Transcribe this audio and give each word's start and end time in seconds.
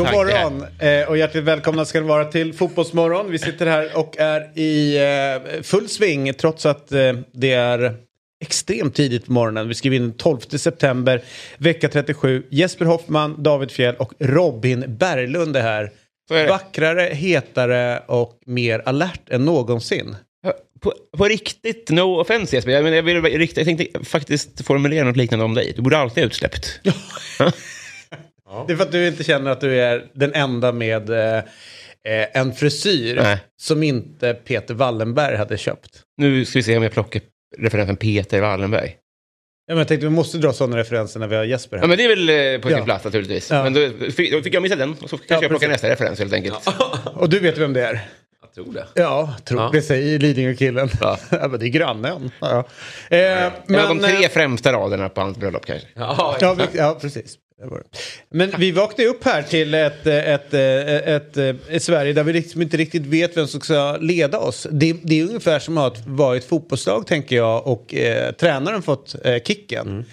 God 0.00 0.12
morgon 0.12 0.64
eh, 0.78 1.08
och 1.08 1.16
hjärtligt 1.16 1.44
välkomna 1.44 1.84
ska 1.84 2.00
det 2.00 2.06
vara 2.06 2.24
till 2.24 2.54
Fotbollsmorgon. 2.54 3.30
Vi 3.30 3.38
sitter 3.38 3.66
här 3.66 3.96
och 3.96 4.18
är 4.18 4.58
i 4.58 4.96
eh, 4.96 5.62
full 5.62 5.88
sving 5.88 6.34
trots 6.34 6.66
att 6.66 6.92
eh, 6.92 7.12
det 7.32 7.52
är 7.52 7.94
extremt 8.44 8.94
tidigt 8.94 9.26
på 9.26 9.32
morgonen. 9.32 9.68
Vi 9.68 9.74
skriver 9.74 9.96
in 9.96 10.02
den 10.02 10.12
12 10.12 10.38
september, 10.40 11.22
vecka 11.58 11.88
37. 11.88 12.42
Jesper 12.50 12.84
Hoffman, 12.84 13.42
David 13.42 13.70
Fjell 13.70 13.94
och 13.94 14.12
Robin 14.18 14.84
Berglund 14.88 15.56
är 15.56 15.62
här. 15.62 15.90
Är. 16.30 16.48
Vackrare, 16.48 17.02
hetare 17.02 18.02
och 18.06 18.40
mer 18.46 18.82
alert 18.86 19.30
än 19.30 19.44
någonsin. 19.44 20.16
På, 20.80 20.92
på 21.18 21.24
riktigt, 21.24 21.90
no 21.90 22.20
offense 22.20 22.56
Jesper, 22.56 22.72
jag, 22.72 22.84
men 22.84 22.92
jag, 22.92 23.02
vill, 23.02 23.48
jag 23.56 23.64
tänkte 23.64 24.04
faktiskt 24.04 24.66
formulera 24.66 25.04
något 25.04 25.16
liknande 25.16 25.44
om 25.44 25.54
dig. 25.54 25.72
Du 25.76 25.82
borde 25.82 25.98
alltid 25.98 26.22
ha 26.22 26.26
utsläppt. 26.26 26.80
Det 28.66 28.72
är 28.72 28.76
för 28.76 28.84
att 28.84 28.92
du 28.92 29.06
inte 29.08 29.24
känner 29.24 29.50
att 29.50 29.60
du 29.60 29.80
är 29.80 30.06
den 30.14 30.34
enda 30.34 30.72
med 30.72 31.10
eh, 31.10 31.36
eh, 31.36 31.42
en 32.32 32.52
frisyr 32.52 33.16
Nej. 33.22 33.38
som 33.60 33.82
inte 33.82 34.34
Peter 34.34 34.74
Wallenberg 34.74 35.36
hade 35.36 35.56
köpt. 35.58 36.00
Nu 36.16 36.44
ska 36.44 36.58
vi 36.58 36.62
se 36.62 36.76
om 36.76 36.82
jag 36.82 36.92
plockar 36.92 37.22
referensen 37.58 37.96
Peter 37.96 38.40
Wallenberg. 38.40 38.96
Ja, 39.66 39.74
men 39.74 39.78
jag 39.78 39.88
tänkte 39.88 40.06
vi 40.06 40.10
måste 40.12 40.38
dra 40.38 40.52
sådana 40.52 40.76
referenser 40.76 41.20
när 41.20 41.26
vi 41.28 41.36
har 41.36 41.44
Jesper 41.44 41.76
här. 41.76 41.84
Ja, 41.84 41.88
men 41.88 41.98
det 41.98 42.04
är 42.04 42.08
väl 42.08 42.54
eh, 42.54 42.60
på 42.60 42.68
sin 42.68 42.78
Ja. 42.78 42.84
plats 42.84 43.04
naturligtvis. 43.04 43.50
Ja. 43.50 43.62
Men 43.64 43.72
då 43.74 43.88
fick, 44.10 44.32
då 44.32 44.42
fick 44.42 44.54
jag 44.54 44.62
missa 44.62 44.76
den 44.76 44.96
och 45.02 45.10
så 45.10 45.18
kanske 45.18 45.44
jag 45.44 45.48
plockar 45.50 45.68
nästa 45.68 45.88
referens 45.88 46.18
helt 46.18 46.32
enkelt. 46.32 46.68
Och 47.14 47.28
du 47.28 47.38
vet 47.38 47.58
vem 47.58 47.72
det 47.72 47.86
är? 47.86 48.00
Jag 48.42 48.54
tror 48.64 48.72
det. 48.74 48.86
Ja, 48.94 49.34
tror 49.44 49.60
Ja. 49.62 49.70
det 49.72 49.82
säger 49.82 50.18
Lidingö-killen. 50.18 50.88
Ja. 51.00 51.18
Ja. 51.30 51.48
men 51.48 51.60
det 51.60 51.66
är 51.66 51.68
grannen. 51.68 52.30
Ja. 52.40 52.58
Eh, 52.58 52.64
Men, 53.10 53.52
men, 53.66 53.88
de 53.88 53.98
tre 53.98 54.24
eh, 54.24 54.30
främsta 54.30 54.72
raderna 54.72 55.08
på 55.08 55.20
hans 55.20 55.36
bröllop 55.38 55.66
kanske. 55.66 55.88
Ja, 55.94 56.36
ja, 56.40 56.56
ja, 56.72 56.98
precis. 57.00 57.36
Det 57.60 57.66
det. 57.66 57.98
Men 58.30 58.52
vi 58.58 58.72
vaknade 58.72 59.10
upp 59.10 59.24
här 59.24 59.42
till 59.42 59.74
ett, 59.74 60.06
eh, 60.06 60.28
ett, 60.28 60.54
ett, 60.54 60.96
ett, 61.06 61.36
ett, 61.36 61.68
ett 61.68 61.82
Sverige 61.82 62.12
där 62.12 62.24
vi 62.24 62.32
liksom 62.32 62.62
inte 62.62 62.76
riktigt 62.76 63.06
vet 63.06 63.36
vem 63.36 63.46
som 63.46 63.60
ska 63.60 63.96
leda 63.96 64.38
oss. 64.38 64.66
Det, 64.70 64.96
det 65.02 65.20
är 65.20 65.24
ungefär 65.24 65.58
som 65.58 65.78
att 65.78 66.06
vara 66.06 66.36
ett 66.36 66.44
fotbollslag 66.44 67.06
tänker 67.06 67.36
jag 67.36 67.66
och 67.66 67.94
eh, 67.94 68.32
tränaren 68.32 68.82
fått 68.82 69.16
eh, 69.24 69.42
kicken. 69.42 70.04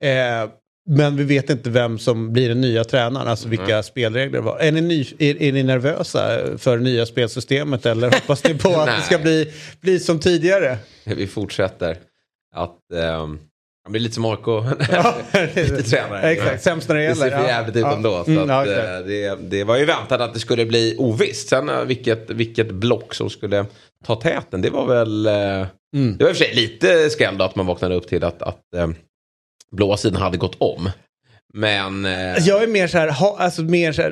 Eh, 0.00 0.50
men 0.86 1.16
vi 1.16 1.24
vet 1.24 1.50
inte 1.50 1.70
vem 1.70 1.98
som 1.98 2.32
blir 2.32 2.48
den 2.48 2.60
nya 2.60 2.84
tränaren, 2.84 3.28
alltså 3.28 3.48
vilka 3.48 3.82
spelregler 3.82 4.38
det 4.38 4.44
var. 4.44 4.58
Är 4.58 4.72
ni, 4.72 4.80
ny, 4.80 5.06
är, 5.18 5.42
är 5.42 5.52
ni 5.52 5.62
nervösa 5.62 6.40
för 6.58 6.78
nya 6.78 7.06
spelsystemet 7.06 7.86
eller 7.86 8.10
hoppas 8.10 8.44
ni 8.44 8.58
på 8.58 8.68
att 8.80 8.86
det 8.86 9.02
ska 9.02 9.18
bli, 9.18 9.52
bli 9.80 9.98
som 9.98 10.20
tidigare? 10.20 10.78
vi 11.04 11.26
fortsätter. 11.26 11.96
Att, 12.54 12.92
ehm, 12.94 13.38
han 13.84 13.92
blir 13.92 14.00
lite 14.02 14.14
som 14.14 14.24
AIK. 14.24 14.46
Ja, 14.90 15.14
lite 15.54 15.82
tränare. 15.82 16.30
Exakt, 16.32 16.62
sämst 16.62 16.88
när 16.88 16.94
det 16.96 17.00
Det 17.00 17.04
gäller. 17.04 17.14
ser 17.30 17.30
för 17.30 17.42
Ja. 17.42 17.46
jävligt 17.48 17.76
ut 17.76 17.82
Ja. 17.82 17.92
ändå. 17.96 18.24
Så 18.24 18.30
Mm, 18.30 18.48
ja, 18.48 18.62
att, 18.62 18.68
exakt. 18.68 18.88
eh, 18.88 18.98
det, 19.06 19.38
det 19.40 19.64
var 19.64 19.76
ju 19.76 19.84
väntat 19.84 20.20
att 20.20 20.34
det 20.34 20.40
skulle 20.40 20.66
bli 20.66 20.94
ovisst. 20.98 21.48
Sen 21.48 21.68
eh, 21.68 21.80
vilket, 21.84 22.30
vilket 22.30 22.70
block 22.70 23.14
som 23.14 23.30
skulle 23.30 23.66
ta 24.04 24.16
täten, 24.16 24.62
det 24.62 24.70
var 24.70 24.86
väl... 24.86 25.26
eh, 25.26 25.66
Mm. 25.96 26.16
Det 26.16 26.24
var 26.24 26.30
i 26.30 26.32
och 26.32 26.36
för 26.36 26.44
sig 26.44 26.54
lite 26.54 27.10
skräll 27.10 27.40
att 27.40 27.56
man 27.56 27.66
vaknade 27.66 27.94
upp 27.94 28.08
till 28.08 28.24
att, 28.24 28.42
att 28.42 28.60
blåa 29.72 29.96
sidan 29.96 30.22
hade 30.22 30.36
gått 30.36 30.56
om. 30.58 30.90
Men... 31.56 32.04
eh, 32.04 32.38
Jag 32.46 32.62
är 32.62 32.66
mer 32.66 32.86
så 32.86 32.98
här, 32.98 33.08
ha, 33.08 33.36
alltså 33.38 33.62
mer 33.62 33.92
så 33.92 34.02
här, 34.02 34.10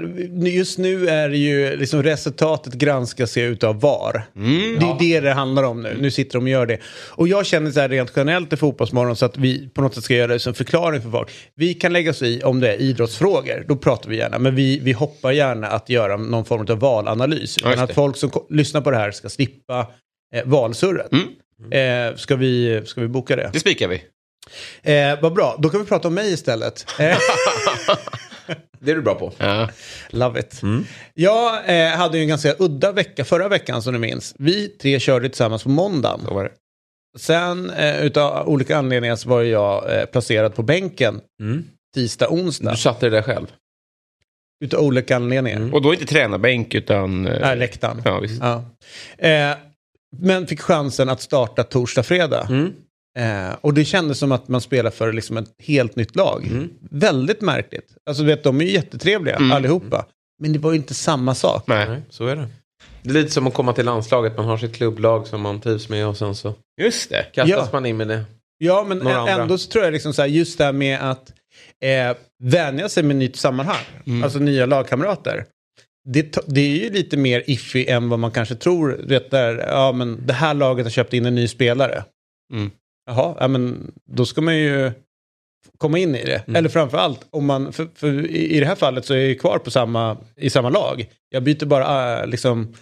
just 0.48 0.78
nu 0.78 1.08
är 1.08 1.28
det 1.28 1.36
ju 1.36 1.76
liksom 1.76 2.02
resultatet 2.02 2.74
granskas 2.74 3.36
ju 3.36 3.42
utav 3.42 3.80
VAR. 3.80 4.22
Mm. 4.36 4.78
Det 4.78 4.84
är 4.86 4.98
det 4.98 5.20
det 5.20 5.32
handlar 5.32 5.62
om 5.62 5.82
nu. 5.82 5.96
Nu 6.00 6.10
sitter 6.10 6.32
de 6.38 6.42
och 6.44 6.48
gör 6.50 6.66
det. 6.66 6.78
Och 7.10 7.28
jag 7.28 7.46
känner 7.46 7.70
så 7.70 7.80
här 7.80 7.88
rent 7.88 8.12
generellt 8.16 8.52
i 8.52 8.56
Fotbollsmorgon 8.56 9.16
så 9.16 9.24
att 9.24 9.36
vi 9.36 9.68
på 9.68 9.82
något 9.82 9.94
sätt 9.94 10.04
ska 10.04 10.14
göra 10.14 10.32
det 10.32 10.38
som 10.38 10.54
förklaring 10.54 11.02
för 11.02 11.10
folk. 11.10 11.28
Vi 11.54 11.74
kan 11.74 11.92
lägga 11.92 12.10
oss 12.10 12.22
i 12.22 12.42
om 12.42 12.60
det 12.60 12.72
är 12.72 12.80
idrottsfrågor, 12.80 13.64
då 13.68 13.76
pratar 13.76 14.10
vi 14.10 14.16
gärna. 14.16 14.38
Men 14.38 14.54
vi, 14.54 14.78
vi 14.78 14.92
hoppar 14.92 15.32
gärna 15.32 15.66
att 15.66 15.88
göra 15.88 16.16
någon 16.16 16.44
form 16.44 16.66
av 16.70 16.78
valanalys. 16.78 17.56
Ja, 17.62 17.72
Utan 17.72 17.84
att 17.84 17.94
folk 17.94 18.16
som 18.16 18.30
lyssnar 18.50 18.80
på 18.80 18.90
det 18.90 18.96
här 18.96 19.10
ska 19.10 19.28
slippa 19.28 19.86
eh, 20.34 20.42
valsurret. 20.44 21.12
Eh, 21.70 22.16
ska, 22.16 22.36
vi, 22.36 22.82
ska 22.84 23.00
vi 23.00 23.08
boka 23.08 23.36
det? 23.36 23.50
Det 23.52 23.60
spikar 23.60 23.88
vi. 23.88 24.02
Eh, 24.82 25.20
vad 25.22 25.32
bra, 25.34 25.56
då 25.58 25.68
kan 25.68 25.80
vi 25.80 25.86
prata 25.86 26.08
om 26.08 26.14
mig 26.14 26.32
istället. 26.32 26.86
Eh, 27.00 27.18
Det 28.80 28.90
är 28.90 28.94
du 28.94 29.02
bra 29.02 29.14
på. 29.14 29.32
Ja. 29.38 29.68
Love 30.10 30.40
it. 30.40 30.60
Jag 31.14 31.70
eh, 31.80 31.88
hade 31.96 32.16
ju 32.18 32.22
en 32.22 32.28
ganska 32.28 32.54
udda 32.58 32.92
vecka 32.92 33.24
förra 33.24 33.48
veckan 33.48 33.82
som 33.82 33.92
ni 33.92 33.98
minns. 33.98 34.34
Vi 34.38 34.68
tre 34.68 35.00
körde 35.00 35.28
tillsammans 35.28 35.62
på 35.62 35.68
måndagen. 35.68 36.20
Så 36.28 36.34
var 36.34 36.44
det. 36.44 36.50
Sen 37.18 37.70
eh, 37.70 38.04
utav 38.04 38.48
olika 38.48 38.76
anledningar 38.76 39.16
så 39.16 39.28
var 39.28 39.42
jag 39.42 39.98
eh, 39.98 40.04
placerad 40.04 40.54
på 40.54 40.62
bänken 40.62 41.20
Mm. 41.40 41.64
tisdag, 41.94 42.28
onsdag. 42.30 42.70
Du 42.70 42.76
satte 42.76 43.06
det 43.06 43.16
där 43.16 43.22
själv. 43.22 43.46
Utav 44.64 44.80
olika 44.80 45.16
anledningar. 45.16 45.74
Och 45.74 45.82
då 45.82 45.92
inte 45.94 46.06
tränarbänk 46.06 46.74
utan... 46.74 47.26
eh, 47.26 47.40
Nej, 47.40 47.56
läktaren. 47.56 48.02
Ja, 48.04 48.20
visst. 48.20 48.42
Ja. 48.42 48.64
Eh, 49.28 49.56
men 50.18 50.46
fick 50.46 50.60
chansen 50.60 51.08
att 51.08 51.20
starta 51.22 51.62
torsdag, 51.64 52.02
fredag. 52.02 52.48
Eh, 53.18 53.54
och 53.60 53.74
det 53.74 53.84
kändes 53.84 54.18
som 54.18 54.32
att 54.32 54.48
man 54.48 54.60
spelar 54.60 54.90
för 54.90 55.12
liksom 55.12 55.36
ett 55.36 55.50
helt 55.58 55.96
nytt 55.96 56.16
lag. 56.16 56.46
Mm. 56.46 56.68
Väldigt 56.90 57.40
märkligt. 57.40 57.86
Alltså 58.06 58.22
du 58.22 58.26
vet, 58.28 58.44
de 58.44 58.60
är 58.60 58.64
ju 58.64 58.70
jättetrevliga 58.72 59.36
Mm. 59.36 59.52
allihopa. 59.52 60.06
Men 60.42 60.52
det 60.52 60.58
var 60.58 60.70
ju 60.72 60.76
inte 60.76 60.94
samma 60.94 61.34
sak. 61.34 61.64
Nej. 61.66 62.00
Så 62.10 62.26
är 62.26 62.36
det. 62.36 62.48
Det 63.02 63.10
är 63.10 63.14
lite 63.14 63.30
som 63.30 63.46
att 63.46 63.54
komma 63.54 63.72
till 63.72 63.84
landslaget. 63.84 64.36
Man 64.36 64.46
har 64.46 64.56
sitt 64.56 64.74
klubblag 64.74 65.26
som 65.26 65.40
man 65.40 65.60
trivs 65.60 65.88
med 65.88 66.06
och 66.06 66.16
sen 66.16 66.34
så 66.34 66.54
Just 66.80 67.10
det. 67.10 67.26
kastas 67.34 67.48
Ja. 67.50 67.68
man 67.72 67.86
in 67.86 67.96
med 67.96 68.08
det. 68.08 68.24
Ja, 68.58 68.84
men 68.88 68.98
Några 68.98 69.16
andra. 69.18 69.32
ändå 69.42 69.58
så 69.58 69.70
tror 69.70 69.84
jag 69.84 69.92
liksom 69.92 70.12
så 70.12 70.22
här, 70.22 70.28
just 70.28 70.58
det 70.58 70.64
här 70.64 70.72
med 70.72 71.10
att 71.10 71.32
eh, 71.84 72.16
vänja 72.42 72.88
sig 72.88 73.02
med 73.02 73.16
nytt 73.16 73.36
sammanhang, 73.36 73.84
Mm. 74.06 74.22
alltså 74.24 74.38
nya 74.38 74.66
lagkamrater. 74.66 75.44
Det, 76.08 76.38
det 76.46 76.60
är 76.60 76.84
ju 76.84 76.90
lite 76.90 77.16
mer 77.16 77.42
iffy 77.46 77.86
än 77.86 78.08
vad 78.08 78.18
man 78.18 78.30
kanske 78.30 78.54
tror. 78.54 79.00
Vet 79.04 79.30
där, 79.30 79.54
ja, 79.68 79.92
men 79.92 80.26
det 80.26 80.32
här 80.32 80.54
laget 80.54 80.86
har 80.86 80.90
köpt 80.90 81.12
in 81.12 81.26
en 81.26 81.34
ny 81.34 81.48
spelare. 81.48 82.04
Mm. 82.52 82.70
Jaha, 83.06 83.36
ja, 83.40 83.48
men 83.48 83.92
då 84.04 84.26
ska 84.26 84.40
man 84.40 84.56
ju 84.56 84.92
komma 85.78 85.98
in 85.98 86.14
i 86.14 86.24
det. 86.24 86.42
Mm. 86.46 86.56
Eller 86.56 86.68
framför 86.68 86.98
allt, 86.98 87.26
om 87.30 87.46
man, 87.46 87.72
för, 87.72 87.88
för 87.94 88.26
i 88.30 88.56
i 88.56 88.60
det 88.60 88.66
här 88.66 88.74
fallet 88.74 89.04
så 89.04 89.14
är 89.14 89.28
jag 89.28 89.40
kvar 89.40 89.58
på 89.58 89.70
samma, 89.70 90.16
i 90.36 90.50
samma 90.50 90.68
lag. 90.68 91.08
Jag 91.28 91.42
byter 91.42 91.64
bara 91.66 92.20
äh, 92.20 92.26
liksom, 92.26 92.74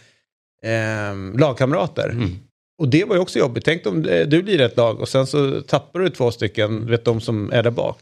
ehm, 0.62 1.38
lagkamrater. 1.38 2.08
Mm. 2.08 2.30
Och 2.78 2.88
det 2.88 3.04
var 3.04 3.14
ju 3.14 3.20
också 3.20 3.38
jobbigt. 3.38 3.64
Tänk 3.64 3.86
om 3.86 4.04
eh, 4.04 4.26
du 4.26 4.42
blir 4.42 4.60
ett 4.60 4.76
lag 4.76 5.00
och 5.00 5.08
sen 5.08 5.26
så 5.26 5.60
tappar 5.60 6.00
du 6.00 6.08
två 6.08 6.30
stycken, 6.30 6.80
du 6.84 6.90
vet 6.90 7.04
de 7.04 7.20
som 7.20 7.52
är 7.52 7.62
där 7.62 7.70
bak. 7.70 7.98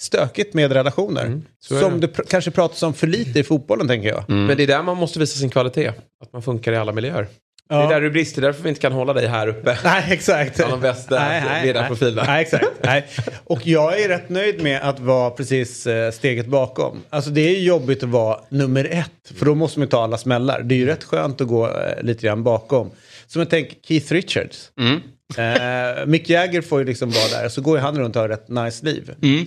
Stökigt 0.00 0.54
med 0.54 0.72
relationer. 0.72 1.26
Mm, 1.26 1.42
som 1.58 2.00
det. 2.00 2.06
det 2.06 2.12
pr- 2.16 2.26
kanske 2.28 2.50
pratas 2.50 2.82
om 2.82 2.94
för 2.94 3.06
lite 3.06 3.40
i 3.40 3.44
fotbollen 3.44 3.88
tänker 3.88 4.08
jag. 4.08 4.30
Mm. 4.30 4.46
Men 4.46 4.56
det 4.56 4.62
är 4.62 4.66
där 4.66 4.82
man 4.82 4.96
måste 4.96 5.18
visa 5.18 5.38
sin 5.38 5.50
kvalitet. 5.50 5.92
Att 6.22 6.32
man 6.32 6.42
funkar 6.42 6.72
i 6.72 6.76
alla 6.76 6.92
miljöer. 6.92 7.26
Det 7.70 7.76
Ja. 7.76 7.84
är 7.86 7.88
där 7.94 8.00
du 8.00 8.10
brister. 8.10 8.42
Därför 8.42 8.62
vi 8.62 8.68
inte 8.68 8.80
kan 8.80 8.92
hålla 8.92 9.12
dig 9.12 9.26
här 9.26 9.46
uppe. 9.48 9.78
Nej, 9.84 10.04
exakt. 10.10 10.56
Bland 10.56 10.72
de 10.72 10.80
bästa 10.80 11.22
ledarprofilerna. 11.64 12.24
Nej, 12.26 12.42
exakt. 12.42 12.66
Nej. 12.82 13.06
Och 13.44 13.66
jag 13.66 14.00
är 14.00 14.08
rätt 14.08 14.28
nöjd 14.28 14.62
med 14.62 14.80
att 14.82 15.00
vara 15.00 15.30
precis 15.30 15.86
eh, 15.86 16.10
steget 16.10 16.46
bakom. 16.46 17.02
Alltså 17.10 17.30
det 17.30 17.40
är 17.40 17.50
ju 17.50 17.64
jobbigt 17.66 18.02
att 18.02 18.08
vara 18.08 18.40
nummer 18.48 18.84
ett. 18.90 19.38
För 19.38 19.46
då 19.46 19.54
måste 19.54 19.78
man 19.78 19.86
ju 19.86 19.90
ta 19.90 20.02
alla 20.04 20.18
smällar. 20.18 20.62
Det 20.62 20.74
är 20.74 20.76
ju 20.78 20.86
rätt 20.86 21.04
skönt 21.04 21.40
att 21.40 21.48
gå 21.48 21.66
eh, 21.66 22.02
lite 22.02 22.26
grann 22.26 22.42
bakom. 22.44 22.90
Som 23.26 23.40
jag 23.40 23.50
tänker 23.50 23.76
Keith 23.88 24.12
Richards. 24.12 24.70
Mm. 24.80 25.00
Eh, 25.36 26.06
Mick 26.06 26.30
Jagger 26.30 26.60
får 26.62 26.78
ju 26.78 26.84
liksom 26.84 27.10
vara 27.10 27.42
där. 27.42 27.48
Så 27.48 27.60
går 27.62 27.76
ju 27.78 27.82
han 27.82 27.98
runt 27.98 28.16
och 28.16 28.22
har 28.22 28.28
ett 28.28 28.48
nice 28.48 28.84
liv. 28.86 29.14
Mm. 29.22 29.46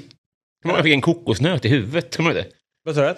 Jag 0.66 0.84
fick 0.84 0.94
en 0.94 1.02
kokosnöt 1.02 1.66
i 1.66 1.70
huvudet, 1.70 2.18
kommer 2.18 2.30
du 2.34 2.36
det? 2.36 2.46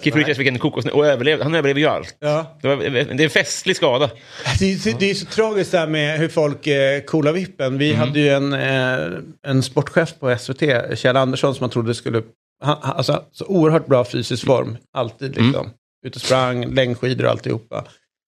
Keith 0.02 0.16
Richards 0.16 0.38
fick 0.38 0.46
en 0.48 0.58
kokosnöt 0.58 0.94
och 0.94 1.06
överlevde. 1.06 1.44
Han 1.44 1.54
överlevde 1.54 1.80
ju 1.80 1.86
allt. 1.86 2.16
Ja. 2.18 2.58
Det, 2.62 2.68
var, 2.68 2.76
det 2.76 3.00
är 3.00 3.20
en 3.20 3.30
festlig 3.30 3.76
skada. 3.76 4.10
Det 4.58 4.72
är, 4.72 4.76
så- 4.76 4.98
det 4.98 5.10
är 5.10 5.14
så 5.14 5.26
tragiskt 5.26 5.72
det 5.72 5.78
här 5.78 5.86
med 5.86 6.18
hur 6.18 6.28
folk 6.28 6.66
eh, 6.66 7.00
coolar 7.00 7.32
vippen. 7.32 7.78
Vi 7.78 7.92
hade 7.92 8.20
ju 8.20 8.28
en, 8.28 8.52
eh, 8.52 9.18
en 9.42 9.62
sportchef 9.62 10.14
på 10.18 10.36
SVT, 10.38 10.62
Kjell 10.98 11.16
Andersson, 11.16 11.54
som 11.54 11.62
man 11.62 11.70
trodde 11.70 11.94
skulle... 11.94 12.22
Han, 12.64 12.76
alltså, 12.82 13.24
så 13.32 13.44
oerhört 13.46 13.86
bra 13.86 14.04
fysisk 14.04 14.46
form, 14.46 14.76
alltid 14.92 15.36
liksom. 15.36 15.70
Ute 16.06 16.16
och 16.16 16.22
sprang, 16.22 16.74
längdskidor 16.74 17.24
och 17.24 17.30
alltihopa. 17.30 17.84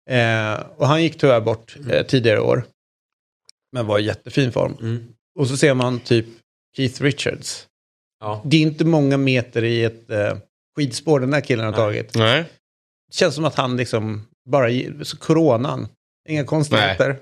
Eh, 0.10 0.60
och 0.78 0.88
han 0.88 1.04
gick 1.04 1.18
tyvärr 1.18 1.42
bort 1.42 1.76
eh, 1.92 2.06
tidigare 2.06 2.40
år. 2.40 2.64
Men 3.74 3.86
var 3.88 4.00
i 4.00 4.06
jättefin 4.06 4.52
form. 4.52 4.78
Mm. 4.82 5.08
Och 5.40 5.48
så 5.48 5.58
ser 5.58 5.74
man 5.74 6.00
typ 6.00 6.26
Keith 6.78 7.02
Richards. 7.04 7.68
Ja. 8.20 8.42
Det 8.46 8.58
är 8.58 8.62
inte 8.62 8.86
många 8.86 9.18
meter 9.18 9.64
i 9.64 9.84
ett 9.84 10.10
eh, 10.12 10.38
skidspår 10.78 11.20
den 11.20 11.32
där 11.32 11.42
killen 11.42 11.66
har 11.66 11.74
tagit. 11.74 12.16
Nej. 12.16 12.46
Känns 13.12 13.36
som 13.36 13.46
att 13.46 13.56
han 13.56 13.78
liksom 13.78 14.28
bara, 14.50 14.70
så 15.04 15.18
coronan, 15.18 15.88
inga 16.30 16.44
konstigheter. 16.44 17.18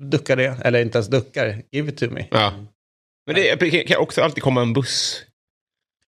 Duckar 0.00 0.36
det, 0.36 0.56
eller 0.64 0.80
inte 0.82 0.98
ens 0.98 1.08
duckar, 1.08 1.62
give 1.72 1.88
it 1.88 1.98
to 1.98 2.10
me. 2.10 2.26
Ja. 2.30 2.52
Men 3.26 3.34
det 3.34 3.86
kan 3.88 4.00
också 4.00 4.22
alltid 4.22 4.42
komma 4.42 4.62
en 4.62 4.72
buss. 4.72 5.24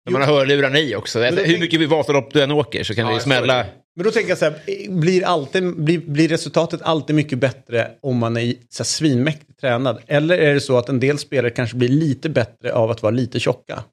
När 0.05 0.11
man 0.11 0.21
har 0.21 0.27
hörlurarna 0.27 0.79
i 0.79 0.95
också. 0.95 1.19
då 1.19 1.25
Hur 1.25 1.35
tänk- 1.35 1.59
mycket 1.59 1.79
vi 1.79 1.85
Vasalopp 1.85 2.33
du 2.33 2.41
än 2.43 2.51
åker 2.51 2.83
så 2.83 2.95
kan 2.95 3.05
Ja, 3.05 3.09
det 3.11 3.15
ju 3.17 3.21
smälla. 3.21 3.65
Men 3.95 4.03
då 4.03 4.11
tänker 4.11 4.29
jag 4.29 4.37
så 4.37 4.45
här, 4.45 4.89
blir, 4.89 5.25
alltid, 5.25 5.75
blir, 5.75 5.97
blir 5.97 6.27
resultatet 6.27 6.81
alltid 6.81 7.15
mycket 7.15 7.39
bättre 7.39 7.91
om 8.01 8.17
man 8.17 8.37
är 8.37 8.53
så 8.69 8.83
här, 8.83 8.85
svinmäktigt 8.85 9.59
tränad? 9.59 10.01
Eller 10.07 10.37
är 10.37 10.53
det 10.53 10.59
så 10.59 10.77
att 10.77 10.89
en 10.89 10.99
del 10.99 11.17
spelare 11.17 11.51
kanske 11.51 11.77
blir 11.77 11.89
lite 11.89 12.29
bättre 12.29 12.73
av 12.73 12.91
att 12.91 13.01
vara 13.01 13.11
lite 13.11 13.39
tjocka? 13.39 13.83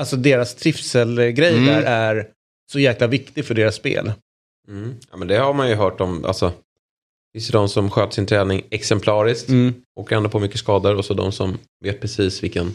Alltså 0.00 0.16
deras 0.16 0.54
trivselgrej 0.54 1.56
Mm. 1.56 1.66
där 1.66 1.82
är 1.82 2.28
så 2.72 2.78
jäkla 2.78 3.06
viktig 3.06 3.44
för 3.44 3.54
deras 3.54 3.74
spel. 3.74 4.12
Mm. 4.68 4.94
Ja, 5.10 5.16
men 5.16 5.28
det 5.28 5.36
har 5.38 5.54
man 5.54 5.68
ju 5.68 5.74
hört 5.74 6.00
om. 6.00 6.24
Alltså, 6.24 6.46
det 6.48 7.38
finns 7.38 7.48
ju 7.48 7.52
de 7.52 7.68
som 7.68 7.90
sköter 7.90 8.12
sin 8.12 8.26
träning 8.26 8.62
exemplariskt. 8.70 9.48
Mm. 9.48 9.74
Åker 10.00 10.16
ändå 10.16 10.28
på 10.28 10.38
mycket 10.40 10.58
skador. 10.58 10.96
Och 10.96 11.04
så 11.04 11.14
de 11.14 11.32
som 11.32 11.58
vet 11.84 12.00
precis 12.00 12.42
vilken 12.42 12.74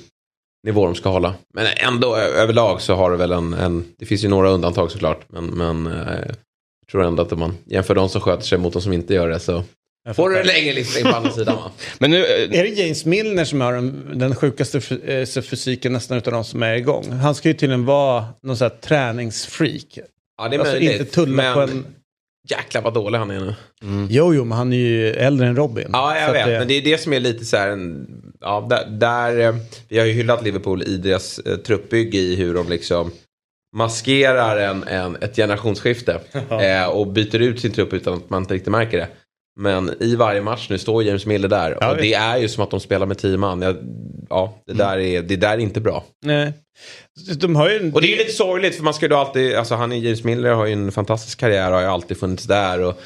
nivå 0.64 0.86
de 0.86 0.96
ska 0.96 1.10
hålla. 1.10 1.36
Men 1.54 1.68
ändå 1.78 2.16
överlag 2.16 2.82
så 2.82 2.96
har 2.96 3.12
det 3.12 3.18
väl 3.18 3.32
en, 3.32 3.54
en 3.54 3.86
det 3.98 4.06
finns 4.06 4.24
ju 4.24 4.28
några 4.28 4.50
undantag 4.50 4.92
såklart. 4.92 5.26
Men, 5.28 5.46
men 5.46 5.88
eh, 5.88 6.20
jag 6.28 6.88
tror 6.92 7.04
ändå 7.04 7.24
att 7.24 7.32
om 7.32 7.40
man 7.40 7.58
jämför 7.66 7.96
de 7.96 8.10
som 8.10 8.22
sköter 8.22 8.44
sig 8.44 8.58
mot 8.58 8.74
de 8.74 8.82
som 8.82 8.94
inte 8.94 9.14
gör 9.14 9.30
det 9.30 9.40
så 9.40 9.64
får 10.16 10.30
du 10.30 10.40
en 10.40 10.48
längre 10.48 10.80
in 10.80 10.86
på 11.04 11.10
andra 11.10 11.32
sidan 11.32 11.56
va? 11.56 11.72
Men 12.00 12.12
nu, 12.12 12.26
eh, 12.26 12.60
Är 12.60 12.64
det 12.64 12.70
James 12.70 13.06
Milner 13.06 13.46
som 13.46 13.62
har 13.62 13.74
den, 13.74 14.12
den 14.20 14.36
sjukaste 14.36 14.78
eh, 15.06 15.42
fysiken 15.42 15.94
nästan 15.94 16.18
utav 16.18 16.34
de 16.34 16.44
som 16.44 16.64
är 16.64 16.76
igång? 16.76 17.12
Han 17.12 17.36
ska 17.36 17.48
ju 17.48 17.54
tydligen 17.54 17.86
vara 17.86 18.26
någon 18.44 18.58
sån 18.58 18.66
här 18.72 18.78
träningsfreak. 18.82 20.00
Ja 20.38 20.48
det 20.50 20.56
är 20.56 20.60
Alltså 20.60 20.74
möjligt. 20.74 21.00
inte 21.00 21.12
tulla 21.14 21.44
men 21.44 21.54
på 21.54 21.60
en... 21.62 21.86
jäklar 22.50 22.82
vad 22.82 22.94
dålig 22.94 23.18
han 23.20 23.32
är 23.32 23.40
nu. 23.40 23.54
Jo, 24.10 24.34
jo, 24.34 24.44
men 24.46 24.58
han 24.58 24.74
är 24.74 24.78
ju 24.78 25.10
äldre 25.12 25.48
än 25.48 25.56
Robin. 25.56 25.88
Ja, 25.94 26.20
jag 26.20 26.34
vet. 26.34 26.46
det- 26.46 26.60
Men 26.60 26.68
det 26.68 26.74
är 26.74 26.82
det 26.82 26.98
som 26.98 27.14
är 27.14 27.20
lite 27.20 27.46
så 27.46 27.58
här... 27.58 27.70
En, 27.70 28.08
ja, 28.42 28.68
där, 28.70 28.86
där, 28.90 29.40
eh, 29.40 29.56
vi 29.90 30.00
har 30.00 30.06
ju 30.06 30.12
hyllat 30.14 30.44
Liverpool 30.44 30.84
i 30.84 30.98
deras 30.98 31.40
eh, 31.40 31.58
truppbygge 31.58 32.18
i 32.18 32.36
hur 32.36 32.54
de 32.54 32.70
liksom 32.70 33.12
maskerar 33.76 34.58
en, 34.58 34.84
en, 34.84 35.16
ett 35.16 35.36
generationsskifte. 35.36 36.20
eh, 36.50 36.88
och 36.90 37.08
byter 37.08 37.40
ut 37.42 37.60
sin 37.62 37.72
trupp 37.72 37.94
utan 37.94 38.14
att 38.14 38.30
man 38.30 38.42
inte 38.44 38.54
riktigt 38.54 38.72
märker 38.72 38.98
det. 38.98 39.08
Men 39.58 39.92
i 40.00 40.16
varje 40.16 40.42
match 40.42 40.68
nu 40.70 40.78
står 40.78 41.04
James 41.04 41.26
Miller 41.26 41.48
där. 41.48 41.78
Ja, 41.82 41.90
och 41.92 41.96
det 41.96 42.02
visst. 42.02 42.18
är 42.18 42.38
ju 42.38 42.50
som 42.50 42.64
att 42.64 42.72
de 42.72 42.80
spelar 42.80 43.06
med 43.06 43.18
tio 43.18 43.38
man. 43.38 43.62
Jag, 43.62 43.76
ja, 44.30 44.62
det 44.68 44.74
där, 44.74 44.98
är, 44.98 45.22
det 45.22 45.36
där 45.36 45.54
är 45.54 45.58
inte 45.58 45.82
bra. 45.82 46.04
Nej. 46.26 46.54
De 47.36 47.56
har 47.56 47.70
ju 47.70 47.78
en... 47.78 47.94
Och 47.94 48.02
det 48.02 48.08
är 48.08 48.12
ju 48.12 48.18
lite 48.18 48.32
sorgligt 48.32 48.76
för 48.76 48.84
man 48.84 48.94
ska 48.94 49.06
ju 49.06 49.10
då 49.10 49.16
alltid, 49.16 49.56
alltså 49.56 49.76
han 49.76 49.92
är 49.92 49.96
James 49.96 50.24
Miller 50.24 50.54
har 50.54 50.66
ju 50.66 50.74
en 50.74 50.92
fantastisk 50.92 51.40
karriär 51.40 51.68
och 51.68 51.76
har 51.76 51.82
ju 51.82 51.88
alltid 51.88 52.18
funnits 52.18 52.44
där. 52.44 52.82
Och 52.82 53.00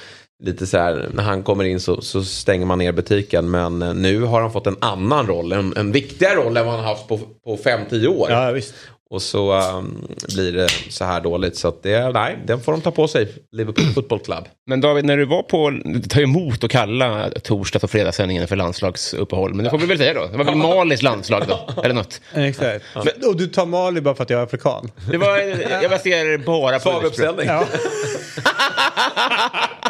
lite 0.44 0.68
så 0.68 0.78
här, 0.78 1.10
när 1.14 1.24
han 1.24 1.44
kommer 1.44 1.64
in 1.64 1.80
så, 1.80 2.02
så 2.02 2.24
stänger 2.24 2.66
man 2.66 2.78
ner 2.78 2.92
butiken. 2.92 3.52
Men 3.52 3.82
eh, 3.82 3.94
nu 3.94 4.22
har 4.22 4.42
han 4.42 4.52
fått 4.52 4.68
en 4.68 4.78
annan 4.82 5.28
roll, 5.28 5.52
en, 5.52 5.78
en 5.78 5.92
viktigare 5.92 6.36
roll 6.36 6.58
än 6.58 6.66
vad 6.66 6.76
han 6.76 6.84
har 6.84 6.94
haft 6.94 7.08
på, 7.08 7.18
på 7.18 7.58
5-10 7.58 8.08
år. 8.08 8.32
Ja, 8.32 8.52
visst. 8.52 8.74
Och 9.12 9.22
så 9.22 9.54
um, 9.54 10.08
blir 10.36 10.52
det 10.52 10.70
så 10.90 11.06
här 11.06 11.22
dåligt. 11.22 11.58
Så 11.58 11.68
att 11.68 11.84
det, 11.84 12.10
nej, 12.10 12.38
den 12.46 12.62
får 12.62 12.72
de 12.72 12.82
ta 12.82 12.92
på 12.92 13.08
sig, 13.08 13.28
Liverpool 13.52 13.86
Football 13.96 14.20
Club. 14.20 14.44
men 14.68 14.82
David, 14.82 15.06
när 15.06 15.18
du 15.18 15.26
var 15.26 15.44
på, 15.44 15.80
ta 16.10 16.22
emot 16.22 16.64
och 16.64 16.72
kalla 16.72 17.30
torsdags 17.30 17.84
och 17.84 17.92
fredagssändningen 17.92 18.48
för 18.48 18.56
landslagsuppehåll. 18.56 19.54
Men 19.54 19.64
det 19.64 19.70
får 19.70 19.78
vi 19.78 19.86
väl 19.86 19.98
säga 19.98 20.14
då. 20.14 20.28
Det 20.28 20.38
var 20.38 20.46
väl 20.46 20.56
Malis 20.56 21.02
landslag 21.02 21.44
då? 21.48 21.70
Eller 21.84 21.96
något. 21.96 22.22
Exakt. 22.34 22.86
Men, 22.96 23.30
och 23.30 23.38
du 23.38 23.48
tar 23.48 23.66
Mali 23.66 24.02
bara 24.02 24.16
för 24.16 24.24
att 24.24 24.30
jag 24.30 24.40
är 24.40 24.44
afrikan? 24.44 24.92
Det 25.12 25.18
var, 25.18 25.38
jag 25.82 25.92
baserar 25.92 26.38
bara 26.38 26.74
på 26.74 26.80
Svag 26.80 26.94
ursprung. 26.94 27.08
uppställning. 27.08 27.48
Ja. 27.48 27.66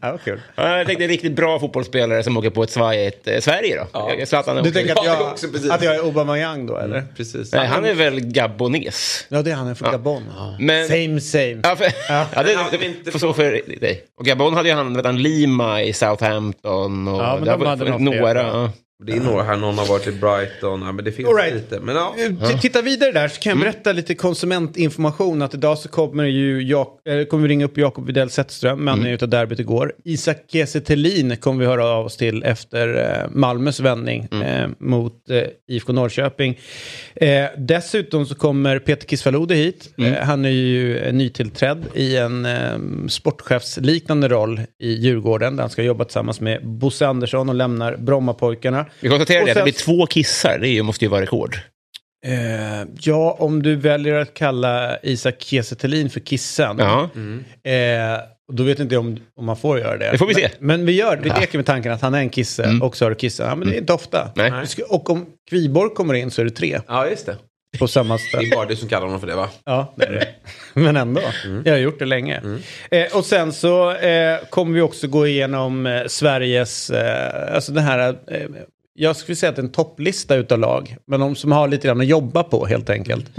ja, 0.00 0.18
kul. 0.24 0.40
Ja, 0.54 0.78
jag 0.78 0.86
tänkte 0.86 1.06
riktigt 1.06 1.32
bra 1.32 1.58
fotbollsspelare 1.60 2.22
som 2.22 2.36
åker 2.36 2.50
på 2.50 2.62
ett 2.62 2.70
svajigt 2.70 3.28
eh, 3.28 3.38
Sverige 3.40 3.76
då. 3.76 3.86
Ja. 3.92 4.26
Zlatan 4.26 4.54
Du 4.56 4.60
åker- 4.60 4.72
tänker 4.72 4.92
att 4.92 4.98
Ja, 5.04 5.12
det 5.14 5.20
jag, 5.20 5.32
också 5.32 5.48
precis. 5.48 5.70
att 5.70 5.82
jag 5.84 5.94
är 5.94 5.98
Aubameyang 6.00 6.66
då, 6.66 6.76
eller? 6.78 7.04
Precis. 7.16 7.52
Nej, 7.52 7.66
han 7.66 7.84
är 7.84 7.94
väl 7.94 8.20
gabones. 8.20 9.26
Ja, 9.28 9.42
det 9.42 9.50
är 9.50 9.54
han. 9.54 9.68
är 9.68 9.74
från 9.74 9.90
Gabon. 9.92 10.22
Men- 10.58 10.88
Same, 10.88 11.20
same. 11.20 11.60
Ja, 11.62 11.76
för, 11.76 11.84
ja. 12.08 12.26
Ja. 12.34 12.42
det, 12.42 12.78
det 12.78 12.84
inte 12.86 13.10
får 13.10 13.18
stå 13.18 13.32
för 13.32 13.52
dig. 13.80 14.02
Och 14.18 14.24
Gabon 14.26 14.54
hade 14.54 14.68
ju 14.68 14.74
han, 14.74 14.96
vet 14.96 15.06
han 15.06 15.22
Lima 15.22 15.82
i 15.82 15.92
Southampton. 15.92 17.08
Och 17.08 17.20
Ja, 17.22 17.34
men 17.36 17.44
det 17.44 17.50
de 17.50 17.66
hade 17.66 17.98
några. 17.98 18.70
Ja. 18.98 19.04
Det 19.06 19.12
är 19.12 19.20
några 19.20 19.42
här, 19.42 19.56
någon 19.56 19.78
har 19.78 19.86
varit 19.86 20.06
i 20.06 20.12
Brighton. 20.12 20.82
Ja, 20.82 20.92
men 20.92 21.04
det 21.04 21.12
finns 21.12 21.28
right. 21.28 21.54
lite. 21.54 21.80
Men 21.80 21.96
ja. 21.96 22.14
Eh, 22.18 22.48
t- 22.50 22.58
Titta 22.62 22.82
vidare 22.82 23.12
där 23.12 23.28
så 23.28 23.40
kan 23.40 23.50
jag 23.50 23.58
berätta 23.60 23.92
lite 23.92 24.14
konsumentinformation. 24.14 25.42
Att 25.42 25.54
idag 25.54 25.78
så 25.78 25.88
kommer, 25.88 26.24
ju 26.24 26.60
Jak- 26.62 27.08
eh, 27.08 27.24
kommer 27.24 27.42
vi 27.42 27.48
ringa 27.48 27.64
upp 27.64 27.78
Jakob 27.78 28.06
Widell 28.06 28.30
Zetterström 28.30 28.78
med 28.84 28.92
anledning 28.92 29.18
av 29.22 29.28
derbyt 29.28 29.60
igår. 29.60 29.92
Isak 30.04 30.36
Kiese 30.52 30.80
Thelin 30.80 31.36
kommer 31.36 31.60
vi 31.60 31.66
höra 31.66 31.84
av 31.86 32.06
oss 32.06 32.16
till 32.16 32.42
efter 32.42 33.10
eh, 33.22 33.30
Malmös 33.30 33.80
vändning 33.80 34.28
eh, 34.42 34.68
mot 34.78 35.30
eh, 35.30 35.42
IFK 35.68 35.92
Norrköping. 35.92 36.58
Eh, 37.14 37.44
dessutom 37.58 38.26
så 38.26 38.34
kommer 38.34 38.78
Peter 38.78 39.06
Kisvalode 39.06 39.54
hit. 39.54 39.94
Eh, 39.98 40.12
han 40.12 40.44
är 40.44 40.48
ju 40.50 41.12
nytillträdd 41.12 41.84
i 41.94 42.16
en 42.16 42.46
eh, 42.46 42.78
sportchefsliknande 43.08 44.28
roll 44.28 44.60
i 44.80 44.92
Djurgården 44.92 45.56
där 45.56 45.62
han 45.62 45.70
ska 45.70 45.82
jobba 45.82 46.04
tillsammans 46.04 46.40
med 46.40 46.66
Bosse 46.66 47.06
Andersson 47.06 47.48
och 47.48 47.54
lämnar 47.54 47.96
Brommapojkarna. 47.96 48.85
Vi 49.00 49.08
konstaterar 49.08 49.38
det, 49.38 49.50
att 49.50 49.54
det 49.54 49.54
sen- 49.54 49.64
blir 49.64 49.72
två 49.72 50.06
kissar. 50.06 50.58
Det 50.58 50.68
är 50.68 50.72
ju, 50.72 50.82
måste 50.82 51.04
ju 51.04 51.08
vara 51.08 51.22
rekord. 51.22 51.58
Eh, 52.26 52.88
ja, 53.00 53.36
om 53.40 53.62
du 53.62 53.76
väljer 53.76 54.14
att 54.14 54.34
kalla 54.34 54.98
Isak 55.02 55.34
Kiese 55.42 55.76
för 55.76 56.20
Kissen. 56.20 56.76
Ja. 56.78 57.10
Eh, 57.70 58.20
och 58.48 58.54
då 58.54 58.62
vet 58.62 58.78
inte 58.78 58.96
om, 58.96 59.18
om 59.36 59.44
man 59.44 59.56
får 59.56 59.78
göra 59.78 59.96
det. 59.96 60.10
Det 60.10 60.18
får 60.18 60.26
vi 60.26 60.34
se. 60.34 60.48
Men, 60.58 60.66
men 60.76 60.86
vi 60.86 60.92
gör, 60.92 61.16
vi 61.22 61.28
leker 61.28 61.58
med 61.58 61.66
tanken 61.66 61.92
att 61.92 62.02
han 62.02 62.14
är 62.14 62.18
en 62.18 62.30
kisse 62.30 62.70
och 62.82 62.96
Sören 62.96 63.16
Kisse. 63.16 63.42
Ja, 63.42 63.54
men 63.54 63.68
det 63.68 63.76
är 63.76 63.78
inte 63.78 63.92
ofta. 63.92 64.30
Nej. 64.34 64.52
Och 64.88 65.10
om 65.10 65.26
Kviborg 65.50 65.90
kommer 65.94 66.14
in 66.14 66.30
så 66.30 66.40
är 66.40 66.44
det 66.44 66.50
tre 66.50 66.80
ja, 66.88 67.08
just 67.10 67.26
det. 67.26 67.36
på 67.78 67.88
samma 67.88 68.14
Det 68.14 68.20
ställe. 68.20 68.48
är 68.52 68.56
bara 68.56 68.66
du 68.66 68.76
som 68.76 68.88
kallar 68.88 69.04
honom 69.06 69.20
för 69.20 69.26
det 69.26 69.34
va? 69.34 69.48
Ja, 69.64 69.94
det 69.96 70.04
är 70.04 70.12
det. 70.12 70.28
Men 70.80 70.96
ändå. 70.96 71.20
Jag 71.64 71.72
har 71.72 71.78
gjort 71.78 71.98
det 71.98 72.04
länge. 72.06 72.42
Eh, 72.90 73.16
och 73.16 73.24
sen 73.24 73.52
så 73.52 73.92
eh, 73.92 74.38
kommer 74.50 74.74
vi 74.74 74.80
också 74.80 75.06
gå 75.06 75.26
igenom 75.26 75.86
eh, 75.86 76.06
Sveriges, 76.06 76.90
eh, 76.90 77.54
alltså 77.54 77.72
den 77.72 77.84
här, 77.84 78.08
eh, 78.08 78.40
jag 78.96 79.16
skulle 79.16 79.36
säga 79.36 79.50
att 79.50 79.56
det 79.56 79.62
är 79.62 79.64
en 79.64 79.72
topplista 79.72 80.34
utav 80.34 80.58
lag. 80.58 80.96
Men 81.06 81.20
de 81.20 81.36
som 81.36 81.52
har 81.52 81.68
lite 81.68 81.86
grann 81.86 82.00
att 82.00 82.06
jobba 82.06 82.42
på 82.42 82.66
helt 82.66 82.90
enkelt. 82.90 83.30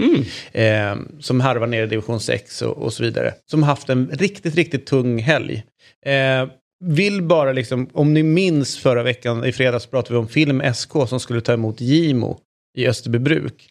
Eh, 0.52 0.96
som 1.20 1.40
harvar 1.40 1.66
ner 1.66 1.82
i 1.82 1.86
division 1.86 2.20
6 2.20 2.62
och, 2.62 2.78
och 2.78 2.92
så 2.92 3.02
vidare. 3.02 3.34
Som 3.50 3.62
haft 3.62 3.88
en 3.88 4.10
riktigt, 4.12 4.54
riktigt 4.54 4.86
tung 4.86 5.18
helg. 5.18 5.62
Eh, 6.06 6.48
vill 6.84 7.22
bara 7.22 7.52
liksom, 7.52 7.88
om 7.92 8.14
ni 8.14 8.22
minns 8.22 8.78
förra 8.78 9.02
veckan, 9.02 9.44
i 9.44 9.52
fredags 9.52 9.86
pratade 9.86 10.14
vi 10.14 10.18
om 10.18 10.28
Film 10.28 10.62
SK 10.74 10.92
som 11.08 11.20
skulle 11.20 11.40
ta 11.40 11.52
emot 11.52 11.80
Gimo 11.80 12.38
i 12.78 12.86
Österbybruk. 12.86 13.68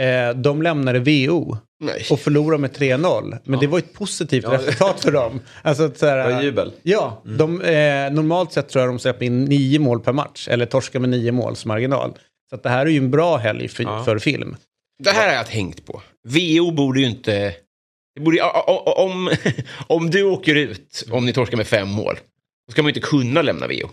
Eh, 0.00 0.30
de 0.36 0.62
lämnade 0.62 0.98
VO 0.98 1.56
Nej. 1.80 2.06
och 2.10 2.20
förlorade 2.20 2.60
med 2.60 2.72
3-0. 2.76 3.38
Men 3.44 3.60
det 3.60 3.66
var 3.66 3.78
ett 3.78 3.92
positivt 3.92 4.44
resultat 4.48 5.00
för 5.00 5.12
dem. 5.12 5.40
Alltså, 5.62 5.90
så 5.94 6.06
här, 6.06 6.28
Det 6.28 6.34
var 6.34 6.42
jubel. 6.42 6.72
Ja, 6.82 7.22
de, 7.24 7.60
eh, 7.60 8.12
normalt 8.12 8.52
sett 8.52 8.68
tror 8.68 8.82
jag 8.84 8.90
de 8.94 8.98
släpper 8.98 9.26
in 9.26 9.44
nio 9.44 9.78
mål 9.78 10.00
per 10.00 10.12
match. 10.12 10.48
Eller 10.48 10.66
torskar 10.66 11.00
med 11.00 11.08
nio 11.10 11.32
måls 11.32 11.64
marginal. 11.66 12.12
Så 12.50 12.54
att 12.54 12.62
det 12.62 12.68
här 12.68 12.86
är 12.86 12.90
ju 12.90 12.98
en 12.98 13.10
bra 13.10 13.36
helg 13.36 13.68
för, 13.68 13.82
Ja. 13.82 14.04
för 14.04 14.18
film. 14.18 14.56
Det 15.04 15.10
här 15.10 15.28
har 15.28 15.34
jag 15.34 15.46
tänkt 15.46 15.86
på. 15.86 16.02
VO 16.28 16.70
borde 16.70 17.00
ju 17.00 17.06
inte... 17.06 17.54
Det 18.14 18.20
borde, 18.20 18.42
om, 18.96 19.30
om 19.86 20.10
du 20.10 20.22
åker 20.22 20.54
ut, 20.54 21.04
om 21.10 21.26
ni 21.26 21.32
torskar 21.32 21.56
med 21.56 21.66
fem 21.66 21.88
mål, 21.88 22.14
då 22.68 22.72
ska 22.72 22.82
man 22.82 22.88
ju 22.92 22.94
inte 22.96 23.08
kunna 23.08 23.42
lämna 23.42 23.66
VO. 23.66 23.88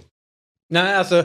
Nej, 0.70 0.96
alltså... 0.96 1.24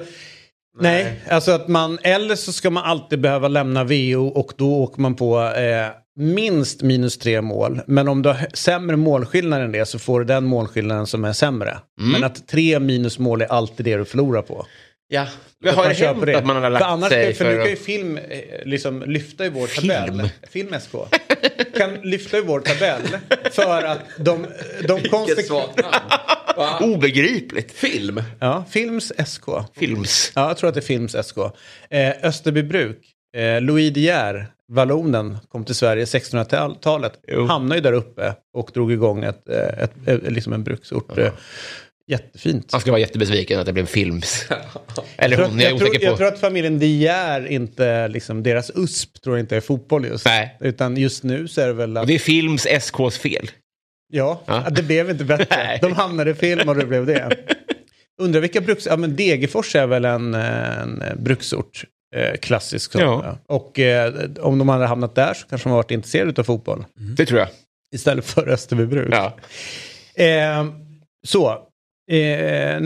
Nej. 0.81 1.21
alltså 1.29 1.53
att 1.53 1.69
man, 1.69 1.99
eller 2.03 2.37
så 2.37 2.53
ska 2.53 2.71
man 2.71 2.85
alltid 2.85 3.21
behöva 3.21 3.49
lämna 3.49 3.85
VO 3.85 4.27
och 4.29 4.53
då 4.57 4.75
åker 4.75 5.01
man 5.01 5.15
på 5.15 5.43
eh, 5.43 5.87
minst 6.17 6.83
minus 6.83 7.19
tre 7.19 7.41
mål. 7.41 7.81
Men 7.87 8.09
om 8.09 8.23
du 8.23 8.29
har 8.29 8.47
sämre 8.53 8.97
målskillnad 8.97 9.63
än 9.63 9.73
det 9.73 9.87
så 9.87 9.99
får 9.99 10.21
du 10.21 10.27
den 10.27 10.45
målskillnaden 10.45 11.07
som 11.07 11.25
är 11.25 11.33
sämre. 11.33 11.79
Men 12.01 12.25
att 12.25 12.49
tre 12.49 12.79
minus 12.79 13.19
mål 13.19 13.43
är 13.43 13.47
alltid 13.47 13.87
det 13.87 13.97
du 13.97 14.05
förlorar 14.05 14.43
på. 14.43 14.67
Ja. 15.09 15.27
Att 15.67 15.75
har 15.75 15.89
det 15.89 15.95
hänt 15.95 16.27
det. 16.27 16.35
att 16.35 16.47
man 16.47 16.63
har 16.63 16.71
lagt 16.71 16.85
för 16.85 16.93
annars 16.93 17.09
sig 17.09 17.35
för, 17.35 17.45
för... 17.45 17.53
nu 17.53 17.59
kan 17.59 17.71
ju 17.71 17.77
film 17.77 18.19
eh, 18.19 18.23
liksom 18.65 19.03
lyfta 19.07 19.47
i 19.47 19.49
vår 19.49 19.67
Film? 19.67 19.89
tabell. 19.89 20.31
Film 20.51 20.75
SK. 20.81 20.93
kan 21.79 21.95
lyfta 21.95 22.39
i 22.39 22.41
vår 22.41 22.61
tabell 22.61 23.03
för 23.53 23.83
att 23.83 23.99
de, 24.19 24.47
de 24.89 24.95
Vilket 25.03 25.49
Obegripligt. 26.81 27.73
Film. 27.73 28.23
Ja, 28.41 28.65
Films 28.71 29.13
SK. 29.27 29.45
Films. 29.77 30.33
Ja, 30.35 30.49
jag 30.49 30.57
tror 30.57 30.69
att 30.69 30.75
det 30.75 30.81
är 30.81 30.83
Films 30.83 31.17
SK. 31.27 31.37
Eh, 31.91 32.13
Österbybruk. 32.23 32.99
Eh, 33.37 33.61
Louis 33.61 33.93
De 33.95 34.01
Geer, 34.01 34.47
vallonen, 34.73 35.39
kom 35.49 35.65
till 35.65 35.75
Sverige 35.75 36.05
1600-talet. 36.05 37.13
Jo. 37.29 37.47
Hamnade 37.47 37.75
ju 37.75 37.81
där 37.81 37.93
uppe 37.93 38.35
och 38.57 38.71
drog 38.75 38.93
igång 38.93 39.25
ett, 39.25 39.49
eh, 39.49 39.83
ett, 39.85 39.93
ett, 40.07 40.33
liksom 40.33 40.53
en 40.53 40.65
bruksort. 40.65 41.19
eh, 41.19 41.33
Jättefint. 42.09 42.69
Han 42.73 42.81
skulle 42.81 42.91
vara 42.93 43.01
jättebesviken 43.01 43.61
att 43.61 43.67
det 43.67 43.73
blev 43.73 43.87
films. 43.87 44.45
Eller 45.17 45.39
Jag 45.39 45.49
hon, 45.49 45.59
tror, 45.59 45.63
jag 45.63 45.69
är 45.69 45.71
jag, 45.71 45.79
tror, 45.79 45.89
osäker 45.89 46.05
jag 46.05 46.13
på. 46.15 46.19
tror 46.19 46.29
att 46.29 46.41
familjen 46.41 46.79
De 46.79 46.87
Geer 46.87 47.47
inte, 47.47 48.09
liksom, 48.09 48.43
deras 48.43 48.71
USP 48.75 49.21
tror 49.23 49.37
jag 49.37 49.43
inte 49.43 49.57
är 49.57 49.61
fotboll 49.61 50.05
just. 50.07 50.25
Nej. 50.25 50.57
Utan 50.61 50.97
just 50.97 51.23
nu 51.23 51.49
så 51.49 51.61
är 51.61 51.67
det 51.67 51.73
väl 51.73 51.97
Och 51.97 52.01
att, 52.03 52.07
det 52.09 52.15
är 52.15 52.19
films 52.19 52.67
SKs 52.67 53.19
fel. 53.19 53.51
Ja, 54.13 54.41
Ja. 54.47 54.65
det 54.71 54.83
blev 54.83 55.11
inte 55.11 55.25
bättre. 55.25 55.47
Nej. 55.57 55.79
De 55.83 55.93
hamnade 55.93 56.31
i 56.31 56.35
film 56.35 56.69
och 56.69 56.77
det 56.77 56.87
blev 56.87 57.07
det. 57.07 57.37
Undrar 58.23 58.41
vilka 58.41 58.61
bruks... 58.61 58.87
Ja 58.87 58.97
men 58.97 59.17
Degerfors 59.17 59.77
är 59.77 59.87
väl 59.87 60.05
en, 60.05 60.35
en 60.35 61.03
bruksort. 61.17 61.85
Eh, 62.17 62.37
klassisk 62.37 62.93
sån. 62.93 63.01
Ja. 63.01 63.39
Och 63.49 63.79
eh, 63.79 64.15
om 64.41 64.59
de 64.59 64.69
hade 64.69 64.87
hamnat 64.87 65.15
där 65.15 65.35
så 65.35 65.47
kanske 65.47 65.69
de 65.69 65.73
varit 65.75 65.91
intresserade 65.91 66.41
av 66.41 66.45
fotboll. 66.45 66.85
Det 67.17 67.27
tror 67.27 67.41
jag. 67.41 67.49
Istället 67.95 68.25
för 68.25 68.49
Österbybruk. 68.49 69.09
Ja. 69.15 69.37
Eh, 70.25 70.67
så. 71.27 71.59
Eh, 72.11 72.81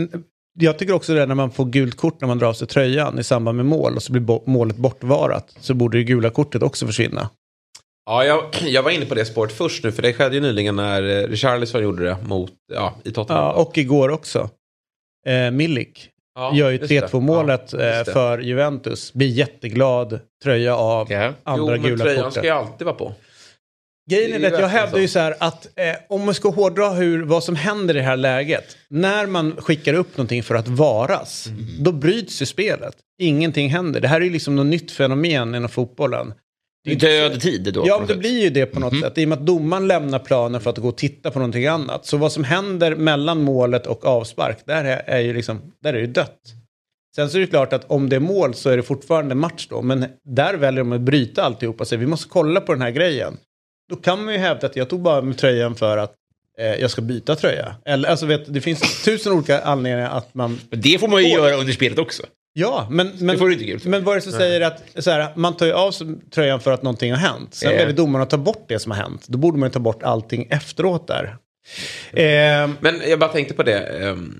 jag 0.59 0.77
tycker 0.79 0.93
också 0.93 1.13
det 1.13 1.25
när 1.25 1.35
man 1.35 1.51
får 1.51 1.65
gult 1.65 1.97
kort 1.97 2.21
när 2.21 2.27
man 2.27 2.37
drar 2.39 2.47
av 2.47 2.53
sig 2.53 2.67
tröjan 2.67 3.19
i 3.19 3.23
samband 3.23 3.55
med 3.57 3.65
mål 3.65 3.95
och 3.95 4.03
så 4.03 4.11
blir 4.11 4.21
bo- 4.21 4.43
målet 4.45 4.75
bortvarat. 4.75 5.55
Så 5.59 5.73
borde 5.73 5.97
det 5.97 6.03
gula 6.03 6.29
kortet 6.29 6.63
också 6.63 6.85
försvinna. 6.87 7.29
Ja, 8.11 8.25
jag, 8.25 8.43
jag 8.61 8.83
var 8.83 8.91
inne 8.91 9.05
på 9.05 9.15
det 9.15 9.25
spåret 9.25 9.51
först 9.53 9.83
nu, 9.83 9.91
för 9.91 10.01
det 10.01 10.13
skedde 10.13 10.35
ju 10.35 10.41
nyligen 10.41 10.75
när 10.75 11.03
eh, 11.23 11.27
Richarlison 11.27 11.83
gjorde 11.83 12.03
det 12.05 12.17
mot, 12.25 12.51
ja, 12.73 12.95
i 13.03 13.11
Tottenham. 13.11 13.43
Ja, 13.45 13.51
och 13.53 13.77
igår 13.77 14.09
också. 14.09 14.49
Eh, 15.27 15.51
Milik 15.51 16.07
Ja, 16.35 16.51
gör 16.55 16.69
ju 16.69 16.77
just 16.77 16.89
det. 16.89 17.07
3-2 17.07 17.19
målet 17.21 17.73
Ja, 17.73 17.79
eh, 17.79 18.03
för 18.03 18.39
Juventus. 18.39 19.13
Blir 19.13 19.27
jätteglad, 19.27 20.19
tröja 20.43 20.75
av, 20.75 21.11
Ja. 21.11 21.33
andra 21.43 21.75
jo, 21.75 21.81
men 21.81 21.89
gula 21.89 22.03
tröjan 22.03 22.19
kortet. 22.23 22.33
ska 22.33 22.43
ju 22.43 22.49
alltid 22.49 22.85
vara 22.85 22.95
på. 22.95 23.13
Grejen 24.11 24.33
är 24.33 24.39
Det 24.39 24.55
att 24.55 24.59
jag 24.61 24.67
hävdar 24.67 24.99
ju 24.99 25.07
så 25.07 25.19
här 25.19 25.35
att 25.39 25.65
eh, 25.75 25.85
om 26.09 26.25
man 26.25 26.33
ska 26.33 26.49
hårdra 26.49 26.89
hur, 26.89 27.23
vad 27.23 27.43
som 27.43 27.55
händer 27.55 27.95
i 27.95 27.97
det 27.97 28.03
här 28.03 28.17
läget. 28.17 28.77
När 28.89 29.27
man 29.27 29.55
skickar 29.55 29.93
upp 29.93 30.17
någonting 30.17 30.43
för 30.43 30.55
att 30.55 30.67
varas, 30.67 31.47
Mm. 31.47 31.65
då 31.83 31.91
bryts 31.91 32.41
ju 32.41 32.45
spelet. 32.45 32.95
Ingenting 33.21 33.69
händer. 33.69 34.01
Det 34.01 34.07
här 34.07 34.21
är 34.21 34.25
ju 34.25 34.31
liksom 34.31 34.55
något 34.55 34.65
nytt 34.65 34.91
fenomen 34.91 35.55
inom 35.55 35.69
fotbollen. 35.69 36.33
Det 36.83 36.91
är 36.91 36.99
så- 36.99 37.05
Död 37.29 37.41
tid 37.41 37.73
då. 37.73 37.83
Ja, 37.87 37.99
det 37.99 38.07
sätt. 38.07 38.19
blir 38.19 38.41
ju 38.41 38.49
det 38.49 38.65
på 38.65 38.79
något 38.79 38.99
sätt. 38.99 39.17
I 39.17 39.25
och 39.25 39.29
med 39.29 39.37
att 39.39 39.45
domaren 39.45 39.87
lämnar 39.87 40.19
planen 40.19 40.61
för 40.61 40.69
att 40.69 40.77
gå 40.77 40.87
och 40.87 40.97
titta 40.97 41.31
på 41.31 41.39
någonting 41.39 41.65
annat. 41.67 42.05
Så 42.05 42.17
vad 42.17 42.31
som 42.31 42.43
händer 42.43 42.95
mellan 42.95 43.43
målet 43.43 43.87
och 43.87 44.05
avspark, 44.05 44.57
där 44.65 44.85
är, 44.85 45.03
är 45.05 45.19
ju 45.19 45.33
liksom, 45.33 45.61
där 45.83 45.93
är 45.93 46.01
det 46.01 46.07
dött. 46.07 46.39
Sen 47.15 47.29
så 47.29 47.37
är 47.37 47.41
det 47.41 47.47
klart 47.47 47.73
att 47.73 47.91
om 47.91 48.09
det 48.09 48.15
är 48.15 48.19
mål 48.19 48.53
så 48.53 48.69
är 48.69 48.77
det 48.77 48.83
fortfarande 48.83 49.35
match 49.35 49.67
då. 49.69 49.81
Men 49.81 50.05
där 50.23 50.53
väljer 50.53 50.79
de 50.83 50.91
att 50.91 51.01
bryta 51.01 51.43
alltihopa 51.43 51.83
och 51.83 51.87
säga 51.87 51.99
vi 51.99 52.05
måste 52.05 52.29
kolla 52.29 52.61
på 52.61 52.73
den 52.73 52.81
här 52.81 52.91
grejen. 52.91 53.37
Då 53.89 53.95
kan 53.95 54.25
man 54.25 54.33
ju 54.33 54.39
hävda 54.39 54.67
att 54.67 54.75
jag 54.75 54.89
tog 54.89 55.01
bara 55.01 55.21
med 55.21 55.37
tröjan 55.37 55.75
för 55.75 55.97
att 55.97 56.13
eh, 56.59 56.65
jag 56.65 56.91
ska 56.91 57.01
byta 57.01 57.35
tröja. 57.35 57.75
Eller, 57.85 58.09
alltså 58.09 58.25
vet, 58.25 58.53
det 58.53 58.61
finns 58.61 59.03
tusen 59.03 59.31
olika 59.33 59.61
anledningar 59.61 60.09
att 60.17 60.33
man... 60.33 60.59
Men 60.69 60.81
det 60.81 60.99
får 60.99 61.07
man 61.07 61.23
ju 61.23 61.29
Får- 61.35 61.45
göra 61.47 61.55
under 61.59 61.73
spelet 61.73 61.99
också. 61.99 62.23
Ja, 62.53 62.87
men, 62.89 63.07
men, 63.19 63.37
men 63.83 64.03
vad 64.03 64.11
är 64.13 64.15
det 64.15 64.21
som 64.21 64.31
säger 64.31 64.61
att 64.61 64.83
så 64.95 65.11
här, 65.11 65.27
man 65.35 65.57
tar 65.57 65.65
ju 65.65 65.73
av 65.73 65.91
sig 65.91 66.07
tröjan 66.35 66.59
för 66.59 66.71
att 66.71 66.83
någonting 66.83 67.11
har 67.11 67.17
hänt. 67.19 67.53
Sen 67.53 67.69
väljer 67.71 67.93
domaren 67.93 68.23
att 68.23 68.29
ta 68.29 68.37
bort 68.37 68.65
det 68.67 68.79
som 68.79 68.91
har 68.91 68.99
hänt. 68.99 69.25
Då 69.27 69.37
borde 69.37 69.57
man 69.57 69.69
ju 69.69 69.73
ta 69.73 69.79
bort 69.79 70.03
allting 70.03 70.47
efteråt 70.49 71.07
där. 71.07 71.37
Eh, 72.13 72.69
Men 72.79 73.01
jag 73.07 73.19
bara 73.19 73.29
tänkte 73.31 73.53
på 73.53 73.63
det. 73.63 74.09
Um, 74.09 74.35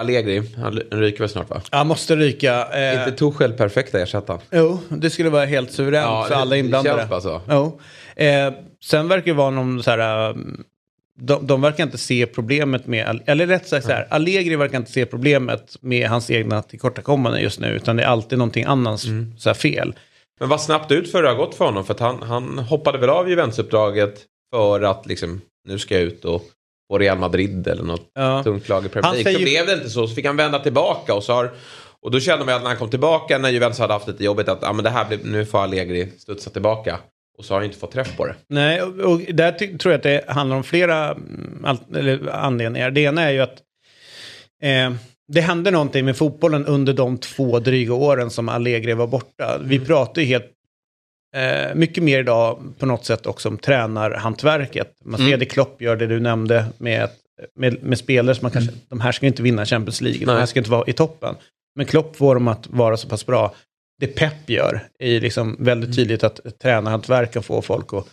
Allegri, 0.00 0.42
han 0.56 0.72
ryker 0.90 1.18
väl 1.18 1.28
snart 1.28 1.50
va? 1.50 1.60
jag 1.70 1.86
måste 1.86 2.16
ryka. 2.16 2.68
Eh, 2.72 2.98
Inte 2.98 3.12
Tuchel 3.18 3.52
perfekta 3.52 4.00
ersättaren? 4.00 4.40
Jo, 4.50 4.78
det 4.88 5.10
skulle 5.10 5.30
vara 5.30 5.44
helt 5.44 5.72
suveränt 5.72 6.28
för 6.28 6.34
alla 6.34 6.56
inblandade. 6.56 6.96
Det 6.96 7.00
känns 7.00 7.10
bara 7.10 7.20
så. 7.20 7.40
Jo. 7.50 7.80
Eh, 8.24 8.52
sen 8.84 9.08
verkar 9.08 9.26
det 9.26 9.32
vara 9.32 9.50
någon 9.50 9.82
så 9.82 9.90
här... 9.90 10.30
um, 10.30 10.64
De, 11.20 11.46
de 11.46 11.60
verkar 11.60 11.84
inte 11.84 11.98
se 11.98 12.26
problemet 12.26 12.86
med, 12.86 13.20
eller 13.26 13.46
rätt 13.46 13.68
sagt 13.68 13.86
så 13.86 13.92
här, 13.92 14.06
Allegri 14.10 14.56
verkar 14.56 14.78
inte 14.78 14.92
se 14.92 15.06
problemet 15.06 15.76
med 15.80 16.08
hans 16.08 16.30
egna 16.30 16.62
tillkortakommanden 16.62 17.42
just 17.42 17.60
nu, 17.60 17.68
utan 17.68 17.96
det 17.96 18.02
är 18.02 18.06
alltid 18.06 18.38
någonting 18.38 18.64
annat 18.64 19.04
Mm. 19.04 19.34
så 19.38 19.48
här 19.48 19.54
fel. 19.54 19.94
Men 20.40 20.48
vad 20.48 20.60
snabbt 20.60 20.92
ut 20.92 21.10
för 21.12 21.22
det 21.22 21.28
har 21.28 21.36
gått 21.36 21.54
för 21.54 21.64
honom. 21.64 21.84
För 21.84 21.94
att 21.94 22.00
han, 22.00 22.22
han 22.22 22.58
hoppade 22.58 22.98
väl 22.98 23.10
av 23.10 23.28
Juventus-uppdraget 23.30 24.20
för 24.54 24.80
att 24.82 25.06
liksom, 25.06 25.40
nu 25.68 25.78
ska 25.78 25.94
jag 25.94 26.02
ut 26.02 26.24
och 26.24 26.42
på 26.90 26.98
Real 26.98 27.18
Madrid 27.18 27.66
eller 27.68 27.82
något 27.82 28.10
Ja. 28.14 28.42
tungt 28.42 28.68
lag 28.68 28.86
i 28.86 28.88
Premier 28.88 29.12
League. 29.12 29.18
Så 29.18 29.24
säger- 29.24 29.38
blev 29.38 29.66
det 29.66 29.72
inte 29.72 29.90
så. 29.90 30.06
Så 30.08 30.14
fick 30.14 30.26
han 30.26 30.36
vända 30.36 30.58
tillbaka 30.58 31.14
och 31.14 31.24
så 31.24 31.32
har 31.32 31.50
och 32.00 32.10
då 32.10 32.20
kände 32.20 32.44
man 32.44 32.54
att 32.54 32.62
när 32.62 32.68
han 32.68 32.78
kom 32.78 32.90
tillbaka 32.90 33.38
när 33.38 33.50
Juventus 33.50 33.78
hade 33.78 33.92
haft 33.92 34.08
lite 34.08 34.24
jobbigt 34.24 34.48
att 34.48 34.64
ah, 34.64 34.72
men 34.72 34.84
det 34.84 34.90
här 34.90 35.04
blir, 35.04 35.18
nu 35.24 35.46
får 35.46 35.58
Allegri 35.58 36.08
studsa 36.18 36.50
tillbaka. 36.50 36.98
Och 37.38 37.44
så 37.44 37.54
har 37.54 37.60
han 37.60 37.66
inte 37.66 37.78
fått 37.78 37.92
träff 37.92 38.16
på 38.16 38.26
det. 38.26 38.34
Nej, 38.48 38.82
och, 38.82 39.12
och 39.12 39.20
där 39.20 39.52
tror 39.52 39.92
jag 39.92 39.98
att 39.98 40.02
det 40.02 40.24
handlar 40.28 40.56
om 40.56 40.64
flera 40.64 41.10
mm, 41.10 41.78
eller 41.94 42.28
anledningar. 42.28 42.90
Det 42.90 43.00
ena 43.00 43.22
är 43.22 43.30
ju 43.30 43.40
att 43.40 43.62
eh, 44.62 44.92
det 45.28 45.40
hände 45.40 45.70
någonting 45.70 46.04
med 46.04 46.16
fotbollen 46.16 46.66
under 46.66 46.92
de 46.92 47.18
två 47.18 47.58
dryga 47.58 47.94
åren 47.94 48.30
som 48.30 48.48
Allegri 48.48 48.94
var 48.94 49.06
borta. 49.06 49.58
Vi 49.62 49.80
pratar 49.80 50.22
ju 50.22 50.28
helt 50.28 50.50
eh, 51.36 51.74
mycket 51.74 52.04
mer 52.04 52.18
idag 52.18 52.62
på 52.78 52.86
något 52.86 53.04
sätt 53.04 53.26
också 53.26 53.48
om 53.48 53.58
tränarhantverket. 53.58 54.94
Man 55.04 55.20
ser 55.20 55.36
det 55.36 55.44
Klopp 55.44 55.82
gör 55.82 55.96
det 55.96 56.06
du 56.06 56.20
nämnde 56.20 56.64
med, 56.78 57.08
med, 57.54 57.82
med 57.82 57.98
spelare 57.98 58.34
som 58.34 58.44
man 58.44 58.52
kanske, 58.52 58.72
de 58.88 59.00
här 59.00 59.12
ska 59.12 59.26
inte 59.26 59.42
vinna 59.42 59.66
Champions 59.66 60.00
League, 60.00 60.20
de 60.20 60.26
Nej. 60.26 60.38
här 60.38 60.46
ska 60.46 60.60
inte 60.60 60.70
vara 60.70 60.84
i 60.86 60.92
toppen. 60.92 61.34
Men 61.76 61.86
Klopp 61.86 62.16
får 62.16 62.34
dem 62.34 62.48
att 62.48 62.66
vara 62.66 62.96
så 62.96 63.08
pass 63.08 63.26
bra. 63.26 63.54
Det 64.00 64.06
Pep 64.06 64.50
gör 64.50 64.88
är 64.98 65.20
liksom 65.20 65.56
väldigt 65.58 65.96
tydligt 65.96 66.24
att 66.24 66.40
tränarhantverk 66.62 67.32
kan 67.32 67.42
få 67.42 67.62
folk 67.62 67.92
att... 67.92 68.06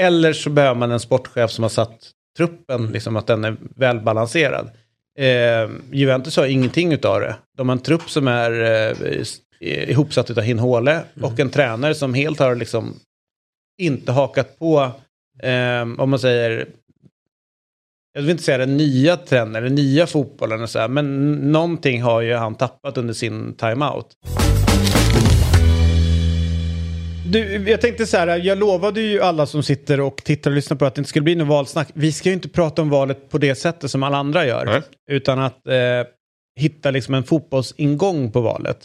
Eller 0.00 0.32
så 0.32 0.50
behöver 0.50 0.74
man 0.74 0.90
en 0.90 1.00
sportchef 1.00 1.50
som 1.50 1.64
har 1.64 1.68
satt 1.68 2.10
truppen, 2.36 2.86
liksom 2.86 3.16
att 3.16 3.26
den 3.26 3.44
är 3.44 3.56
välbalanserad. 3.76 4.70
Eh, 5.18 5.70
Juventus 5.92 6.36
har 6.36 6.46
ingenting 6.46 6.92
utav 6.92 7.20
det. 7.20 7.36
De 7.56 7.68
har 7.68 7.76
en 7.76 7.82
trupp 7.82 8.10
som 8.10 8.28
är 8.28 8.50
eh, 8.60 9.22
eh, 9.60 9.90
ihopsatt 9.90 10.30
utav 10.30 10.44
Hinhåle 10.44 11.02
och 11.20 11.40
en 11.40 11.50
tränare 11.50 11.94
som 11.94 12.14
helt 12.14 12.38
har 12.38 12.54
liksom 12.54 12.94
inte 13.80 14.12
hakat 14.12 14.58
på, 14.58 14.92
eh, 15.42 15.82
om 15.98 16.10
man 16.10 16.18
säger, 16.18 16.68
jag 18.12 18.22
vill 18.22 18.30
inte 18.30 18.42
säga 18.42 18.58
den 18.58 18.76
nya 18.76 19.16
trenden, 19.16 19.64
eller 19.64 19.76
nya 19.76 20.06
fotbollen, 20.06 20.62
och 20.62 20.70
så 20.70 20.78
här, 20.78 20.88
men 20.88 21.34
någonting 21.52 22.02
har 22.02 22.20
ju 22.20 22.34
han 22.34 22.54
tappat 22.54 22.98
under 22.98 23.14
sin 23.14 23.54
timeout. 23.54 24.06
Du, 27.32 27.70
jag 27.70 27.80
tänkte 27.80 28.06
så 28.06 28.16
här, 28.16 28.38
jag 28.38 28.58
lovade 28.58 29.00
ju 29.00 29.20
alla 29.20 29.46
som 29.46 29.62
sitter 29.62 30.00
och 30.00 30.16
tittar 30.16 30.50
och 30.50 30.54
lyssnar 30.54 30.76
på 30.76 30.84
att 30.84 30.94
det 30.94 30.98
inte 30.98 31.08
skulle 31.08 31.22
bli 31.22 31.34
något 31.34 31.48
valsnack. 31.48 31.88
Vi 31.94 32.12
ska 32.12 32.28
ju 32.28 32.32
inte 32.32 32.48
prata 32.48 32.82
om 32.82 32.90
valet 32.90 33.30
på 33.30 33.38
det 33.38 33.54
sättet 33.54 33.90
som 33.90 34.02
alla 34.02 34.16
andra 34.16 34.46
gör. 34.46 34.64
Nej. 34.64 34.82
Utan 35.10 35.38
att 35.38 35.66
eh, 35.66 35.74
hitta 36.60 36.90
liksom 36.90 37.14
en 37.14 37.24
fotbollsingång 37.24 38.32
på 38.32 38.40
valet. 38.40 38.78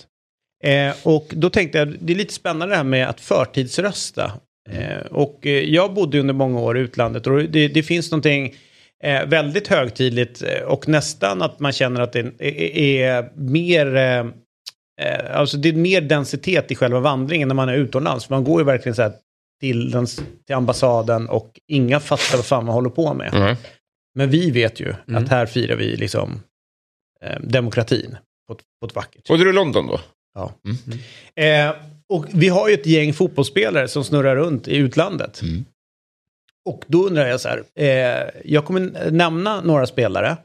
Eh, 0.64 0.94
och 1.04 1.26
då 1.30 1.50
tänkte 1.50 1.78
jag, 1.78 1.96
det 2.00 2.14
är 2.14 2.18
lite 2.18 2.34
spännande 2.34 2.74
det 2.74 2.78
här 2.78 2.84
med 2.84 3.10
att 3.10 3.22
förtidsrösta. 3.22 4.32
Eh, 4.70 5.06
och 5.12 5.48
eh, 5.48 5.52
jag 5.52 5.94
bodde 5.94 6.20
under 6.20 6.34
många 6.34 6.60
år 6.60 6.78
i 6.78 6.82
utlandet 6.82 7.28
och 7.28 7.44
det, 7.44 7.68
det 7.68 7.84
finns 7.84 8.12
någonting 8.12 8.56
eh, 9.04 9.26
väldigt 9.26 9.68
högtidligt 9.68 10.42
eh, 10.42 10.64
och 10.68 10.88
nästan 10.88 11.42
att 11.42 11.60
man 11.60 11.72
känner 11.72 12.02
att 12.02 12.14
det 12.14 12.20
är, 12.20 12.42
är, 12.42 12.78
är 12.78 13.32
mer 13.36 13.96
eh, 15.02 15.38
alltså 15.40 15.58
det 15.58 15.70
är 15.70 15.74
mer 15.74 16.02
densitet 16.02 16.72
i 16.72 16.76
själva 16.76 17.00
vandringen 17.00 17.48
när 17.48 17.56
man 17.56 17.70
är 17.70 17.74
utomlands. 17.74 18.30
Man 18.30 18.44
går 18.44 18.62
ju 18.62 18.66
verkligen 18.66 18.96
så 18.96 19.02
här 19.02 19.14
till, 19.62 19.92
den, 19.92 20.06
till 20.46 20.56
ambassaden 20.56 21.30
och 21.30 21.60
inga 21.68 22.00
fattar 22.00 22.38
vad 22.38 22.46
fan 22.46 22.66
man 22.66 22.74
håller 22.74 22.90
på 22.90 23.14
med. 23.14 23.34
Mm. 23.34 23.56
Men 24.16 24.30
vi 24.30 24.52
vet 24.52 24.80
ju 24.80 24.94
Mm. 25.08 25.24
att 25.24 25.30
här 25.30 25.46
firar 25.46 25.76
vi 25.76 25.96
liksom 25.96 26.42
eh, 27.22 27.40
demokratin 27.42 28.18
på 28.48 28.54
ett, 28.54 28.60
på 28.80 28.86
ett 28.88 28.96
vackert 28.96 29.28
sätt. 29.28 29.30
Och 29.30 29.38
du 29.38 29.50
i 29.50 29.54
London 29.54 29.88
då? 29.88 30.00
Ja. 30.34 30.52
Mm. 31.36 31.70
Eh, 31.70 31.76
och 32.10 32.26
vi 32.34 32.48
har 32.50 32.68
ju 32.70 32.74
ett 32.74 32.86
gäng 32.86 33.14
fotbollsspelare 33.14 33.88
som 33.88 34.04
snurrar 34.04 34.36
runt 34.36 34.68
i 34.68 34.76
utlandet. 34.78 35.42
Mm. 35.42 35.66
Och 36.66 36.84
då 36.88 37.08
undrar 37.08 37.28
jag 37.28 37.42
så 37.42 37.50
här, 37.50 37.64
eh, 37.76 38.30
jag 38.46 38.66
kommer 38.66 39.12
nämna 39.12 39.62
några 39.62 39.86
spelare. 39.88 40.38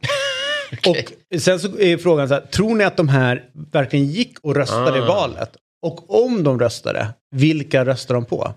Och 0.86 1.40
sen 1.40 1.60
så 1.60 1.78
är 1.78 1.96
frågan 1.96 2.28
så 2.28 2.34
här, 2.34 2.40
tror 2.40 2.74
ni 2.74 2.84
att 2.84 2.96
de 2.96 3.08
här 3.08 3.50
verkligen 3.72 4.06
gick 4.06 4.38
och 4.42 4.54
röstade 4.56 4.98
i 4.98 5.02
Ah. 5.02 5.06
valet? 5.06 5.56
Och 5.86 6.24
om 6.24 6.42
de 6.44 6.58
röstade, 6.60 7.08
vilka 7.36 7.84
röstar 7.84 8.14
de 8.14 8.24
på? 8.24 8.54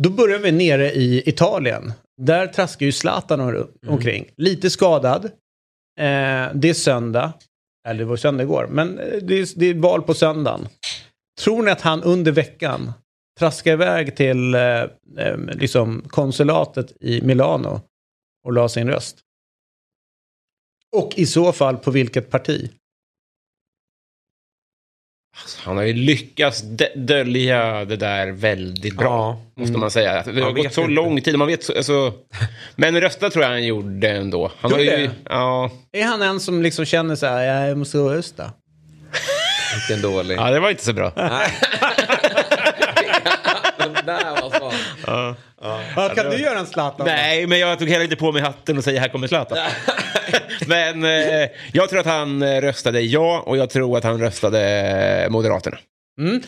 Då 0.00 0.10
börjar 0.10 0.38
vi 0.38 0.52
nere 0.52 0.92
i 0.92 1.22
Italien. 1.28 1.92
Där 2.22 2.46
traskar 2.46 2.86
ju 2.86 2.92
Zlatan 2.92 3.40
om- 3.40 3.68
omkring. 3.86 4.28
Lite 4.36 4.70
skadad. 4.70 5.24
Eh, 5.24 6.48
det 6.54 6.68
är 6.68 6.74
söndag. 6.74 7.32
Eller 7.88 7.98
det 7.98 8.04
var 8.04 8.16
söndag 8.16 8.42
igår. 8.44 8.66
Men 8.70 8.98
eh, 8.98 9.18
det 9.22 9.34
är, 9.40 9.58
det 9.58 9.66
är 9.66 9.74
val 9.74 10.02
på 10.02 10.14
söndagen. 10.14 10.68
Tror 11.40 11.62
ni 11.62 11.70
att 11.70 11.80
han 11.80 12.02
under 12.02 12.32
veckan 12.32 12.92
traskar 13.38 13.72
iväg 13.72 14.16
till 14.16 14.54
eh, 14.54 14.60
eh, 15.18 15.36
liksom 15.52 16.04
konsulatet 16.08 16.92
i 17.00 17.22
Milano 17.22 17.80
och 18.46 18.52
la 18.52 18.68
sin 18.68 18.88
röst? 18.88 19.16
Och 20.96 21.12
i 21.16 21.26
så 21.26 21.52
fall 21.52 21.76
på 21.76 21.90
vilket 21.90 22.30
parti? 22.30 22.70
Han 25.64 25.76
har 25.76 25.84
ju 25.84 25.92
lyckats 25.92 26.62
dölja 26.96 27.84
det 27.84 27.96
där 27.96 28.32
väldigt 28.32 28.96
bra. 28.96 29.06
Ja. 29.54 29.62
Måste 29.62 29.78
man 29.78 29.90
säga. 29.90 30.22
Det 30.22 30.40
har 30.40 30.52
Man 30.52 30.62
gått 30.62 30.72
så 30.74 30.80
inte. 30.80 30.92
lång 30.92 31.20
tid. 31.20 31.38
Man 31.38 31.46
vet 31.48 31.64
så, 31.64 31.76
alltså, 31.76 32.12
men 32.76 33.00
rösta 33.00 33.30
tror 33.30 33.44
jag 33.44 33.50
han 33.50 33.64
gjorde 33.66 34.08
ändå. 34.08 34.50
Han 34.60 34.70
Gjorde 34.70 34.82
ju, 34.84 34.90
det? 35.06 35.10
ja, 35.24 35.70
Är 35.92 36.04
han 36.04 36.22
en 36.22 36.40
som 36.40 36.62
liksom 36.62 36.84
känner 36.84 37.16
så 37.16 37.26
här, 37.26 37.66
jag 37.68 37.78
måste 37.78 37.98
rösta? 37.98 38.52
Vilken 39.88 40.02
dålig. 40.12 40.38
ja, 40.38 40.50
det 40.50 40.60
var 40.60 40.70
inte 40.70 40.84
så 40.84 40.92
bra. 40.92 41.10
Svag. 41.10 41.42
Ja, 46.02 46.14
kan 46.14 46.30
du 46.30 46.36
göra 46.36 46.58
en 46.58 46.66
Zlatan? 46.66 47.06
Nej, 47.06 47.46
men 47.46 47.58
jag 47.58 47.78
tog 47.78 47.88
heller 47.88 48.04
inte 48.04 48.16
på 48.16 48.32
mig 48.32 48.42
hatten 48.42 48.78
och 48.78 48.84
säger 48.84 49.00
här 49.00 49.08
kommer 49.08 49.26
Zlatan. 49.26 49.58
men 50.66 51.04
eh, 51.04 51.48
jag 51.72 51.90
tror 51.90 52.00
att 52.00 52.06
han 52.06 52.42
eh, 52.42 52.60
röstade 52.60 53.00
ja 53.00 53.42
och 53.46 53.56
jag 53.56 53.70
tror 53.70 53.98
att 53.98 54.04
han 54.04 54.20
röstade 54.20 54.60
eh, 55.24 55.30
Moderaterna. 55.30 55.78
Mm. 56.20 56.42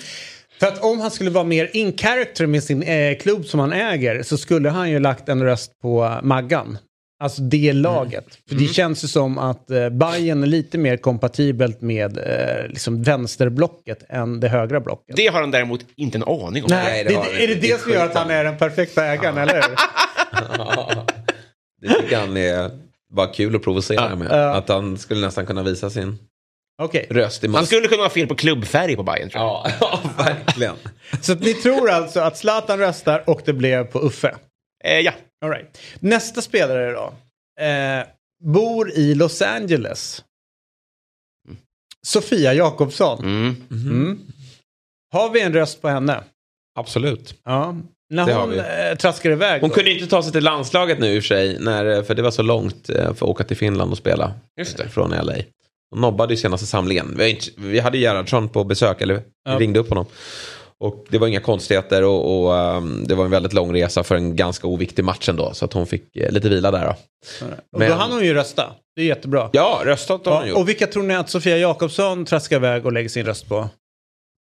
För 0.61 0.67
att 0.67 0.85
om 0.85 1.01
han 1.01 1.11
skulle 1.11 1.31
vara 1.31 1.45
mer 1.45 1.71
in 1.73 1.99
character 1.99 2.47
med 2.47 2.65
sin 2.65 2.83
eh, 2.83 3.19
klubb 3.19 3.47
som 3.47 3.61
han 3.61 3.73
äger 3.73 4.23
så 4.23 4.39
skulle 4.39 4.71
han 4.71 4.91
ju 4.91 4.99
lagt 4.99 5.29
en 5.29 5.43
röst 5.43 5.81
på 5.83 6.21
Maggan. 6.23 6.79
Alltså 7.23 7.43
det 7.43 7.73
laget. 7.73 8.25
För 8.49 8.55
det 8.55 8.67
känns 8.67 9.05
ju 9.05 9.09
som 9.09 9.39
att 9.39 9.71
eh, 9.71 9.89
Bayern 9.89 10.43
är 10.43 10.47
lite 10.47 10.79
mer 10.79 10.97
kompatibelt 10.97 11.81
med 11.81 12.19
eh, 12.19 12.69
liksom 12.69 13.03
vänsterblocket 13.03 14.05
än 14.09 14.41
det 14.41 14.49
högra 14.49 14.81
blocket. 14.81 15.17
Det 15.17 15.27
har 15.27 15.41
han 15.41 15.51
däremot 15.51 15.81
inte 15.97 16.19
en 16.19 16.25
aning 16.25 16.65
om. 16.65 16.71
Nej, 16.71 17.05
det 17.05 17.11
det, 17.11 17.45
är 17.45 17.49
det 17.49 17.55
det 17.55 17.81
som 17.81 17.93
gör 17.93 18.05
att 18.05 18.15
han 18.15 18.31
är 18.31 18.45
den 18.45 18.59
perfekta 18.59 19.07
ägaren, 19.07 19.39
eller 19.39 19.55
hur? 19.55 19.63
Det 21.81 21.95
tycker 21.95 22.17
han 22.17 22.37
är 22.37 22.71
bara 23.15 23.27
kul 23.27 23.57
att 23.57 23.63
provocera 23.63 24.17
med. 24.17 24.29
Ja. 24.31 24.55
Att 24.55 24.69
han 24.69 24.99
skulle 24.99 25.21
nästan 25.21 25.47
kunna 25.47 25.63
visa 25.63 25.91
sin 25.91 26.19
Okej, 26.83 27.07
röst 27.11 27.45
i 27.45 27.49
Han 27.49 27.67
skulle 27.67 27.89
kunna 27.89 28.03
ha 28.03 28.11
fel 28.11 28.27
på 28.27 28.35
klubbfärg 28.35 28.97
på 28.97 29.03
Bayern 29.03 29.31
tror 29.31 29.45
jag. 29.45 29.51
Ja, 29.51 29.71
ja, 29.81 30.25
verkligen. 30.25 30.75
så 31.21 31.33
att 31.33 31.41
ni 31.41 31.55
tror 31.55 31.91
alltså 31.91 32.21
att 32.21 32.37
Zlatan 32.37 32.79
röstar 32.79 33.23
och 33.27 33.43
det 33.45 33.53
blev 33.53 33.85
på 33.85 33.99
Uffe? 33.99 34.35
Eh, 34.85 34.99
ja. 35.01 35.13
All 35.45 35.51
right. 35.51 35.79
Nästa 36.01 36.43
spelare 36.43 36.93
då. 36.93 37.15
Eh, 37.65 38.05
bor 38.45 38.91
i 38.91 39.15
Los 39.15 39.43
Angeles. 39.43 40.25
Sofia 42.07 42.55
Jakobsson. 42.55 43.19
Mm. 43.25 43.57
Mm. 43.71 44.21
Har 45.13 45.31
vi 45.31 45.41
en 45.41 45.53
röst 45.53 45.83
på 45.83 45.89
henne? 45.89 46.25
Absolut. 46.79 47.35
Ja. 47.45 47.77
När 48.13 48.27
Det 48.27 48.35
hon 48.35 48.59
eh, 48.59 48.97
traskar 48.99 49.31
iväg. 49.31 49.61
Hon 49.61 49.69
då. 49.71 49.75
kunde 49.77 49.91
inte 49.93 50.07
ta 50.07 50.23
sig 50.23 50.33
till 50.33 50.45
landslaget 50.45 50.99
nu 50.99 51.07
i 51.15 51.19
och 51.19 51.23
för 51.23 51.29
sig. 51.29 51.59
När, 51.59 52.03
för 52.03 52.15
det 52.15 52.23
var 52.23 52.31
så 52.31 52.43
långt 52.43 52.89
eh, 52.91 52.97
för 53.05 53.11
att 53.11 53.23
åka 53.23 53.45
till 53.45 53.57
Finland 53.57 53.91
och 53.93 53.99
spela. 53.99 54.35
Just 54.59 54.77
det. 54.77 54.83
eh, 54.85 54.89
Från 54.89 55.11
LA. 55.11 55.35
Hon 55.91 56.01
nobbade 56.01 56.35
ju 56.35 56.37
senaste 56.41 56.67
samlingen. 56.67 57.15
Vi, 57.19 57.31
inte, 57.31 57.47
vi 57.57 57.79
hade 57.81 57.99
Gerhardsson 57.99 58.49
på 58.49 58.65
besök, 58.65 59.01
eller 59.01 59.15
vi 59.15 59.21
Ja. 59.45 59.59
ringde 59.59 59.81
upp 59.81 59.89
honom. 59.89 60.07
Och 60.81 61.05
det 61.09 61.19
var 61.19 61.27
inga 61.29 61.41
konstigheter 61.41 62.05
och, 62.05 62.45
och 62.45 62.57
ehm, 62.59 63.05
det 63.07 63.15
var 63.15 63.25
en 63.25 63.31
väldigt 63.31 63.53
lång 63.53 63.75
resa 63.75 64.05
för 64.05 64.15
en 64.15 64.37
ganska 64.37 64.67
oviktig 64.67 65.05
match 65.05 65.29
ändå. 65.29 65.55
Så 65.55 65.65
att 65.65 65.73
hon 65.73 65.87
fick 65.87 66.17
eh, 66.17 66.31
lite 66.33 66.49
vila 66.49 66.71
där 66.71 66.85
då. 66.85 66.91
Och 67.73 67.79
Men- 67.79 67.89
då 67.91 67.95
hann 67.97 68.13
hon 68.13 68.25
ju 68.25 68.35
rösta. 68.35 68.73
Det 68.97 69.03
är 69.03 69.07
jättebra. 69.07 69.51
Ja, 69.53 69.81
röstat 69.85 70.27
har 70.27 70.33
hon 70.33 70.43
Ja, 70.43 70.49
gjort. 70.49 70.59
och 70.59 70.69
vilka 70.69 70.87
tror 70.87 71.03
ni 71.03 71.15
att 71.15 71.31
Sofia 71.31 71.57
Jakobsson 71.59 72.25
traskar 72.25 72.57
iväg 72.57 72.87
och 72.87 72.93
lägger 72.93 73.09
sin 73.09 73.27
röst 73.27 73.49
på? 73.49 73.69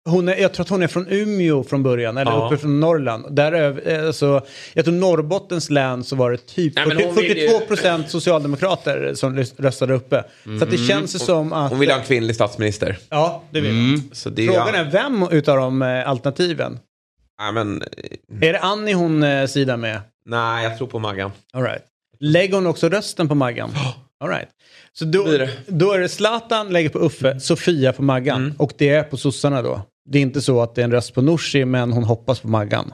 Hon 0.06 0.28
är, 0.28 0.36
jag 0.36 0.52
tror 0.54 0.64
att 0.64 0.70
hon 0.70 0.82
är 0.82 0.86
från 0.86 1.06
Umeå 1.08 1.64
från 1.64 1.82
början, 1.82 2.16
eller 2.16 2.30
Ja. 2.32 2.46
uppe 2.46 2.58
från 2.58 2.80
Norrland. 2.80 3.36
Där, 3.36 3.52
är- 3.52 4.06
alltså, 4.06 4.40
jag 4.74 4.84
tror 4.84 4.94
Norrbottens 4.94 5.70
län 5.70 6.04
så 6.04 6.16
var 6.16 6.30
det 6.30 6.36
typ 6.46 6.72
Nej, 6.76 6.86
men 6.86 6.96
40, 6.96 7.06
hon 7.06 7.14
vill 7.14 7.24
ju- 7.38 7.48
42 7.48 7.66
procent 7.66 8.10
socialdemokrater 8.10 9.14
som 9.14 9.36
rös- 9.36 9.54
röstade 9.60 9.94
uppe. 9.94 10.24
Så 10.58 10.64
att 10.64 10.70
det 10.70 10.78
känns 10.78 11.14
ju 11.14 11.18
som 11.18 11.52
att... 11.52 11.70
Hon 11.70 11.78
vill 11.80 11.90
ha 11.90 11.98
en 11.98 12.04
kvinnlig 12.04 12.34
statsminister. 12.36 12.98
Ja, 13.08 13.42
det 13.50 13.60
vill 13.60 13.70
hon. 13.70 14.10
Så 14.12 14.30
det 14.30 14.46
Frågan 14.46 14.74
är 14.74 14.90
vem 14.90 15.28
utav 15.30 15.56
de 15.56 15.82
eh, 15.82 16.08
alternativen? 16.08 16.78
Ja, 17.38 17.52
men, 17.52 17.82
eh, 17.82 18.48
Är 18.48 18.52
det 18.52 18.58
Annie 18.60 18.92
hon 18.94 19.22
eh, 19.22 19.46
sidar 19.46 19.76
med? 19.76 20.00
nej, 20.26 20.64
jag 20.64 20.78
tror 20.78 20.86
på 20.88 20.98
Maggan. 20.98 21.30
All 21.52 21.62
right. 21.62 21.82
Lägger 22.20 22.54
hon 22.54 22.66
också 22.66 22.88
rösten 22.88 23.28
på 23.28 23.34
Maggan? 23.34 23.70
All 24.20 24.28
right. 24.30 24.48
Så 24.92 25.04
då, 25.04 25.26
då 25.66 25.92
är 25.92 25.98
det 25.98 26.08
Zlatan 26.08 26.68
lägger 26.68 26.88
på 26.88 26.98
Uffe, 26.98 27.40
Sofia 27.40 27.92
på 27.92 28.02
Maggan. 28.02 28.54
Och 28.58 28.72
det 28.78 28.88
är 28.88 29.02
på 29.02 29.16
sossarna 29.16 29.62
då. 29.62 29.82
Det 30.06 30.18
är 30.18 30.22
inte 30.22 30.40
så 30.42 30.62
att 30.62 30.74
det 30.74 30.80
är 30.80 30.84
en 30.84 30.92
röst 30.92 31.14
på 31.14 31.22
Nooshi 31.22 31.64
men 31.64 31.92
hon 31.92 32.04
hoppas 32.04 32.40
på 32.40 32.48
Maggan. 32.48 32.92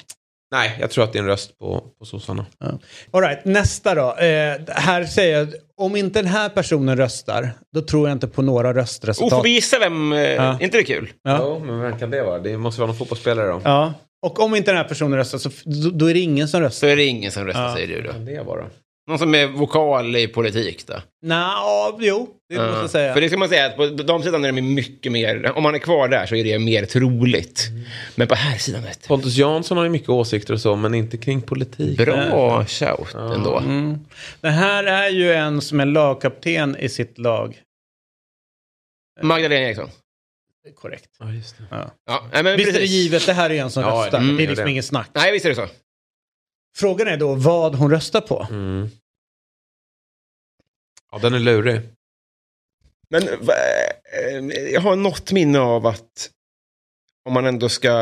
Nej, 0.53 0.77
jag 0.81 0.91
tror 0.91 1.05
att 1.05 1.13
det 1.13 1.19
är 1.19 1.21
en 1.23 1.27
röst 1.29 1.59
på, 1.59 1.85
på 1.99 2.05
sossarna. 2.05 2.47
Ja. 2.61 2.79
All 3.11 3.21
right, 3.23 3.45
nästa 3.45 3.95
då. 3.95 4.17
Eh, 4.17 4.57
här 4.69 5.05
säger 5.05 5.39
jag, 5.39 5.49
om 5.77 5.97
inte 5.97 6.19
den 6.23 6.31
här 6.31 6.49
personen 6.49 6.97
röstar, 6.97 7.51
då 7.75 7.81
tror 7.83 8.09
jag 8.09 8.15
inte 8.17 8.29
på 8.29 8.43
några 8.43 8.69
Oh, 8.71 8.75
röstresultat. 8.75 9.39
får 9.39 9.43
vi 9.43 9.51
gissa 9.51 9.79
vem? 9.79 10.13
Eh, 10.13 10.21
Ja. 10.21 10.59
inte 10.61 10.77
det 10.77 10.85
kul? 10.85 11.13
Ja. 11.23 11.39
Jo, 11.41 11.63
men 11.67 11.81
vem 11.81 11.99
kan 11.99 12.11
det 12.11 12.23
vara? 12.23 12.39
Det 12.39 12.59
måste 12.59 12.81
vara 12.81 12.87
någon 12.87 12.97
fotbollsspelare 12.97 13.49
då. 13.49 13.61
Ja. 13.65 13.95
Och 14.27 14.41
om 14.41 14.55
inte 14.55 14.71
den 14.71 14.79
här 14.79 14.85
personen 14.89 15.19
röstar, 15.19 15.39
så 15.39 15.51
då, 15.65 15.91
då 15.91 16.11
är 16.11 16.15
det 16.15 16.21
ingen 16.21 16.49
som 16.49 16.61
Så 16.61 16.65
röstar. 16.65 16.89
är 16.89 16.97
det 16.97 17.05
ingen 17.05 17.33
som 17.33 17.45
röstar 17.47 17.63
Ja. 17.69 17.75
säger 17.75 17.89
du 17.89 18.03
då. 18.03 18.13
Kan 18.13 18.25
det 18.25 18.43
vara? 18.43 18.65
Någon 19.09 19.19
som 19.19 19.35
är 19.35 19.47
vokal 19.47 20.17
i 20.17 20.29
politik 20.29 20.87
då? 20.87 20.95
Nja, 21.23 21.97
jo, 22.01 22.29
det 22.49 22.57
måste 22.59 22.81
jag 22.81 22.91
säga. 22.91 23.15
För 23.15 23.21
det 23.21 23.29
ska 23.29 23.39
man 23.39 23.49
säga 23.49 23.67
att 23.67 23.77
på 23.77 23.87
de 23.87 24.23
sidan 24.23 24.45
är 24.45 24.53
det 24.53 24.63
mycket 24.63 25.13
mer, 25.13 25.53
om 25.57 25.63
man 25.63 25.75
är 25.75 25.79
kvar 25.79 26.09
där 26.09 26.27
så 26.27 26.35
är 26.35 26.45
det 26.45 26.59
mer 26.59 26.85
troligt. 26.85 27.69
Men 28.17 28.29
på 28.29 28.35
här 28.35 28.59
sidan 28.59 28.83
vet 28.83 29.03
du. 29.03 29.09
Pontus 29.09 29.37
Jansson 29.37 29.77
har 29.77 29.85
ju 29.85 29.91
mycket 29.91 30.09
åsikter 30.09 30.55
och 30.55 30.61
så, 30.61 30.77
men 30.77 30.95
inte 30.95 31.17
kring 31.17 31.43
politik. 31.43 31.99
Bra 31.99 32.65
shout 32.67 33.15
ändå. 33.15 33.59
Mm. 33.59 33.99
Det 34.41 34.51
här 34.51 34.85
är 34.85 35.09
ju 35.09 35.33
en 35.33 35.61
som 35.61 35.81
är 35.81 35.87
lagkapten 35.87 36.77
i 36.77 36.89
sitt 36.89 37.19
lag. 37.19 37.61
Magdalena 39.23 39.67
Eriksson. 39.67 39.89
Korrekt. 40.75 41.09
Ja, 41.19 41.33
just 41.33 41.59
det. 41.59 41.65
Ja. 41.71 41.91
Ja, 42.07 42.29
nej, 42.33 42.43
men 42.43 42.57
Visst 42.57 42.69
är 42.69 42.73
det 42.73 42.79
precis. 42.79 42.91
givet, 42.97 43.27
det 43.27 43.33
här 43.33 43.51
är 43.51 43.63
en 43.63 43.71
som 43.71 43.83
Ja, 43.83 43.89
röstar. 44.05 44.19
mm, 44.19 44.37
det 44.37 44.43
är 44.43 44.47
det 44.47 44.47
är 44.47 44.49
liksom 44.49 44.65
det. 44.65 44.71
inget 44.71 44.85
snack. 44.85 45.09
Nej, 45.13 45.33
visst 45.33 45.45
är 45.45 45.49
det 45.49 45.55
så. 45.57 45.67
Frågan 46.77 47.09
är 47.09 47.17
då 47.17 47.35
vad 47.35 47.75
hon 47.75 47.91
röstar 47.91 48.21
på. 48.21 48.47
Mm. 48.51 48.91
Ja, 51.13 51.19
den 51.19 51.35
är 51.35 51.39
lurig. 51.39 51.81
Men 53.11 53.29
eh, 53.29 54.73
jag 54.73 54.81
har 54.81 54.97
något 54.97 55.33
minne 55.33 55.59
av 55.59 55.87
att 55.87 56.31
om 57.25 57.33
man 57.33 57.47
ändå 57.47 57.69
ska, 57.69 57.93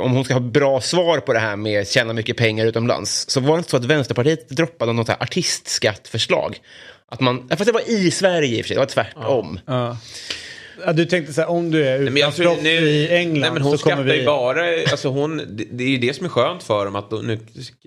om 0.00 0.12
hon 0.12 0.24
ska 0.24 0.34
ha 0.34 0.40
bra 0.40 0.80
svar 0.80 1.20
på 1.20 1.32
det 1.32 1.38
här 1.38 1.56
med 1.56 1.80
att 1.80 1.88
tjäna 1.88 2.12
mycket 2.12 2.36
pengar 2.36 2.66
utomlands, 2.66 3.30
så 3.30 3.40
var 3.40 3.52
det 3.52 3.58
inte 3.58 3.70
så 3.70 3.76
att 3.76 3.84
Vänsterpartiet 3.84 4.48
droppade 4.48 4.92
något 4.92 5.08
här 5.08 5.22
artistskattförslag? 5.22 6.60
Att 7.06 7.20
man, 7.20 7.48
fast 7.48 7.66
det 7.66 7.72
var 7.72 7.90
i 7.90 8.10
Sverige 8.10 8.58
i 8.58 8.60
och 8.60 8.64
för 8.64 8.68
sig, 8.68 8.74
det 8.74 8.80
var 8.80 8.86
tvärtom. 8.86 9.60
Ja. 9.66 9.72
Ja, 9.72 9.98
du 10.94 11.04
tänkte 11.06 11.32
så 11.32 11.40
här, 11.40 11.48
om 11.50 11.70
du 11.70 11.86
är 11.86 11.98
utlandsproffs 11.98 12.62
nu- 12.62 12.68
i 12.70 13.08
England 13.08 13.40
Nej, 13.40 13.50
men 13.52 13.62
hon 13.62 13.78
så 13.78 13.84
kommer 13.84 13.96
skattar 13.96 14.12
vi... 14.12 14.20
ju 14.20 14.26
bara, 14.26 14.60
alltså 14.90 15.08
hon, 15.08 15.36
det, 15.36 15.64
det 15.70 15.84
är 15.84 15.88
ju 15.88 15.98
det 15.98 16.16
som 16.16 16.26
är 16.26 16.30
skönt 16.30 16.62
för 16.62 16.84
dem 16.84 16.96
att 16.96 17.10
de, 17.10 17.26
nu, 17.26 17.38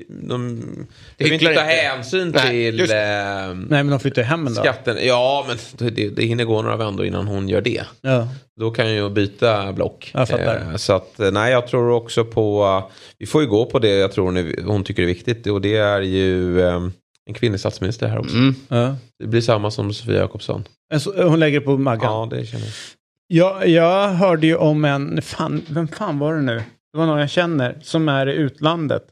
de 0.08 0.56
behöver 0.56 0.86
inte 1.19 1.23
hycklar 1.26 1.54
ta 1.54 1.62
inte. 1.62 1.73
hänsyn 1.73 2.32
Nej, 2.36 2.47
till 2.71 2.80
just 2.80 2.93
eh, 2.93 2.97
Nej, 3.00 3.54
men 3.69 3.88
de 3.89 4.00
flyttar 4.00 4.21
hem 4.21 4.45
dag. 4.45 4.63
skatten. 4.65 4.97
Ja, 5.02 5.45
men 5.47 5.58
det, 5.95 6.10
det 6.10 6.23
hinner 6.26 6.43
gå 6.43 6.62
några 6.62 6.76
vändor 6.78 7.06
innan 7.06 7.28
hon 7.28 7.50
gör 7.50 7.62
det. 7.62 7.82
Ja. 8.02 8.28
Då 8.60 8.71
kan 8.71 8.86
jag 8.88 8.95
ju 8.95 9.10
byta 9.10 9.73
block. 9.73 10.12
Jag. 10.13 10.56
Eh, 10.71 10.76
så 10.76 10.93
att, 10.93 11.19
eh, 11.19 11.32
nej, 11.32 11.52
jag 11.52 11.67
tror 11.67 11.89
också 11.91 12.26
på, 12.26 12.63
eh, 12.88 12.93
vi 13.19 13.26
får 13.26 13.41
ju 13.41 13.47
gå 13.47 13.65
på 13.65 13.80
det 13.80 13.89
jag 13.97 14.12
tror 14.12 14.26
hon, 14.26 14.38
är, 14.38 14.63
hon 14.65 14.84
tycker 14.84 15.04
är 15.04 15.08
viktigt. 15.08 15.47
Och 15.47 15.62
det 15.62 15.76
är 15.78 16.02
ju 16.02 16.62
eh, 16.62 16.88
en 17.28 17.34
kvinnlig 17.34 17.60
statsminister 17.60 18.08
här 18.08 18.18
också. 18.20 18.36
Mm. 18.36 18.56
Ja. 18.68 18.96
Det 19.20 19.28
blir 19.28 19.42
samma 19.42 19.72
som 19.72 19.94
Sofia 19.94 20.18
Jakobsson. 20.18 20.63
Så- 21.00 21.24
Hon 21.30 21.40
lägger 21.40 21.60
på 21.60 21.78
Maggan. 21.78 22.12
Ja, 22.12 22.28
det 22.38 22.46
känner 22.46 22.66
jag. 22.66 22.74
Jag, 23.30 23.68
jag 23.68 24.10
hörde 24.10 24.48
ju 24.48 24.56
om 24.56 24.86
en, 24.86 25.22
fan, 25.22 25.62
vem 25.70 25.88
fan 25.88 26.20
var 26.20 26.34
det 26.36 26.42
nu? 26.42 26.56
Det 26.94 26.98
var 27.00 27.06
någon 27.06 27.20
jag 27.20 27.30
känner 27.30 27.78
som 27.82 28.10
är 28.10 28.28
i 28.30 28.34
utlandet. 28.34 29.04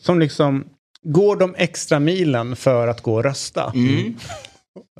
Som 0.00 0.18
liksom 0.20 0.64
går 1.02 1.36
de 1.36 1.54
extra 1.58 1.98
milen 2.00 2.56
för 2.56 2.88
att 2.88 3.00
gå 3.02 3.14
och 3.14 3.24
rösta. 3.24 3.72
Mm. 3.74 4.14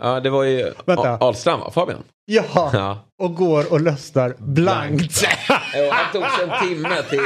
Ja, 0.00 0.20
det 0.20 0.30
var 0.30 0.44
ju 0.44 0.72
Vänta. 0.86 1.10
Ahlstrand, 1.20 1.60
va? 1.62 1.70
Fabian? 1.70 2.02
Ja, 2.24 2.70
Ja. 2.72 2.98
och 3.22 3.34
går 3.34 3.72
och 3.72 3.80
röstar 3.80 4.34
blankt. 4.38 5.24
Jo, 5.76 5.88
han 5.92 6.12
tog 6.12 6.30
sig 6.30 6.48
en 6.48 6.68
timme 6.68 6.96
till 7.10 7.18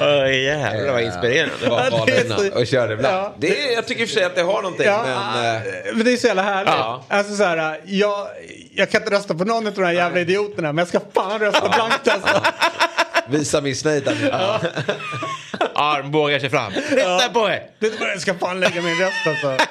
eh, 0.00 0.06
Åh, 0.22 0.32
jävlar 0.42 0.92
vad 0.92 1.02
inspirerande. 1.02 1.54
Ja, 1.64 1.70
det 1.76 1.86
är 1.86 1.90
Valhöjden 1.90 2.38
så- 2.52 2.58
och 2.60 2.66
körde 2.66 2.94
ibland. 2.94 3.16
Ja. 3.16 3.34
Det 3.38 3.64
är, 3.68 3.74
jag 3.74 3.86
tycker 3.86 4.02
i 4.02 4.04
och 4.04 4.08
för 4.08 4.14
sig 4.14 4.24
att 4.24 4.34
det 4.34 4.42
har 4.42 4.62
någonting. 4.62 4.86
Ja, 4.86 5.04
men, 5.34 5.56
eh, 5.56 5.62
men 5.94 6.04
det 6.04 6.12
är 6.12 6.16
så 6.16 6.26
jävla 6.26 6.42
härligt. 6.42 6.72
Ja. 6.74 7.04
Alltså 7.08 7.36
så 7.36 7.44
här, 7.44 7.80
jag, 7.84 8.26
jag 8.74 8.90
kan 8.90 9.02
inte 9.02 9.14
rösta 9.14 9.34
på 9.34 9.44
någon 9.44 9.66
av 9.66 9.72
de 9.74 9.84
här 9.84 9.92
jävla 9.92 10.20
idioterna, 10.20 10.72
men 10.72 10.78
jag 10.78 10.88
ska 10.88 11.00
fan 11.14 11.38
rösta 11.40 11.68
blankt 11.68 12.08
alltså. 12.08 12.42
visa 13.28 13.60
missnöjd 13.60 14.06
nu. 14.06 14.30
Armbågar 15.74 16.38
sig 16.38 16.50
fram. 16.50 16.72
Rätta 16.90 17.28
på 17.32 17.48
er! 17.50 17.62
Bara, 18.00 18.10
jag 18.10 18.20
ska 18.20 18.34
fan 18.34 18.60
lägga 18.60 18.82
min 18.82 18.98
röst 19.00 19.26
alltså. 19.26 19.56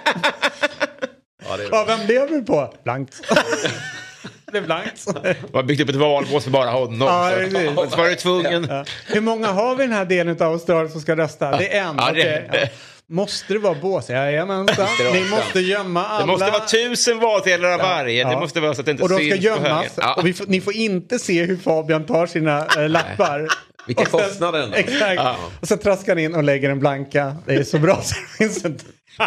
Ja, 1.50 1.58
det 1.58 1.64
är 1.64 1.68
Ja, 1.72 1.84
vem 1.88 2.06
blev 2.06 2.30
du 2.30 2.42
på? 2.44 2.74
Blankt. 2.84 3.22
Det 4.54 4.60
är 4.60 4.62
blankt. 4.62 5.08
Man 5.24 5.36
har 5.54 5.64
byggt 5.64 5.82
upp 5.82 5.90
ett 5.90 5.96
valbås 5.96 6.44
för 6.44 6.52
bara 6.52 6.70
honom. 6.70 7.08
Ja, 7.08 7.32
så. 7.76 7.90
så 7.90 7.98
var 7.98 8.10
du 8.10 8.16
tvungen. 8.16 8.68
Ja. 8.70 8.86
Hur 9.08 9.22
många 9.22 9.48
har 9.48 9.76
vi 9.76 9.84
i 9.84 9.88
den 9.88 9.96
här 9.96 10.06
delen 10.06 10.42
av 10.42 10.52
Australien 10.52 10.92
som 10.92 11.02
ska 11.02 11.16
rösta? 11.16 11.58
Det 11.58 11.78
är 11.78 11.84
en. 11.84 11.96
Ja, 11.98 12.12
det-. 12.12 12.50
Ja. 12.54 12.68
Måste 13.08 13.54
det 13.54 13.60
vara 13.60 13.76
bås? 13.82 14.10
Jajamensan. 14.10 14.88
Ni 15.14 15.30
måste 15.30 15.60
gömma 15.60 16.06
alla. 16.06 16.26
Det 16.26 16.32
måste 16.32 16.52
vara 16.52 16.66
tusen 16.66 17.20
valsedlar 17.20 17.70
av 17.70 17.80
varje. 17.80 18.22
Ja. 18.22 18.30
Det 18.30 18.40
måste 18.40 18.60
vara 18.60 18.74
så 18.74 18.80
att 18.80 18.86
det 18.86 18.92
inte 18.92 19.04
Och 19.04 19.10
de 19.10 19.16
ska 19.16 19.36
gömmas. 19.36 19.86
Ja. 19.96 20.16
Och 20.16 20.28
vi 20.28 20.34
får, 20.34 20.46
ni 20.46 20.62
får 20.62 20.74
inte 20.74 21.20
se 21.20 21.44
hur 21.44 21.58
Fabian 21.58 22.06
tar 22.06 22.28
sina 22.28 22.66
äh, 22.78 22.90
lappar. 22.90 23.48
Vilka 23.88 24.06
kostnader 24.06 24.64
ändå. 24.64 24.78
Exakt. 24.78 25.22
Och 25.62 25.68
så 25.68 25.78
traskar 25.78 26.16
han 26.16 26.24
in 26.24 26.36
och 26.36 26.44
lägger 26.44 26.70
en 26.70 26.80
blanka. 26.80 27.36
Det 27.46 27.56
är 27.56 27.64
så 27.64 27.80
bra 27.80 28.02
så 28.02 28.16
det 28.16 28.38
finns 28.38 28.66
inte. 28.66 28.86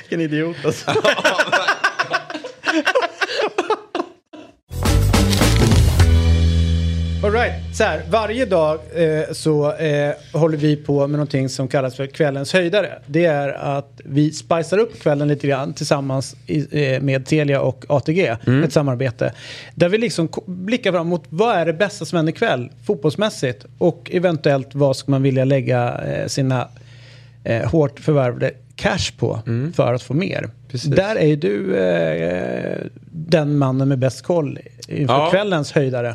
Vilken 0.00 0.20
idiot 0.20 0.56
alltså. 0.64 0.90
All 7.34 7.40
right. 7.40 7.76
Så 7.76 7.84
här, 7.84 8.02
varje 8.10 8.44
dag 8.44 8.80
eh, 8.94 9.32
så 9.32 9.72
eh, 9.72 10.14
håller 10.32 10.56
vi 10.56 10.76
på 10.76 11.00
med 11.00 11.10
någonting 11.10 11.48
som 11.48 11.68
kallas 11.68 11.96
för 11.96 12.06
kvällens 12.06 12.52
höjdare. 12.52 12.98
Det 13.06 13.24
är 13.24 13.48
att 13.48 14.00
vi 14.04 14.32
spicar 14.32 14.78
upp 14.78 15.00
kvällen 15.00 15.28
lite 15.28 15.46
grann 15.46 15.74
tillsammans 15.74 16.36
i, 16.46 16.94
eh, 16.94 17.00
med 17.00 17.26
Telia 17.26 17.60
och 17.60 17.84
ATG. 17.88 18.36
Ett 18.64 18.72
samarbete. 18.72 19.32
Där 19.74 19.88
vi 19.88 19.98
liksom 19.98 20.28
blickar 20.46 20.92
fram 20.92 21.06
mot 21.06 21.24
vad 21.28 21.56
är 21.56 21.66
det 21.66 21.72
bästa 21.72 22.04
som 22.04 22.16
händer 22.16 22.32
ikväll 22.32 22.70
fotbollsmässigt. 22.86 23.66
Och 23.78 24.10
eventuellt 24.12 24.74
vad 24.74 24.96
ska 24.96 25.10
man 25.10 25.22
vilja 25.22 25.44
lägga 25.44 26.00
eh, 26.06 26.26
sina 26.26 26.68
eh, 27.44 27.70
hårt 27.70 28.00
förvärvade 28.00 28.50
cash 28.76 29.12
på 29.18 29.40
för 29.76 29.94
att 29.94 30.02
få 30.02 30.14
mer. 30.14 30.50
Precis. 30.68 30.90
Där 30.90 31.16
är 31.16 31.26
ju 31.26 31.36
du 31.36 31.76
eh, 31.78 32.78
den 33.12 33.58
mannen 33.58 33.88
med 33.88 33.98
bäst 33.98 34.22
koll 34.22 34.58
inför 34.88 35.14
Ja. 35.14 35.30
kvällens 35.30 35.72
höjdare. 35.72 36.14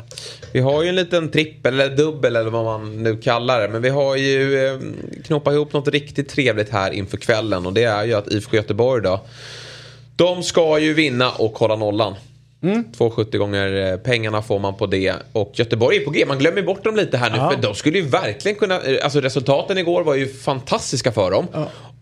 Vi 0.52 0.60
har 0.60 0.82
ju 0.82 0.88
en 0.88 0.96
liten 0.96 1.28
trippel 1.30 1.80
eller 1.80 1.96
dubbel 1.96 2.36
eller 2.36 2.50
vad 2.50 2.64
man 2.64 3.02
nu 3.02 3.16
kallar 3.16 3.60
det. 3.60 3.68
Men 3.68 3.82
vi 3.82 3.88
har 3.88 4.16
ju 4.16 4.66
eh, 4.66 4.78
knoppat 5.24 5.54
ihop 5.54 5.72
något 5.72 5.88
riktigt 5.88 6.28
trevligt 6.28 6.68
här 6.70 6.90
inför 6.90 7.16
kvällen. 7.16 7.66
Och 7.66 7.72
det 7.72 7.84
är 7.84 8.04
ju 8.04 8.14
att 8.14 8.32
IFK 8.32 8.56
Göteborg 8.56 9.02
då. 9.02 9.20
De 10.16 10.42
ska 10.42 10.78
ju 10.78 10.94
vinna 10.94 11.30
och 11.30 11.58
hålla 11.58 11.76
nollan. 11.76 12.14
2,70 12.60 13.36
gånger 13.36 13.92
eh, 13.92 13.96
pengarna 13.96 14.42
får 14.42 14.58
man 14.58 14.76
på 14.76 14.86
det. 14.86 15.14
Och 15.32 15.52
Göteborg 15.54 15.96
är 15.96 16.04
på 16.04 16.10
G. 16.10 16.24
Man 16.28 16.38
glömmer 16.38 16.62
bort 16.62 16.84
dem 16.84 16.96
lite 16.96 17.16
här 17.16 17.30
nu. 17.30 17.36
Ja. 17.36 17.50
För 17.50 17.62
de 17.62 17.74
skulle 17.74 17.98
ju 17.98 18.04
verkligen 18.06 18.58
kunna... 18.58 18.80
eh, 18.82 19.04
Alltså 19.04 19.20
resultaten 19.20 19.78
igår 19.78 20.04
var 20.04 20.14
ju 20.14 20.28
fantastiska 20.28 21.12
för 21.12 21.30
dem. 21.30 21.46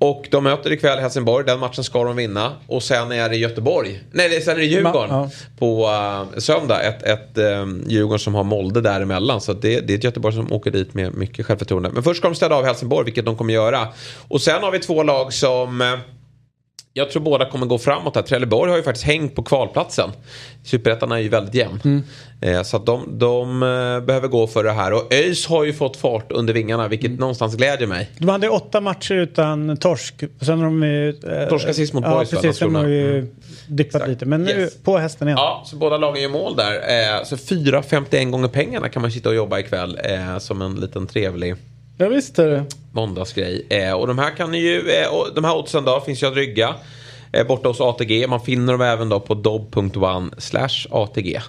Och 0.00 0.28
de 0.30 0.44
möter 0.44 0.72
ikväll 0.72 0.98
Helsingborg. 0.98 1.44
Den 1.46 1.58
matchen 1.60 1.84
ska 1.84 2.04
de 2.04 2.16
vinna. 2.16 2.52
Och 2.66 2.82
sen 2.82 3.12
är 3.12 3.28
det 3.28 3.36
Göteborg. 3.36 4.00
Nej, 4.12 4.40
sen 4.40 4.54
är 4.54 4.58
det 4.60 4.64
Djurgården. 4.64 5.10
Ma- 5.10 5.30
På 5.58 5.86
uh, 6.34 6.38
söndag. 6.38 6.82
Ett, 6.82 7.02
ett 7.02 7.38
um, 7.38 7.84
Djurgården 7.88 8.18
som 8.18 8.34
har 8.34 8.44
Molde 8.44 8.80
däremellan. 8.80 9.40
Så 9.40 9.52
det, 9.52 9.80
det 9.80 9.92
är 9.92 9.98
ett 9.98 10.04
Göteborg 10.04 10.34
som 10.34 10.52
åker 10.52 10.70
dit 10.70 10.94
med 10.94 11.14
mycket 11.14 11.46
självförtroende. 11.46 11.90
Men 11.92 12.02
först 12.02 12.18
ska 12.18 12.28
de 12.28 12.34
städa 12.34 12.54
av 12.56 12.64
Helsingborg, 12.64 13.04
vilket 13.04 13.24
de 13.24 13.36
kommer 13.36 13.54
göra. 13.54 13.88
Och 14.28 14.40
sen 14.40 14.62
har 14.62 14.70
vi 14.70 14.78
två 14.78 15.02
lag 15.02 15.32
som... 15.32 15.98
jag 16.92 17.10
tror 17.10 17.22
båda 17.22 17.50
kommer 17.50 17.66
gå 17.66 17.78
framåt 17.78 18.14
här. 18.16 18.22
Trelleborg 18.22 18.70
har 18.70 18.76
ju 18.76 18.82
faktiskt 18.82 19.06
hängt 19.06 19.34
på 19.34 19.42
kvalplatsen. 19.42 20.10
Superettan 20.64 21.12
är 21.12 21.18
ju 21.18 21.28
väldigt 21.28 21.54
jämn. 21.54 22.02
Eh, 22.40 22.62
så 22.62 22.76
att 22.76 22.86
de, 22.86 23.18
de 23.18 23.62
eh, 23.62 24.00
behöver 24.06 24.28
gå 24.28 24.46
för 24.46 24.64
det 24.64 24.72
här. 24.72 24.92
Och 24.92 25.12
ÖIS 25.14 25.46
har 25.46 25.64
ju 25.64 25.72
fått 25.72 25.96
fart 25.96 26.32
under 26.32 26.54
vingarna, 26.54 26.88
vilket 26.88 27.18
någonstans 27.18 27.54
glädjer 27.56 27.88
mig. 27.88 28.10
De 28.18 28.28
hade 28.28 28.48
åtta 28.48 28.80
matcher 28.80 29.14
utan 29.14 29.76
torsk. 29.76 30.14
Sen 30.40 30.58
har 30.58 30.64
de 30.64 30.82
ju... 30.82 31.08
Eh, 31.08 31.48
Torskade 31.48 31.74
sist 31.74 31.92
mot 31.92 32.04
ja, 32.04 32.14
Boys, 32.16 32.32
va, 32.32 32.40
precis. 32.40 32.58
Sen 32.58 32.74
har 32.74 32.82
de 32.84 32.90
ju 32.92 33.12
Landskrona. 33.12 33.36
dippat 33.68 33.94
Exakt. 33.94 34.08
lite. 34.08 34.26
Men 34.26 34.42
nu 34.44 34.50
Yes. 34.50 34.76
på 34.82 34.98
hästen 34.98 35.28
igen. 35.28 35.38
Ja, 35.38 35.62
så 35.66 35.76
båda 35.76 35.96
lagen 35.96 36.22
gör 36.22 36.28
mål 36.30 36.56
där. 36.56 36.72
Eh, 37.18 37.24
så 37.24 37.36
4,51 37.36 38.30
gånger 38.30 38.48
pengarna 38.48 38.88
kan 38.88 39.02
man 39.02 39.12
sitta 39.12 39.28
och 39.28 39.34
jobba 39.34 39.58
ikväll 39.58 39.98
eh, 40.04 40.38
som 40.38 40.62
en 40.62 40.74
liten 40.74 41.06
trevlig 41.06 41.54
Ja, 41.98 42.08
visst 42.08 42.38
är 42.38 42.48
det. 42.48 42.64
måndagsgrej. 42.92 43.66
Eh, 43.68 43.92
och 43.92 44.06
de 44.06 44.18
här 44.18 44.30
kan 44.30 44.50
ni 44.50 44.58
ju, 44.58 44.90
eh, 44.90 45.14
och 45.14 45.28
de 45.34 45.44
här 45.44 45.56
oddsen 45.56 45.84
då 45.84 46.00
finns 46.00 46.22
ju 46.22 46.26
att 46.26 46.34
rygga. 46.34 46.74
Eh, 47.32 47.46
borta 47.46 47.68
hos 47.68 47.80
ATG. 47.80 48.26
Man 48.26 48.40
finner 48.40 48.72
dem 48.72 48.82
även 48.82 49.08
då 49.08 49.20
på 49.20 49.34
dob.one 49.34 50.30
ATG. 50.90 51.40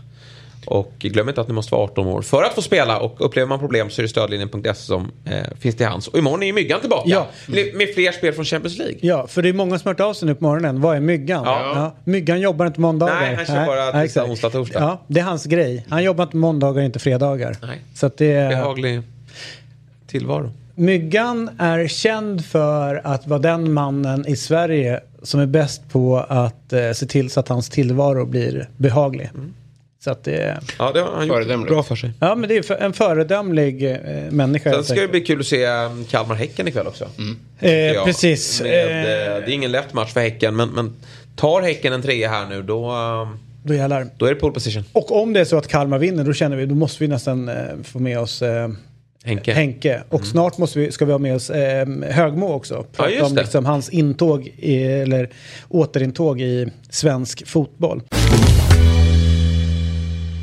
Och 0.66 0.94
glöm 1.00 1.30
inte 1.30 1.42
att 1.42 1.48
ni 1.48 1.54
måste 1.54 1.76
vara 1.76 1.84
18 1.84 2.08
år 2.08 2.22
för 2.22 2.44
att 2.44 2.54
få 2.54 2.62
spela. 2.62 3.00
Och 3.00 3.26
upplever 3.26 3.48
man 3.48 3.60
problem 3.60 3.90
så 3.90 4.02
är 4.02 4.04
det 4.04 4.10
stödlinjen.se 4.10 4.74
som 4.74 5.12
eh, 5.26 5.34
finns 5.60 5.76
till 5.76 5.86
hands. 5.86 6.08
Och 6.08 6.18
imorgon 6.18 6.44
är 6.44 6.48
ju 6.48 6.54
Myggan 6.54 6.80
tillbaka. 6.80 7.10
Ja. 7.10 7.28
Med, 7.48 7.76
med 7.76 7.94
fler 7.94 8.12
spel 8.12 8.34
från 8.34 8.46
Champions 8.46 8.78
League. 8.78 8.98
Ja, 9.02 9.28
för 9.28 9.42
det 9.42 9.50
är 9.50 9.54
många 9.54 9.80
som 9.80 9.88
har 9.88 9.94
hört 9.94 10.00
av 10.00 10.14
sig 10.14 10.28
nu 10.28 10.36
på 10.36 10.44
morgonen. 10.44 10.82
Vad 10.82 10.96
är 10.96 11.00
Myggan? 11.00 11.44
Ja. 11.46 11.96
Myggan 12.04 12.42
jobbar 12.42 12.66
inte 12.66 12.82
måndagar. 12.82 13.22
Nej, 13.22 13.36
han 13.36 13.46
kör 13.46 13.66
bara 13.66 14.02
tisdag, 14.02 14.24
onsdag, 14.24 14.50
torsdag. 14.50 14.80
Ja, 14.80 15.04
det 15.08 15.20
är 15.20 15.24
hans 15.24 15.46
grej. 15.46 15.86
Han 15.90 16.04
jobbar 16.04 16.24
inte 16.24 16.38
måndagar, 16.38 16.82
inte 16.82 17.00
fredagar. 17.00 17.58
Nej. 17.62 17.82
Så 17.96 18.06
att 18.06 18.18
det 18.18 18.32
är... 18.32 18.50
Behaglig 18.50 19.02
tillvaro. 20.10 20.52
Myggan 20.76 21.50
är 21.60 21.88
känd 21.88 22.46
för 22.46 23.02
att 23.04 23.28
vara 23.28 23.40
den 23.40 23.74
mannen 23.74 24.28
i 24.28 24.36
Sverige 24.36 25.00
som 25.24 25.40
är 25.40 25.46
bäst 25.46 25.82
på 25.92 26.18
att 26.30 26.74
eh, 26.74 26.92
se 26.92 27.06
till 27.06 27.30
så 27.30 27.40
att 27.40 27.48
hans 27.48 27.70
tillvaro 27.70 28.26
blir 28.26 28.70
behaglig. 28.78 29.30
Mm. 29.34 29.54
Så 30.04 30.12
att 30.12 30.24
det 30.24 30.38
är... 30.38 30.60
Ja, 30.80 30.92
det 30.94 31.02
har 31.02 31.12
han 31.16 31.28
gjort 31.28 31.68
bra 31.68 31.84
för 31.84 31.96
sig. 31.96 32.12
Ja, 32.20 32.36
men 32.36 32.50
det 32.50 32.58
är 32.58 32.62
för- 32.62 32.76
en 32.76 32.94
föredömlig 32.94 33.92
eh, 33.92 33.98
människa. 34.32 34.72
Sen 34.74 34.84
ska 34.84 35.02
det 35.02 35.08
bli 35.08 35.22
kul 35.22 35.40
att 35.40 35.46
se 35.46 35.68
um, 35.68 36.06
Kalmar-Häcken 36.06 36.68
ikväll 36.68 36.88
också. 36.88 37.06
Eh, 37.60 37.72
Ja, 37.74 38.04
precis. 38.06 38.62
Med, 38.62 38.72
Eh, 38.72 39.36
eh, 39.36 39.36
det 39.46 39.46
är 39.46 39.50
ingen 39.50 39.72
lätt 39.72 39.94
match 39.94 40.14
för 40.14 40.20
Häcken, 40.20 40.56
men, 40.56 40.70
men 40.70 40.94
tar 41.36 41.62
Häcken 41.62 41.94
en 41.94 42.02
trea 42.02 42.30
här 42.30 42.46
nu 42.50 42.62
då, 42.62 42.92
um, 42.92 43.38
då 43.64 43.74
jävlar. 43.74 44.08
då 44.18 44.26
är 44.26 44.30
det 44.34 44.40
pole 44.40 44.54
position. 44.54 44.84
Och 44.92 45.22
om 45.22 45.34
det 45.34 45.40
är 45.40 45.46
så 45.46 45.58
att 45.58 45.68
Kalmar 45.68 46.00
vinner 46.00 46.24
då 46.24 46.34
känner 46.34 46.58
vi, 46.58 46.66
då 46.66 46.76
måste 46.76 47.04
vi 47.04 47.08
nästan 47.08 47.50
eh, 47.50 47.56
få 47.84 48.00
med 48.00 48.20
oss 48.20 48.42
eh, 48.42 48.70
Henke. 49.30 49.54
Henke. 49.54 50.04
Och 50.10 50.26
snart 50.26 50.58
måste 50.58 50.80
vi, 50.80 50.92
ska 50.92 51.06
vi 51.06 51.12
ha 51.12 51.20
med 51.20 51.36
oss 51.36 51.50
eh, 51.50 51.88
Högmo 52.10 52.54
också. 52.54 52.86
Prata 52.96 53.12
just 53.12 53.24
om 53.26 53.36
det. 53.36 53.42
liksom, 53.42 53.66
hans 53.66 53.90
intåg, 53.90 54.48
i, 54.58 54.84
eller 54.84 55.30
återintåg 55.70 56.42
i 56.42 56.68
svensk 56.90 57.48
fotboll. 57.48 58.02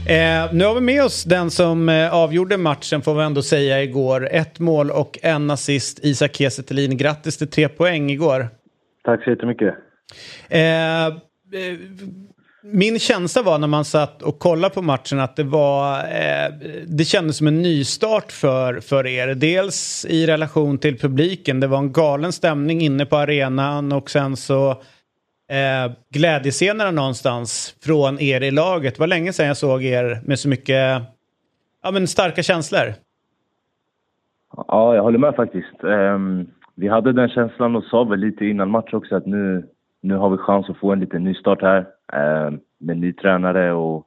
Eh, 0.09 0.53
nu 0.53 0.65
har 0.65 0.75
vi 0.75 0.81
med 0.81 1.05
oss 1.05 1.25
den 1.25 1.51
som 1.51 1.89
eh, 1.89 2.15
avgjorde 2.15 2.57
matchen 2.57 3.03
får 3.03 3.15
vi 3.15 3.23
ändå 3.23 3.43
säga 3.43 3.83
igår. 3.83 4.29
Ett 4.33 4.59
mål 4.59 4.91
och 4.91 5.19
en 5.23 5.51
assist, 5.51 5.99
Isak 6.03 6.37
Kiese. 6.37 6.63
Grattis 6.87 7.37
till 7.37 7.49
tre 7.49 7.69
poäng 7.69 8.11
igår. 8.11 8.49
Tack 9.05 9.25
så 9.25 9.31
jättemycket. 9.31 9.75
Eh, 10.49 11.07
eh, 11.07 11.13
min 12.73 12.99
känsla 12.99 13.43
var 13.43 13.59
när 13.59 13.69
man 13.69 13.85
satt 13.85 14.23
och 14.23 14.39
kollade 14.39 14.75
på 14.75 14.83
matchen 14.83 15.21
att 15.21 15.37
det 15.37 15.45
var 15.45 15.99
eh, 15.99 16.55
det 16.87 17.05
kändes 17.05 17.37
som 17.37 17.47
en 17.47 17.63
nystart 17.63 18.33
för, 18.33 18.81
för 18.81 19.07
er. 19.07 19.35
Dels 19.35 20.07
i 20.09 20.27
relation 20.27 20.79
till 20.79 20.99
publiken. 20.99 21.61
Det 21.61 21.67
var 21.67 21.79
en 21.79 21.93
galen 21.93 22.33
stämning 22.33 22.81
inne 22.81 23.07
på 23.07 23.17
arenan 23.17 23.93
och 23.93 24.11
sen 24.11 24.37
så 24.37 24.71
eh, 24.71 25.93
glädjescenerna 26.11 26.91
någonstans 26.91 27.77
från 27.85 28.21
er 28.21 28.41
i 28.41 28.51
laget. 28.51 28.95
Det 28.95 29.01
var 29.01 29.07
länge 29.07 29.33
sedan 29.33 29.47
jag 29.47 29.57
såg 29.57 29.85
er 29.85 30.21
med 30.25 30.39
så 30.39 30.49
mycket 30.49 31.03
ja, 31.83 31.91
men 31.91 32.07
starka 32.07 32.43
känslor. 32.43 32.95
Ja, 34.57 34.95
jag 34.95 35.03
håller 35.03 35.19
med 35.19 35.35
faktiskt. 35.35 35.85
Um, 35.85 36.47
vi 36.75 36.89
hade 36.89 37.13
den 37.13 37.29
känslan 37.29 37.77
och 37.77 37.85
sa 37.85 38.05
väl 38.05 38.21
lite 38.21 38.45
innan 38.45 38.71
match 38.71 38.93
också 38.93 39.17
att 39.17 39.27
nu, 39.27 39.67
nu 40.03 40.15
har 40.15 40.31
vi 40.31 40.37
chans 40.37 40.71
att 40.71 40.79
få 40.79 40.93
en 40.93 41.01
liten 41.01 41.25
ny 41.25 41.35
start 41.35 41.63
här 41.63 41.87
ehm, 42.13 42.61
med 42.79 42.97
ny 42.99 43.13
tränare 43.13 43.73
och 43.73 44.07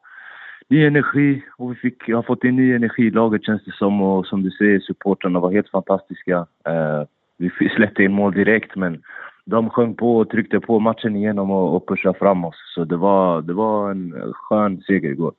ny 0.69 0.85
energi. 0.85 1.43
Och 1.57 1.71
vi 1.71 1.75
fick, 1.75 2.07
har 2.07 2.23
fått 2.23 2.43
in 2.43 2.55
ny 2.55 2.75
energi 2.75 3.03
i 3.03 3.11
laget 3.11 3.43
känns 3.43 3.65
det 3.65 3.71
som 3.71 4.01
och 4.01 4.25
som 4.25 4.43
du 4.43 4.51
säger, 4.51 4.79
supportrarna 4.79 5.39
var 5.39 5.51
helt 5.51 5.69
fantastiska. 5.69 6.45
Ehm, 6.65 7.05
vi 7.37 7.69
släppte 7.75 8.03
in 8.03 8.11
mål 8.11 8.33
direkt 8.33 8.75
men 8.75 9.01
de 9.45 9.69
sjöng 9.69 9.95
på 9.95 10.17
och 10.17 10.29
tryckte 10.29 10.59
på 10.59 10.79
matchen 10.79 11.15
igenom 11.15 11.51
och, 11.51 11.75
och 11.75 11.87
pushade 11.87 12.19
fram 12.19 12.45
oss. 12.45 12.55
Så 12.75 12.85
det 12.85 12.97
var, 12.97 13.41
det 13.41 13.53
var 13.53 13.91
en 13.91 14.33
skön 14.33 14.81
seger 14.81 15.09
igår. 15.09 15.33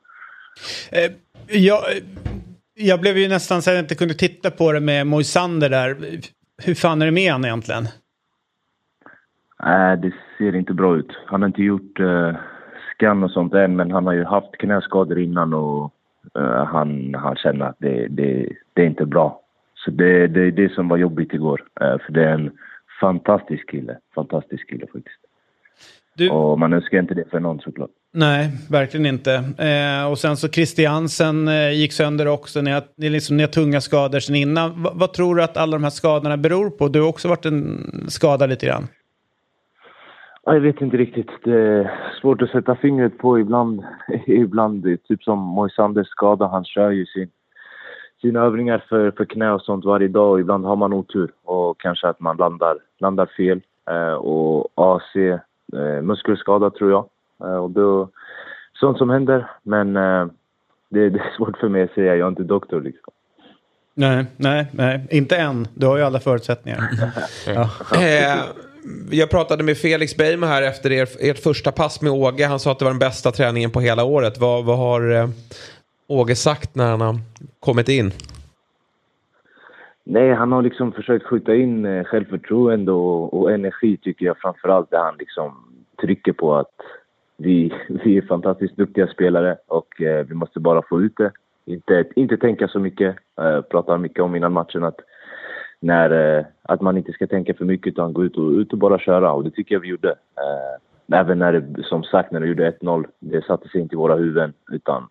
Eh, 0.92 1.12
jag, 1.60 1.80
jag 2.74 3.00
blev 3.00 3.18
ju 3.18 3.28
nästan 3.28 3.62
så 3.62 3.70
att 3.70 3.76
jag 3.76 3.84
inte 3.84 3.94
kunde 3.94 4.14
titta 4.14 4.50
på 4.50 4.72
det 4.72 4.80
med 4.80 5.06
Moisander 5.06 5.70
där. 5.70 5.96
Hur 6.64 6.74
fan 6.74 7.02
är 7.02 7.06
det 7.06 7.12
med 7.12 7.32
han 7.32 7.44
egentligen? 7.44 7.84
Nej, 9.62 9.96
det 9.96 10.12
ser 10.40 10.56
inte 10.56 10.72
bra 10.72 10.96
ut. 10.96 11.12
Han 11.26 11.42
har 11.42 11.46
inte 11.46 11.62
gjort 11.62 12.00
uh, 12.00 12.34
scan 12.94 13.24
och 13.24 13.30
sånt 13.30 13.54
än, 13.54 13.76
men 13.76 13.90
han 13.90 14.06
har 14.06 14.12
ju 14.12 14.24
haft 14.24 14.58
knäskador 14.58 15.18
innan 15.18 15.54
och 15.54 15.92
eh, 16.38 16.64
han, 16.64 17.14
han 17.14 17.36
känner 17.36 17.66
att 17.66 17.76
det, 17.78 18.06
det, 18.08 18.48
det 18.74 18.82
är 18.82 18.86
inte 18.86 19.06
bra. 19.06 19.40
Så 19.74 19.90
det, 19.90 20.22
är 20.22 20.50
det 20.50 20.72
som 20.72 20.88
var 20.88 20.96
jobbigt 20.96 21.34
igår. 21.34 21.62
Eh, 21.80 21.98
för 22.06 22.12
det 22.12 22.24
är 22.24 22.32
en 22.32 22.50
fantastisk 23.00 23.70
kille. 23.70 23.98
Fantastisk 24.14 24.70
kille 24.70 24.86
faktiskt. 24.86 25.20
Du, 26.16 26.30
Och 26.30 26.58
man 26.58 26.72
önskar 26.72 26.98
inte 26.98 27.14
det 27.14 27.30
för 27.30 27.40
någon 27.40 27.60
såklart. 27.60 27.90
Nej, 28.12 28.50
verkligen 28.70 29.06
inte. 29.06 29.34
Eh, 29.58 30.10
och 30.10 30.18
sen 30.18 30.36
så 30.36 30.48
Christiansen 30.48 31.48
eh, 31.48 31.70
gick 31.70 31.92
sönder 31.92 32.28
också. 32.28 32.60
Ni 32.60 32.70
har, 32.70 32.82
ni, 32.96 33.08
liksom, 33.08 33.36
ni 33.36 33.42
har 33.42 33.48
tunga 33.48 33.80
skador 33.80 34.20
sen 34.20 34.36
innan. 34.36 34.82
Va, 34.82 34.92
vad 34.94 35.12
tror 35.12 35.34
du 35.34 35.42
att 35.42 35.56
alla 35.56 35.72
de 35.72 35.82
här 35.82 35.90
skadorna 35.90 36.36
beror 36.36 36.70
på? 36.70 36.88
Du 36.88 37.00
har 37.00 37.08
också 37.08 37.28
varit 37.28 37.46
en 37.46 37.90
skadad 38.08 38.50
lite 38.50 38.66
grann. 38.66 38.88
Ja, 40.50 40.54
Jag 40.54 40.60
vet 40.60 40.80
inte 40.80 40.96
riktigt. 40.96 41.30
Det 41.44 41.60
är 41.60 41.90
svårt 42.20 42.42
att 42.42 42.50
sätta 42.50 42.76
fingret 42.76 43.18
på 43.18 43.38
ibland. 43.38 43.84
ibland 44.26 44.82
typ 45.08 45.22
som 45.22 45.38
Moisanders 45.38 46.08
skada. 46.08 46.46
Han 46.46 46.64
kör 46.64 46.90
ju 46.90 47.06
sin, 47.06 47.30
sina 48.20 48.40
övningar 48.40 48.84
för, 48.88 49.10
för 49.10 49.24
knä 49.24 49.52
och 49.52 49.62
sånt 49.62 49.84
varje 49.84 50.08
dag 50.08 50.30
och 50.30 50.40
ibland 50.40 50.64
har 50.64 50.76
man 50.76 50.92
otur 50.92 51.32
och 51.44 51.80
kanske 51.80 52.08
att 52.08 52.20
man 52.20 52.36
landar, 52.36 52.76
landar 52.98 53.26
fel. 53.26 53.60
Eh, 53.90 54.12
och 54.12 54.68
AC, 54.74 55.16
eh, 55.16 56.02
muskelskada 56.02 56.70
tror 56.70 56.90
jag. 56.90 57.08
Eh, 57.44 57.56
och 57.56 57.70
då, 57.70 58.08
sånt 58.80 58.98
som 58.98 59.10
händer. 59.10 59.50
Men 59.62 59.96
eh, 59.96 60.26
det, 60.88 61.10
det, 61.10 61.18
är 61.18 61.36
svårt 61.36 61.56
för 61.56 61.68
mig 61.68 61.82
att 61.82 61.92
säga, 61.92 62.16
jag 62.16 62.26
är 62.26 62.30
inte 62.30 62.42
doktor 62.42 62.80
liksom. 62.80 63.12
Nej, 63.94 64.26
nej, 64.36 64.66
nej, 64.72 65.06
inte 65.10 65.36
än. 65.36 65.68
Du 65.74 65.86
har 65.86 65.96
ju 65.96 66.02
alla 66.02 66.20
förutsättningar. 66.20 66.80
ja. 67.46 67.68
Jag 69.10 69.30
pratade 69.30 69.64
med 69.64 69.76
Felix 69.76 70.16
Beijmo 70.16 70.46
här 70.46 70.62
efter 70.62 70.92
er, 70.92 71.08
ert 71.20 71.38
första 71.38 71.72
pass 71.72 72.02
med 72.02 72.12
Åge. 72.12 72.46
Han 72.46 72.58
sa 72.58 72.72
att 72.72 72.78
det 72.78 72.84
var 72.84 72.92
den 72.92 72.98
bästa 72.98 73.30
träningen 73.30 73.70
på 73.70 73.80
hela 73.80 74.04
året. 74.04 74.38
Vad, 74.38 74.64
vad 74.64 74.78
har 74.78 75.10
eh, 75.10 75.28
Åge 76.06 76.34
sagt 76.34 76.74
när 76.74 76.90
han 76.90 77.00
har 77.00 77.16
kommit 77.60 77.88
in? 77.88 78.12
Nej, 80.04 80.34
han 80.34 80.52
har 80.52 80.62
liksom 80.62 80.92
försökt 80.92 81.26
skjuta 81.26 81.54
in 81.54 81.84
eh, 81.84 82.04
självförtroende 82.04 82.92
och, 82.92 83.40
och 83.40 83.52
energi 83.52 83.96
tycker 83.96 84.26
jag 84.26 84.38
framförallt 84.38 84.90
där 84.90 84.98
han 84.98 85.16
liksom 85.18 85.52
trycker 86.00 86.32
på 86.32 86.56
att 86.56 86.74
vi, 87.36 87.72
vi 88.04 88.16
är 88.16 88.22
fantastiskt 88.22 88.76
duktiga 88.76 89.06
spelare 89.06 89.56
och 89.66 90.02
eh, 90.02 90.26
vi 90.26 90.34
måste 90.34 90.60
bara 90.60 90.82
få 90.88 91.00
ut 91.00 91.16
det. 91.16 91.32
Inte, 91.64 92.04
inte 92.16 92.36
tänka 92.36 92.68
så 92.68 92.78
mycket. 92.78 93.16
Eh, 93.40 93.60
pratar 93.60 93.98
mycket 93.98 94.22
om 94.22 94.36
innan 94.36 94.52
matchen 94.52 94.84
att, 94.84 95.00
när, 95.80 96.38
eh, 96.38 96.44
att 96.62 96.80
man 96.80 96.96
inte 96.96 97.12
ska 97.12 97.26
tänka 97.26 97.54
för 97.54 97.64
mycket 97.64 97.86
utan 97.86 98.12
gå 98.12 98.24
ut 98.24 98.36
och, 98.36 98.50
ut 98.50 98.72
och 98.72 98.78
bara 98.78 98.98
köra 98.98 99.32
och 99.32 99.44
det 99.44 99.50
tycker 99.50 99.74
jag 99.74 99.80
vi 99.80 99.88
gjorde. 99.88 100.10
Eh, 100.10 101.18
även 101.18 101.38
när 101.38 101.52
det, 101.52 101.82
som 101.82 102.02
sagt, 102.02 102.32
när 102.32 102.40
vi 102.40 102.48
gjorde 102.48 102.70
1-0, 102.70 103.06
det 103.18 103.44
satte 103.44 103.68
sig 103.68 103.80
inte 103.80 103.94
i 103.94 103.96
våra 103.96 104.14
huvuden 104.14 104.52
utan 104.72 105.08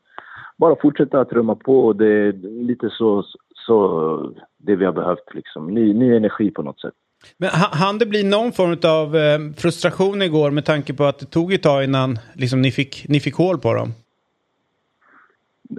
bara 0.58 0.76
fortsätta 0.82 1.20
att 1.20 1.30
trumma 1.30 1.56
på 1.56 1.80
och 1.80 1.96
det 1.96 2.08
är 2.08 2.34
lite 2.64 2.90
så, 2.90 3.24
så 3.56 4.34
det 4.58 4.76
vi 4.76 4.86
har 4.86 4.94
behövt 4.94 5.34
liksom. 5.34 5.74
Ny, 5.74 5.94
ny 5.94 6.16
energi 6.16 6.52
på 6.52 6.62
något 6.62 6.80
sätt. 6.80 6.94
Men 7.38 7.50
hann 7.54 7.98
det 7.98 8.06
bli 8.06 8.24
någon 8.24 8.52
form 8.52 8.78
av 8.84 9.16
eh, 9.16 9.40
frustration 9.58 10.22
igår 10.22 10.52
med 10.52 10.66
tanke 10.66 10.94
på 10.94 11.04
att 11.04 11.20
det 11.20 11.26
tog 11.26 11.54
ett 11.54 11.64
tag 11.64 11.84
innan 11.84 12.20
liksom, 12.34 12.62
ni, 12.62 12.72
fick, 12.72 13.06
ni 13.10 13.20
fick 13.20 13.36
hål 13.36 13.58
på 13.58 13.74
dem? 13.74 13.94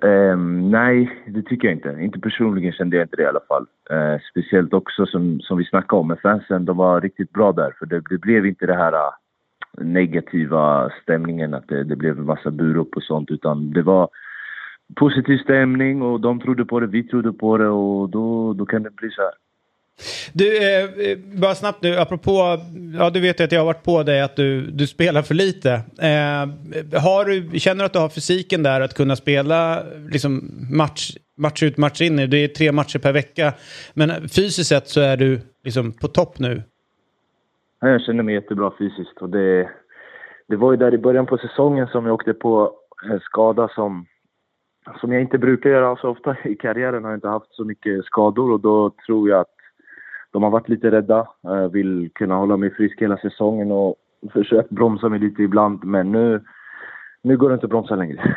Um, 0.03 0.71
nej, 0.71 1.23
det 1.27 1.43
tycker 1.43 1.69
jag 1.69 1.77
inte. 1.77 1.97
Inte 2.01 2.21
personligen 2.21 2.73
kände 2.73 2.97
jag 2.97 3.05
inte 3.05 3.17
det 3.17 3.23
i 3.23 3.27
alla 3.27 3.47
fall. 3.49 3.67
Uh, 3.93 4.21
speciellt 4.31 4.73
också 4.73 5.07
som, 5.07 5.41
som 5.41 5.59
vi 5.59 5.65
snackade 5.65 6.01
om 6.01 6.09
med 6.09 6.21
fansen, 6.21 6.65
de 6.65 6.77
var 6.77 7.01
riktigt 7.01 7.33
bra 7.33 7.53
där. 7.53 7.75
För 7.79 7.87
det, 7.87 8.03
det 8.11 8.19
blev 8.19 8.47
inte 8.47 8.67
det 8.67 8.75
här 8.75 8.93
uh, 8.93 9.11
negativa 9.79 10.91
stämningen, 11.03 11.55
att 11.55 11.69
det, 11.69 11.85
det 11.85 11.97
blev 11.97 12.19
en 12.19 12.27
massa 12.27 12.51
burop 12.51 12.97
och 12.97 13.03
sånt. 13.03 13.31
Utan 13.31 13.73
det 13.73 13.83
var 13.83 14.09
positiv 14.97 15.39
stämning 15.39 16.03
och 16.03 16.21
de 16.21 16.41
trodde 16.41 16.65
på 16.65 16.81
det, 16.81 16.87
vi 16.87 17.03
trodde 17.03 17.33
på 17.33 17.57
det 17.59 17.69
och 17.69 18.11
då, 18.11 18.53
då 18.53 18.67
kan 18.67 18.83
det 18.83 18.91
bli 18.91 19.11
så 19.11 19.23
här. 19.23 19.33
Du, 20.33 20.57
eh, 20.57 20.85
eh, 20.85 21.19
bara 21.19 21.55
snabbt 21.55 21.83
nu, 21.83 21.97
apropå, 21.97 22.59
ja 22.99 23.11
du 23.11 23.21
vet 23.21 23.41
ju 23.41 23.45
att 23.45 23.53
jag 23.53 23.61
har 23.61 23.67
varit 23.67 23.85
på 23.85 24.03
dig 24.03 24.21
att 24.21 24.37
du, 24.37 24.67
du 24.71 24.87
spelar 24.87 25.23
för 25.23 25.35
lite. 25.35 25.71
Eh, 25.99 27.01
har 27.01 27.25
du, 27.25 27.59
känner 27.59 27.79
du 27.79 27.85
att 27.85 27.93
du 27.93 27.99
har 27.99 28.09
fysiken 28.09 28.63
där 28.63 28.81
att 28.81 28.95
kunna 28.95 29.17
spela 29.17 29.83
liksom 30.13 30.51
match, 30.77 31.11
match 31.37 31.63
ut, 31.63 31.77
match 31.77 32.01
in? 32.01 32.17
Det 32.17 32.37
är 32.37 32.49
tre 32.49 32.73
matcher 32.73 32.99
per 32.99 33.13
vecka. 33.13 33.53
Men 33.95 34.11
fysiskt 34.29 34.69
sett 34.69 34.89
så 34.89 35.01
är 35.01 35.17
du 35.17 35.41
liksom 35.65 35.93
på 35.93 36.09
topp 36.09 36.39
nu. 36.39 36.63
Jag 37.81 38.01
känner 38.01 38.23
mig 38.23 38.35
jättebra 38.35 38.73
fysiskt 38.79 39.19
och 39.21 39.31
det, 39.31 39.69
det 40.49 40.57
var 40.57 40.71
ju 40.71 40.77
där 40.77 40.95
i 40.95 40.99
början 40.99 41.27
på 41.27 41.39
säsongen 41.39 41.87
som 41.87 42.07
jag 42.07 42.15
åkte 42.15 42.35
på 42.35 42.73
en 43.11 43.21
skada 43.21 43.69
som 43.69 44.07
som 45.01 45.13
jag 45.13 45.23
inte 45.23 45.39
brukar 45.39 45.71
göra 45.71 45.97
så 45.97 46.09
ofta 46.09 46.37
i 46.45 46.55
karriären 46.55 47.05
har 47.05 47.11
jag 47.11 47.17
inte 47.17 47.29
haft 47.29 47.55
så 47.55 47.65
mycket 47.65 48.05
skador 48.05 48.53
och 48.53 48.61
då 48.61 48.91
tror 49.07 49.29
jag 49.29 49.41
att 49.41 49.55
de 50.33 50.43
har 50.43 50.51
varit 50.51 50.69
lite 50.69 50.91
rädda, 50.91 51.29
eh, 51.45 51.71
vill 51.73 52.11
kunna 52.15 52.35
hålla 52.35 52.57
mig 52.57 52.75
frisk 52.75 53.03
hela 53.03 53.17
säsongen 53.17 53.73
och 53.73 53.95
försökt 54.33 54.71
bromsa 54.71 55.09
mig 55.09 55.19
lite 55.21 55.43
ibland. 55.43 55.85
Men 55.85 56.13
nu, 56.13 56.41
nu 57.23 57.37
går 57.37 57.49
det 57.49 57.55
inte 57.55 57.67
att 57.67 57.71
bromsa 57.71 57.97
längre. 57.97 58.37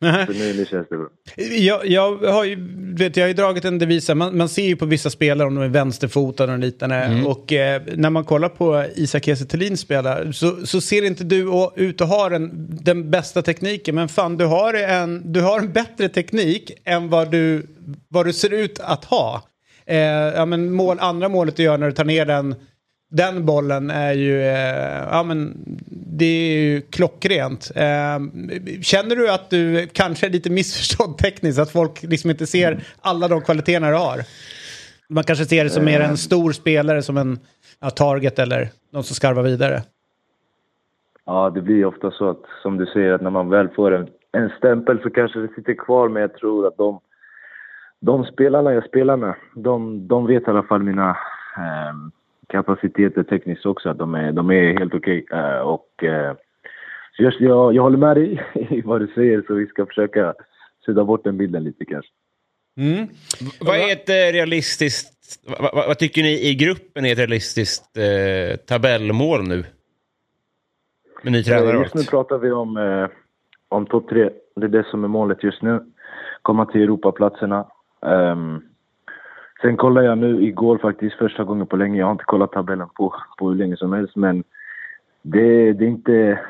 så 0.26 0.32
nu, 0.32 0.54
nu 0.56 0.64
känns 0.64 0.88
det 0.88 0.96
bra. 0.96 1.08
Jag, 1.58 1.86
jag, 1.86 2.16
har 2.16 2.44
ju, 2.44 2.56
vet, 2.98 3.16
jag 3.16 3.24
har 3.24 3.28
ju 3.28 3.34
dragit 3.34 3.64
en 3.64 3.78
devis 3.78 4.14
man, 4.14 4.36
man 4.36 4.48
ser 4.48 4.66
ju 4.66 4.76
på 4.76 4.86
vissa 4.86 5.10
spelare 5.10 5.48
om 5.48 5.54
de 5.54 5.64
är 5.64 5.68
vänsterfotade 5.68 6.52
och 6.52 6.58
liknande. 6.58 6.96
Mm. 6.96 7.26
Och 7.26 7.52
eh, 7.52 7.82
när 7.96 8.10
man 8.10 8.24
kollar 8.24 8.48
på 8.48 8.84
Isak 8.96 9.24
Kiese 9.24 9.76
spelar 9.76 10.32
så, 10.32 10.66
så 10.66 10.80
ser 10.80 11.06
inte 11.06 11.24
du 11.24 11.70
ut 11.76 12.00
att 12.00 12.08
ha 12.08 12.28
den, 12.28 12.50
den 12.82 13.10
bästa 13.10 13.42
tekniken. 13.42 13.94
Men 13.94 14.08
fan, 14.08 14.36
du 14.36 14.46
har 14.46 14.74
en, 14.74 15.32
du 15.32 15.40
har 15.40 15.58
en 15.58 15.72
bättre 15.72 16.08
teknik 16.08 16.72
än 16.84 17.08
vad 17.08 17.30
du, 17.30 17.66
vad 18.08 18.26
du 18.26 18.32
ser 18.32 18.52
ut 18.52 18.80
att 18.80 19.04
ha. 19.04 19.42
Eh, 19.92 20.34
ja, 20.34 20.46
men 20.46 20.72
mål, 20.72 20.96
andra 21.00 21.28
målet 21.28 21.56
du 21.56 21.62
gör 21.62 21.78
när 21.78 21.86
du 21.86 21.92
tar 21.92 22.04
ner 22.04 22.26
den, 22.26 22.54
den 23.10 23.46
bollen 23.46 23.90
är 23.90 24.12
ju, 24.12 24.42
eh, 24.42 25.08
ja, 25.10 25.22
men 25.22 25.54
det 25.90 26.24
är 26.24 26.62
ju 26.62 26.80
klockrent. 26.80 27.70
Eh, 27.74 28.18
känner 28.82 29.16
du 29.16 29.30
att 29.30 29.50
du 29.50 29.86
kanske 29.92 30.26
är 30.26 30.30
lite 30.30 30.50
missförstådd 30.50 31.18
tekniskt, 31.18 31.58
att 31.58 31.70
folk 31.70 32.02
liksom 32.02 32.30
inte 32.30 32.46
ser 32.46 32.84
alla 33.00 33.28
de 33.28 33.40
kvaliteterna 33.40 33.90
du 33.90 33.96
har? 33.96 34.20
Man 35.08 35.24
kanske 35.24 35.44
ser 35.44 35.64
det 35.64 35.70
som 35.70 35.84
mer 35.84 36.00
en 36.00 36.16
stor 36.16 36.52
spelare, 36.52 37.02
som 37.02 37.16
en 37.16 37.38
ja, 37.80 37.90
target 37.90 38.38
eller 38.38 38.68
någon 38.92 39.04
som 39.04 39.14
skarvar 39.14 39.42
vidare. 39.42 39.82
Ja, 41.26 41.50
det 41.50 41.62
blir 41.62 41.84
ofta 41.84 42.10
så 42.10 42.30
att, 42.30 42.42
som 42.62 42.76
du 42.76 42.86
säger, 42.86 43.12
att 43.12 43.22
när 43.22 43.30
man 43.30 43.50
väl 43.50 43.68
får 43.68 43.94
en, 43.94 44.08
en 44.32 44.50
stämpel 44.58 45.00
så 45.02 45.10
kanske 45.10 45.38
det 45.38 45.48
sitter 45.56 45.74
kvar, 45.74 46.08
men 46.08 46.22
jag 46.22 46.34
tror 46.34 46.66
att 46.66 46.76
de 46.76 47.00
de 48.04 48.24
spelarna 48.24 48.72
jag 48.72 48.84
spelar 48.84 49.16
med, 49.16 49.34
de, 49.54 50.08
de 50.08 50.26
vet 50.26 50.42
i 50.42 50.50
alla 50.50 50.62
fall 50.62 50.82
mina 50.82 51.10
eh, 51.56 51.94
kapaciteter 52.48 53.22
tekniskt 53.22 53.66
också. 53.66 53.88
Att 53.88 53.98
de 53.98 54.14
är, 54.14 54.32
de 54.32 54.50
är 54.50 54.78
helt 54.78 54.94
okej. 54.94 55.22
Okay. 55.22 55.38
Eh, 55.38 55.60
och 55.60 56.04
eh, 56.04 56.36
jag, 57.18 57.32
jag, 57.38 57.74
jag 57.74 57.82
håller 57.82 57.98
med 57.98 58.16
dig 58.16 58.42
i 58.70 58.80
vad 58.80 59.00
du 59.00 59.06
säger, 59.06 59.44
så 59.46 59.54
vi 59.54 59.66
ska 59.66 59.86
försöka 59.86 60.34
sudda 60.84 61.04
bort 61.04 61.24
den 61.24 61.38
bilden 61.38 61.64
lite 61.64 61.84
kanske. 61.84 62.10
Mm. 62.76 63.08
Vad 63.60 63.76
är 63.76 63.92
ett 63.92 64.08
eh, 64.08 64.32
realistiskt... 64.32 65.12
Vad, 65.46 65.74
vad, 65.74 65.86
vad, 65.86 65.98
tycker 65.98 66.22
ni 66.22 66.48
i 66.48 66.54
gruppen 66.54 67.06
är 67.06 67.12
ett 67.12 67.18
realistiskt 67.18 67.96
eh, 67.96 68.56
tabellmål 68.56 69.48
nu? 69.48 69.64
Med 71.22 71.32
ny 71.32 71.42
tränare 71.42 71.78
Just 71.78 71.94
nu 71.94 72.04
pratar 72.04 72.38
vi 72.38 72.50
om, 72.50 72.76
eh, 72.76 73.08
om 73.68 73.86
topp 73.86 74.08
tre. 74.08 74.30
Det 74.56 74.64
är 74.64 74.68
det 74.68 74.86
som 74.90 75.04
är 75.04 75.08
målet 75.08 75.44
just 75.44 75.62
nu. 75.62 75.80
Komma 76.42 76.66
till 76.66 76.82
Europaplatserna. 76.82 77.66
Um, 78.02 78.62
sen 79.62 79.76
kollade 79.76 80.06
jag 80.06 80.18
nu 80.18 80.42
igår 80.42 80.78
faktiskt 80.78 81.16
första 81.16 81.44
gången 81.44 81.66
på 81.66 81.76
länge. 81.76 81.98
Jag 81.98 82.06
har 82.06 82.12
inte 82.12 82.24
kollat 82.24 82.52
tabellen 82.52 82.88
på, 82.88 83.14
på 83.38 83.48
hur 83.48 83.56
länge 83.56 83.76
som 83.76 83.92
helst 83.92 84.16
men 84.16 84.44
det, 85.22 85.72
det 85.72 85.84
är 85.84 85.88
inte... 85.88 86.40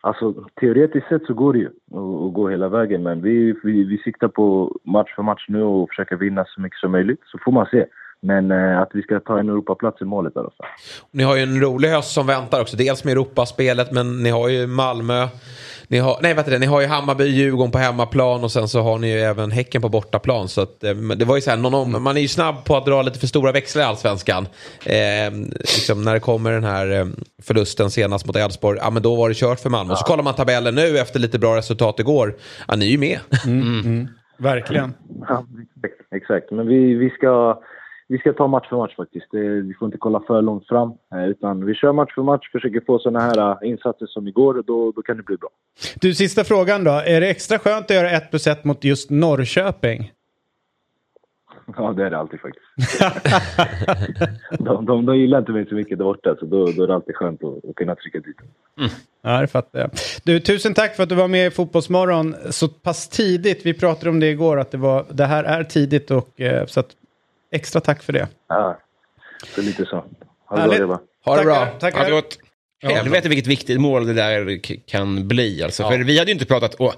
Alltså 0.00 0.34
teoretiskt 0.60 1.08
sett 1.08 1.26
så 1.26 1.34
går 1.34 1.52
det 1.52 1.58
ju 1.58 1.66
att 1.66 2.34
gå 2.34 2.48
hela 2.48 2.68
vägen 2.68 3.02
men 3.02 3.22
vi, 3.22 3.54
vi, 3.62 3.84
vi 3.84 3.98
siktar 3.98 4.28
på 4.28 4.76
match 4.84 5.14
för 5.14 5.22
match 5.22 5.44
nu 5.48 5.62
och 5.62 5.88
försöker 5.88 6.16
vinna 6.16 6.44
så 6.44 6.60
mycket 6.60 6.78
som 6.78 6.92
möjligt 6.92 7.20
så 7.24 7.38
får 7.38 7.52
man 7.52 7.66
se. 7.66 7.86
Men 8.22 8.50
eh, 8.50 8.78
att 8.78 8.90
vi 8.94 9.02
ska 9.02 9.20
ta 9.20 9.38
en 9.38 9.48
Europaplats 9.48 10.02
i 10.02 10.04
målet 10.04 10.36
i 10.36 10.38
alla 10.38 10.50
fall. 10.50 10.66
Ni 11.10 11.22
har 11.22 11.36
ju 11.36 11.42
en 11.42 11.60
rolig 11.60 11.88
höst 11.88 12.12
som 12.12 12.26
väntar 12.26 12.60
också. 12.60 12.76
Dels 12.76 13.04
med 13.04 13.12
Europaspelet 13.12 13.92
men 13.92 14.22
ni 14.22 14.30
har 14.30 14.48
ju 14.48 14.66
Malmö 14.66 15.28
ni 15.88 15.98
har, 15.98 16.18
nej, 16.22 16.36
du, 16.46 16.58
ni 16.58 16.66
har 16.66 16.80
ju 16.80 16.86
Hammarby, 16.86 17.24
Djurgården 17.24 17.70
på 17.70 17.78
hemmaplan 17.78 18.44
och 18.44 18.52
sen 18.52 18.68
så 18.68 18.80
har 18.80 18.98
ni 18.98 19.12
ju 19.12 19.18
även 19.18 19.50
Häcken 19.50 19.82
på 19.82 19.88
bortaplan. 19.88 20.48
Så 20.48 20.60
att, 20.60 20.84
eh, 20.84 20.94
det 20.94 21.24
var 21.24 21.36
ju 21.36 21.42
så 21.42 21.50
här, 21.50 21.56
någon, 21.56 22.02
man 22.02 22.16
är 22.16 22.20
ju 22.20 22.28
snabb 22.28 22.64
på 22.64 22.76
att 22.76 22.86
dra 22.86 23.02
lite 23.02 23.18
för 23.18 23.26
stora 23.26 23.52
växlar 23.52 23.82
i 23.82 23.86
allsvenskan. 23.86 24.46
Eh, 24.86 25.32
liksom 25.60 26.04
när 26.04 26.14
det 26.14 26.20
kommer 26.20 26.52
den 26.52 26.64
här 26.64 27.00
eh, 27.00 27.06
förlusten 27.42 27.90
senast 27.90 28.26
mot 28.26 28.36
Elfsborg, 28.36 28.78
ja 28.82 28.90
men 28.90 29.02
då 29.02 29.16
var 29.16 29.28
det 29.28 29.34
kört 29.34 29.60
för 29.60 29.70
Malmö. 29.70 29.92
Ja. 29.92 29.96
Så 29.96 30.04
kollar 30.04 30.24
man 30.24 30.34
tabellen 30.34 30.74
nu 30.74 30.98
efter 30.98 31.20
lite 31.20 31.38
bra 31.38 31.56
resultat 31.56 32.00
igår, 32.00 32.34
ja 32.68 32.76
ni 32.76 32.86
är 32.86 32.90
ju 32.90 32.98
med. 32.98 33.18
Mm, 33.46 33.80
mm. 33.80 34.08
Verkligen. 34.38 34.94
Ja, 35.28 35.46
exakt, 36.10 36.50
men 36.50 36.66
vi, 36.66 36.94
vi 36.94 37.10
ska 37.10 37.60
vi 38.08 38.18
ska 38.18 38.32
ta 38.32 38.46
match 38.46 38.68
för 38.68 38.76
match 38.76 38.96
faktiskt. 38.96 39.26
Vi 39.32 39.74
får 39.78 39.86
inte 39.86 39.98
kolla 39.98 40.20
för 40.26 40.42
långt 40.42 40.66
fram. 40.66 40.92
Eh, 41.14 41.26
utan 41.26 41.66
vi 41.66 41.74
kör 41.74 41.92
match 41.92 42.14
för 42.14 42.22
match, 42.22 42.52
försöker 42.52 42.80
få 42.86 42.98
sådana 42.98 43.20
här 43.20 43.50
eh, 43.64 43.70
insatser 43.70 44.06
som 44.06 44.28
igår. 44.28 44.62
Då, 44.66 44.92
då 44.92 45.02
kan 45.02 45.16
det 45.16 45.22
bli 45.22 45.36
bra. 45.36 45.48
Du, 46.00 46.14
sista 46.14 46.44
frågan 46.44 46.84
då. 46.84 46.90
Är 46.90 47.20
det 47.20 47.28
extra 47.30 47.58
skönt 47.58 47.90
att 47.90 47.96
göra 47.96 48.10
1 48.10 48.30
plus 48.30 48.46
1 48.46 48.64
mot 48.64 48.84
just 48.84 49.10
Norrköping? 49.10 50.12
Ja, 51.76 51.92
det 51.92 52.04
är 52.04 52.10
det 52.10 52.18
alltid 52.18 52.40
faktiskt. 52.40 52.66
de, 54.58 54.86
de, 54.86 55.06
de 55.06 55.16
gillar 55.16 55.38
inte 55.38 55.52
mig 55.52 55.66
så 55.68 55.74
mycket 55.74 55.98
där 55.98 56.04
borta, 56.04 56.36
så 56.38 56.46
då, 56.46 56.66
då 56.66 56.82
är 56.82 56.86
det 56.86 56.94
alltid 56.94 57.16
skönt 57.16 57.44
att, 57.44 57.64
att 57.64 57.74
kunna 57.74 57.94
trycka 57.94 58.18
dit 58.18 58.36
mm. 58.78 58.90
Ja, 59.22 59.40
det 59.40 59.46
fattar 59.46 59.80
jag. 59.80 59.90
Du, 60.24 60.40
tusen 60.40 60.74
tack 60.74 60.96
för 60.96 61.02
att 61.02 61.08
du 61.08 61.14
var 61.14 61.28
med 61.28 61.46
i 61.46 61.50
Fotbollsmorgon 61.50 62.34
så 62.50 62.68
pass 62.68 63.08
tidigt. 63.08 63.66
Vi 63.66 63.74
pratade 63.74 64.10
om 64.10 64.20
det 64.20 64.30
igår, 64.30 64.60
att 64.60 64.70
det, 64.70 64.78
var, 64.78 65.06
det 65.10 65.24
här 65.24 65.44
är 65.44 65.64
tidigt. 65.64 66.10
Och, 66.10 66.40
eh, 66.40 66.66
så 66.66 66.80
att 66.80 66.96
Extra 67.52 67.80
tack 67.80 68.02
för 68.02 68.12
det. 68.12 68.28
Ja, 68.48 68.78
det 69.54 69.60
är 69.60 69.64
lite 69.64 69.84
så. 69.86 70.04
Ha 70.48 70.66
det 70.66 70.86
bra. 70.86 71.00
Ha 71.24 71.36
det 71.36 71.44
bra. 71.44 71.66
Tackar. 71.66 71.98
Ha 71.98 72.04
det 72.04 72.10
gott. 72.10 72.38
Helvete 72.82 73.28
vilket 73.28 73.46
viktigt 73.46 73.80
mål 73.80 74.06
det 74.06 74.12
där 74.14 74.60
kan 74.86 75.28
bli. 75.28 75.62
Alltså. 75.62 75.82
Ja. 75.82 75.90
För 75.90 75.98
vi 75.98 76.18
hade 76.18 76.30
ju 76.30 76.32
inte 76.34 76.46
pratat... 76.46 76.74
Och 76.74 76.94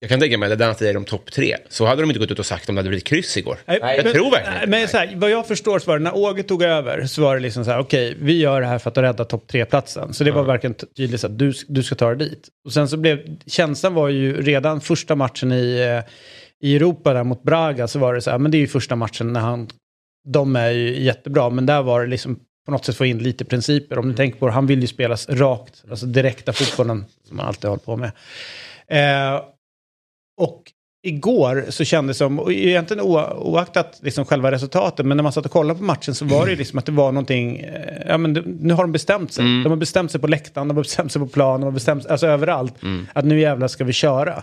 Jag 0.00 0.10
kan 0.10 0.20
tänka 0.20 0.38
mig 0.38 0.52
att 0.52 0.58
Danne 0.58 0.74
säger 0.74 0.94
de 0.94 1.04
topp 1.04 1.32
tre. 1.32 1.56
Så 1.68 1.86
hade 1.86 2.02
de 2.02 2.10
inte 2.10 2.18
gått 2.20 2.30
ut 2.30 2.38
och 2.38 2.46
sagt 2.46 2.68
om 2.68 2.74
det 2.74 2.78
hade 2.78 2.88
blivit 2.88 3.04
kryss 3.04 3.36
igår. 3.36 3.58
Nej, 3.66 3.78
jag 3.82 4.04
men- 4.04 4.14
tror 4.14 4.30
verkligen 4.30 4.52
nej, 4.52 4.56
inte 4.62 4.70
Men 4.70 4.80
det. 4.80 4.88
så 4.88 4.96
här, 4.96 5.12
vad 5.16 5.30
jag 5.30 5.46
förstår 5.46 5.78
så 5.78 5.86
var 5.90 5.98
det 5.98 6.04
när 6.04 6.16
Åge 6.16 6.42
tog 6.42 6.62
över 6.62 7.06
så 7.06 7.22
var 7.22 7.34
det 7.34 7.42
liksom 7.42 7.64
så 7.64 7.70
här, 7.70 7.78
okej, 7.78 8.16
vi 8.20 8.38
gör 8.40 8.60
det 8.60 8.66
här 8.66 8.78
för 8.78 8.90
att 8.90 8.98
rädda 8.98 9.24
topp 9.24 9.48
tre-platsen. 9.48 10.14
Så 10.14 10.24
det 10.24 10.30
var 10.30 10.42
verkligen 10.42 10.74
tydligt 10.74 11.20
så 11.20 11.26
att 11.26 11.38
du, 11.38 11.52
du 11.68 11.82
ska 11.82 11.94
ta 11.94 12.14
dig 12.14 12.28
dit. 12.28 12.48
Och 12.66 12.72
sen 12.72 12.88
så 12.88 12.96
blev, 12.96 13.36
känslan 13.46 13.94
var 13.94 14.08
ju 14.08 14.42
redan 14.42 14.80
första 14.80 15.14
matchen 15.14 15.52
i, 15.52 15.80
eh, 15.80 16.12
i 16.68 16.76
Europa 16.76 17.12
där 17.12 17.24
mot 17.24 17.42
Braga 17.42 17.88
så 17.88 17.98
var 17.98 18.14
det 18.14 18.20
så 18.20 18.30
här, 18.30 18.38
men 18.38 18.50
det 18.50 18.56
är 18.56 18.60
ju 18.60 18.66
första 18.68 18.96
matchen 18.96 19.32
när 19.32 19.40
han, 19.40 19.68
de 20.26 20.56
är 20.56 20.70
ju 20.70 21.02
jättebra, 21.02 21.50
men 21.50 21.66
där 21.66 21.82
var 21.82 22.00
det 22.00 22.06
liksom 22.06 22.40
på 22.64 22.72
något 22.72 22.84
sätt 22.84 22.96
få 22.96 23.06
in 23.06 23.18
lite 23.18 23.44
principer. 23.44 23.98
Om 23.98 24.08
ni 24.08 24.14
tänker 24.14 24.38
på 24.38 24.46
det, 24.46 24.52
han 24.52 24.66
vill 24.66 24.80
ju 24.80 24.86
spela 24.86 25.16
rakt, 25.28 25.84
alltså 25.90 26.06
direkta 26.06 26.52
fotbollen 26.52 27.04
som 27.24 27.36
man 27.36 27.46
alltid 27.46 27.70
hållit 27.70 27.84
på 27.84 27.96
med. 27.96 28.12
Eh, 28.88 29.42
och 30.40 30.62
igår 31.02 31.64
så 31.68 31.84
kändes 31.84 32.16
det 32.16 32.24
som, 32.24 32.38
och 32.38 32.52
egentligen 32.52 33.02
oaktat 33.02 34.00
liksom 34.02 34.24
själva 34.24 34.50
resultatet, 34.50 35.06
men 35.06 35.16
när 35.16 35.24
man 35.24 35.32
satt 35.32 35.44
och 35.44 35.50
kollade 35.52 35.78
på 35.78 35.84
matchen 35.84 36.14
så 36.14 36.24
var 36.24 36.44
det 36.44 36.50
ju 36.50 36.56
liksom 36.58 36.78
att 36.78 36.86
det 36.86 36.92
var 36.92 37.12
någonting, 37.12 37.56
eh, 37.58 38.02
ja 38.06 38.18
men 38.18 38.32
nu 38.60 38.74
har 38.74 38.84
de 38.84 38.92
bestämt 38.92 39.32
sig. 39.32 39.44
De 39.44 39.66
har 39.66 39.76
bestämt 39.76 40.10
sig 40.10 40.20
på 40.20 40.26
läktaren, 40.26 40.68
de 40.68 40.76
har 40.76 40.82
bestämt 40.82 41.12
sig 41.12 41.20
på 41.20 41.28
plan, 41.28 41.60
de 41.60 41.64
har 41.64 41.72
bestämt 41.72 42.02
sig, 42.02 42.12
alltså 42.12 42.26
överallt, 42.26 42.74
att 43.12 43.24
nu 43.24 43.40
jävlar 43.40 43.68
ska 43.68 43.84
vi 43.84 43.92
köra. 43.92 44.42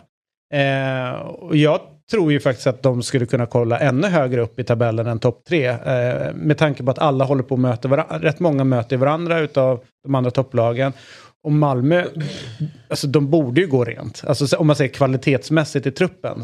Eh, 0.54 1.20
och 1.22 1.56
jag 1.56 1.80
tror 2.14 2.32
ju 2.32 2.40
faktiskt 2.40 2.68
att 2.68 2.84
de 2.84 3.04
skulle 3.04 3.26
kunna 3.26 3.46
kolla 3.46 3.80
ännu 3.80 4.08
högre 4.08 4.42
upp 4.42 4.60
i 4.60 4.64
tabellen 4.64 5.08
än 5.08 5.20
topp 5.20 5.44
tre. 5.48 5.68
Eh, 5.68 6.34
med 6.36 6.58
tanke 6.58 6.84
på 6.84 6.92
att 6.92 7.00
alla 7.00 7.26
håller 7.26 7.44
på 7.44 7.56
att 7.56 7.62
möta 7.62 7.88
varandra, 7.88 8.20
rätt 8.20 8.40
många 8.40 8.64
möter 8.64 8.98
varandra 8.98 9.40
utav 9.40 9.84
de 10.04 10.16
andra 10.16 10.32
topplagen. 10.32 10.94
Och 11.44 11.52
Malmö, 11.52 12.06
alltså 12.88 13.08
de 13.08 13.30
borde 13.30 13.62
ju 13.62 13.68
gå 13.68 13.84
rent. 13.84 14.24
Alltså 14.28 14.58
om 14.58 14.68
man 14.68 14.76
säger 14.76 14.94
kvalitetsmässigt 14.94 15.86
i 15.86 15.92
truppen. 15.92 16.44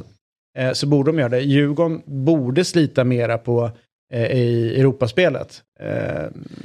Eh, 0.58 0.71
så 0.71 0.88
borde 0.88 1.12
de 1.12 1.19
göra 1.19 1.29
det. 1.29 1.39
Djurgården 1.39 2.01
borde 2.05 2.65
slita 2.65 3.03
mera 3.03 3.38
på 3.38 3.71
i 4.17 4.76
Europaspelet. 4.80 5.62
Eh, 5.80 5.88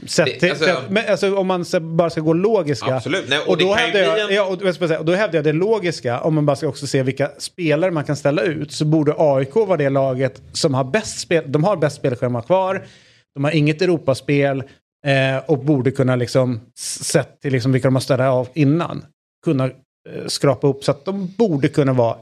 sett 0.07 0.41
till, 0.41 0.51
alltså- 0.51 0.65
sett- 0.65 0.91
men, 0.91 1.05
alltså, 1.09 1.37
om 1.37 1.47
man 1.47 1.65
bara 1.81 2.11
ska 2.11 2.21
gå 2.21 2.33
logiska. 2.33 2.95
Absolut. 2.97 3.25
Nej, 3.29 3.39
och 3.39 3.49
och, 3.49 3.59
då 3.59 3.75
hävdar 3.75 4.01
jag, 4.01 4.21
en- 4.21 4.35
ja, 4.35 4.45
och, 4.69 4.75
säga, 4.75 4.99
och 4.99 5.05
då 5.05 5.13
hävdar 5.13 5.37
jag 5.39 5.45
det 5.45 5.53
logiska, 5.53 6.21
om 6.21 6.35
man 6.35 6.47
bara 6.47 6.57
ska 6.57 6.69
också 6.69 6.87
se 6.87 7.03
vilka 7.03 7.31
spelare 7.39 7.91
man 7.91 8.05
kan 8.05 8.17
ställa 8.17 8.43
ut, 8.43 8.73
så 8.73 8.85
borde 8.85 9.15
AIK 9.19 9.55
vara 9.55 9.77
det 9.77 9.89
laget 9.91 10.43
som 10.53 10.75
har 10.75 10.85
bäst 10.85 11.19
spel, 11.21 11.45
de 11.47 11.65
har 11.65 11.77
bäst 11.77 11.97
spelschema 11.97 12.43
kvar, 12.43 12.87
de 13.35 13.45
har 13.45 13.51
inget 13.51 13.83
Europaspel 13.83 14.63
eh, 15.07 15.45
och 15.47 15.59
borde 15.59 15.91
kunna 15.91 16.17
liksom, 16.17 16.61
sett 16.79 17.41
till 17.41 17.53
liksom 17.53 17.73
vilka 17.73 17.87
de 17.89 17.95
har 17.95 18.01
ställt 18.01 18.21
av 18.21 18.49
innan, 18.55 19.05
kunna 19.45 19.65
eh, 19.65 19.71
skrapa 20.27 20.67
upp 20.67 20.85
så 20.85 20.91
att 20.91 21.05
de 21.05 21.35
borde 21.39 21.69
kunna 21.69 21.93
vara 21.93 22.17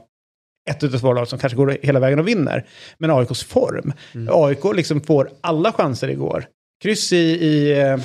ett 0.69 0.83
utav 0.83 0.99
två 0.99 1.13
lag 1.13 1.27
som 1.27 1.39
kanske 1.39 1.57
går 1.57 1.77
hela 1.81 1.99
vägen 1.99 2.19
och 2.19 2.27
vinner. 2.27 2.65
Men 2.97 3.11
AIKs 3.11 3.43
form. 3.43 3.93
AIK 4.29 4.75
liksom 4.75 5.01
får 5.01 5.29
alla 5.41 5.71
chanser 5.71 6.07
igår. 6.07 6.45
Kryss 6.83 7.13
i, 7.13 7.17
i 7.17 7.81
eh, 7.81 7.97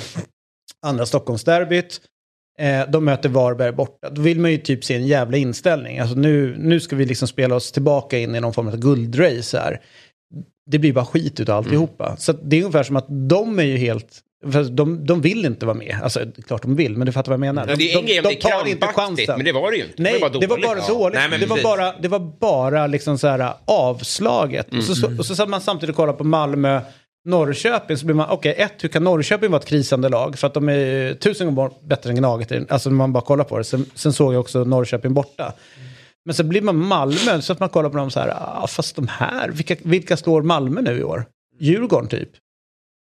andra 0.85 1.05
Stockholmsderbyt. 1.05 2.01
Eh, 2.59 2.89
de 2.89 3.05
möter 3.05 3.29
Varberg 3.29 3.71
borta. 3.71 4.09
Då 4.09 4.21
vill 4.21 4.39
man 4.39 4.51
ju 4.51 4.57
typ 4.57 4.83
se 4.83 4.95
en 4.95 5.07
jävla 5.07 5.37
inställning. 5.37 5.99
Alltså 5.99 6.15
nu, 6.15 6.55
nu 6.59 6.79
ska 6.79 6.95
vi 6.95 7.05
liksom 7.05 7.27
spela 7.27 7.55
oss 7.55 7.71
tillbaka 7.71 8.17
in 8.17 8.35
i 8.35 8.39
någon 8.39 8.53
form 8.53 8.67
av 8.67 8.77
guldrace 8.77 9.57
här. 9.57 9.81
Det 10.71 10.79
blir 10.79 10.93
bara 10.93 11.05
skit 11.05 11.39
utav 11.39 11.57
alltihopa. 11.57 12.17
Så 12.17 12.31
att 12.31 12.49
det 12.49 12.55
är 12.55 12.61
ungefär 12.61 12.83
som 12.83 12.95
att 12.95 13.29
de 13.29 13.59
är 13.59 13.63
ju 13.63 13.77
helt... 13.77 14.19
För 14.51 14.63
de, 14.63 15.05
de 15.05 15.21
vill 15.21 15.45
inte 15.45 15.65
vara 15.65 15.77
med. 15.77 15.99
Alltså 16.03 16.19
klart 16.47 16.61
de 16.61 16.75
vill, 16.75 16.97
men 16.97 17.05
du 17.05 17.11
fattar 17.11 17.29
vad 17.31 17.33
jag 17.33 17.39
menar. 17.39 17.67
Ja, 17.67 17.75
det 17.75 17.93
är 17.93 18.01
de, 18.01 18.21
de, 18.21 18.21
de 18.29 18.35
tar 18.35 18.67
inte 18.67 18.87
chansen. 18.87 19.25
men 19.37 19.45
det 19.45 19.51
var 19.51 19.71
det 19.71 19.77
ju 19.77 19.83
inte. 19.83 20.01
Nej, 20.01 20.13
det 20.13 20.19
var, 20.19 20.29
det 20.29 20.47
var 20.47 20.57
dåligt. 20.57 20.65
bara 20.69 20.77
Ja. 20.79 20.87
dåligt. 20.87 21.15
Nej, 21.19 21.29
men 21.29 21.39
det, 21.39 21.45
var 21.45 21.63
bara, 21.63 21.93
det 22.01 22.07
var 22.07 22.19
bara 22.19 22.87
liksom 22.87 23.17
så 23.17 23.27
här 23.27 23.53
avslaget. 23.65 24.73
Och, 24.73 24.83
så, 24.83 24.95
så, 24.95 25.17
och 25.17 25.25
så 25.25 25.35
satt 25.35 25.49
man 25.49 25.61
samtidigt 25.61 25.89
och 25.93 25.95
kollade 25.95 26.17
på 26.17 26.23
Malmö, 26.23 26.81
Norrköping. 27.25 27.97
Så 27.97 28.05
blir 28.05 28.15
man, 28.15 28.29
okej, 28.29 28.55
ett, 28.57 28.83
hur 28.83 28.89
kan 28.89 29.03
Norrköping 29.03 29.51
vara 29.51 29.59
ett 29.61 29.67
krisande 29.67 30.09
lag? 30.09 30.39
För 30.39 30.47
att 30.47 30.53
de 30.53 30.69
är 30.69 31.13
tusen 31.13 31.55
gånger 31.55 31.71
bättre 31.87 32.09
än 32.09 32.15
Gnaget. 32.15 32.71
Alltså 32.71 32.89
när 32.89 32.97
man 32.97 33.13
bara 33.13 33.23
kollar 33.23 33.43
på 33.43 33.57
det. 33.57 33.63
Sen, 33.63 33.85
sen 33.95 34.13
såg 34.13 34.33
jag 34.33 34.39
också 34.39 34.63
Norrköping 34.63 35.13
borta. 35.13 35.53
Men 36.25 36.35
så 36.35 36.43
blir 36.43 36.61
man 36.61 36.75
Malmö, 36.77 37.41
så 37.41 37.53
att 37.53 37.59
man 37.59 37.69
kollar 37.69 37.89
på 37.89 37.97
dem 37.97 38.11
så 38.11 38.19
här, 38.19 38.33
ah, 38.37 38.67
fast 38.67 38.95
de 38.95 39.07
här, 39.07 39.49
vilka, 39.49 39.75
vilka 39.83 40.17
slår 40.17 40.41
Malmö 40.41 40.81
nu 40.81 40.99
i 40.99 41.03
år? 41.03 41.25
Djurgården 41.59 42.07
typ. 42.09 42.29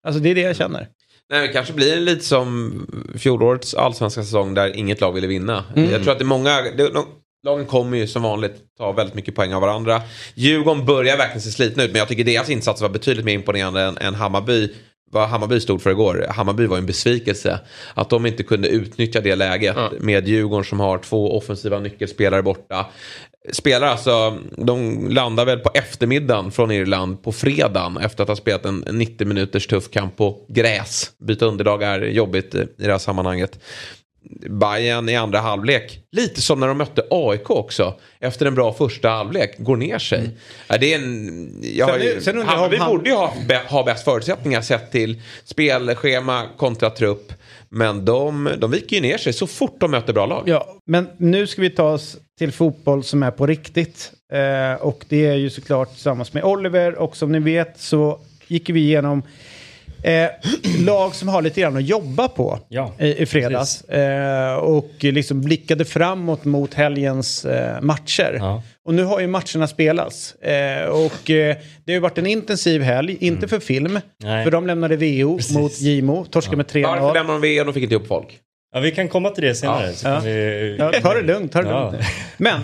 Alltså 0.06 0.20
det 0.20 0.28
är 0.30 0.34
det 0.34 0.40
jag 0.40 0.56
känner. 0.56 0.88
Nej, 1.30 1.46
det 1.46 1.52
kanske 1.52 1.72
blir 1.72 2.00
lite 2.00 2.24
som 2.24 2.86
fjolårets 3.18 3.74
allsvenska 3.74 4.22
säsong 4.22 4.54
där 4.54 4.76
inget 4.76 5.00
lag 5.00 5.12
ville 5.12 5.26
vinna. 5.26 5.64
Jag 5.74 6.02
tror 6.02 6.12
att 6.12 6.18
det 6.18 6.24
är 6.24 6.26
många, 6.26 6.62
det, 6.62 6.88
de, 6.88 7.06
lagen 7.44 7.66
kommer 7.66 7.96
ju 7.96 8.06
som 8.06 8.22
vanligt 8.22 8.56
ta 8.78 8.92
väldigt 8.92 9.14
mycket 9.14 9.34
poäng 9.34 9.54
av 9.54 9.60
varandra. 9.60 10.02
Djurgården 10.34 10.86
börjar 10.86 11.16
verkligen 11.16 11.40
se 11.40 11.50
slitna 11.50 11.82
ut 11.84 11.92
men 11.92 11.98
jag 11.98 12.08
tycker 12.08 12.24
deras 12.24 12.50
insats 12.50 12.82
var 12.82 12.88
betydligt 12.88 13.24
mer 13.24 13.34
imponerande 13.34 13.82
än, 13.82 13.98
än 13.98 14.14
Hammarby. 14.14 14.72
Vad 15.10 15.28
Hammarby 15.28 15.60
stod 15.60 15.82
för 15.82 15.90
igår. 15.90 16.26
Hammarby 16.30 16.66
var 16.66 16.76
ju 16.76 16.80
en 16.80 16.86
besvikelse. 16.86 17.60
Att 17.94 18.10
de 18.10 18.26
inte 18.26 18.42
kunde 18.42 18.68
utnyttja 18.68 19.20
det 19.20 19.36
läget 19.36 19.76
med 20.00 20.28
Djurgården 20.28 20.64
som 20.64 20.80
har 20.80 20.98
två 20.98 21.36
offensiva 21.36 21.78
nyckelspelare 21.78 22.42
borta. 22.42 22.86
Spelar 23.52 23.86
alltså, 23.86 24.38
de 24.56 25.08
landar 25.10 25.44
väl 25.44 25.58
på 25.58 25.70
eftermiddagen 25.74 26.50
från 26.50 26.70
Irland 26.70 27.22
på 27.22 27.32
fredagen 27.32 27.96
efter 27.96 28.22
att 28.22 28.28
ha 28.28 28.36
spelat 28.36 28.64
en 28.64 28.84
90 28.90 29.26
minuters 29.26 29.66
tuff 29.66 29.90
kamp 29.90 30.16
på 30.16 30.38
gräs. 30.48 31.10
Byta 31.18 31.46
underlag 31.46 31.82
är 31.82 32.00
jobbigt 32.02 32.54
i 32.54 32.66
det 32.76 32.90
här 32.90 32.98
sammanhanget. 32.98 33.58
Bayern 34.50 35.08
i 35.08 35.16
andra 35.16 35.38
halvlek, 35.40 36.00
lite 36.12 36.40
som 36.42 36.60
när 36.60 36.66
de 36.68 36.78
mötte 36.78 37.02
AIK 37.10 37.50
också. 37.50 37.94
Efter 38.20 38.46
en 38.46 38.54
bra 38.54 38.72
första 38.72 39.08
halvlek, 39.08 39.54
går 39.58 39.76
ner 39.76 39.98
sig. 39.98 40.30
Ja, 40.68 40.78
det 40.78 40.92
är 40.94 40.98
en, 40.98 41.60
jag 41.74 41.88
Sen 41.90 42.02
ju, 42.02 42.20
sen 42.20 42.38
om 42.38 42.46
Hammarby 42.46 42.76
han- 42.76 42.90
borde 42.90 43.10
ju 43.10 43.16
ha, 43.16 43.32
ha 43.68 43.84
bäst 43.84 44.04
förutsättningar 44.04 44.60
sett 44.60 44.92
till 44.92 45.22
spelschema 45.44 46.46
kontra 46.56 46.90
trupp. 46.90 47.32
Men 47.70 48.04
de, 48.04 48.50
de 48.58 48.70
viker 48.70 48.96
ju 48.96 49.02
ner 49.02 49.18
sig 49.18 49.32
så 49.32 49.46
fort 49.46 49.80
de 49.80 49.90
möter 49.90 50.12
bra 50.12 50.26
lag. 50.26 50.42
Ja, 50.46 50.76
men 50.84 51.08
nu 51.16 51.46
ska 51.46 51.62
vi 51.62 51.70
ta 51.70 51.92
oss 51.92 52.16
till 52.38 52.52
fotboll 52.52 53.04
som 53.04 53.22
är 53.22 53.30
på 53.30 53.46
riktigt. 53.46 54.12
Eh, 54.32 54.82
och 54.82 55.04
det 55.08 55.26
är 55.26 55.34
ju 55.34 55.50
såklart 55.50 55.92
tillsammans 55.92 56.32
med 56.32 56.44
Oliver. 56.44 56.94
Och 56.94 57.16
som 57.16 57.32
ni 57.32 57.38
vet 57.38 57.80
så 57.80 58.20
gick 58.46 58.70
vi 58.70 58.80
igenom 58.80 59.22
eh, 60.02 60.28
lag 60.84 61.14
som 61.14 61.28
har 61.28 61.42
lite 61.42 61.60
grann 61.60 61.76
att 61.76 61.84
jobba 61.84 62.28
på 62.28 62.58
Ja, 62.68 62.94
i, 62.98 63.22
i 63.22 63.26
fredags. 63.26 63.82
Eh, 63.82 64.54
och 64.56 64.90
liksom 65.00 65.40
blickade 65.40 65.84
framåt 65.84 66.44
mot 66.44 66.74
helgens 66.74 67.44
eh, 67.44 67.80
matcher. 67.80 68.36
Ja. 68.38 68.62
Och 68.84 68.94
nu 68.94 69.04
har 69.04 69.20
ju 69.20 69.26
matcherna 69.26 69.66
spelats. 69.66 70.34
Eh, 70.34 70.88
och 70.88 71.30
eh, 71.30 71.56
det 71.84 71.92
har 71.92 71.94
ju 71.94 71.98
varit 72.00 72.18
en 72.18 72.26
intensiv 72.26 72.82
helg, 72.82 73.16
inte 73.20 73.48
för 73.48 73.60
film. 73.60 73.86
Mm. 73.86 74.02
Nej. 74.22 74.44
För 74.44 74.50
de 74.50 74.66
lämnade 74.66 74.96
VO 74.96 75.36
Precis. 75.36 75.56
mot 75.56 75.80
Gimo, 75.80 76.24
torskade 76.24 76.56
med 76.56 76.66
3-0. 76.66 76.82
Varför 76.82 77.14
lämnar 77.14 77.32
de 77.32 77.40
VM? 77.40 77.66
De 77.66 77.72
fick 77.74 77.82
inte 77.82 77.94
ihop 77.94 78.06
folk. 78.06 78.40
Ja, 78.72 78.80
vi 78.80 78.90
kan 78.90 79.08
komma 79.08 79.30
till 79.30 79.44
det 79.44 79.54
senare. 79.54 79.92
Ja. 80.04 80.20
Vi... 80.24 80.76
Ja, 80.78 80.92
ta 81.02 81.14
det 81.14 81.22
lugnt, 81.22 81.52
ta 81.52 81.62
det 81.62 81.68
Ja. 81.68 81.90
lugnt. 81.90 82.06
Men 82.36 82.54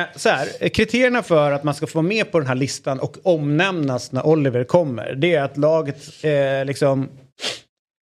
eh, 0.00 0.06
så 0.16 0.28
här, 0.28 0.68
kriterierna 0.68 1.22
för 1.22 1.52
att 1.52 1.64
man 1.64 1.74
ska 1.74 1.86
få 1.86 1.98
vara 1.98 2.08
med 2.08 2.32
på 2.32 2.38
den 2.38 2.48
här 2.48 2.54
listan 2.54 3.00
och 3.00 3.16
omnämnas 3.22 4.12
när 4.12 4.26
Oliver 4.26 4.64
kommer, 4.64 5.14
det 5.14 5.34
är 5.34 5.42
att 5.42 5.56
laget 5.56 5.96
eh, 6.24 6.64
liksom 6.64 7.08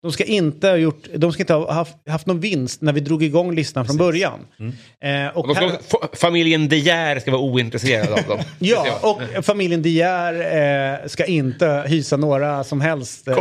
de 0.04 0.12
ska 0.12 0.24
inte 0.24 0.68
ha 0.68 0.76
gjort, 0.76 1.04
de 1.16 1.34
ska 1.34 1.44
inte 1.44 1.54
ha 1.54 1.74
haft, 1.74 1.96
haft 2.10 2.26
någon 2.28 2.40
vinst 2.40 2.82
när 2.82 2.94
vi 2.94 3.00
drog 3.00 3.24
igång 3.24 3.56
listan 3.56 3.86
från 3.86 3.98
början. 3.98 4.40
Eh, 5.04 5.38
och 5.38 5.50
Och 5.50 5.56
ska, 5.56 5.66
här, 5.66 5.72
fa- 5.90 6.16
familjen 6.16 6.70
De 6.70 6.78
Geer 6.78 7.20
ska 7.20 7.32
vara 7.32 7.42
ointresserad 7.42 8.08
av 8.12 8.24
dem. 8.28 8.40
ja, 8.60 9.00
och 9.02 9.46
familjen 9.46 9.82
De 9.82 9.90
Geer 9.90 11.02
eh, 11.04 11.08
ska 11.08 11.26
inte 11.26 11.84
hysa 11.88 12.18
några 12.18 12.64
som 12.64 12.82
helst 12.82 13.28
eh, 13.28 13.38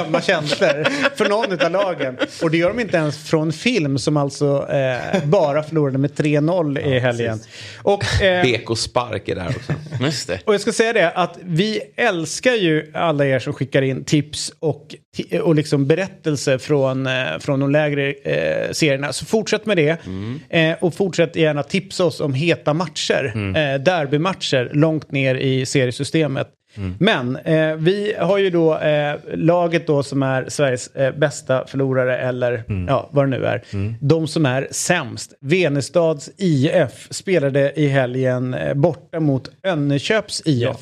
ömma 0.00 0.20
känslor 0.22 0.86
för 1.16 1.28
någon 1.28 1.60
av 1.64 1.70
lagen. 1.70 2.16
Och 2.42 2.50
det 2.50 2.56
gör 2.58 2.68
de 2.68 2.80
inte 2.80 2.96
ens 2.96 3.28
från 3.28 3.52
film 3.52 3.98
som 3.98 4.16
alltså 4.16 4.68
eh, 4.70 5.24
bara 5.24 5.62
förlorade 5.62 5.98
med 5.98 6.10
3-0 6.10 6.78
i 6.94 6.98
helgen. 6.98 7.40
Och, 7.82 8.22
eh, 8.22 8.42
BK 8.44 8.78
Spark 8.78 9.28
är 9.28 9.34
där 9.34 9.48
också. 9.48 9.72
Och 10.44 10.54
jag 10.54 10.60
ska 10.60 10.72
säga 10.72 10.92
det 10.92 11.10
att 11.10 11.38
vi 11.42 11.80
älskar 11.96 12.52
ju 12.52 12.90
alla 12.94 13.26
er 13.26 13.38
som 13.38 13.52
skickar 13.52 13.82
in 13.82 14.04
tips 14.04 14.52
och, 14.58 14.94
och 15.42 15.54
liksom 15.54 15.86
berättelser 15.86 16.58
från, 16.58 17.06
eh, 17.06 17.38
från 17.40 17.60
de 17.60 17.70
lägre 17.70 18.12
eh, 18.12 18.70
serierna. 18.72 19.12
Så 19.12 19.24
fortsätt 19.24 19.66
med 19.66 19.76
det. 19.76 19.96
Eh, 20.50 20.76
och 20.80 20.94
fortsätt 20.94 21.36
gärna 21.36 21.62
tipsa 21.62 22.04
oss 22.04 22.20
om 22.20 22.34
heta 22.34 22.74
matcher. 22.74 23.32
Eh, 23.36 23.80
derbymatcher 23.80 24.70
långt 24.72 25.12
ner 25.12 25.34
i 25.34 25.66
seriesystemet. 25.66 26.48
Men 26.98 27.36
eh, 27.36 27.74
vi 27.76 28.14
har 28.18 28.38
ju 28.38 28.50
då 28.50 28.78
eh, 28.78 29.14
laget 29.34 29.86
då 29.86 30.02
som 30.02 30.22
är 30.22 30.44
Sveriges 30.48 30.86
eh, 30.96 31.14
bästa 31.14 31.66
förlorare 31.66 32.18
eller 32.18 32.64
ja, 32.88 33.08
vad 33.12 33.24
det 33.30 33.38
nu 33.38 33.44
är. 33.46 33.62
De 34.00 34.26
som 34.28 34.46
är 34.46 34.68
sämst. 34.70 35.32
Venestads 35.40 36.30
IF 36.38 37.06
spelade 37.10 37.72
i 37.76 37.86
helgen 37.86 38.54
eh, 38.54 38.74
borta 38.74 39.20
mot 39.20 39.50
Önneköps 39.62 40.42
IF. 40.44 40.76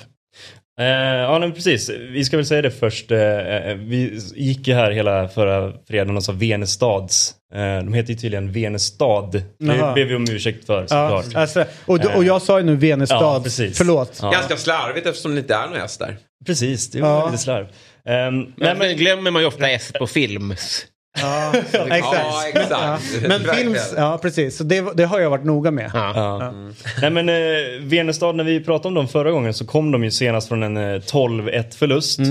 Eh, 0.81 0.87
ja, 1.21 1.39
men 1.39 1.53
precis. 1.53 1.91
Vi 1.91 2.25
ska 2.25 2.37
väl 2.37 2.47
säga 2.47 2.63
det 2.63 2.71
först. 2.71 3.11
Eh, 3.11 3.19
eh, 3.21 3.75
vi 3.77 4.21
gick 4.35 4.69
ju 4.69 4.75
här 4.75 4.91
hela 4.91 5.29
förra 5.29 5.73
fredagen 5.89 6.17
och 6.17 6.25
sa 6.25 6.33
Venestads. 6.33 7.35
Eh, 7.55 7.61
de 7.85 7.93
heter 7.95 8.11
ju 8.13 8.17
tydligen 8.19 8.53
Venestad. 8.53 9.31
Det 9.59 9.67
ber 9.95 10.05
vi 10.05 10.15
om 10.15 10.27
ursäkt 10.31 10.67
för 10.67 10.81
Ja, 10.91 11.23
såklart. 11.23 11.35
alltså, 11.43 11.65
och, 11.87 12.17
och 12.17 12.25
jag 12.25 12.43
sa 12.43 12.59
ju 12.59 12.65
nu 12.65 12.77
Venestad. 12.77 13.23
Ja, 13.23 13.41
precis. 13.45 13.79
Förlåt. 13.79 14.19
Ja. 14.23 14.31
Ganska 14.31 14.57
slarvigt 14.57 15.07
eftersom 15.07 15.35
det 15.35 15.41
inte 15.41 15.55
är 15.55 15.67
någon 15.67 15.81
häst 15.81 15.99
där. 16.01 16.17
Precis, 16.47 16.91
det 16.91 17.01
var 17.01 17.09
Ja. 17.09 17.27
lite 17.27 17.39
slarv. 17.43 17.65
Eh, 17.65 17.71
Men, 18.05 18.53
nej, 18.57 18.75
men, 18.79 18.97
glömmer 18.97 19.31
man 19.31 19.43
ju 19.43 19.49
ofta 19.49 19.69
S 19.71 19.93
på 19.99 20.07
films. 20.07 20.87
Ja, 21.19 21.53
exakt. 21.73 21.93
Ja, 21.93 22.43
exakt. 22.49 22.71
Ja. 22.71 22.99
Men 23.29 23.45
films, 23.55 23.95
ja 23.97 24.19
precis. 24.23 24.57
Så 24.57 24.65
det, 24.65 24.85
det 24.95 25.05
har 25.05 25.21
jag 25.21 25.31
varit 25.31 25.45
noga 25.45 25.71
med. 25.71 25.91
Ja. 25.95 26.13
Ja. 26.15 26.53
Nej 27.01 27.11
men 27.11 27.29
eh, 27.29 27.35
Venestad, 27.81 28.33
när 28.37 28.45
vi 28.45 28.65
pratade 28.65 28.89
om 28.89 28.95
dem 28.95 29.09
förra 29.09 29.31
gången 29.31 29.55
så 29.55 29.67
kom 29.67 29.93
de 29.93 30.05
ju 30.05 30.11
senast 30.11 30.49
från 30.49 30.63
en 30.63 30.77
eh, 30.77 30.81
12-1 31.01 31.77
förlust. 31.79 32.21
Eh, 32.21 32.27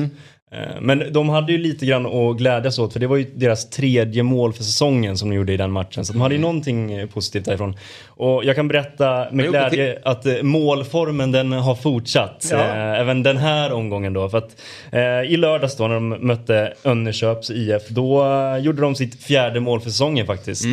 Men 0.82 1.04
de 1.14 1.30
hade 1.30 1.52
ju 1.52 1.58
lite 1.58 1.86
grann 1.86 2.06
att 2.06 2.38
glädjas 2.38 2.80
åt 2.80 2.94
för 2.94 3.00
det 3.00 3.08
var 3.08 3.18
ju 3.18 3.26
deras 3.36 3.70
tredje 3.70 4.24
mål 4.24 4.54
för 4.54 4.64
säsongen 4.64 5.18
som 5.18 5.30
de 5.30 5.36
gjorde 5.36 5.54
i 5.54 5.58
den 5.58 5.72
matchen. 5.72 6.06
Så 6.06 6.14
de 6.14 6.22
hade 6.22 6.36
ju 6.36 6.42
någonting 6.42 6.92
eh, 6.94 7.08
positivt 7.08 7.46
därifrån. 7.46 7.76
Och 8.08 8.46
jag 8.46 8.56
kan 8.56 8.68
berätta 8.68 9.28
med 9.32 9.50
glädje 9.50 10.00
att 10.04 10.26
eh, 10.26 10.34
målformen 10.42 11.32
den 11.32 11.52
har 11.52 11.76
fortsatt. 11.76 12.48
Ja. 12.52 12.58
Eh, 12.58 13.00
Även 13.00 13.24
den 13.24 13.38
här 13.38 13.72
omgången 13.74 14.14
då. 14.14 14.30
För 14.30 14.38
att 14.38 14.62
eh, 14.92 15.32
i 15.34 15.38
lördags 15.38 15.76
då 15.78 15.88
när 15.88 15.96
de 15.96 16.10
mötte 16.10 16.74
Önnerköps 16.84 17.50
IF 17.52 17.88
då 17.90 18.24
eh, 18.26 18.58
gjorde 18.58 18.82
de 18.82 18.96
sitt 18.96 19.24
fjärde 19.24 19.60
mål 19.60 19.82
för 19.82 19.90
säsongen 19.90 20.26
faktiskt. 20.26 20.66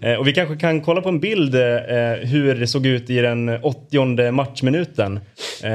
Eh, 0.00 0.14
och 0.14 0.26
vi 0.28 0.32
kanske 0.32 0.56
kan 0.56 0.80
kolla 0.80 1.00
på 1.00 1.08
en 1.08 1.20
bild 1.20 1.54
eh, 1.54 1.60
hur 2.22 2.54
det 2.54 2.66
såg 2.66 2.86
ut 2.86 3.10
i 3.10 3.16
den 3.20 3.58
80 3.62 4.30
matchminuten. 4.32 5.16
Eh, 5.62 5.70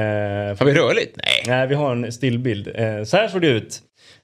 Har 0.58 0.64
vi 0.64 0.72
rörligt? 0.74 1.16
Nej. 1.16 1.42
Nej, 1.56 1.66
vi 1.66 1.74
har 1.74 1.92
en 1.92 2.12
stillbild. 2.12 2.68
Eh, 2.74 3.04
så 3.04 3.16
här 3.16 3.28
såg 3.28 3.40
det 3.40 3.47
ut. 3.48 3.82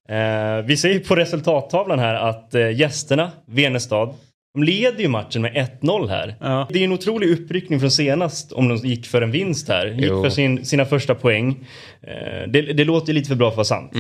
Eh, 0.08 0.66
vi 0.66 0.76
ser 0.76 0.88
ju 0.88 1.00
på 1.00 1.14
resultattavlan 1.16 1.98
här 1.98 2.14
att 2.14 2.54
eh, 2.54 2.70
gästerna, 2.80 3.30
Venestad, 3.46 4.14
de 4.54 4.62
leder 4.62 5.00
ju 5.00 5.08
matchen 5.08 5.42
med 5.42 5.68
1-0 5.82 6.08
här. 6.08 6.34
Ja. 6.40 6.68
Det 6.72 6.78
är 6.78 6.84
en 6.84 6.92
otrolig 6.92 7.30
uppryckning 7.30 7.80
från 7.80 7.90
senast 7.90 8.52
om 8.52 8.68
de 8.68 8.76
gick 8.76 9.06
för 9.06 9.22
en 9.22 9.30
vinst 9.30 9.68
här. 9.68 9.86
Gick 9.86 10.04
Jo. 10.08 10.22
för 10.22 10.30
sin, 10.30 10.64
sina 10.64 10.84
första 10.84 11.14
poäng. 11.14 11.66
Eh, 12.02 12.48
det, 12.50 12.62
det 12.62 12.84
låter 12.84 13.08
ju 13.08 13.14
lite 13.14 13.28
för 13.28 13.34
bra 13.36 13.50
för 13.50 13.52
att 13.60 13.70
vara 13.70 13.80
sant. 13.80 13.92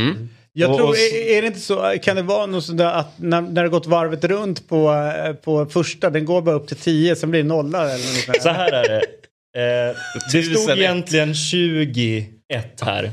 Jag 0.52 0.70
Och- 0.70 0.76
tror, 0.76 0.88
är, 0.94 1.36
är 1.36 1.40
det 1.42 1.46
inte 1.46 1.60
så, 1.60 1.94
kan 2.02 2.16
det 2.16 2.22
vara 2.22 2.46
något 2.46 2.64
sådär 2.64 2.92
att 2.92 3.12
när, 3.18 3.40
när 3.40 3.62
det 3.62 3.68
gått 3.68 3.86
varvet 3.86 4.24
runt 4.24 4.68
på, 4.68 4.92
eh, 5.26 5.32
på 5.32 5.66
första, 5.66 6.10
den 6.10 6.24
går 6.24 6.42
bara 6.42 6.54
upp 6.54 6.66
till 6.68 6.76
10, 6.76 7.16
sen 7.16 7.30
blir 7.30 7.42
det 7.42 7.48
nollar 7.48 7.84
eller 7.84 8.28
något? 8.32 8.42
Så 8.42 8.48
här 8.48 8.72
är 8.72 8.88
det. 8.88 9.00
Eh, 9.56 9.96
det 10.32 10.42
stod 10.42 10.78
egentligen 10.78 11.32
20-1 11.32 12.24
här. 12.82 13.10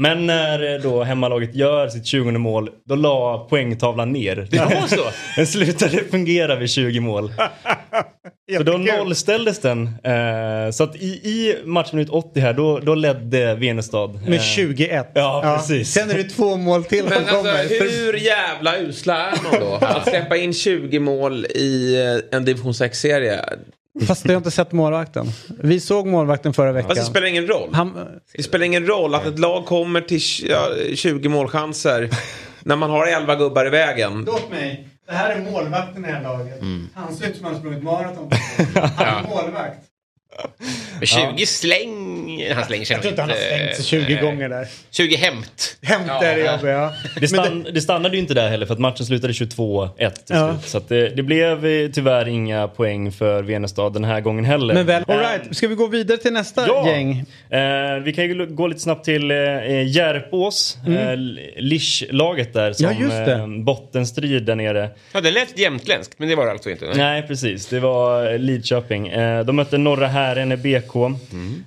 Men 0.00 0.26
när 0.26 0.74
eh, 0.74 0.80
då 0.80 1.02
hemmalaget 1.02 1.54
gör 1.54 1.88
sitt 1.88 2.06
20 2.06 2.30
mål, 2.30 2.70
då 2.88 2.94
la 2.94 3.46
poängtavlan 3.50 4.12
ner. 4.12 4.48
Det 4.50 4.58
var 4.58 4.86
så? 4.86 5.02
Den 5.36 5.46
slutade 5.46 6.04
fungera 6.10 6.56
vid 6.56 6.70
20 6.70 7.00
mål. 7.00 7.32
Så 8.56 8.62
då 8.62 8.72
nollställdes 8.72 9.58
den. 9.58 9.86
Eh, 10.04 10.70
så 10.72 10.84
att 10.84 10.96
i, 10.96 11.06
i 11.08 11.56
matchminut 11.64 12.08
80 12.10 12.40
här, 12.40 12.52
då, 12.52 12.78
då 12.78 12.94
ledde 12.94 13.54
Venestad. 13.54 14.20
Med 14.28 14.34
Eh, 14.34 14.40
21. 14.42 15.06
Ja, 15.14 15.56
precis. 15.58 15.92
Sen 15.92 16.10
är 16.10 16.14
det 16.14 16.24
två 16.24 16.56
mål 16.56 16.84
till 16.84 16.98
som 16.98 17.08
Men 17.08 17.18
alltså, 17.18 17.36
kommer. 17.36 17.64
För- 17.64 18.04
hur 18.04 18.14
jävla 18.14 18.78
usla 18.78 19.30
är 19.30 19.38
man 19.42 19.60
då? 19.60 19.86
Att 19.86 20.08
släppa 20.08 20.36
in 20.36 20.54
20 20.54 20.98
mål 20.98 21.44
i 21.46 21.96
en 22.32 22.44
division 22.44 22.72
6-serie. 22.72 23.40
Fast 24.06 24.24
jag 24.24 24.32
har 24.32 24.36
inte 24.36 24.50
sett 24.50 24.72
målvakten. 24.72 25.26
Vi 25.62 25.80
såg 25.80 26.06
målvakten 26.06 26.52
förra 26.52 26.72
veckan. 26.72 26.88
Fast 26.88 27.00
det 27.00 27.06
spelar 27.06 27.26
ingen 27.26 27.46
roll. 27.46 27.70
Han, 27.72 27.98
Det 28.36 28.42
spelar 28.42 28.64
ingen 28.66 28.86
roll 28.86 29.14
att 29.14 29.26
ett 29.26 29.38
lag 29.38 29.66
kommer 29.66 30.00
till 30.00 30.18
tj- 30.18 30.46
ja, 30.50 30.68
20 30.96 31.28
målchanser 31.28 32.10
när 32.60 32.76
man 32.76 32.90
har 32.90 33.06
11 33.06 33.34
gubbar 33.36 33.66
i 33.66 33.70
vägen. 33.70 34.24
Låt 34.26 34.50
mig. 34.50 34.88
Det 35.06 35.12
här 35.16 35.30
är 35.36 35.50
målvakten 35.52 36.04
i 36.04 36.08
det 36.08 36.14
här 36.14 36.22
laget. 36.22 36.60
Mm. 36.60 36.88
Han 36.94 37.14
ser 37.14 37.26
ut 37.28 37.36
som 37.36 37.46
han 37.46 37.56
sprungit 37.58 37.82
maraton. 37.82 38.30
Han 38.74 39.06
är 39.06 39.22
målvakt. 39.28 39.78
Men 40.98 41.06
20 41.06 41.46
släng... 41.46 42.44
Han 42.54 42.64
slänger 42.64 42.84
sig 42.84 42.94
Jag 42.94 43.02
tror 43.02 43.10
inte 43.10 43.22
han 43.22 43.30
har 43.30 43.36
slängt 43.36 43.76
sig 43.76 43.84
20 43.84 44.14
Nej. 44.14 44.22
gånger 44.22 44.48
där. 44.48 44.66
20 44.90 45.16
hämt. 45.16 45.76
Hämta 45.82 46.26
är 46.26 46.36
det 46.36 46.52
jobbiga. 46.52 46.72
Ja. 46.72 46.92
Det, 47.20 47.28
stann, 47.28 47.66
det 47.74 47.80
stannade 47.80 48.14
ju 48.16 48.20
inte 48.22 48.34
där 48.34 48.48
heller 48.48 48.66
för 48.66 48.74
att 48.74 48.80
matchen 48.80 49.06
slutade 49.06 49.32
22-1 49.32 49.90
till 49.96 50.12
Ja. 50.28 50.48
slut. 50.58 50.68
Så 50.70 50.78
att 50.78 50.88
det, 50.88 51.08
det 51.08 51.22
blev 51.22 51.66
eh, 51.66 51.90
tyvärr 51.90 52.28
inga 52.28 52.68
poäng 52.68 53.12
för 53.12 53.42
Venestad 53.42 53.92
den 53.92 54.04
här 54.04 54.20
gången 54.20 54.44
heller. 54.44 54.74
Men 54.74 54.86
väl, 54.86 55.04
all 55.08 55.14
Eh, 55.14 55.20
right. 55.20 55.56
Ska 55.56 55.68
vi 55.68 55.74
gå 55.74 55.86
vidare 55.86 56.18
till 56.18 56.32
nästa 56.32 56.66
Ja. 56.66 56.88
gäng? 56.90 57.10
Eh, 57.50 58.02
vi 58.04 58.12
kan 58.12 58.24
ju 58.24 58.46
gå 58.46 58.66
lite 58.66 58.80
snabbt 58.80 59.04
till 59.04 59.30
eh, 59.30 59.36
Järpås, 59.86 60.78
eh, 60.86 61.16
Lisch-laget 61.62 62.52
där 62.52 62.72
som 62.72 62.86
Mm. 62.86 62.96
Ja, 62.98 63.04
just 63.04 63.26
det. 63.26 63.32
eh, 63.34 63.46
bottenstrid 63.46 64.44
där 64.44 64.54
nere. 64.54 64.90
Ja, 65.12 65.20
det 65.20 65.30
lät 65.30 65.58
jämtländskt, 65.58 66.14
men 66.18 66.28
det 66.28 66.34
var 66.34 66.44
det 66.46 66.52
alltså 66.52 66.70
inte. 66.70 66.84
Nej. 66.86 66.94
Nej, 66.96 67.22
precis. 67.22 67.66
Det 67.66 67.80
var 67.80 68.38
Lidköping. 68.38 69.08
Eh, 69.08 69.44
de 69.44 69.56
mötte 69.56 69.78
Norra 69.78 70.06
Hären 70.20 70.48
BK. 70.48 70.96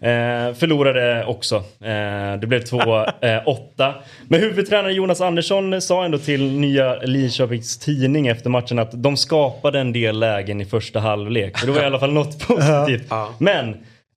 Eh, 0.01 0.53
förlorade 0.53 1.25
också. 1.25 1.55
Eh, 1.55 2.39
det 2.41 2.47
blev 2.47 2.63
2-8. 2.63 3.93
Men 4.27 4.39
huvudtränare 4.39 4.93
Jonas 4.93 5.21
Andersson 5.21 5.81
sa 5.81 6.05
ändå 6.05 6.17
till 6.17 6.51
nya 6.51 6.95
Lidköpings 6.95 7.79
tidning 7.79 8.27
efter 8.27 8.49
matchen 8.49 8.79
att 8.79 9.03
de 9.03 9.17
skapade 9.17 9.79
en 9.79 9.93
del 9.93 10.19
lägen 10.19 10.61
i 10.61 10.65
första 10.65 10.99
halvlek. 10.99 11.57
Så 11.57 11.65
det 11.65 11.71
var 11.71 11.81
i 11.81 11.85
alla 11.85 11.99
fall 11.99 12.13
något 12.13 12.39
positivt. 12.47 13.11
Men 13.37 13.69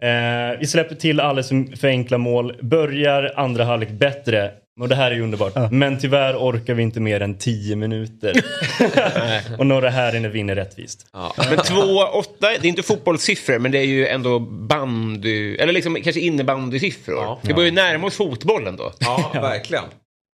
eh, 0.03 0.59
vi 0.61 0.67
släpper 0.67 0.95
till 0.95 1.21
alldeles 1.21 1.81
för 1.81 1.89
enkla 1.89 2.19
mål. 2.19 2.57
Börjar 2.61 3.33
andra 3.37 3.65
halvlek 3.65 3.91
bättre. 3.91 4.51
Och 4.81 4.89
det 4.89 4.95
här 4.95 5.11
är 5.11 5.15
ju 5.15 5.23
underbart. 5.23 5.53
Men 5.71 5.99
tyvärr 5.99 6.35
orkar 6.37 6.75
vi 6.75 6.83
inte 6.83 7.01
mer 7.01 7.21
än 7.21 7.39
10 7.39 7.77
minuter. 7.77 8.45
och 9.59 9.67
Norra 9.67 9.91
Härinne 9.91 10.29
vinner 10.29 10.55
rättvist. 10.55 11.07
Men 11.37 11.59
2-8, 11.59 12.25
det 12.41 12.47
är 12.47 12.65
inte 12.65 12.83
fotbollssiffror, 12.83 13.59
men 13.59 13.73
det 13.73 13.79
är 13.79 13.87
ju 13.87 14.07
ändå 14.07 14.39
bandy... 14.39 15.57
Eller 15.57 15.73
liksom 15.73 15.95
kanske 15.95 16.21
innebandysiffror. 16.21 17.17
Ja. 17.17 17.41
Vi 17.43 17.55
börjar 17.55 17.69
ju 17.69 17.75
närma 17.75 18.07
oss 18.07 18.17
fotbollen 18.17 18.77
då. 18.77 18.93
Ja, 18.99 19.31
verkligen. 19.35 19.85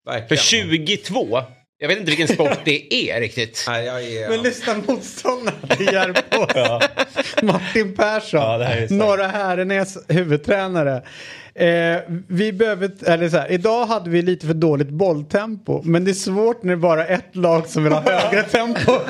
För 0.04 0.12
verkligen. 0.12 0.42
22, 0.42 1.42
jag 1.78 1.88
vet 1.88 1.98
inte 1.98 2.10
vilken 2.10 2.28
sport 2.28 2.58
det 2.64 3.10
är 3.10 3.20
riktigt. 3.20 3.64
Nej, 3.68 3.84
jag 3.84 4.02
är... 4.02 4.28
Men 4.28 4.42
lyssna 4.42 4.74
motståndaren 4.86 5.68
till 5.76 5.86
Järpås. 5.86 6.88
Martin 7.42 7.96
Persson. 7.96 8.40
Ja, 8.40 8.58
det 8.58 8.64
här. 8.64 8.86
Norra 8.90 9.26
Härenäs 9.26 9.98
huvudtränare. 10.08 11.02
Eh, 11.58 12.00
vi 12.28 12.52
behöver, 12.52 12.90
eller 13.06 13.28
så 13.28 13.36
här, 13.36 13.52
idag 13.52 13.86
hade 13.86 14.10
vi 14.10 14.22
lite 14.22 14.46
för 14.46 14.54
dåligt 14.54 14.88
bolltempo. 14.90 15.82
Men 15.84 16.04
det 16.04 16.10
är 16.10 16.14
svårt 16.14 16.62
när 16.62 16.70
det 16.70 16.76
bara 16.76 17.06
är 17.06 17.14
ett 17.14 17.36
lag 17.36 17.66
som 17.66 17.84
vill 17.84 17.92
ha 17.92 18.00
högre 18.00 18.42
tempo. 18.42 18.92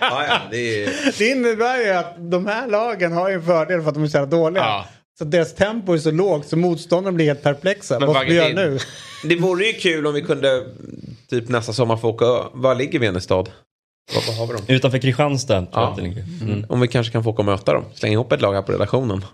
Ja, 0.00 0.26
ja, 0.28 0.40
det 0.50 0.84
är... 0.84 0.90
Det 1.18 1.28
innebär 1.28 1.78
ju 1.78 1.90
att 1.90 2.30
de 2.30 2.46
här 2.46 2.68
lagen 2.68 3.12
har 3.12 3.28
ju 3.28 3.34
en 3.34 3.42
fördel 3.42 3.82
för 3.82 3.88
att 3.88 3.94
de 3.94 4.02
är 4.02 4.08
så 4.08 4.18
här 4.18 4.26
dåliga. 4.26 4.62
Ja. 4.62 4.86
Så 5.18 5.24
deras 5.24 5.54
tempo 5.54 5.92
är 5.92 5.98
så 5.98 6.10
lågt 6.10 6.46
så 6.46 6.56
motståndarna 6.56 7.14
blir 7.14 7.26
helt 7.26 7.42
perplexa. 7.42 7.98
Men 7.98 8.08
Vad 8.08 8.16
ska 8.16 8.26
vi 8.26 8.34
göra 8.34 8.48
nu? 8.54 8.78
det 9.24 9.36
vore 9.36 9.64
ju 9.66 9.72
kul 9.72 10.06
om 10.06 10.14
vi 10.14 10.22
kunde 10.22 10.66
typ 11.30 11.48
nästa 11.48 11.72
sommar 11.72 11.96
få 11.96 12.08
åka... 12.08 12.24
Var 12.52 12.74
ligger 12.74 12.98
Venestad? 12.98 13.48
Vad 14.26 14.36
har 14.36 14.46
vi 14.46 14.52
dem? 14.52 14.62
Utanför 14.68 14.98
Kristianstad 14.98 15.66
Ja. 15.72 15.96
Mm. 16.00 16.66
Om 16.68 16.80
vi 16.80 16.88
kanske 16.88 17.12
kan 17.12 17.24
få 17.24 17.30
åka 17.30 17.38
och 17.42 17.46
möta 17.46 17.72
dem. 17.72 17.84
Slänga 17.94 18.12
ihop 18.12 18.32
ett 18.32 18.40
lag 18.40 18.54
här 18.54 18.62
på 18.62 18.72
redaktionen. 18.72 19.24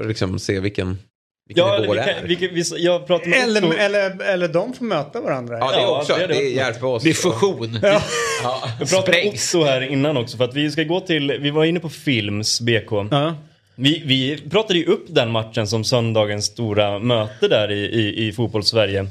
Och 0.00 0.06
liksom 0.06 0.38
se 0.38 0.60
vilken, 0.60 0.98
vilken 1.46 1.66
Ja, 1.66 1.78
nivå 1.78 1.92
vi 1.92 1.98
det 1.98 2.04
kan, 2.04 2.24
är. 2.24 2.54
vi, 2.54 2.84
jag 2.84 3.06
pratar 3.06 3.26
med 3.26 3.38
Eller, 3.38 3.74
eller, 3.78 4.24
eller 4.24 4.48
de 4.48 4.72
får 4.72 4.84
möta 4.84 5.20
varandra. 5.20 5.58
Ja, 5.58 5.70
det 5.70 5.76
är 5.76 5.80
Ja, 5.80 5.98
också. 5.98 6.16
det 6.16 6.22
är 6.24 6.28
Det 6.28 6.34
det 6.34 6.40
också. 6.40 6.50
Järpås. 6.56 7.02
Det 7.02 7.10
är 7.10 7.14
fusion. 7.14 7.78
Ja. 7.82 8.02
jag 8.80 8.88
pratade 8.90 9.12
med. 9.24 9.26
Otto 9.34 9.64
här 9.64 9.80
innan 9.92 10.16
också 10.16 10.36
för 10.36 10.44
att 10.44 10.54
vi 10.54 10.70
ska 10.70 10.82
gå 10.82 11.00
till, 11.00 11.32
vi 11.40 11.50
var 11.50 11.64
inne 11.64 11.80
på 11.80 11.88
Films 11.88 12.60
BK. 12.60 12.92
Ja. 13.10 13.34
Vi, 13.78 14.02
vi 14.06 14.50
pratade 14.50 14.78
ju 14.78 14.84
upp 14.84 15.04
den 15.08 15.30
matchen 15.30 15.66
som 15.66 15.84
söndagens 15.84 16.44
stora 16.44 16.98
möte 16.98 17.48
där 17.48 17.70
i, 17.70 17.78
i, 17.84 18.26
i 18.28 18.32
fotbollssverige. 18.32 19.06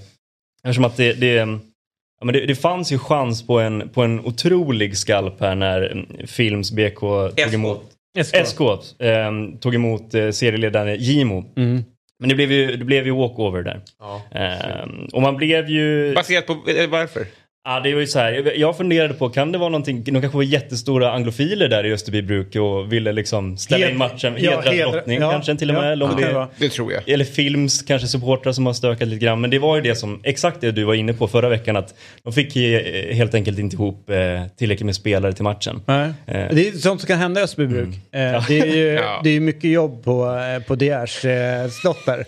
Eftersom 0.64 0.86
att 0.86 0.98
det, 0.98 1.14
det, 1.14 1.34
ja, 1.34 2.26
men 2.26 2.34
det, 2.34 2.46
det 2.46 2.56
fanns 2.56 2.92
ju 2.92 3.00
chans 3.00 3.48
på 3.48 3.60
en, 3.60 3.90
på 3.90 4.04
en 4.04 4.20
otrolig 4.20 4.98
skalp 4.98 5.40
här 5.40 5.56
när 5.56 5.92
mm, 5.92 6.06
Films 6.28 6.72
BK 6.72 7.00
tog 7.00 7.54
emot 7.54 7.84
SK. 8.24 8.36
SK 8.46 8.62
eh, 9.00 9.32
tog 9.60 9.76
emot 9.76 10.14
eh, 10.14 10.30
serieledaren 10.32 10.96
Gimo. 11.00 11.44
Mm. 11.58 11.84
Men 12.20 12.30
det 12.30 12.36
blev 12.36 12.52
ju, 12.52 12.76
det 12.76 12.86
blev 12.86 13.06
ju 13.06 13.12
walkover 13.12 13.64
där. 13.64 13.82
Ja. 14.00 14.22
Eh, 14.32 14.88
och 15.14 15.22
man 15.22 15.38
blev 15.38 15.70
ju... 15.70 16.14
Baserat 16.14 16.48
på... 16.48 16.54
eh, 16.54 16.90
Varför? 16.90 17.26
Ja, 17.68 17.80
det 17.80 17.94
var 17.94 18.02
ju 18.02 18.08
så 18.08 18.20
här. 18.20 18.52
jag- 18.56 18.78
funderade 18.78 19.14
på, 19.14 19.30
kan 19.30 19.52
det 19.52 19.58
vara 19.58 19.70
någonting, 19.70 20.04
de 20.04 20.12
kanske 20.22 20.38
var 20.38 20.44
jättestora 20.44 21.12
anglofiler 21.12 21.68
där 21.68 21.86
i 21.86 21.94
Österbybruk 21.94 22.56
och 22.56 22.94
ville 22.94 23.12
liksom 23.12 23.58
ställa 23.58 23.86
Hed- 23.86 23.92
in 23.92 23.98
matchen, 23.98 24.36
ja, 24.38 24.52
hedra 24.52 24.72
hedra- 24.72 24.92
drottning 24.92 25.22
ja, 25.22 25.32
kanske 25.32 25.56
till 25.56 25.70
och 25.72 25.76
ja, 25.78 25.82
med. 25.82 25.92
eller 25.92 26.06
om 26.06 26.16
det 26.22 26.28
det- 26.28 26.48
det 26.58 26.70
tror 26.70 26.94
jag. 26.94 27.10
eller 27.10 27.26
Films 27.26 27.82
kanske 27.82 28.08
supportrar 28.08 28.54
som 28.54 28.66
har 28.66 28.74
stökat 28.74 29.08
lite 29.08 29.26
grann. 29.26 29.42
Men 29.42 29.50
det 29.50 29.60
var 29.60 29.76
ju 29.76 29.82
det 29.82 29.96
som, 29.96 30.20
exakt 30.24 30.62
det 30.62 30.72
du 30.72 30.84
var 30.84 30.94
inne 30.94 31.14
på 31.14 31.28
förra 31.28 31.50
veckan 31.50 31.76
att 31.76 31.96
de 32.24 32.34
fick 32.34 32.56
eh, 32.56 33.16
helt 33.16 33.34
enkelt 33.34 33.60
inte 33.60 33.76
ihop 33.76 34.10
eh, 34.10 34.18
tillräckligt 34.58 34.86
med 34.86 34.96
spelare 34.96 35.34
till 35.34 35.44
matchen. 35.44 35.82
Nej. 35.86 36.10
Eh. 36.28 36.48
Det 36.52 36.68
är 36.68 36.72
sånt 36.72 37.02
som 37.02 37.08
kan 37.08 37.18
hända 37.20 37.42
i 37.42 37.44
Österbybruk. 37.44 37.88
Eh, 38.12 38.46
det, 38.48 38.60
är 38.60 38.66
ju, 38.76 38.88
Ja. 39.04 39.22
det 39.24 39.30
är 39.30 39.40
mycket 39.40 39.70
jobb 39.72 40.04
på, 40.04 40.26
eh, 40.58 40.64
på 40.68 40.76
Diers 40.76 41.26
eh, 41.26 41.68
slott 41.70 42.06
där. 42.06 42.26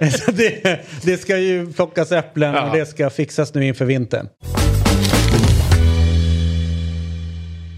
Så 0.10 0.30
det, 0.30 0.80
det 1.02 1.16
ska 1.18 1.38
ju 1.38 1.72
plockas 1.72 2.12
äpplen 2.12 2.54
Ja. 2.54 2.70
och 2.70 2.76
det 2.76 2.86
ska 2.86 3.10
fixas 3.10 3.54
nu 3.54 3.66
inför 3.66 3.84
vintern. 3.84 4.28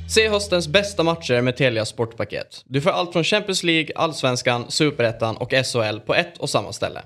Se 0.08 0.28
höstens 0.28 0.68
bästa 0.68 1.02
matcher 1.02 1.40
med 1.40 1.56
Telia 1.56 1.84
Sportpaket. 1.84 2.62
Du 2.64 2.80
får 2.80 2.90
allt 2.90 3.12
från 3.12 3.24
Champions 3.24 3.62
League, 3.62 3.90
Allsvenskan, 3.94 4.64
Superettan 4.68 5.36
och 5.36 5.50
SHL 5.52 5.98
på 6.06 6.14
ett 6.14 6.38
och 6.38 6.50
samma 6.50 6.72
ställe. 6.72 7.00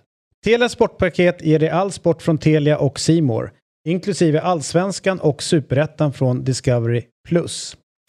Telia 0.44 0.68
Sportpaket 0.68 1.42
ger 1.42 1.58
dig 1.58 1.68
all 1.68 1.92
sport 1.92 2.22
från 2.22 2.38
Telia 2.38 2.78
och 2.78 3.00
Simor, 3.00 3.50
inklusive 3.88 4.40
Allsvenskan 4.40 5.20
och 5.20 5.42
Superettan 5.42 6.12
från 6.12 6.44
Discovery+. 6.44 7.02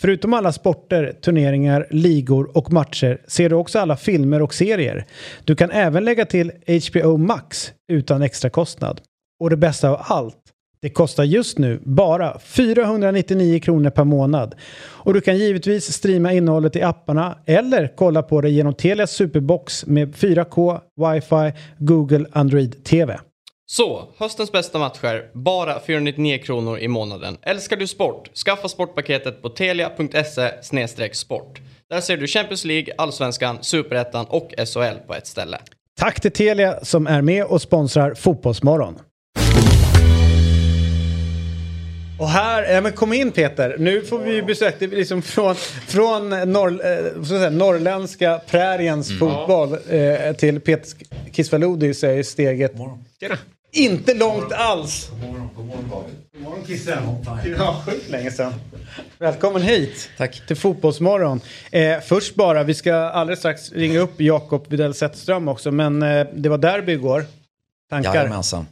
Förutom 0.01 0.33
alla 0.33 0.51
sporter, 0.51 1.13
turneringar, 1.21 1.87
ligor 1.89 2.57
och 2.57 2.73
matcher 2.73 3.21
ser 3.27 3.49
du 3.49 3.55
också 3.55 3.79
alla 3.79 3.97
filmer 3.97 4.41
och 4.41 4.53
serier. 4.53 5.05
Du 5.45 5.55
kan 5.55 5.71
även 5.71 6.05
lägga 6.05 6.25
till 6.25 6.51
HBO 6.91 7.17
Max 7.17 7.71
utan 7.91 8.21
extra 8.21 8.49
kostnad. 8.49 9.01
Och 9.39 9.49
det 9.49 9.57
bästa 9.57 9.89
av 9.89 9.97
allt, 9.99 10.37
det 10.81 10.89
kostar 10.89 11.23
just 11.23 11.57
nu 11.57 11.79
bara 11.83 12.39
499 12.39 13.59
kronor 13.59 13.89
per 13.89 14.03
månad. 14.03 14.55
Och 14.81 15.13
du 15.13 15.21
kan 15.21 15.37
givetvis 15.37 15.93
streama 15.93 16.33
innehållet 16.33 16.75
i 16.75 16.81
apparna 16.81 17.37
eller 17.45 17.93
kolla 17.95 18.23
på 18.23 18.41
det 18.41 18.49
genom 18.49 18.73
Telias 18.73 19.11
Superbox 19.11 19.85
med 19.85 20.15
4K, 20.15 20.79
wifi, 20.95 21.59
Google 21.77 22.25
Android 22.31 22.83
TV. 22.83 23.19
Så, 23.73 24.13
höstens 24.17 24.51
bästa 24.51 24.79
matcher, 24.79 25.31
bara 25.33 25.79
499 25.79 26.37
kronor 26.37 26.79
i 26.79 26.87
månaden. 26.87 27.37
Älskar 27.41 27.77
du 27.77 27.87
sport? 27.87 28.37
Skaffa 28.37 28.67
sportpaketet 28.67 29.41
på 29.41 29.49
telia.se 29.49 31.13
sport. 31.13 31.61
Där 31.89 32.01
ser 32.01 32.17
du 32.17 32.27
Champions 32.27 32.65
League, 32.65 32.93
Allsvenskan, 32.97 33.57
Superettan 33.61 34.25
och 34.29 34.53
SHL 34.57 35.07
på 35.07 35.13
ett 35.15 35.27
ställe. 35.27 35.57
Tack 35.99 36.21
till 36.21 36.31
Telia 36.31 36.79
som 36.85 37.07
är 37.07 37.21
med 37.21 37.45
och 37.45 37.61
sponsrar 37.61 38.13
Fotbollsmorgon. 38.13 38.99
Och 42.19 42.29
här, 42.29 42.73
ja 42.73 42.81
men 42.81 42.91
kom 42.91 43.13
in 43.13 43.31
Peter, 43.31 43.75
nu 43.79 44.01
får 44.01 44.19
vi 44.19 44.35
ju 44.35 44.43
besök 44.43 44.75
liksom 44.79 45.21
från, 45.21 45.55
från 45.87 46.29
norr, 46.29 46.85
eh, 46.85 47.13
så 47.13 47.19
att 47.19 47.27
säga, 47.27 47.49
norrländska 47.49 48.41
präriens 48.47 49.19
fotboll 49.19 49.77
eh, 49.89 50.35
till 50.35 50.59
Peter 50.59 50.97
Kisvalodi 51.31 51.93
så 51.93 52.07
är 52.07 52.23
steget 52.23 52.71
Tjena. 53.19 53.37
Inte 53.71 54.13
långt 54.13 54.51
alls. 54.53 55.09
God 55.55 55.71
morgon 56.41 56.65
Kissen. 56.67 57.03
Ja, 57.57 57.83
sjukt 57.87 58.09
länge 58.09 58.31
sedan. 58.31 58.53
Välkommen 59.19 59.61
hit. 59.61 60.09
Tack. 60.17 60.47
Till 60.47 60.55
Fotbollsmorgon. 60.55 61.41
Eh, 61.71 61.99
först 61.99 62.35
bara, 62.35 62.63
vi 62.63 62.73
ska 62.73 62.93
alldeles 62.95 63.39
strax 63.39 63.71
ringa 63.71 63.99
upp 63.99 64.21
Jakob 64.21 64.65
Widell 64.69 64.93
Zetterström 64.93 65.47
också, 65.47 65.71
men 65.71 66.03
eh, 66.03 66.27
det 66.33 66.49
var 66.49 66.57
derby 66.57 66.91
igår. 66.91 67.25
Tankar? 67.89 68.15
Jajamensan. 68.15 68.67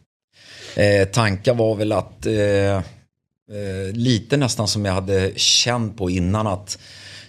Eh, 0.75 1.07
tankar 1.07 1.53
var 1.53 1.75
väl 1.75 1.91
att 1.91 2.25
eh, 2.25 2.33
eh, 2.35 2.81
lite 3.93 4.37
nästan 4.37 4.67
som 4.67 4.85
jag 4.85 4.93
hade 4.93 5.31
känt 5.35 5.97
på 5.97 6.09
innan 6.09 6.47
att 6.47 6.79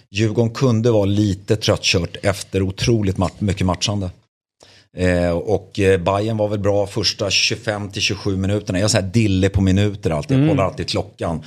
Djurgården 0.09 0.53
kunde 0.53 0.91
vara 0.91 1.05
lite 1.05 1.55
tröttkört 1.55 2.17
efter 2.23 2.61
otroligt 2.61 3.17
mat- 3.17 3.41
mycket 3.41 3.65
matchande. 3.65 4.09
Eh, 4.97 5.31
och 5.31 5.79
eh, 5.79 6.01
Bayern 6.01 6.37
var 6.37 6.47
väl 6.47 6.59
bra 6.59 6.87
första 6.87 7.29
25-27 7.29 8.37
minuterna. 8.37 8.79
Jag 8.79 8.89
här 8.89 9.01
dille 9.01 9.49
på 9.49 9.61
minuter 9.61 10.09
alltid. 10.09 10.39
Jag 10.39 10.49
kollar 10.49 10.63
alltid 10.63 10.89
klockan. 10.89 11.41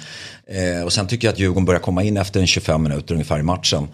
Eh, 0.46 0.84
och 0.84 0.92
sen 0.92 1.06
tycker 1.06 1.26
jag 1.26 1.32
att 1.32 1.38
Djurgården 1.38 1.64
börjar 1.64 1.80
komma 1.80 2.02
in 2.02 2.16
efter 2.16 2.40
en 2.40 2.46
25 2.46 2.82
minuter 2.82 3.14
ungefär 3.14 3.38
i 3.38 3.42
matchen. 3.42 3.88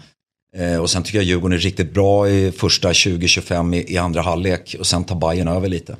Eh, 0.57 0.77
och 0.77 0.89
sen 0.89 1.03
tycker 1.03 1.17
jag 1.17 1.25
Djurgården 1.25 1.57
är 1.57 1.61
riktigt 1.61 1.93
bra 1.93 2.29
i 2.29 2.51
första 2.51 2.91
20-25 2.91 3.75
i, 3.75 3.93
i 3.93 3.97
andra 3.97 4.21
halvlek. 4.21 4.75
Och 4.79 4.87
sen 4.87 5.03
tar 5.03 5.15
Bayern 5.15 5.47
över 5.47 5.67
lite 5.67 5.95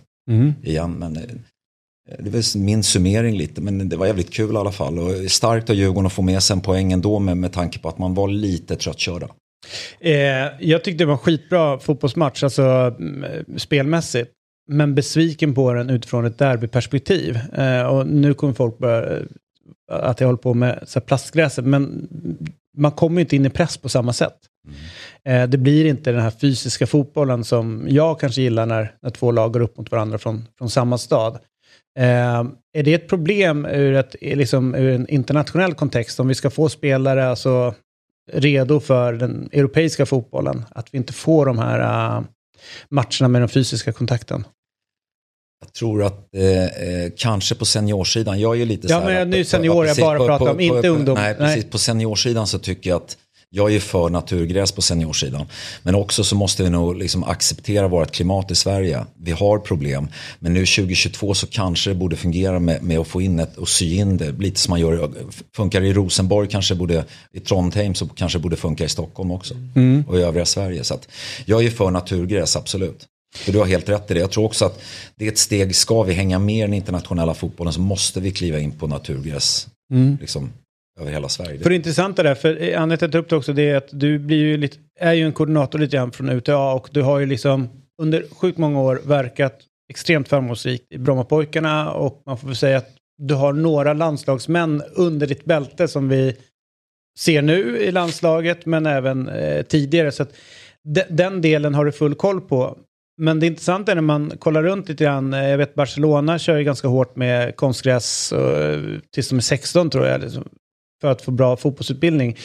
igen. 0.64 0.92
Men 0.92 1.14
det 2.20 2.28
är 2.28 2.32
väl 2.32 2.44
min 2.56 2.84
summering 2.84 3.38
lite. 3.38 3.62
Men 3.62 3.90
det 3.90 3.98
var 3.98 4.06
jävligt 4.06 4.34
kul 4.34 4.56
i 4.56 4.58
alla 4.58 4.72
fall. 4.72 5.00
Och 5.00 5.32
starkt 5.32 5.70
av 5.70 5.76
Djurgården 5.76 6.06
att 6.06 6.14
få 6.14 6.22
med 6.22 6.44
sig 6.44 6.54
en 6.54 6.62
poäng 6.62 6.92
ändå 6.92 7.20
med, 7.20 7.38
med 7.38 7.54
tanke 7.54 7.80
på 7.80 7.90
att 7.90 7.98
man 7.98 8.14
var 8.14 8.28
lite 8.28 8.76
tröttkörda. 8.76 9.28
Eh, 10.00 10.48
jag 10.60 10.84
tyckte 10.84 11.04
det 11.04 11.06
var 11.06 11.14
en 11.14 11.20
skitbra 11.20 11.80
fotbollsmatch, 11.80 12.44
alltså 12.44 12.64
mm, 13.00 13.46
spelmässigt. 13.58 14.32
Men 14.68 14.96
besviken 14.96 15.54
på 15.54 15.74
den 15.74 15.90
utifrån 15.90 16.26
ett 16.26 16.38
derbyperspektiv. 16.38 17.40
Eh, 17.54 17.84
och 17.84 18.08
nu 18.08 18.34
kommer 18.34 18.54
folk 18.54 18.78
börja, 18.78 19.12
eh, 19.12 19.26
att 19.88 20.20
jag 20.20 20.28
håller 20.28 20.38
på 20.38 20.54
med 20.54 20.84
så 20.88 21.00
här 21.00 21.06
plastgräset, 21.06 21.66
men 21.66 22.08
man 22.78 22.92
kommer 22.92 23.16
ju 23.16 23.22
inte 23.22 23.36
in 23.36 23.46
i 23.46 23.50
press 23.50 23.78
på 23.78 23.90
samma 23.90 24.14
sätt. 24.14 24.38
Eh, 25.26 25.48
det 25.48 25.58
blir 25.58 25.86
inte 25.86 26.12
den 26.12 26.22
här 26.22 26.32
fysiska 26.32 26.88
fotbollen 26.88 27.44
som 27.44 27.86
jag 27.90 28.20
kanske 28.20 28.42
gillar 28.42 28.66
när, 28.66 28.94
när 29.02 29.10
två 29.10 29.32
lag 29.32 29.54
går 29.54 29.60
upp 29.60 29.78
mot 29.78 29.92
varandra 29.92 30.18
från, 30.18 30.48
från 30.58 30.70
samma 30.70 30.98
stad. 30.98 31.40
Eh, 32.00 32.44
är 32.74 32.84
det 32.84 32.94
ett 32.94 33.08
problem 33.08 33.66
ur, 33.66 33.94
ett, 33.94 34.16
liksom, 34.22 34.76
ur 34.76 34.90
en 34.90 35.08
internationell 35.08 35.74
kontext 35.74 36.20
om 36.20 36.28
vi 36.28 36.36
ska 36.36 36.50
få 36.50 36.70
spelare 36.70 37.30
alltså, 37.30 37.74
redo 38.34 38.80
för 38.80 39.14
den 39.14 39.50
europeiska 39.52 40.06
fotbollen? 40.06 40.66
Att 40.70 40.94
vi 40.94 40.98
inte 40.98 41.14
får 41.14 41.46
de 41.46 41.60
här 41.60 41.80
eh, 42.18 42.24
matcherna 42.90 43.28
med 43.28 43.42
den 43.42 43.50
fysiska 43.50 43.92
kontakten? 43.92 44.44
Jag 45.62 45.74
tror 45.74 46.04
att 46.04 46.14
eh, 46.36 47.12
kanske 47.18 47.56
på 47.56 47.66
seniorsidan, 47.66 48.40
jag 48.40 48.52
är 48.56 48.60
ju 48.60 48.66
lite 48.66 48.88
Ja, 48.88 49.00
så 49.00 49.04
här 49.06 49.14
men 49.14 49.22
att- 49.22 49.28
nu 49.28 49.44
senior, 49.46 49.86
jag 49.86 49.98
bara 49.98 50.18
pratar 50.18 50.52
om, 50.52 50.60
inte 50.60 50.88
ungdom. 50.90 51.16
Nej, 51.16 51.36
Nej. 51.40 51.56
precis. 51.56 51.72
På 51.72 51.78
seniorsidan 51.78 52.48
så 52.48 52.60
tycker 52.60 52.90
jag 52.90 52.98
att 52.98 53.18
jag 53.54 53.76
är 53.76 53.80
för 53.80 54.10
naturgräs 54.10 54.72
på 54.72 54.82
seniorsidan. 54.82 55.46
Men 55.84 55.96
också 55.96 56.24
så 56.24 56.36
måste 56.36 56.64
vi 56.64 56.70
nog 56.70 56.96
liksom 56.96 57.24
acceptera 57.24 57.88
vårt 57.88 58.12
klimat 58.12 58.52
i 58.52 58.56
Sverige. 58.56 59.06
Vi 59.18 59.32
har 59.32 59.60
problem. 59.60 60.08
Men 60.40 60.54
nu 60.54 60.66
2022 60.66 61.34
så 61.34 61.48
kanske 61.48 61.90
det 61.90 61.96
borde 61.96 62.16
fungera 62.16 62.60
med, 62.60 62.84
med 62.84 63.00
att 63.00 63.08
få 63.08 63.22
in 63.22 63.40
ett 63.40 63.58
och 63.58 63.70
sy 63.70 63.96
in 63.96 64.18
det. 64.18 64.32
Lite 64.32 64.60
som 64.60 64.72
man 64.72 64.80
gör, 64.80 65.12
funkar 65.56 65.82
i 65.82 65.94
Rosenborg 65.94 66.48
kanske 66.50 66.76
borde, 66.76 67.06
i 67.34 67.40
Trondheim 67.40 67.96
så 67.96 68.08
kanske 68.08 68.40
borde 68.40 68.56
funka 68.56 68.86
i 68.86 68.90
Stockholm 68.90 69.32
också. 69.32 69.54
Mm. 69.76 70.04
Och 70.08 70.20
i 70.20 70.22
övriga 70.22 70.46
Sverige. 70.46 70.84
Så 70.84 71.00
jag 71.46 71.66
är 71.66 71.70
för 71.70 71.92
naturgräs, 71.92 72.56
absolut. 72.56 73.08
För 73.36 73.52
du 73.52 73.60
har 73.60 73.66
helt 73.66 73.90
rätt 73.90 74.12
i 74.12 74.14
det. 74.14 74.20
Jag 74.20 74.32
tror 74.32 74.46
också 74.46 74.66
att 74.66 74.82
det 75.16 75.28
är 75.28 75.32
ett 75.32 75.38
steg, 75.38 75.76
ska 75.76 76.04
vi 76.04 76.14
hänga 76.14 76.40
med 76.40 76.58
i 76.58 76.62
den 76.62 76.74
internationella 76.74 77.34
fotbollen 77.34 77.74
så 77.74 77.82
måste 77.82 78.20
vi 78.20 78.32
kliva 78.32 78.60
in 78.60 78.72
på 78.72 78.88
naturgräs. 78.88 79.68
Liksom, 80.20 80.50
över 81.00 81.12
hela 81.12 81.30
Sverige. 81.30 81.60
För 81.60 81.70
det 81.70 81.76
intressanta 81.76 82.24
där, 82.24 82.36
för 82.36 82.50
Anette 82.50 82.78
anledningen 82.78 82.90
till 82.90 82.94
att 82.96 83.02
jag 83.02 83.12
tar 83.12 83.20
upp 83.20 83.30
det 83.30 83.36
också, 83.36 83.54
det 83.54 83.70
är 83.70 83.76
att 83.76 83.90
du 83.92 84.20
blir 84.20 84.38
ju 84.38 84.58
lite, 84.58 84.78
är 85.00 85.14
ju 85.14 85.26
en 85.26 85.34
koordinator 85.34 85.80
lite 85.80 85.98
grann 85.98 86.12
från 86.12 86.30
UTA 86.30 86.74
och 86.74 86.90
du 86.92 87.02
har 87.02 87.20
ju 87.20 87.26
liksom 87.26 87.70
under 88.02 88.26
sjukt 88.32 88.58
många 88.58 88.82
år 88.82 89.02
verkat 89.04 89.60
extremt 89.90 90.30
framgångsrikt 90.30 90.86
i 90.90 90.98
Brommapojkarna 90.98 91.92
och 91.92 92.22
man 92.26 92.38
får 92.38 92.48
väl 92.48 92.56
säga 92.56 92.78
att 92.78 92.90
du 93.18 93.34
har 93.34 93.54
några 93.54 93.94
landslagsmän 93.94 94.84
under 94.96 95.28
ditt 95.28 95.46
bälte 95.46 95.88
som 95.88 96.10
vi 96.10 96.36
ser 97.20 97.42
nu 97.42 97.78
i 97.78 97.92
landslaget 97.92 98.66
men 98.66 98.86
även 98.86 99.30
eh, 99.30 99.62
tidigare. 99.62 100.12
Så 100.12 100.24
att 100.24 100.34
de, 100.84 101.04
den 101.10 101.42
delen 101.42 101.74
har 101.74 101.86
du 101.86 101.92
full 101.92 102.16
koll 102.16 102.42
på. 102.42 102.78
Men 103.18 103.40
det 103.40 103.48
intressanta 103.48 103.92
är 103.92 103.96
när 103.96 104.02
man 104.02 104.32
kollar 104.40 104.64
runt 104.64 104.90
lite 104.90 105.04
grann, 105.04 105.34
eh, 105.34 105.50
jag 105.50 105.58
vet 105.58 105.76
Barcelona 105.76 106.40
kör 106.40 106.58
ju 106.58 106.64
ganska 106.64 106.88
hårt 106.88 107.16
med 107.16 107.56
konstgräs 107.56 108.32
och, 108.32 108.54
tills 109.14 109.30
de 109.30 109.36
är 109.36 109.42
16 109.42 109.90
tror 109.90 110.06
jag. 110.06 110.22
Liksom 110.22 110.50
för 111.02 111.12
att 111.12 111.22
få 111.22 111.32
bra 111.32 111.58
fotbollsutbildning. 111.58 112.38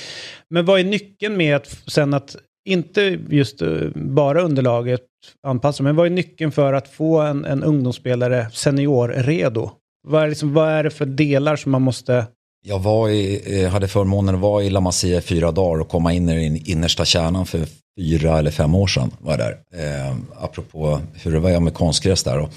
Men 0.50 0.64
vad 0.64 0.80
är 0.80 0.84
nyckeln 0.84 1.36
med 1.36 1.56
att 1.56 1.78
sen 1.86 2.14
att, 2.14 2.36
inte 2.68 3.18
just 3.28 3.62
eh, 3.62 3.68
bara 3.94 4.42
underlaget 4.42 5.00
anpassa, 5.46 5.82
men 5.82 5.96
vad 5.96 6.06
är 6.06 6.10
nyckeln 6.10 6.52
för 6.52 6.72
att 6.72 6.88
få 6.88 7.20
en, 7.20 7.44
en 7.44 7.62
ungdomsspelare 7.62 8.50
senior-redo? 8.52 9.70
Vad 10.08 10.22
är, 10.22 10.28
liksom, 10.28 10.54
vad 10.54 10.68
är 10.68 10.84
det 10.84 10.90
för 10.90 11.06
delar 11.06 11.56
som 11.56 11.72
man 11.72 11.82
måste... 11.82 12.26
Jag 12.66 12.78
var 12.78 13.08
i, 13.08 13.62
eh, 13.62 13.68
hade 13.68 13.88
förmånen 13.88 14.34
att 14.34 14.40
vara 14.40 14.62
i 14.62 14.70
La 14.70 14.80
Masia 14.80 15.18
i 15.18 15.20
fyra 15.20 15.52
dagar 15.52 15.80
och 15.80 15.88
komma 15.88 16.12
in 16.12 16.28
i 16.28 16.48
den 16.48 16.70
innersta 16.70 17.04
kärnan 17.04 17.46
för 17.46 17.60
fyra 17.98 18.38
eller 18.38 18.50
fem 18.50 18.74
år 18.74 18.86
sedan. 18.86 19.10
Var 19.18 19.32
jag 19.32 19.38
där. 19.38 19.58
Eh, 19.84 20.16
apropå 20.40 21.00
hur 21.14 21.32
det 21.32 21.38
var 21.38 21.60
med 21.60 21.74
konstgräs 21.74 22.22
där. 22.22 22.38
Och 22.38 22.50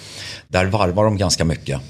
där 0.47 0.65
varvar 0.65 1.03
de 1.03 1.17
ganska 1.17 1.45
mycket. 1.45 1.81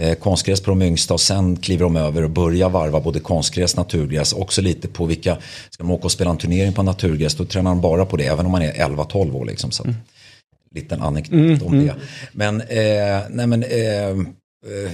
Eh, 0.00 0.14
konstgräs 0.14 0.60
på 0.60 0.70
de 0.70 0.82
yngsta 0.82 1.14
och 1.14 1.20
sen 1.20 1.56
kliver 1.56 1.84
de 1.84 1.96
över 1.96 2.22
och 2.22 2.30
börjar 2.30 2.68
varva 2.68 3.00
både 3.00 3.20
konstgräs 3.20 3.72
och 3.72 3.78
naturgräs. 3.78 4.32
Också 4.32 4.62
lite 4.62 4.88
på 4.88 5.06
vilka, 5.06 5.36
ska 5.70 5.82
de 5.82 5.90
åka 5.90 6.04
och 6.04 6.12
spela 6.12 6.30
en 6.30 6.38
turnering 6.38 6.72
på 6.72 6.82
naturgräs 6.82 7.34
då 7.34 7.44
tränar 7.44 7.70
de 7.70 7.80
bara 7.80 8.06
på 8.06 8.16
det. 8.16 8.24
Även 8.24 8.46
om 8.46 8.52
man 8.52 8.62
är 8.62 8.72
11-12 8.72 9.34
år 9.34 9.44
liksom. 9.44 9.70
Så 9.70 9.82
att, 9.82 9.88
Liten 10.74 11.02
anekdot 11.02 11.62
om 11.62 11.86
det. 11.86 11.94
Men, 12.32 12.60
eh, 12.60 13.22
nej 13.30 13.46
men 13.46 13.62
eh, 13.62 14.28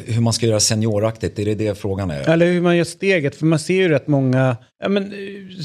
hur 0.06 0.20
man 0.20 0.32
ska 0.32 0.46
göra 0.46 0.60
senioraktigt, 0.60 1.38
är 1.38 1.44
det 1.44 1.54
det 1.54 1.78
frågan 1.78 2.10
är? 2.10 2.28
Eller 2.28 2.46
hur 2.46 2.60
man 2.60 2.76
gör 2.76 2.84
steget, 2.84 3.34
för 3.34 3.46
man 3.46 3.58
ser 3.58 3.74
ju 3.74 3.88
rätt 3.88 4.06
många 4.06 4.56
ja, 4.82 4.88
men, 4.88 5.12
eh, 5.12 5.18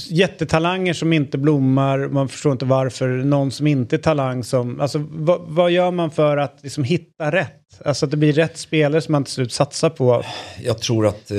jättetalanger 0.09 0.93
som 0.93 1.13
inte 1.13 1.37
blommar, 1.37 2.07
man 2.07 2.29
förstår 2.29 2.51
inte 2.51 2.65
varför, 2.65 3.07
någon 3.07 3.51
som 3.51 3.67
inte 3.67 3.95
är 3.95 3.97
talang 3.97 4.43
som... 4.43 4.81
Alltså 4.81 5.05
vad, 5.09 5.41
vad 5.41 5.71
gör 5.71 5.91
man 5.91 6.11
för 6.11 6.37
att 6.37 6.59
liksom, 6.63 6.83
hitta 6.83 7.31
rätt? 7.31 7.55
Alltså 7.85 8.05
att 8.05 8.11
det 8.11 8.17
blir 8.17 8.33
rätt 8.33 8.57
spelare 8.57 9.01
som 9.01 9.11
man 9.11 9.23
till 9.23 9.33
slut 9.33 9.51
satsar 9.51 9.89
på. 9.89 10.23
Jag 10.63 10.79
tror 10.79 11.07
att 11.07 11.31
eh, 11.31 11.37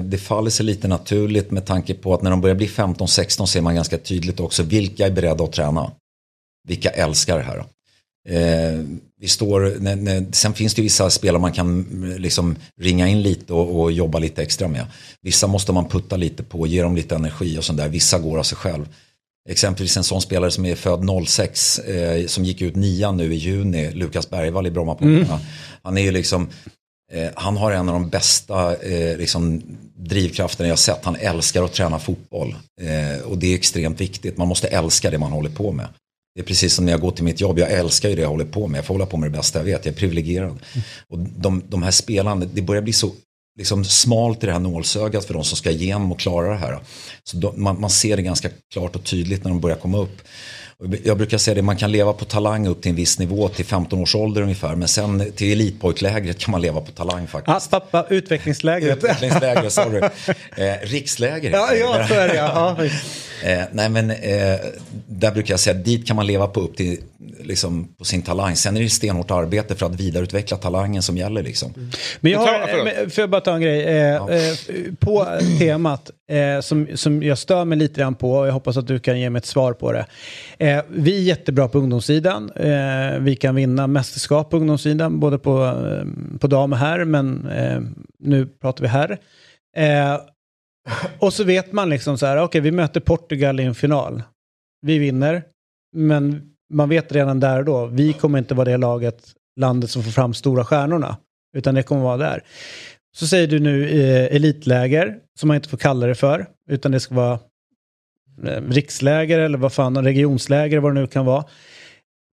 det 0.00 0.18
faller 0.18 0.50
sig 0.50 0.66
lite 0.66 0.88
naturligt 0.88 1.50
med 1.50 1.66
tanke 1.66 1.94
på 1.94 2.14
att 2.14 2.22
när 2.22 2.30
de 2.30 2.40
börjar 2.40 2.56
bli 2.56 2.66
15-16 2.66 3.46
ser 3.46 3.60
man 3.60 3.74
ganska 3.74 3.98
tydligt 3.98 4.40
också 4.40 4.62
vilka 4.62 5.06
är 5.06 5.10
beredda 5.10 5.44
att 5.44 5.52
träna. 5.52 5.90
Vilka 6.68 6.90
älskar 6.90 7.36
det 7.36 7.44
här. 7.44 7.64
Eh, 8.28 8.84
vi 9.20 9.28
står, 9.28 9.76
när, 9.80 9.96
när, 9.96 10.26
sen 10.32 10.54
finns 10.54 10.74
det 10.74 10.82
vissa 10.82 11.10
spelare 11.10 11.40
man 11.40 11.52
kan 11.52 11.86
liksom 12.18 12.56
ringa 12.80 13.08
in 13.08 13.22
lite 13.22 13.52
och, 13.52 13.80
och, 13.80 13.92
jobba 13.92 14.18
lite 14.18 14.42
extra 14.42 14.68
med. 14.68 14.86
Vissa 15.22 15.46
måste 15.46 15.72
man 15.72 15.88
putta 15.88 16.16
lite 16.16 16.42
på, 16.42 16.66
ge 16.66 16.82
dem 16.82 16.96
lite 16.96 17.14
energi 17.14 17.58
och 17.58 17.64
sånt 17.64 17.78
där. 17.78 17.88
Vissa 17.88 18.18
går 18.18 18.38
av 18.38 18.42
sig 18.42 18.58
själv. 18.58 18.88
Exempelvis 19.48 19.96
en 19.96 20.04
sån 20.04 20.20
spelare 20.20 20.50
som 20.50 20.66
är 20.66 20.74
född 20.74 21.26
06, 21.26 21.78
eh, 21.78 22.26
som 22.26 22.44
gick 22.44 22.62
ut 22.62 22.76
nian 22.76 23.16
nu 23.16 23.34
i 23.34 23.36
juni, 23.36 23.90
Lukas 23.92 24.30
Bergvall 24.30 24.66
i 24.66 24.70
Brommapojkarna. 24.70 25.34
Mm. 25.34 25.46
Han 25.82 25.98
är 25.98 26.02
ju 26.02 26.10
liksom, 26.10 26.48
eh, 27.12 27.28
han 27.34 27.56
har 27.56 27.72
en 27.72 27.88
av 27.88 27.94
de 27.94 28.08
bästa 28.08 28.76
eh, 28.76 29.16
liksom, 29.18 29.62
drivkrafterna 29.96 30.68
jag 30.68 30.78
sett. 30.78 31.04
Han 31.04 31.16
älskar 31.16 31.62
att 31.62 31.72
träna 31.72 31.98
fotboll. 31.98 32.54
Eh, 32.80 33.22
och 33.22 33.38
det 33.38 33.46
är 33.46 33.54
extremt 33.54 34.00
viktigt, 34.00 34.36
man 34.36 34.48
måste 34.48 34.68
älska 34.68 35.10
det 35.10 35.18
man 35.18 35.32
håller 35.32 35.50
på 35.50 35.72
med. 35.72 35.88
Det 36.40 36.44
är 36.44 36.46
precis 36.46 36.74
som 36.74 36.84
när 36.84 36.92
jag 36.92 37.00
går 37.00 37.10
till 37.10 37.24
mitt 37.24 37.40
jobb, 37.40 37.58
jag 37.58 37.70
älskar 37.70 38.08
ju 38.08 38.14
det 38.14 38.22
jag 38.22 38.28
håller 38.28 38.44
på 38.44 38.68
med. 38.68 38.78
Jag 38.78 38.84
får 38.84 38.94
hålla 38.94 39.06
på 39.06 39.16
med 39.16 39.32
det 39.32 39.36
bästa 39.36 39.58
jag 39.58 39.64
vet, 39.64 39.84
jag 39.84 39.92
är 39.92 39.98
privilegierad. 39.98 40.50
Mm. 40.50 40.60
Och 41.08 41.18
de, 41.18 41.62
de 41.68 41.82
här 41.82 41.90
spelarna, 41.90 42.44
det 42.52 42.62
börjar 42.62 42.82
bli 42.82 42.92
så 42.92 43.12
liksom 43.58 43.84
smalt 43.84 44.42
i 44.42 44.46
det 44.46 44.52
här 44.52 44.60
nålsögat 44.60 45.24
för 45.24 45.34
de 45.34 45.44
som 45.44 45.56
ska 45.56 45.70
igenom 45.70 46.12
och 46.12 46.18
klara 46.18 46.48
det 46.48 46.56
här. 46.56 46.78
Så 47.24 47.36
de, 47.36 47.62
man, 47.62 47.80
man, 47.80 47.90
ser 47.90 48.16
det 48.16 48.22
ganska 48.22 48.48
klart 48.72 48.96
och 48.96 49.04
tydligt 49.04 49.44
när 49.44 49.50
de 49.50 49.60
börjar 49.60 49.76
komma 49.76 49.98
upp. 49.98 50.22
Jag 51.04 51.16
brukar 51.16 51.38
säga 51.38 51.54
det, 51.54 51.62
man 51.62 51.76
kan 51.76 51.92
leva 51.92 52.12
på 52.12 52.24
talang 52.24 52.66
upp 52.66 52.82
till 52.82 52.90
en 52.90 52.96
viss 52.96 53.18
nivå 53.18 53.48
till 53.48 53.64
15 53.64 53.98
års 53.98 54.14
ålder 54.14 54.42
ungefär. 54.42 54.74
Men 54.74 54.88
sen 54.88 55.32
till 55.32 55.52
elitpojklägret 55.52 56.38
kan 56.38 56.52
man 56.52 56.60
leva 56.60 56.80
på 56.80 56.90
talang 56.90 57.26
faktiskt. 57.26 57.72
Ah, 57.74 57.80
pappa, 57.80 58.14
utvecklingslägret. 58.14 58.96
Utvecklingslägret, 58.96 59.72
sorry. 59.72 60.00
Eh, 60.56 60.74
rikslägret. 60.82 61.52
Ja, 61.52 61.74
ja, 61.74 62.08
så 62.08 62.14
är 62.14 62.28
det. 62.28 62.34
Ja. 62.34 62.76
eh, 63.42 63.64
nej 63.72 63.88
men 63.88 64.10
eh, 64.10 64.60
där 65.06 65.32
brukar 65.32 65.52
jag 65.52 65.60
säga, 65.60 65.74
dit 65.74 66.06
kan 66.06 66.16
man 66.16 66.26
leva 66.26 66.46
på 66.46 66.60
upp 66.60 66.76
till 66.76 66.98
liksom, 67.42 67.88
på 67.98 68.04
sin 68.04 68.22
talang. 68.22 68.56
Sen 68.56 68.76
är 68.76 68.80
det 68.80 68.88
stenhårt 68.88 69.30
arbete 69.30 69.74
för 69.74 69.86
att 69.86 70.00
vidareutveckla 70.00 70.56
talangen 70.56 71.02
som 71.02 71.16
gäller. 71.16 71.42
Liksom. 71.42 71.72
Mm. 71.76 71.90
Men 72.20 72.32
jag 72.32 72.38
har, 72.38 73.10
får 73.10 73.22
jag 73.22 73.30
bara 73.30 73.40
ta 73.40 73.54
en 73.54 73.60
grej? 73.60 73.84
Eh, 73.84 73.94
ja. 73.96 74.30
eh, 74.30 74.54
på 75.00 75.26
temat 75.58 76.10
eh, 76.30 76.60
som, 76.60 76.88
som 76.94 77.22
jag 77.22 77.38
stör 77.38 77.64
mig 77.64 77.78
lite 77.78 78.00
grann 78.00 78.14
på 78.14 78.32
och 78.32 78.46
jag 78.46 78.52
hoppas 78.52 78.76
att 78.76 78.86
du 78.86 78.98
kan 78.98 79.20
ge 79.20 79.30
mig 79.30 79.38
ett 79.38 79.46
svar 79.46 79.72
på 79.72 79.92
det. 79.92 80.06
Eh, 80.70 80.84
vi 80.88 81.16
är 81.16 81.22
jättebra 81.22 81.68
på 81.68 81.78
ungdomssidan. 81.78 82.50
Eh, 82.50 83.18
vi 83.20 83.36
kan 83.36 83.54
vinna 83.54 83.86
mästerskap 83.86 84.50
på 84.50 84.56
ungdomssidan 84.56 85.20
både 85.20 85.38
på, 85.38 85.64
eh, 85.64 86.38
på 86.38 86.46
dam 86.46 86.72
och 86.72 86.78
herr 86.78 87.04
men 87.04 87.46
eh, 87.46 87.80
nu 88.18 88.46
pratar 88.46 88.82
vi 88.82 88.88
herr. 88.88 89.18
Eh, 89.76 90.20
och 91.18 91.32
så 91.32 91.44
vet 91.44 91.72
man 91.72 91.90
liksom 91.90 92.18
så 92.18 92.26
här, 92.26 92.36
okej 92.36 92.44
okay, 92.44 92.60
vi 92.60 92.70
möter 92.70 93.00
Portugal 93.00 93.60
i 93.60 93.64
en 93.64 93.74
final. 93.74 94.22
Vi 94.86 94.98
vinner, 94.98 95.42
men 95.96 96.42
man 96.72 96.88
vet 96.88 97.12
redan 97.12 97.40
där 97.40 97.58
och 97.58 97.64
då, 97.64 97.86
vi 97.86 98.12
kommer 98.12 98.38
inte 98.38 98.54
vara 98.54 98.70
det 98.70 98.76
laget, 98.76 99.22
landet 99.60 99.90
som 99.90 100.02
får 100.02 100.10
fram 100.10 100.34
stora 100.34 100.64
stjärnorna. 100.64 101.16
Utan 101.56 101.74
det 101.74 101.82
kommer 101.82 102.02
vara 102.02 102.16
där. 102.16 102.42
Så 103.16 103.26
säger 103.26 103.46
du 103.46 103.58
nu 103.58 103.88
eh, 103.88 104.36
elitläger, 104.36 105.16
som 105.38 105.48
man 105.48 105.54
inte 105.54 105.68
får 105.68 105.78
kalla 105.78 106.06
det 106.06 106.14
för, 106.14 106.46
utan 106.70 106.92
det 106.92 107.00
ska 107.00 107.14
vara 107.14 107.38
Eh, 108.44 108.62
riksläger 108.70 109.38
eller 109.38 109.58
vad 109.58 109.72
fan, 109.72 110.04
regionsläger, 110.04 110.78
vad 110.78 110.94
det 110.94 111.00
nu 111.00 111.06
kan 111.06 111.24
vara. 111.26 111.44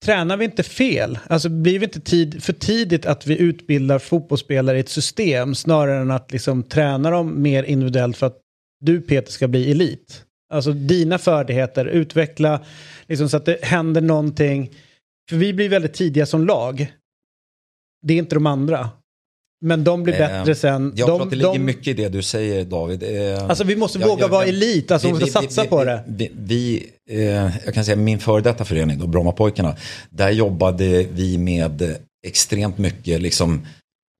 Tränar 0.06 0.38
vi 0.38 0.45
inte 0.45 0.64
fel? 0.64 1.20
Alltså 1.28 1.49
blir 1.49 1.80
vi 1.80 1.86
inte 1.86 2.02
tid, 2.02 2.43
för 2.43 2.54
tidigt 2.54 3.06
att 3.06 3.28
vi 3.28 3.38
utbildar 3.38 3.99
fotbollsspelare 3.99 4.78
i 4.78 4.80
ett 4.80 4.89
system 4.89 5.56
snarare 5.56 6.02
än 6.02 6.12
att 6.12 6.32
liksom 6.32 6.64
träna 6.64 7.10
dem 7.10 7.41
mer 7.41 7.64
individuellt 7.64 8.18
för 8.18 8.28
att 8.28 8.38
du 8.80 9.02
Peter 9.02 9.32
ska 9.32 9.47
bli 9.47 9.72
elit? 9.72 10.26
Alltså 10.54 10.72
dina 10.72 11.18
färdigheter, 11.18 11.86
utveckla 11.86 12.66
liksom, 13.08 13.30
så 13.30 13.38
att 13.38 13.45
det 13.45 13.64
händer 13.64 14.02
någonting. 14.02 14.72
För 15.30 15.38
vi 15.38 15.54
blir 15.54 15.70
väldigt 15.70 15.93
tidiga 15.93 16.26
som 16.26 16.45
lag. 16.45 16.93
Det 18.02 18.14
är 18.14 18.18
inte 18.18 18.36
de 18.36 18.45
andra. 18.45 18.89
Men 19.62 19.84
de 19.84 20.03
blir 20.03 20.14
bättre 20.14 20.51
eh, 20.51 20.55
sen. 20.55 20.93
Jag 20.95 21.07
de, 21.09 21.18
tror 21.18 21.24
att 21.24 21.30
det 21.30 21.36
ligger 21.36 21.53
de... 21.53 21.59
mycket 21.59 21.88
i 21.88 21.93
det 21.93 22.09
du 22.09 22.22
säger 22.22 22.66
David. 22.66 23.03
Eh, 23.03 23.43
alltså 23.47 23.64
vi 23.64 23.76
måste 23.76 23.99
jag, 23.99 24.07
våga 24.07 24.22
jag, 24.22 24.30
vara 24.30 24.45
elit, 24.45 24.91
alltså 24.91 25.07
vi, 25.07 25.14
måste 25.14 25.26
vi, 25.26 25.32
satsa 25.32 25.62
vi, 25.62 25.68
på 25.68 25.84
det. 25.84 26.03
Vi, 26.32 26.89
eh, 27.09 27.20
jag 27.66 27.74
kan 27.74 27.86
säga 27.86 27.95
min 27.95 28.20
före 28.20 28.41
detta 28.41 28.66
förening, 28.66 28.99
då, 28.99 29.07
Brommapojkarna, 29.07 29.76
där 30.09 30.30
jobbade 30.30 31.05
vi 31.14 31.38
med 31.38 31.95
extremt 32.28 32.78
mycket 32.78 33.22
liksom 33.22 33.66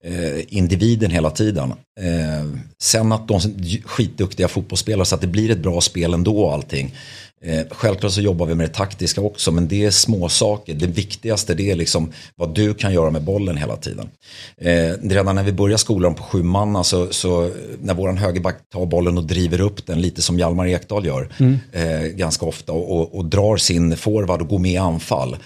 eh, 0.03 0.55
individen 0.55 1.11
hela 1.11 1.29
tiden. 1.29 1.73
Eh, 1.99 2.45
sen 2.81 3.11
att 3.11 3.27
de 3.27 3.39
skitduktiga 3.85 4.47
fotbollsspelare 4.47 5.05
så 5.05 5.15
att 5.15 5.21
det 5.21 5.27
blir 5.27 5.51
ett 5.51 5.63
bra 5.63 5.81
spel 5.81 6.13
ändå 6.13 6.43
och 6.43 6.53
allting. 6.53 6.95
Eh, 7.43 7.65
självklart 7.71 8.11
så 8.11 8.21
jobbar 8.21 8.45
vi 8.45 8.55
med 8.55 8.69
det 8.69 8.73
taktiska 8.73 9.21
också 9.21 9.51
men 9.51 9.67
det 9.67 9.85
är 9.85 9.91
små 9.91 10.29
saker. 10.29 10.73
Det 10.73 10.87
viktigaste 10.87 11.53
det 11.53 11.71
är 11.71 11.75
liksom 11.75 12.11
vad 12.35 12.55
du 12.55 12.73
kan 12.73 12.93
göra 12.93 13.11
med 13.11 13.23
bollen 13.23 13.57
hela 13.57 13.75
tiden. 13.75 14.09
Eh, 14.57 14.93
redan 15.01 15.35
när 15.35 15.43
vi 15.43 15.51
börjar 15.51 15.77
skolan 15.77 16.13
på 16.13 16.23
sju 16.23 16.43
man, 16.43 16.75
alltså, 16.75 17.07
så 17.11 17.51
när 17.81 17.93
våran 17.93 18.17
högerback 18.17 18.55
tar 18.73 18.85
bollen 18.85 19.17
och 19.17 19.23
driver 19.23 19.61
upp 19.61 19.85
den 19.85 20.01
lite 20.01 20.21
som 20.21 20.39
Hjalmar 20.39 20.67
Ekdal 20.67 21.05
gör 21.05 21.29
mm. 21.37 21.59
eh, 21.71 22.01
ganska 22.01 22.45
ofta 22.45 22.71
och, 22.71 22.97
och, 22.97 23.15
och, 23.15 23.25
drar 23.25 23.57
sin 23.57 23.97
forward 23.97 24.41
och 24.41 24.47
går 24.47 24.59
med 24.59 24.71
i 24.71 24.77
anfall. 24.77 25.37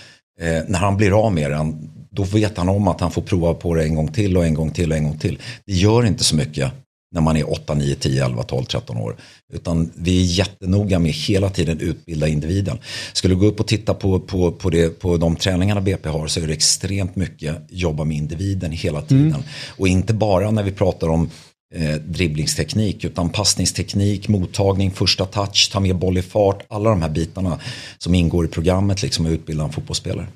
Eh, 0.42 0.62
när 0.68 0.80
han 0.80 0.98
blir 0.98 1.26
av 1.26 1.34
med 1.34 1.52
den 1.52 1.90
då 2.12 2.24
vet 2.24 2.58
han 2.58 2.70
om 2.70 2.88
att 2.88 3.02
han 3.02 3.12
får 3.12 3.22
prova 3.22 3.54
på 3.54 3.74
det 3.74 3.84
en 3.84 3.96
gång 3.96 4.08
till 4.08 4.38
och 4.38 4.46
en 4.46 4.54
gång 4.54 4.72
till 4.72 4.92
och 4.92 4.98
en 4.98 5.04
gång 5.04 5.18
till. 5.18 5.40
Det 5.66 5.74
gör 5.74 6.06
inte 6.06 6.24
så 6.24 6.36
mycket 6.36 6.72
när 7.16 7.22
man 7.22 7.38
är 7.38 7.52
8, 7.52 7.74
9, 7.74 7.96
10, 7.96 8.26
11, 8.26 8.44
12, 8.44 8.66
13 8.66 8.98
år. 8.98 9.16
Utan 9.54 9.92
vi 9.96 10.22
är 10.22 10.26
jättenoga 10.26 11.00
med 11.00 11.12
hela 11.12 11.50
tiden 11.50 11.80
utbilda 11.80 12.28
individen. 12.28 12.78
Skulle 13.14 13.34
du 13.34 13.40
gå 13.40 13.46
upp 13.46 13.60
och 13.60 13.68
titta 13.68 13.94
på, 13.94 14.20
på, 14.20 14.52
på, 14.52 14.70
det, 14.70 14.90
på 14.90 15.18
de 15.18 15.36
träningarna 15.36 15.82
BP 15.82 16.10
har 16.10 16.28
så 16.28 16.40
är 16.40 16.48
det 16.48 16.54
extremt 16.54 17.16
mycket 17.16 17.56
jobba 17.70 18.04
med 18.04 18.18
individen 18.18 18.72
hela 18.72 19.02
tiden. 19.02 19.28
Mm. 19.28 19.44
Och 19.78 19.88
inte 19.88 20.14
bara 20.14 20.52
när 20.52 20.64
vi 20.64 20.72
pratar 20.72 21.08
om 21.10 21.30
eh, 21.76 21.96
dribblingsteknik 21.96 23.04
utan 23.04 23.30
passningsteknik, 23.30 24.28
mottagning, 24.28 24.92
första 24.92 25.26
touch, 25.26 25.70
ta 25.72 25.80
med 25.80 25.96
boll 25.96 26.18
i 26.18 26.22
fart, 26.22 26.66
alla 26.68 26.90
de 26.90 27.02
här 27.02 27.10
bitarna 27.10 27.60
som 27.98 28.16
ingår 28.16 28.46
i 28.46 28.48
programmet 28.48 29.02
liksom 29.02 29.26
att 29.26 29.32
utbilda 29.32 29.64
en 29.64 29.72
fotbollsspelare. 29.72 30.28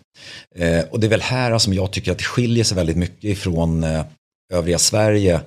Eh, 0.55 0.81
och 0.91 0.99
det 0.99 1.07
är 1.07 1.09
väl 1.09 1.21
här 1.21 1.57
som 1.57 1.73
jag 1.73 1.91
tycker 1.91 2.11
att 2.11 2.17
det 2.17 2.23
skiljer 2.23 2.63
sig 2.63 2.75
väldigt 2.75 2.97
mycket 2.97 3.23
ifrån 3.23 3.83
eh, 3.83 4.03
övriga 4.53 4.79
Sverige. 4.79 5.41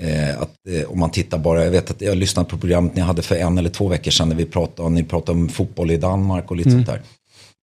Eh, 0.00 0.42
att, 0.42 0.54
eh, 0.68 0.90
om 0.90 0.98
man 0.98 1.10
tittar 1.10 1.38
bara, 1.38 1.64
jag 1.64 1.70
vet 1.70 1.90
att 1.90 2.00
jag 2.00 2.16
lyssnade 2.16 2.48
på 2.48 2.58
programmet 2.58 2.94
ni 2.94 3.00
hade 3.00 3.22
för 3.22 3.36
en 3.36 3.58
eller 3.58 3.70
två 3.70 3.88
veckor 3.88 4.10
sedan 4.10 4.28
när 4.28 4.36
vi 4.36 4.44
pratade, 4.44 4.88
ni 4.88 5.04
pratade 5.04 5.38
om 5.38 5.48
fotboll 5.48 5.90
i 5.90 5.96
Danmark 5.96 6.50
och 6.50 6.56
lite 6.56 6.70
mm. 6.70 6.84
sånt 6.84 6.86
där. 6.86 7.02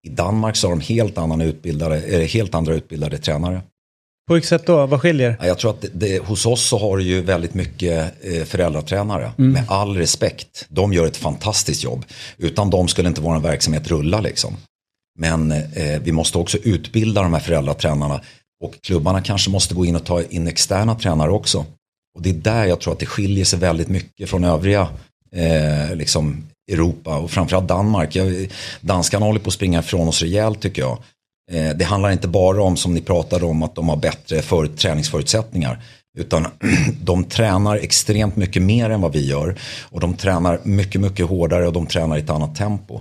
I 0.06 0.08
Danmark 0.08 0.56
så 0.56 0.66
har 0.66 0.76
de 0.76 0.80
helt, 0.80 1.18
annan 1.18 1.40
utbildade, 1.40 2.02
eh, 2.02 2.20
helt 2.20 2.54
andra 2.54 2.74
utbildade 2.74 3.18
tränare. 3.18 3.62
På 4.28 4.34
vilket 4.34 4.48
sätt 4.48 4.66
då? 4.66 4.86
Vad 4.86 5.00
skiljer? 5.00 5.36
Jag 5.42 5.58
tror 5.58 5.70
att 5.70 5.80
det, 5.80 5.88
det, 5.92 6.18
hos 6.18 6.46
oss 6.46 6.68
så 6.68 6.78
har 6.78 6.96
du 6.96 7.04
ju 7.04 7.20
väldigt 7.22 7.54
mycket 7.54 8.14
eh, 8.24 8.44
föräldratränare. 8.44 9.32
Mm. 9.38 9.52
Med 9.52 9.64
all 9.68 9.96
respekt. 9.96 10.66
De 10.68 10.92
gör 10.92 11.06
ett 11.06 11.16
fantastiskt 11.16 11.84
jobb. 11.84 12.04
Utan 12.38 12.70
dem 12.70 12.88
skulle 12.88 13.08
inte 13.08 13.20
vår 13.20 13.40
verksamhet 13.40 13.88
rulla 13.88 14.20
liksom. 14.20 14.56
Men 15.18 15.52
eh, 15.52 16.00
vi 16.02 16.12
måste 16.12 16.38
också 16.38 16.58
utbilda 16.58 17.22
de 17.22 17.32
här 17.32 17.40
föräldratränarna. 17.40 18.20
Och 18.64 18.74
klubbarna 18.82 19.22
kanske 19.22 19.50
måste 19.50 19.74
gå 19.74 19.84
in 19.84 19.96
och 19.96 20.04
ta 20.04 20.22
in 20.22 20.48
externa 20.48 20.94
tränare 20.94 21.30
också. 21.30 21.66
Och 22.14 22.22
det 22.22 22.30
är 22.30 22.34
där 22.34 22.64
jag 22.64 22.80
tror 22.80 22.92
att 22.92 22.98
det 22.98 23.06
skiljer 23.06 23.44
sig 23.44 23.58
väldigt 23.58 23.88
mycket 23.88 24.30
från 24.30 24.44
övriga 24.44 24.88
eh, 25.34 25.96
liksom 25.96 26.44
Europa 26.72 27.18
och 27.18 27.30
framförallt 27.30 27.68
Danmark. 27.68 28.16
Jag, 28.16 28.48
danskarna 28.80 29.26
håller 29.26 29.40
på 29.40 29.48
att 29.48 29.54
springa 29.54 29.80
ifrån 29.80 30.08
oss 30.08 30.22
rejält 30.22 30.60
tycker 30.60 30.82
jag. 30.82 30.98
Eh, 31.52 31.76
det 31.76 31.84
handlar 31.84 32.10
inte 32.10 32.28
bara 32.28 32.62
om, 32.62 32.76
som 32.76 32.94
ni 32.94 33.00
pratade 33.00 33.44
om, 33.44 33.62
att 33.62 33.74
de 33.74 33.88
har 33.88 33.96
bättre 33.96 34.42
för, 34.42 34.66
träningsförutsättningar. 34.66 35.82
Utan 36.18 36.46
de 37.02 37.24
tränar 37.24 37.76
extremt 37.76 38.36
mycket 38.36 38.62
mer 38.62 38.90
än 38.90 39.00
vad 39.00 39.12
vi 39.12 39.26
gör. 39.26 39.58
Och 39.82 40.00
de 40.00 40.14
tränar 40.14 40.60
mycket, 40.62 41.00
mycket 41.00 41.26
hårdare 41.26 41.66
och 41.66 41.72
de 41.72 41.86
tränar 41.86 42.16
i 42.16 42.20
ett 42.20 42.30
annat 42.30 42.56
tempo. 42.56 43.00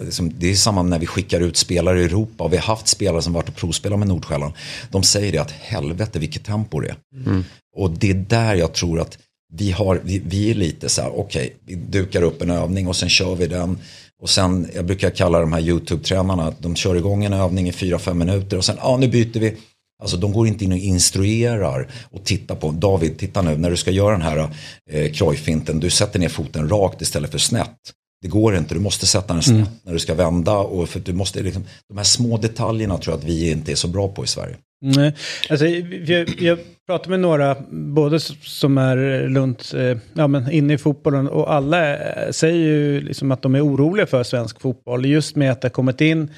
Liksom, 0.00 0.32
det 0.38 0.50
är 0.50 0.54
samma 0.54 0.82
när 0.82 0.98
vi 0.98 1.06
skickar 1.06 1.40
ut 1.40 1.56
spelare 1.56 2.00
i 2.00 2.04
Europa 2.04 2.44
och 2.44 2.52
vi 2.52 2.56
har 2.56 2.64
haft 2.64 2.88
spelare 2.88 3.22
som 3.22 3.32
varit 3.32 3.48
och 3.48 3.56
provspelat 3.56 3.98
med 3.98 4.08
Nordsjälland. 4.08 4.52
De 4.90 5.02
säger 5.02 5.32
det 5.32 5.38
att 5.38 5.50
helvete 5.50 6.18
vilket 6.18 6.44
tempo 6.44 6.80
det 6.80 6.88
är. 6.88 6.96
Mm. 7.26 7.44
Och 7.76 7.90
det 7.90 8.10
är 8.10 8.14
där 8.14 8.54
jag 8.54 8.72
tror 8.72 9.00
att 9.00 9.18
vi, 9.52 9.70
har, 9.70 10.00
vi, 10.04 10.22
vi 10.24 10.50
är 10.50 10.54
lite 10.54 10.88
så 10.88 11.02
här, 11.02 11.10
okej, 11.18 11.20
okay, 11.20 11.50
vi 11.64 11.74
dukar 11.74 12.22
upp 12.22 12.42
en 12.42 12.50
övning 12.50 12.88
och 12.88 12.96
sen 12.96 13.08
kör 13.08 13.34
vi 13.34 13.46
den. 13.46 13.78
Och 14.22 14.30
sen, 14.30 14.70
jag 14.74 14.84
brukar 14.84 15.10
kalla 15.10 15.40
de 15.40 15.52
här 15.52 15.60
YouTube-tränarna, 15.60 16.54
de 16.58 16.76
kör 16.76 16.94
igång 16.94 17.24
en 17.24 17.32
övning 17.32 17.68
i 17.68 17.70
4-5 17.70 18.14
minuter 18.14 18.56
och 18.56 18.64
sen, 18.64 18.76
ja 18.80 18.96
nu 18.96 19.08
byter 19.08 19.40
vi. 19.40 19.56
Alltså 20.02 20.16
de 20.16 20.32
går 20.32 20.46
inte 20.46 20.64
in 20.64 20.72
och 20.72 20.78
instruerar 20.78 21.88
och 22.10 22.24
tittar 22.24 22.54
på, 22.54 22.70
David, 22.70 23.18
titta 23.18 23.42
nu 23.42 23.56
när 23.56 23.70
du 23.70 23.76
ska 23.76 23.90
göra 23.90 24.12
den 24.12 24.22
här 24.22 24.50
eh, 24.90 25.12
krojfinten, 25.12 25.80
du 25.80 25.90
sätter 25.90 26.18
ner 26.18 26.28
foten 26.28 26.68
rakt 26.68 27.02
istället 27.02 27.30
för 27.30 27.38
snett. 27.38 27.76
Det 28.22 28.28
går 28.28 28.56
inte, 28.56 28.74
du 28.74 28.80
måste 28.80 29.06
sätta 29.06 29.34
den 29.34 29.42
snett 29.42 29.56
mm. 29.56 29.68
när 29.82 29.92
du 29.92 29.98
ska 29.98 30.14
vända. 30.14 30.58
Och 30.58 30.88
för 30.88 31.00
du 31.00 31.12
måste, 31.12 31.42
liksom, 31.42 31.64
de 31.88 31.96
här 31.96 32.04
små 32.04 32.36
detaljerna 32.36 32.98
tror 32.98 33.12
jag 33.12 33.18
att 33.18 33.28
vi 33.28 33.50
inte 33.50 33.72
är 33.72 33.76
så 33.76 33.88
bra 33.88 34.08
på 34.08 34.24
i 34.24 34.26
Sverige. 34.26 34.56
Nej, 34.80 35.14
alltså, 35.50 35.66
jag, 35.66 36.28
jag 36.40 36.58
pratar 36.86 37.10
med 37.10 37.20
några, 37.20 37.56
både 37.70 38.20
som 38.20 38.78
är 38.78 38.96
runt, 39.28 39.74
eh, 39.74 39.98
ja, 40.14 40.26
men 40.26 40.50
inne 40.50 40.74
i 40.74 40.78
fotbollen 40.78 41.28
och 41.28 41.52
alla 41.52 41.96
säger 42.32 42.56
ju 42.56 43.00
liksom 43.00 43.30
att 43.30 43.42
de 43.42 43.54
är 43.54 43.66
oroliga 43.66 44.06
för 44.06 44.22
svensk 44.22 44.60
fotboll. 44.60 45.06
Just 45.06 45.36
med 45.36 45.52
att 45.52 45.60
det 45.60 45.68
har 45.68 45.70
kommit 45.70 46.00
in 46.00 46.30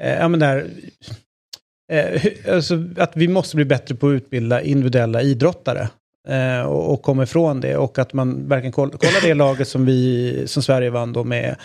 eh, 0.00 0.12
ja 0.12 0.28
men 0.28 0.40
där, 0.40 0.70
eh, 1.92 2.22
alltså, 2.54 2.84
att 2.96 3.12
vi 3.16 3.28
måste 3.28 3.56
bli 3.56 3.64
bättre 3.64 3.94
på 3.94 4.08
att 4.08 4.12
utbilda 4.12 4.62
individuella 4.62 5.22
idrottare. 5.22 5.88
Eh, 6.28 6.66
och, 6.66 6.92
och 6.92 7.02
komma 7.02 7.22
ifrån 7.22 7.60
det 7.60 7.76
och 7.76 7.98
att 7.98 8.12
man 8.12 8.48
verkligen 8.48 8.72
koll, 8.72 8.90
kolla 8.90 9.12
det 9.22 9.34
laget 9.34 9.68
som 9.68 9.84
vi 9.86 10.42
som 10.46 10.62
Sverige 10.62 10.90
vann 10.90 11.12
då 11.12 11.24
med 11.24 11.56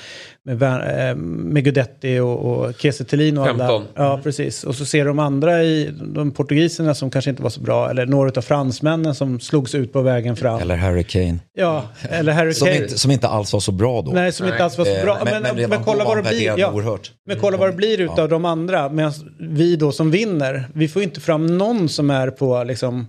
med, 0.43 0.61
eh, 1.09 1.15
med 1.15 1.63
Guidetti 1.63 2.19
och, 2.19 2.39
och 2.45 2.73
Kiese 2.79 3.03
Thelin 3.05 3.37
och 3.37 3.45
15. 3.47 3.65
alla. 3.67 3.83
Ja, 3.95 4.19
precis. 4.23 4.63
Och 4.63 4.75
så 4.75 4.85
ser 4.85 5.05
de 5.05 5.19
andra 5.19 5.63
i 5.63 5.89
de 6.01 6.31
portugiserna 6.31 6.95
som 6.95 7.09
kanske 7.09 7.29
inte 7.29 7.43
var 7.43 7.49
så 7.49 7.61
bra 7.61 7.89
eller 7.89 8.05
några 8.05 8.31
av 8.37 8.41
fransmännen 8.41 9.15
som 9.15 9.39
slogs 9.39 9.75
ut 9.75 9.93
på 9.93 10.01
vägen 10.01 10.35
fram. 10.35 10.59
Eller 10.61 10.75
Harry 10.75 11.03
Kane. 11.03 11.37
Ja, 11.53 11.83
eller 12.09 12.31
Harry 12.31 12.53
Som 12.53 12.67
Kane. 12.67 12.77
inte, 12.83 12.97
som 12.99 13.11
inte 13.11 13.27
alls 13.27 13.53
var 13.53 13.59
så 13.59 13.71
bra 13.71 14.01
då. 14.01 14.11
Nej, 14.11 14.31
som 14.31 14.47
inte 14.47 14.63
alls 14.63 14.77
var 14.77 14.85
så 14.85 14.91
Eh, 14.95 15.03
bra. 15.03 15.17
men- 15.23 15.33
Men, 15.33 15.33
men 15.43 15.55
men, 15.55 15.57
redan 15.69 15.83
kolla 15.83 16.03
vad 16.03 16.17
det 16.17 16.23
blir. 16.29 16.53
Ja. 16.59 16.71
oerhört. 16.71 17.11
Men 17.25 17.39
kolla 17.39 17.57
vad 17.57 17.69
det 17.69 17.73
blir 17.75 18.01
utav 18.01 18.17
Ja. 18.19 18.27
de 18.27 18.45
andra. 18.45 18.89
Medan 18.89 19.13
vi 19.39 19.75
då 19.75 19.91
som 19.91 20.11
vinner, 20.11 20.67
vi 20.73 20.87
får 20.87 21.03
inte 21.03 21.19
fram 21.21 21.57
någon 21.57 21.89
som 21.89 22.09
är 22.09 22.29
på 22.29 22.63
liksom 22.63 23.07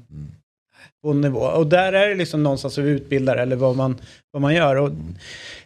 på 1.02 1.12
nivå. 1.12 1.40
Och 1.40 1.66
där 1.66 1.92
är 1.92 2.08
det 2.08 2.14
liksom 2.14 2.42
någonstans 2.42 2.78
hur 2.78 2.82
vi 2.82 2.90
utbildar 2.90 3.36
eller 3.36 3.56
vad 3.56 3.76
man, 3.76 4.00
vad 4.32 4.42
man 4.42 4.54
gör. 4.54 4.76
Och 4.76 4.90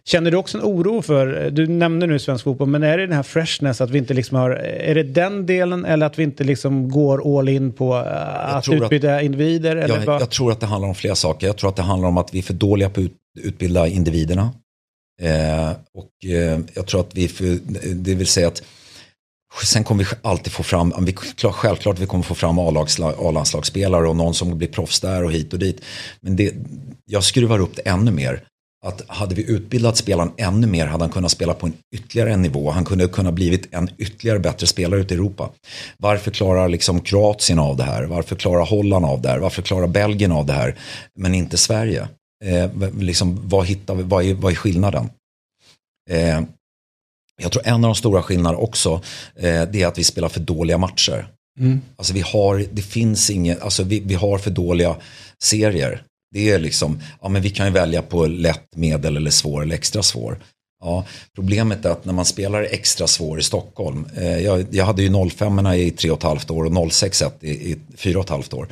känner 0.05 0.30
du 0.30 0.37
också 0.37 0.59
en 0.59 0.64
oro 0.64 1.03
för, 1.03 1.51
du 1.51 1.66
nämner 1.66 2.07
nu 2.07 2.18
svensk 2.18 2.45
fotboll, 2.45 2.68
men 2.68 2.83
är 2.83 2.99
det 2.99 3.07
den 3.07 3.16
här 3.16 3.22
freshness 3.22 3.80
att 3.80 3.91
vi 3.91 3.99
inte 3.99 4.14
liksom 4.14 4.37
har, 4.37 4.51
är 4.51 4.95
det 4.95 5.03
den 5.03 5.47
delen 5.47 5.85
eller 5.85 6.07
att 6.07 6.18
vi 6.18 6.22
inte 6.22 6.45
liksom 6.45 6.91
går 6.91 7.39
all 7.39 7.49
in 7.49 7.72
på 7.72 7.95
uh, 7.95 8.57
att 8.57 8.64
tror 8.64 8.76
att- 8.76 8.83
utbilda 8.83 9.22
individer? 9.22 9.76
Eller 9.76 10.05
Jag, 10.05 10.20
jag 10.20 10.30
tror 10.30 10.53
att 10.53 10.61
det 10.61 10.66
handlar 10.66 10.89
om 10.89 10.95
flera 10.95 11.14
saker. 11.14 11.47
Jag 11.47 11.57
tror 11.57 11.70
att 11.70 11.76
det 11.76 11.83
handlar 11.83 12.09
om 12.09 12.18
att 12.18 12.35
vi 12.35 12.39
är 12.39 12.43
för 12.43 12.55
dåliga 12.55 12.91
på 12.91 13.01
att 13.01 13.05
ut, 13.05 13.12
utbilda 13.41 13.89
individerna. 13.89 14.51
Eh, 15.22 15.70
och 15.95 16.30
eh, 16.30 16.61
jag 16.74 16.87
tror 16.87 17.01
att 17.01 17.14
vi 17.14 17.28
för, 17.28 17.59
det 17.95 18.14
vill 18.14 18.26
säga 18.26 18.49
att 18.49 18.62
sen 19.64 19.84
kommer 19.84 20.05
vi 20.05 20.11
alltid 20.22 20.53
få 20.53 20.62
fram, 20.62 20.94
vi, 21.00 21.14
självklart 21.53 21.98
vi 21.98 22.07
kommer 22.07 22.24
få 22.24 22.34
fram 22.34 22.59
A-landslagsspelare 22.59 24.09
och 24.09 24.16
någon 24.16 24.34
som 24.34 24.59
blir 24.59 24.68
proffs 24.68 25.00
där 25.00 25.24
och 25.24 25.32
hit 25.32 25.53
och 25.53 25.59
dit. 25.59 25.80
Men 26.20 26.36
det, 26.36 26.55
jag 27.05 27.24
skruvar 27.24 27.59
upp 27.59 27.76
det 27.76 27.82
ännu 27.82 28.11
mer. 28.11 28.42
Att 28.84 29.03
hade 29.09 29.34
vi 29.34 29.50
utbildat 29.50 29.96
spelaren 29.96 30.32
ännu 30.36 30.66
mer 30.66 30.86
hade 30.86 31.05
han 31.05 31.12
kunnat 31.12 31.30
spela 31.30 31.55
på 31.55 31.66
en 31.66 31.72
ytterligare 31.94 32.32
en 32.32 32.42
nivå. 32.42 32.70
Han 32.70 32.84
kunde 32.84 33.09
kunna 33.09 33.32
blivit 33.32 33.74
en 33.74 33.90
ytterligare 33.98 34.38
bättre 34.38 34.66
spelare 34.66 35.00
ute 35.00 35.14
i 35.14 35.16
Europa. 35.16 35.50
Varför 35.96 36.30
klarar 36.30 36.68
liksom 36.68 37.00
Kroatien 37.00 37.59
av 37.59 37.76
det 37.76 37.84
här? 37.84 38.05
Varför 38.05 38.36
klarar 38.36 38.66
Holland 38.66 39.05
av 39.05 39.22
det 39.22 39.28
här? 39.28 39.38
Varför 39.38 39.62
klarar 39.62 39.86
Belgien 39.86 40.32
av 40.32 40.46
det 40.46 40.53
här? 40.53 40.78
Men 41.18 41.34
inte 41.34 41.59
Sverige. 41.59 42.09
Eh, 42.44 42.70
liksom, 42.98 43.40
vad, 43.48 43.66
hittar 43.66 43.94
vi, 43.94 44.03
vad, 44.03 44.24
är, 44.24 44.34
vad 44.34 44.53
är 44.53 44.57
skillnaden? 44.57 45.11
Eh, 46.11 46.40
jag 47.43 47.53
tror 47.53 47.66
en 47.66 47.74
av 47.74 47.80
de 47.80 47.95
stora 47.95 48.22
skillnaderna 48.22 48.62
också 48.62 49.01
eh, 49.36 49.62
det 49.72 49.82
är 49.82 49.86
att 49.86 49.99
vi 49.99 50.05
spelar 50.05 50.28
för 50.28 50.40
dåliga 50.40 50.78
matcher. 50.78 51.28
Alltså 51.97 52.14
vi 52.14 52.20
har, 52.20 52.64
det 52.72 52.82
finns 52.82 53.30
inget, 53.30 53.62
alltså 53.62 53.82
vi, 53.82 54.01
vi 54.01 54.14
har 54.14 54.38
för 54.38 54.51
dåliga 54.51 54.97
serier. 55.43 56.03
Det 56.34 56.51
är 56.51 56.59
liksom, 56.59 57.01
ja 57.22 57.28
men 57.28 57.43
vi 57.43 57.51
kan 57.51 57.66
ju 57.66 57.72
välja 57.72 58.03
på 58.03 58.26
lätt, 58.26 58.76
medel 58.76 59.16
eller 59.16 59.30
svår 59.30 59.62
eller 59.62 59.74
extra 59.74 60.03
svår. 60.03 60.38
Ja, 60.84 61.05
problemet 61.34 61.84
är 61.84 61.90
att 61.90 62.05
när 62.05 62.12
man 62.12 62.24
spelar 62.24 62.62
extra 62.62 63.07
svår 63.07 63.38
i 63.38 63.43
Stockholm, 63.43 64.07
eh, 64.16 64.38
jag, 64.38 64.66
jag 64.70 64.84
hade 64.84 65.03
ju 65.03 65.30
05 65.30 65.66
i 65.66 65.90
tre 65.90 66.11
och 66.11 66.18
ett 66.18 66.22
halvt 66.22 66.51
år 66.51 66.64
och 66.64 66.93
06 66.93 67.22
i, 67.40 67.51
i 67.51 67.76
fyra 67.97 68.18
och 68.18 68.24
ett 68.24 68.30
halvt 68.30 68.55
år. 68.55 68.68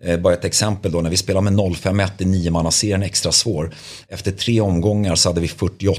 Eh, 0.00 0.20
bara 0.20 0.34
ett 0.34 0.44
exempel 0.44 0.92
då, 0.92 1.00
när 1.00 1.10
vi 1.10 1.16
spelar 1.16 1.40
med 1.40 1.52
05-1 1.52 2.10
i 2.18 2.24
niomannaserien 2.24 3.02
extra 3.02 3.32
svår, 3.32 3.74
efter 4.08 4.32
tre 4.32 4.60
omgångar 4.60 5.14
så 5.14 5.28
hade 5.28 5.40
vi 5.40 5.46
48-1 5.46 5.94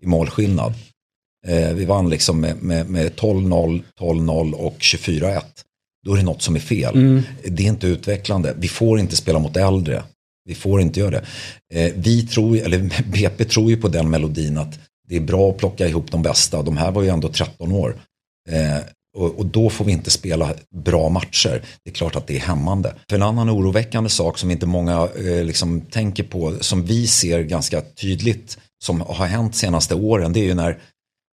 i 0.00 0.06
målskillnad. 0.06 0.74
Eh, 1.44 1.72
vi 1.74 1.84
vann 1.84 2.10
liksom 2.10 2.40
med, 2.40 2.62
med, 2.62 2.90
med 2.90 3.12
12-0, 3.12 3.82
12-0 4.00 4.52
och 4.52 4.76
24-1. 4.78 5.40
Då 6.06 6.12
är 6.12 6.16
det 6.16 6.22
något 6.22 6.42
som 6.42 6.56
är 6.56 6.60
fel. 6.60 7.22
Det 7.44 7.62
är 7.62 7.68
inte 7.68 7.86
utvecklande. 7.86 8.54
Vi 8.58 8.68
får 8.68 8.98
inte 8.98 9.16
spela 9.16 9.38
mot 9.38 9.56
äldre. 9.56 10.02
Vi 10.44 10.54
får 10.54 10.80
inte 10.80 11.00
göra 11.00 11.10
det. 11.10 11.24
Eh, 11.74 11.92
vi 11.96 12.26
tror, 12.26 12.56
eller 12.56 12.78
BP 13.12 13.44
tror 13.44 13.70
ju 13.70 13.76
på 13.76 13.88
den 13.88 14.10
melodin 14.10 14.58
att 14.58 14.78
det 15.08 15.16
är 15.16 15.20
bra 15.20 15.50
att 15.50 15.58
plocka 15.58 15.88
ihop 15.88 16.10
de 16.10 16.22
bästa. 16.22 16.62
De 16.62 16.76
här 16.76 16.90
var 16.90 17.02
ju 17.02 17.08
ändå 17.08 17.28
13 17.28 17.72
år. 17.72 17.96
Eh, 18.50 18.78
och, 19.16 19.38
och 19.38 19.46
då 19.46 19.70
får 19.70 19.84
vi 19.84 19.92
inte 19.92 20.10
spela 20.10 20.54
bra 20.74 21.08
matcher. 21.08 21.62
Det 21.84 21.90
är 21.90 21.94
klart 21.94 22.16
att 22.16 22.26
det 22.26 22.36
är 22.36 22.40
hämmande. 22.40 22.94
För 23.08 23.16
en 23.16 23.22
annan 23.22 23.50
oroväckande 23.50 24.10
sak 24.10 24.38
som 24.38 24.50
inte 24.50 24.66
många 24.66 25.08
eh, 25.16 25.44
liksom 25.44 25.80
tänker 25.80 26.22
på, 26.22 26.54
som 26.60 26.84
vi 26.84 27.06
ser 27.06 27.42
ganska 27.42 27.80
tydligt, 27.80 28.58
som 28.84 29.00
har 29.00 29.26
hänt 29.26 29.56
senaste 29.56 29.94
åren, 29.94 30.32
det 30.32 30.40
är 30.40 30.44
ju 30.44 30.54
när, 30.54 30.78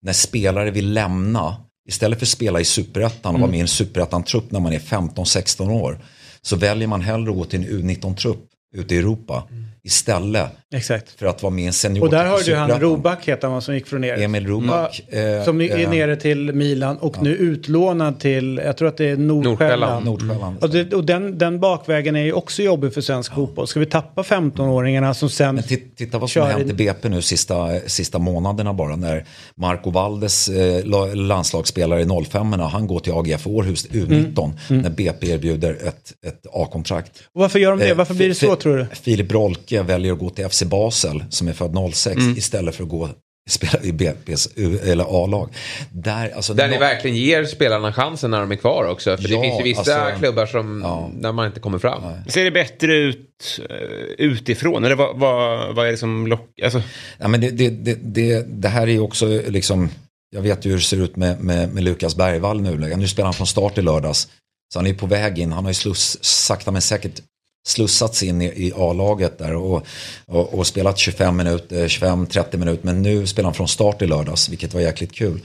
när 0.08 0.14
spelare 0.14 0.72
vill 0.72 0.94
lämna, 0.94 1.56
istället 1.88 2.20
för 2.20 2.26
att 2.26 2.30
spela 2.30 2.60
i 2.60 2.66
superettan 2.66 3.36
och 3.36 3.42
vara 3.42 3.52
med 3.52 3.58
i 3.58 3.62
en 3.62 3.68
superettan-trupp 3.68 4.52
när 4.52 4.60
man 4.60 4.74
är 4.74 4.80
15-16 4.80 5.72
år, 5.72 6.00
så 6.42 6.56
väljer 6.56 6.88
man 6.88 7.02
hellre 7.02 7.32
att 7.32 7.38
gå 7.38 7.46
till 7.46 7.60
en 7.60 7.68
U19-trupp 7.68 8.46
ute 8.76 8.96
i 8.96 8.98
Europa 8.98 9.44
istället 9.88 10.48
Exakt. 10.76 11.20
för 11.20 11.26
att 11.26 11.44
vara 11.44 11.54
med 11.54 11.64
i 11.64 11.68
en 11.68 11.74
senior 11.74 12.04
Och 12.06 12.12
där 12.12 12.26
har 12.26 12.40
du 12.46 12.56
han. 12.56 12.80
Roback 12.80 13.26
heter 13.28 13.48
han 13.48 13.62
som 13.62 13.74
gick 13.76 13.88
från 13.88 14.04
er. 14.04 14.18
Emil 14.22 14.48
Roback. 14.48 15.14
eh, 15.14 15.44
Som 15.44 15.62
är 15.62 15.80
eh, 15.80 15.90
nere 15.90 16.16
till 16.16 16.54
Milan 16.54 16.98
och 16.98 17.22
nu 17.24 17.36
utlånad 17.36 18.20
till, 18.20 18.62
jag 18.66 18.78
tror 18.78 18.88
att 18.88 18.98
det 18.98 19.06
är 19.10 19.18
Nordsjälland. 19.18 20.06
Nordsjälland. 20.06 20.06
Nordsjälland. 20.06 20.58
Och, 20.64 20.70
det, 20.70 20.94
och 20.94 21.04
den, 21.06 21.38
den 21.38 21.60
bakvägen 21.60 22.16
är 22.16 22.22
ju 22.24 22.34
också 22.34 22.64
jobbig 22.64 22.94
för 22.94 23.02
svensk 23.02 23.34
fotboll. 23.34 23.68
Ska 23.68 23.80
vi 23.80 23.86
tappa 23.86 24.22
15-åringarna 24.22 25.14
som 25.14 25.30
sen... 25.30 25.56
Men 25.56 25.64
ti- 25.64 25.96
titta 25.96 26.18
vad 26.20 26.30
som 26.30 26.42
har 26.42 26.50
hänt 26.50 26.70
i. 26.70 26.74
BP 26.74 27.10
nu 27.10 27.22
sista, 27.22 27.80
sista 27.86 28.20
månaderna 28.20 28.74
bara. 28.74 28.96
När 28.96 29.26
Marco 29.56 29.90
Valdes, 29.92 30.50
eh, 30.50 30.86
la- 30.86 31.06
landslagsspelare 31.14 32.02
i 32.02 32.08
05 32.26 32.52
han 32.54 32.88
går 32.88 33.00
till 33.00 33.14
AGF 33.14 33.48
Århus 33.48 33.88
U19. 33.90 34.52
Mm. 34.70 34.82
När 34.82 34.90
BP 34.90 35.28
erbjuder 35.32 35.74
ett, 35.88 36.14
ett 36.28 36.46
A-kontrakt. 36.54 37.12
Och 37.34 37.42
varför 37.42 37.60
gör 37.60 37.72
de 37.72 37.80
det? 37.80 37.90
Eh, 37.90 37.96
Varför 37.96 38.14
blir 38.14 38.28
det 38.30 38.36
så 38.36 38.56
tror 38.56 38.78
du? 38.78 38.86
Filip 38.96 39.32
Rolke 39.32 39.77
väljer 39.86 40.14
att 40.14 40.20
gå 40.20 40.30
till 40.30 40.50
FC 40.50 40.64
Basel 40.64 41.24
som 41.30 41.48
är 41.48 41.54
född 41.54 41.76
06 41.94 42.18
Mm. 42.18 42.38
istället 42.38 42.76
för 42.76 42.84
att 42.84 42.90
gå 42.90 43.10
spela 43.50 43.80
i 43.84 43.92
BP's 43.92 44.50
eller 44.92 45.24
A-lag. 45.24 45.50
Där, 45.92 46.30
alltså, 46.36 46.54
Där 46.54 46.68
ni 46.68 46.74
nå- 46.74 46.80
verkligen 46.80 47.18
ger 47.18 47.46
spelarna 47.46 47.94
chansen 47.94 48.32
när 48.32 48.40
de 48.40 48.52
är 48.52 48.56
kvar 48.56 48.84
också. 48.92 49.18
För 49.18 49.24
det 49.28 49.34
Ja, 49.34 49.42
finns 49.42 49.60
ju 49.60 49.64
vissa 49.64 49.80
alltså- 50.02 50.20
klubbar 50.20 50.46
som, 50.46 50.82
Ja. 50.84 51.10
där 51.22 51.32
man 51.32 51.48
inte 51.48 51.60
kommer 51.60 51.80
fram. 51.80 52.02
Ser 52.28 52.44
det 52.44 52.52
bättre 52.52 52.96
ut 52.96 53.60
eh, 53.70 53.76
utifrån? 54.18 54.84
Eller 54.86 54.96
vad, 54.96 55.20
vad, 55.20 55.76
vad 55.76 55.88
är 55.88 55.92
det 55.92 55.98
som 55.98 56.28
lockar? 56.28 56.64
Alltså, 56.64 56.82
Ja, 57.18 57.28
men 57.28 57.42
det, 57.42 57.50
det, 57.50 57.70
det, 57.70 57.98
det, 58.02 58.46
det 58.62 58.68
här 58.70 58.82
är 58.88 58.92
ju 58.92 59.00
också 59.00 59.26
liksom, 59.48 59.90
jag 60.36 60.42
vet 60.42 60.66
ju 60.66 60.70
hur 60.70 60.78
det 60.78 60.84
ser 60.84 61.02
ut 61.02 61.16
med, 61.16 61.40
med, 61.44 61.74
med 61.74 61.84
Lukas 61.84 62.16
Bergvall 62.16 62.62
nu. 62.62 62.96
Nu 62.96 63.08
spelar 63.08 63.26
han 63.28 63.34
från 63.34 63.48
start 63.48 63.78
i 63.78 63.82
lördags. 63.82 64.28
Så 64.74 64.80
han 64.80 64.88
är 64.88 64.94
på 64.94 65.06
väg 65.06 65.40
in, 65.40 65.52
han 65.52 65.64
har 65.64 65.70
ju 65.72 65.76
sluss, 65.76 66.18
sakta 66.22 66.72
men 66.72 66.82
säkert 66.82 67.22
slussats 67.68 68.24
in 68.24 68.42
i, 68.42 68.46
i 68.46 68.74
A-laget 68.76 69.38
där 69.38 69.56
och, 69.56 69.86
och, 70.26 70.54
och 70.54 70.68
spelat 70.68 70.98
25 70.98 71.38
minuter, 71.38 71.88
25-30 71.88 72.58
minuter. 72.58 72.86
Men 72.86 73.02
nu 73.02 73.28
spelar 73.28 73.48
han 73.48 73.54
från 73.54 73.68
start 73.68 74.02
i 74.02 74.08
lördags, 74.08 74.50
vilket 74.50 74.74
var 74.74 74.82
jäkligt 74.82 75.12
kul. 75.12 75.40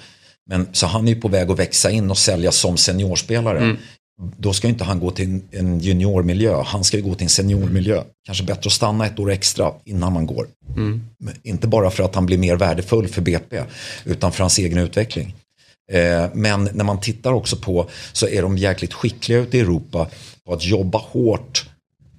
Men, 0.47 0.69
så 0.73 0.87
han 0.87 1.09
är 1.09 1.13
ju 1.15 1.21
på 1.21 1.29
väg 1.29 1.51
att 1.51 1.59
växa 1.59 1.91
in 1.91 2.11
och 2.11 2.19
sälja 2.19 2.53
som 2.53 2.77
seniorspelare. 2.77 3.61
Då 4.37 4.53
ska 4.53 4.67
ju 4.67 4.73
inte 4.73 4.85
han 4.85 5.01
gå 5.01 5.11
till 5.11 5.41
en, 5.51 5.79
juniormiljö, 5.81 6.63
han 6.63 6.85
ska 6.85 6.97
ju 6.97 7.03
gå 7.03 7.15
till 7.15 7.25
en 7.25 7.31
seniormiljö. 7.31 8.03
Kanske 8.27 8.45
bättre 8.45 8.67
att 8.67 8.73
stanna 8.73 9.07
ett 9.07 9.19
år 9.19 9.31
extra 9.31 9.73
innan 9.85 10.13
man 10.13 10.27
går. 10.27 10.47
Men 11.19 11.35
Inte 11.43 11.67
bara 11.67 11.91
för 11.91 12.03
att 12.03 12.15
han 12.15 12.27
blir 12.27 12.39
mer 12.39 12.57
värdefull 12.57 13.09
för 13.09 13.23
BP, 13.23 13.63
utan 14.05 14.33
för 14.33 14.41
hans 14.41 14.59
egen 14.59 14.79
utveckling. 14.79 15.35
Eh, 15.93 16.27
men 16.35 16.69
när 16.73 16.85
man 16.85 17.01
tittar 17.01 17.33
också 17.33 17.57
på 17.57 17.91
så 18.13 18.29
är 18.29 18.43
de 18.43 18.59
jäkligt 18.59 18.93
skickliga 18.93 19.39
ute 19.39 19.57
i 19.57 19.61
Europa 19.61 20.07
på 20.47 20.53
att 20.53 20.65
jobba 20.65 20.99
hårt 20.99 21.69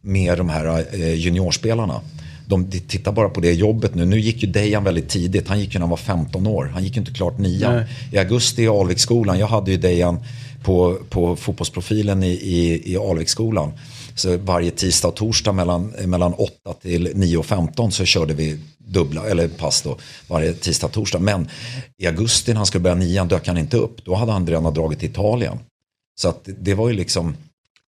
med 0.04 0.38
de 0.38 0.50
här 0.50 0.86
eh, 0.94 1.14
juniorspelarna. 1.14 2.02
De, 2.48 2.72
tittar 2.72 3.12
bara 3.12 3.30
på 3.30 3.42
det 3.42 3.54
jobbet 3.54 3.96
nu. 3.96 4.06
Nu 4.06 4.20
gick 4.20 4.44
ju 4.44 4.50
Dejan 4.50 4.84
väldigt 4.84 5.10
tidigt. 5.10 5.48
Han 5.48 5.60
gick 5.60 5.74
ju 5.74 5.80
när 5.80 5.84
han 5.84 5.90
var 5.90 5.98
15 5.98 6.48
år. 6.48 6.72
Han 6.74 6.84
gick 6.84 6.96
ju 6.96 7.00
inte 7.00 7.14
klart 7.14 7.38
nian. 7.38 7.76
Nej. 7.76 7.86
I 8.12 8.18
augusti 8.18 8.64
i 8.64 8.68
Alviksskolan, 8.68 9.40
jag 9.40 9.48
hade 9.48 9.72
ju 9.72 9.78
Dejan 9.78 10.20
på, 10.64 10.98
på 11.10 11.36
fotbollsprofilen 11.36 12.24
i, 12.24 12.32
i, 12.32 12.92
i 12.94 12.98
Alviksskolan. 12.98 13.72
Så 14.16 14.38
varje 14.38 14.72
tisdag 14.72 15.08
och 15.08 15.16
torsdag 15.16 15.52
mellan, 15.52 15.88
mellan 16.06 16.34
8 16.34 16.52
till 16.82 17.12
9 17.16 17.38
och 17.38 17.46
15 17.46 17.92
så 17.92 18.06
körde 18.06 18.34
vi 18.34 18.60
dubbla, 18.78 19.26
eller 19.26 19.48
pass 19.48 19.82
då, 19.82 19.98
varje 20.28 20.54
tisdag 20.54 20.88
och 20.88 20.94
torsdag. 20.94 21.20
Men 21.20 21.50
i 21.98 22.08
augusti 22.08 22.52
när 22.52 22.58
han 22.58 22.66
skulle 22.66 22.82
börja 22.82 22.96
nian 22.96 23.28
dök 23.28 23.48
han 23.48 23.58
inte 23.58 23.78
upp. 23.78 24.06
Då 24.06 24.16
hade 24.16 24.32
han 24.32 24.48
redan 24.48 24.74
dragit 24.74 25.00
till 25.00 25.10
Italien. 25.10 25.60
Så 26.16 26.30
att 26.30 26.50
det 26.60 26.74
var 26.74 26.90
ju 26.90 26.96
liksom 26.96 27.36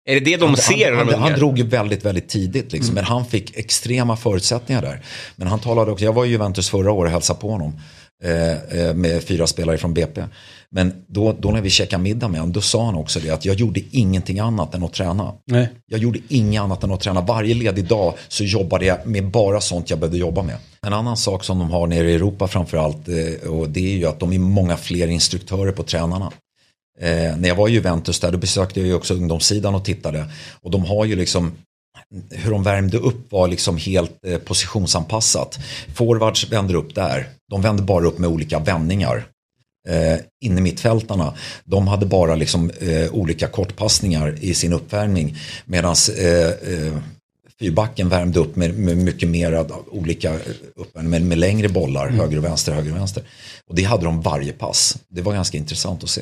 är 0.05 0.15
det 0.15 0.21
det 0.21 0.37
de 0.37 0.57
ser? 0.57 0.93
han, 0.93 1.07
de 1.07 1.13
han, 1.13 1.23
han 1.23 1.29
ungar? 1.29 1.39
drog 1.39 1.59
ju 1.59 1.67
väldigt, 1.67 2.05
väldigt 2.05 2.29
tidigt. 2.29 2.73
Liksom. 2.73 2.93
Mm. 2.93 2.95
Men 2.95 3.05
han 3.05 3.27
fick 3.27 3.57
extrema 3.57 4.17
förutsättningar 4.17 4.83
där. 4.83 5.03
Men 5.37 5.49
han 5.49 5.59
talade 5.59 5.91
också, 5.91 6.05
jag 6.05 6.13
var 6.13 6.25
i 6.25 6.29
Juventus 6.29 6.71
förra 6.71 6.93
året 6.93 7.09
och 7.09 7.13
hälsade 7.13 7.41
på 7.41 7.51
honom. 7.51 7.73
Eh, 8.25 8.81
eh, 8.81 8.95
med 8.95 9.23
fyra 9.25 9.47
spelare 9.47 9.79
från 9.79 9.95
BP. 9.95 10.25
Men 10.71 10.93
då, 11.07 11.33
då 11.33 11.51
när 11.51 11.61
vi 11.61 11.71
käkade 11.71 12.03
middag 12.03 12.29
med 12.29 12.41
honom, 12.41 12.53
då 12.53 12.61
sa 12.61 12.85
han 12.85 12.95
också 12.95 13.21
det 13.21 13.31
att 13.31 13.45
jag 13.45 13.57
gjorde 13.57 13.81
ingenting 13.91 14.39
annat 14.39 14.75
än 14.75 14.83
att 14.83 14.93
träna. 14.93 15.33
Nej. 15.47 15.69
Jag 15.87 16.01
gjorde 16.01 16.19
inget 16.29 16.63
annat 16.63 16.85
än 16.85 16.91
att 16.91 17.01
träna. 17.01 17.21
Varje 17.21 17.55
ledig 17.55 17.85
dag 17.85 18.15
så 18.29 18.45
jobbade 18.45 18.87
jag 18.87 19.07
med 19.07 19.31
bara 19.31 19.61
sånt 19.61 19.91
jag 19.91 19.99
behövde 19.99 20.19
jobba 20.19 20.43
med. 20.43 20.57
En 20.87 20.93
annan 20.93 21.17
sak 21.17 21.45
som 21.45 21.59
de 21.59 21.71
har 21.71 21.87
nere 21.87 22.11
i 22.11 22.15
Europa 22.15 22.49
framförallt, 22.49 23.09
eh, 23.09 23.51
och 23.51 23.69
det 23.69 23.95
är 23.95 23.97
ju 23.97 24.07
att 24.07 24.21
de 24.21 24.33
är 24.33 24.39
många 24.39 24.77
fler 24.77 25.09
instruktörer 25.09 25.73
på 25.73 25.83
tränarna. 25.83 26.33
Eh, 27.01 27.37
när 27.37 27.49
jag 27.49 27.57
var 27.57 27.69
i 27.69 27.73
Juventus 27.73 28.21
där, 28.21 28.33
då 28.33 28.39
besökte 28.39 28.81
jag 28.81 28.87
ju 28.87 28.95
också 28.95 29.15
ungdomssidan 29.15 29.75
och 29.75 29.85
tittade. 29.85 30.27
Och 30.61 30.71
de 30.71 30.85
har 30.85 31.05
ju 31.05 31.17
liksom 31.17 31.53
hur 32.31 32.51
de 32.51 32.63
värmde 32.63 32.99
upp 32.99 33.33
var 33.33 33.49
liksom 33.49 33.77
helt 33.77 34.25
eh, 34.27 34.39
positionsanpassat. 34.39 35.59
Forwards 35.95 36.53
vänder 36.53 36.75
upp 36.75 36.95
där. 36.95 37.29
De 37.51 37.63
vänder 37.63 37.85
bara 37.85 38.07
upp 38.07 38.19
med 38.19 38.31
olika 38.31 38.59
vändningar. 38.59 39.27
Eh, 39.89 40.19
inne 40.45 40.61
mittfältarna, 40.61 41.35
de 41.65 41.89
hade 41.89 42.07
bara 42.07 42.35
liksom 42.35 42.71
eh, 42.71 43.15
olika 43.15 43.47
kortpassningar 43.47 44.37
i 44.41 44.55
sin 44.55 44.73
uppvärmning. 44.73 45.37
Medan 45.65 45.95
eh, 46.19 46.47
eh, 46.47 46.99
fyrbacken 47.61 48.09
värmde 48.09 48.41
upp 48.41 48.57
med, 48.57 48.79
med 48.79 48.97
mycket 48.97 49.29
mer 49.29 49.53
av 49.53 49.73
olika 49.91 50.33
uppvärmning, 50.77 51.11
med, 51.11 51.23
med 51.23 51.39
längre 51.39 51.69
bollar, 51.69 52.09
höger 52.09 52.39
och 52.39 52.45
vänster, 52.45 52.73
höger 52.73 52.91
och 52.91 52.97
vänster. 52.97 53.23
Och 53.67 53.75
det 53.75 53.83
hade 53.83 54.05
de 54.05 54.21
varje 54.23 54.53
pass. 54.53 54.99
Det 55.09 55.23
var 55.23 55.33
ganska 55.33 55.59
intressant 55.59 56.03
att 56.05 56.11
se. 56.11 56.21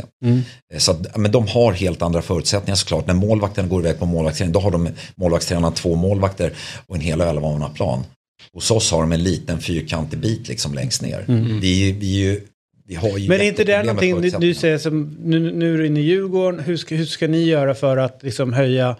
Eh, 0.73 0.79
Så 0.79 0.93
att, 0.93 1.17
men 1.17 1.33
de 1.33 1.47
har 1.49 1.73
helt 1.73 2.03
andra 2.03 2.23
förutsättningar 2.23 2.77
såklart. 2.77 3.07
När 3.07 3.15
målvakten 3.15 3.69
går 3.69 3.81
iväg 3.81 3.99
på 3.99 4.07
målvaktsträning, 4.07 4.53
då 4.53 4.61
har 4.61 4.71
de 4.71 4.89
målvaktstränaren 5.15 5.75
två 5.75 5.95
målvakter 5.97 6.53
och 6.87 6.95
en 6.97 7.01
hela 7.01 7.31
elvamannaplan. 7.31 8.05
Hos 8.53 8.71
oss 8.71 8.91
har 8.91 9.01
de 9.01 9.13
en 9.13 9.23
liten 9.23 9.61
fyrkantig 9.61 10.19
bit 10.19 10.49
liksom 10.49 10.75
längst 10.75 11.03
ner. 11.03 11.25
Vi, 11.61 11.91
är- 11.91 11.95
vi, 11.95 12.23
är 12.27 12.31
ju, 12.31 12.41
vi 12.87 12.95
har 12.95 13.19
ju 13.19 13.29
Men 13.29 13.41
är 13.41 13.45
inte 13.45 13.65
det 13.65 13.83
någonting 13.83 14.21
du, 14.21 14.31
du 14.41 14.55
säger 14.55 14.79
som, 14.79 15.17
nu, 15.25 15.53
nu 15.53 15.75
är 15.75 15.79
du 15.79 15.87
inne 15.87 16.01
i 16.01 16.03
Djurgården, 16.03 16.61
hur 16.61 16.77
ska, 16.77 16.95
hur 16.95 17.05
ska 17.07 17.29
ni 17.29 17.45
göra 17.45 17.75
för 17.75 17.97
att 17.97 18.23
liksom 18.23 18.53
höja, 18.53 18.97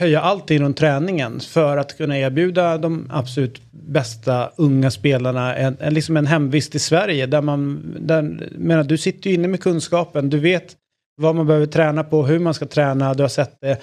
höja 0.00 0.20
allt 0.20 0.50
inom 0.50 0.74
träningen 0.74 1.40
för 1.40 1.76
att 1.76 1.96
kunna 1.96 2.18
erbjuda 2.18 2.78
de 2.78 3.08
absolut 3.10 3.62
bästa 3.70 4.50
unga 4.56 4.90
spelarna 4.90 5.56
en, 5.56 5.76
en, 5.80 5.94
liksom 5.94 6.16
en 6.16 6.26
hemvist 6.26 6.74
i 6.74 6.78
Sverige 6.78 7.26
där 7.26 7.42
man, 7.42 7.82
där, 8.00 8.48
menar, 8.58 8.84
du 8.84 8.98
sitter 8.98 9.30
ju 9.30 9.34
inne 9.36 9.48
med 9.48 9.60
kunskapen, 9.60 10.30
du 10.30 10.38
vet 10.38 10.76
vad 11.22 11.34
man 11.34 11.46
behöver 11.46 11.66
träna 11.66 12.04
på, 12.04 12.26
hur 12.26 12.38
man 12.38 12.54
ska 12.54 12.66
träna, 12.66 13.14
du 13.14 13.22
har 13.22 13.28
sett 13.28 13.60
det. 13.60 13.78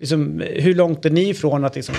Liksom, 0.00 0.42
hur 0.46 0.74
långt 0.74 1.04
är 1.04 1.10
ni 1.10 1.28
ifrån 1.28 1.64
att 1.64 1.74
liksom, 1.74 1.94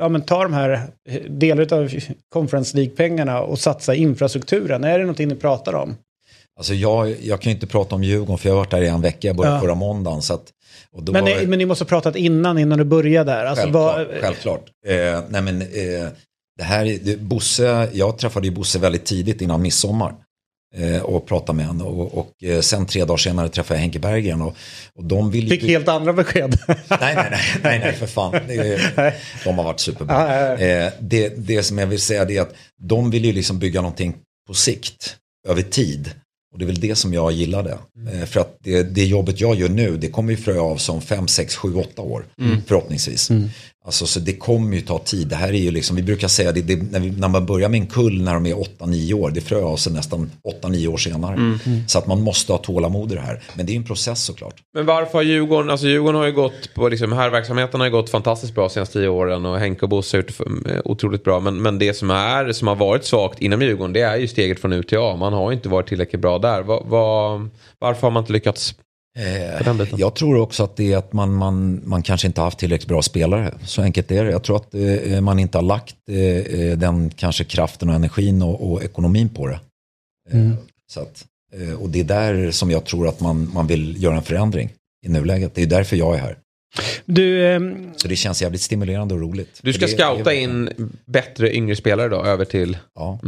ja, 0.00 0.08
men 0.08 0.22
ta 0.22 0.42
de 0.42 0.52
här 0.52 0.80
delar 1.28 1.72
av 1.72 1.90
Conference 2.32 2.76
League-pengarna 2.76 3.40
och 3.40 3.58
satsa 3.58 3.94
i 3.94 3.98
infrastrukturen? 3.98 4.84
Är 4.84 4.98
det 4.98 5.04
någonting 5.04 5.28
ni 5.28 5.34
pratar 5.34 5.74
om? 5.74 5.96
Alltså 6.58 6.74
jag, 6.74 7.14
jag 7.22 7.40
kan 7.40 7.50
ju 7.50 7.54
inte 7.54 7.66
prata 7.66 7.94
om 7.94 8.04
Djurgården 8.04 8.38
för 8.38 8.48
jag 8.48 8.54
har 8.54 8.60
varit 8.60 8.70
där 8.70 8.82
i 8.82 8.88
en 8.88 9.00
vecka, 9.00 9.28
jag 9.28 9.36
började 9.36 9.56
Ja. 9.56 9.60
förra 9.60 9.74
måndagen. 9.74 10.22
Så 10.22 10.34
att, 10.34 10.50
Men, 10.96 11.14
var 11.14 11.22
ni, 11.22 11.46
men 11.46 11.58
ni 11.58 11.66
måste 11.66 11.84
ha 11.84 11.88
pratat 11.88 12.16
innan, 12.16 12.58
innan 12.58 12.78
du 12.78 12.84
började 12.84 13.32
där. 13.32 13.44
Alltså, 13.44 13.62
Självklart. 13.62 14.08
vad, 14.08 14.20
självklart. 14.20 14.64
Eh, 14.86 15.20
nej 15.28 15.42
men, 15.42 15.62
eh, 15.62 16.08
det 16.58 16.64
här, 16.64 16.86
är- 16.86 16.98
det, 17.02 17.16
Bosse, 17.20 17.88
jag 17.92 18.18
träffade 18.18 18.46
ju 18.46 18.52
Bosse 18.52 18.78
väldigt 18.78 19.04
tidigt 19.04 19.40
innan 19.40 19.62
midsommar. 19.62 20.14
Eh, 20.76 21.02
och 21.02 21.26
pratade 21.26 21.56
med 21.56 21.66
honom. 21.66 21.86
Och, 21.86 22.18
och 22.18 22.44
eh, 22.44 22.60
sen 22.60 22.86
tre 22.86 23.04
dagar 23.04 23.16
senare 23.16 23.48
träffade 23.48 23.78
jag 23.78 23.80
Henke 23.82 23.98
Berggren. 23.98 24.42
Och, 24.42 24.56
och 24.94 25.04
de 25.04 25.30
vill 25.30 25.48
fick 25.48 25.62
helt 25.62 25.88
andra 25.88 26.12
besked. 26.12 26.58
Nej, 26.66 26.76
nej, 26.88 27.14
nej, 27.30 27.40
nej, 27.62 27.78
nej 27.78 27.92
för 27.92 28.06
fan. 28.06 28.32
De 29.44 29.58
har 29.58 29.64
varit 29.64 29.80
superbra. 29.80 30.58
Eh, 30.58 30.92
det, 31.00 31.28
det 31.28 31.62
som 31.62 31.78
jag 31.78 31.86
vill 31.86 32.00
säga 32.00 32.22
är 32.22 32.40
att 32.40 32.54
de 32.80 33.10
vill 33.10 33.24
ju 33.24 33.32
liksom 33.32 33.58
bygga 33.58 33.80
någonting 33.80 34.14
på 34.46 34.54
sikt, 34.54 35.16
över 35.48 35.62
tid. 35.62 36.10
Och 36.52 36.58
det 36.58 36.64
är 36.64 36.66
väl 36.66 36.80
det 36.80 36.94
som 36.94 37.14
jag 37.14 37.32
gillade. 37.32 37.78
Eh, 38.12 38.24
för 38.26 38.40
att 38.40 38.56
det, 38.62 38.82
det 38.82 39.04
jobbet 39.04 39.40
jag 39.40 39.54
gör 39.54 39.68
nu, 39.68 39.96
det 39.96 40.08
kommer 40.08 40.30
ju 40.30 40.36
frö 40.36 40.58
av 40.60 40.76
som 40.76 41.00
5, 41.00 41.28
6, 41.28 41.56
7, 41.56 41.74
8 41.74 42.02
år. 42.02 42.26
Förhoppningsvis. 42.66 43.30
Alltså 43.88 44.06
så 44.06 44.20
det 44.20 44.32
kommer 44.32 44.76
ju 44.76 44.80
ta 44.80 44.98
tid. 44.98 45.28
Det 45.28 45.36
här 45.36 45.48
är 45.48 45.58
ju 45.58 45.70
liksom, 45.70 45.96
vi 45.96 46.02
brukar 46.02 46.28
säga 46.28 46.52
det, 46.52 46.60
det 46.60 46.92
när, 46.92 47.00
vi, 47.00 47.10
när 47.10 47.28
man 47.28 47.46
börjar 47.46 47.68
med 47.68 47.80
en 47.80 47.86
kull 47.86 48.22
när 48.22 48.34
de 48.34 48.46
är 48.46 48.54
8-9 48.54 49.12
år, 49.12 49.30
det 49.30 49.40
frö 49.40 49.62
av 49.62 49.76
sig 49.76 49.92
nästan 49.92 50.30
8-9 50.62 50.86
år 50.86 50.96
senare. 50.96 51.58
Så 51.86 51.98
att 51.98 52.06
man 52.06 52.22
måste 52.22 52.52
ha 52.52 52.58
tålamod 52.58 53.12
i 53.12 53.14
det 53.14 53.20
här. 53.20 53.42
Men 53.54 53.66
det 53.66 53.70
är 53.70 53.74
ju 53.74 53.78
en 53.78 53.84
process 53.84 54.24
såklart. 54.24 54.54
Men 54.74 54.86
varför 54.86 55.12
har 55.12 55.22
Djurgården, 55.22 55.70
alltså 55.70 55.86
Djurgården 55.86 56.20
har 56.20 56.26
ju 56.26 56.32
gått 56.32 56.74
på, 56.74 56.88
liksom, 56.88 57.12
här 57.12 57.30
verksamheten 57.30 57.80
har 57.80 57.86
ju 57.86 57.92
gått 57.92 58.10
fantastiskt 58.10 58.54
bra 58.54 58.64
de 58.64 58.70
senaste 58.70 58.92
tio 58.92 59.08
åren 59.08 59.46
och 59.46 59.58
Henke 59.58 59.82
och 59.82 59.88
Bosse 59.88 60.16
har 60.16 60.22
gjort 60.22 60.66
eh, 60.66 60.80
otroligt 60.84 61.24
bra. 61.24 61.40
Men, 61.40 61.62
men 61.62 61.78
det 61.78 61.94
som, 61.94 62.10
är, 62.10 62.52
som 62.52 62.68
har 62.68 62.76
varit 62.76 63.04
svagt 63.04 63.42
inom 63.42 63.62
Djurgården 63.62 63.92
det 63.92 64.00
är 64.00 64.16
ju 64.16 64.28
steget 64.28 64.60
från 64.60 64.72
ut 64.72 64.88
till 64.88 64.98
A. 64.98 65.16
Man 65.16 65.32
har 65.32 65.50
ju 65.50 65.56
inte 65.56 65.68
varit 65.68 65.88
tillräckligt 65.88 66.22
bra 66.22 66.38
där. 66.38 66.62
Va, 66.62 66.82
va, 66.86 67.40
varför 67.78 68.02
har 68.02 68.10
man 68.10 68.22
inte 68.22 68.32
lyckats? 68.32 68.74
Biten. 69.78 69.98
Jag 69.98 70.14
tror 70.14 70.36
också 70.38 70.62
att 70.64 70.76
det 70.76 70.92
är 70.92 70.96
att 70.96 71.12
man, 71.12 71.34
man, 71.34 71.80
man 71.84 72.02
kanske 72.02 72.26
inte 72.26 72.40
har 72.40 72.46
haft 72.46 72.58
tillräckligt 72.58 72.88
bra 72.88 73.02
spelare. 73.02 73.54
Så 73.64 73.82
enkelt 73.82 74.10
är 74.10 74.24
det. 74.24 74.30
Jag 74.30 74.42
tror 74.44 74.56
att 74.56 74.74
eh, 74.74 75.20
man 75.20 75.38
inte 75.38 75.58
har 75.58 75.62
lagt 75.62 75.96
eh, 76.10 76.16
eh, 76.18 76.78
den 76.78 77.10
kanske 77.10 77.44
kraften 77.44 77.88
och 77.88 77.94
energin 77.94 78.42
och, 78.42 78.72
och 78.72 78.82
ekonomin 78.82 79.28
på 79.28 79.46
det. 79.46 79.60
Eh, 80.32 80.50
Så 80.90 81.00
att, 81.00 81.24
eh, 81.54 81.72
och 81.82 81.88
det 81.90 82.00
är 82.00 82.04
där 82.04 82.50
som 82.50 82.70
jag 82.70 82.84
tror 82.84 83.08
att 83.08 83.20
man, 83.20 83.50
man 83.54 83.66
vill 83.66 84.02
göra 84.02 84.16
en 84.16 84.22
förändring 84.22 84.70
i 85.06 85.08
nuläget. 85.08 85.54
Det 85.54 85.62
är 85.62 85.66
därför 85.66 85.96
jag 85.96 86.14
är 86.14 86.18
här. 86.18 86.38
Du, 87.04 87.46
ehm, 87.48 87.90
Så 87.96 88.08
det 88.08 88.16
känns 88.16 88.42
jävligt 88.42 88.60
stimulerande 88.60 89.14
och 89.14 89.20
roligt. 89.20 89.60
Du 89.62 89.72
ska 89.72 89.86
det- 89.86 89.92
scouta 89.92 90.30
det 90.30 90.36
är- 90.36 90.40
in 90.42 90.70
bättre 91.06 91.54
yngre 91.56 91.76
spelare 91.76 92.08
då 92.08 92.24
över 92.24 92.44
till... 92.44 92.76
Ja. 92.94 93.18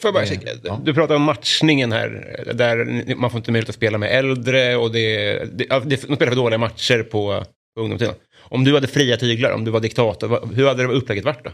Får 0.00 0.08
jag 0.08 0.14
bara 0.14 0.24
Eh, 0.24 0.58
ja. 0.64 0.80
Du 0.84 0.94
pratar 0.94 1.14
om 1.14 1.22
matchningen 1.22 1.92
här, 1.92 2.36
där 2.54 3.14
man 3.16 3.30
får 3.30 3.38
inte 3.38 3.52
möjlighet 3.52 3.68
att 3.68 3.74
spela 3.74 3.98
med 3.98 4.18
äldre 4.18 4.76
och 4.76 4.92
det, 4.92 5.32
det, 5.52 5.66
det 5.68 5.84
de 5.86 5.96
spelar 5.96 6.26
för 6.26 6.36
dåliga 6.36 6.58
matcher 6.58 7.02
på, 7.02 7.44
på 7.76 7.80
ungdomstiden. 7.82 8.14
Om 8.36 8.64
du 8.64 8.74
hade 8.74 8.86
fria 8.86 9.16
tyglar, 9.16 9.50
om 9.50 9.64
du 9.64 9.70
var 9.70 9.80
diktator, 9.80 10.54
hur 10.54 10.66
hade 10.66 10.82
det 10.82 10.88
upplägget 10.92 11.24
varit 11.24 11.44
då? 11.44 11.50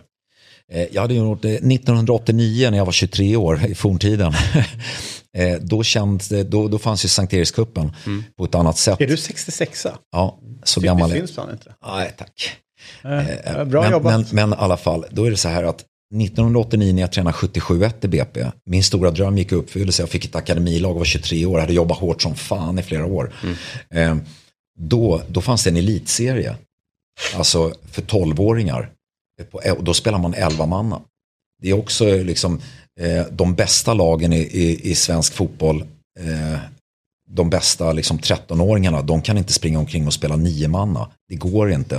Eh, 0.72 0.86
Jag 0.92 1.02
hade 1.02 1.14
gjort 1.14 1.42
det 1.42 1.54
1989 1.54 2.70
när 2.70 2.78
jag 2.78 2.84
var 2.84 2.92
23 2.92 3.36
år 3.36 3.60
i 3.68 3.74
forntiden. 3.74 4.32
Eh, 5.38 5.58
då, 5.60 5.82
känns 5.82 6.28
det, 6.28 6.42
då, 6.44 6.68
då 6.68 6.78
fanns 6.78 7.04
ju 7.04 7.08
Sankt 7.08 7.34
Erikscupen 7.34 7.92
på 8.38 8.44
ett 8.44 8.54
annat 8.54 8.78
sätt. 8.78 9.00
är 9.00 9.06
du 9.06 9.16
66 9.16 9.86
Ja, 10.12 10.38
så 10.64 10.80
Det 10.80 10.86
gammal 10.86 11.10
är 11.10 11.14
finns 11.14 11.34
fan 11.34 11.50
inte. 11.50 11.74
Nej, 11.86 12.14
tack. 12.18 12.50
Eh, 13.04 13.64
bra 13.64 13.82
men, 13.82 13.90
jobbat. 13.90 14.32
Men, 14.32 14.48
men 14.48 14.58
i 14.58 14.62
alla 14.62 14.76
fall, 14.76 15.04
då 15.10 15.24
är 15.24 15.30
det 15.30 15.36
så 15.36 15.48
här 15.48 15.64
att 15.64 15.84
1989 16.14 16.92
när 16.94 17.00
jag 17.00 17.12
tränade 17.12 17.36
77-1 17.36 17.92
i 18.04 18.08
BP, 18.08 18.46
min 18.66 18.82
stora 18.84 19.10
dröm 19.10 19.38
gick 19.38 19.52
i 19.52 19.54
uppfyllelse. 19.54 20.02
Jag 20.02 20.08
fick 20.10 20.24
ett 20.24 20.34
akademilag 20.36 20.90
och 20.92 20.98
var 20.98 21.04
23 21.04 21.46
år, 21.46 21.58
hade 21.58 21.72
jobbat 21.72 21.98
hårt 21.98 22.22
som 22.22 22.34
fan 22.34 22.78
i 22.78 22.82
flera 22.82 23.04
år. 23.06 23.32
Eh, 23.94 24.16
då, 24.78 25.22
då 25.28 25.40
fanns 25.40 25.64
det 25.64 25.70
en 25.70 25.76
elitserie, 25.76 26.56
alltså 27.36 27.72
för 27.90 28.02
12-åringar. 28.02 28.90
På- 29.50 29.60
Och 29.78 29.84
då 29.84 29.94
spelar 29.94 30.18
man 30.18 30.34
11 30.34 30.66
manna. 30.66 31.00
Det 31.62 31.68
är 31.70 31.78
också 31.78 32.04
liksom 32.22 32.60
eh, 33.00 33.26
de 33.30 33.54
bästa 33.54 33.94
lagen 33.94 34.32
i, 34.32 34.38
i, 34.40 34.90
i 34.90 34.94
svensk 34.94 35.32
fotboll. 35.34 35.80
Eh, 36.20 36.58
de 37.32 37.50
bästa 37.50 37.92
liksom 37.92 38.18
13-åringarna, 38.18 39.02
de 39.02 39.22
kan 39.22 39.38
inte 39.38 39.52
springa 39.52 39.78
omkring 39.78 40.06
och 40.06 40.12
spela 40.12 40.36
nio 40.36 40.68
manna. 40.68 41.10
Det 41.28 41.34
går 41.34 41.72
inte. 41.72 41.96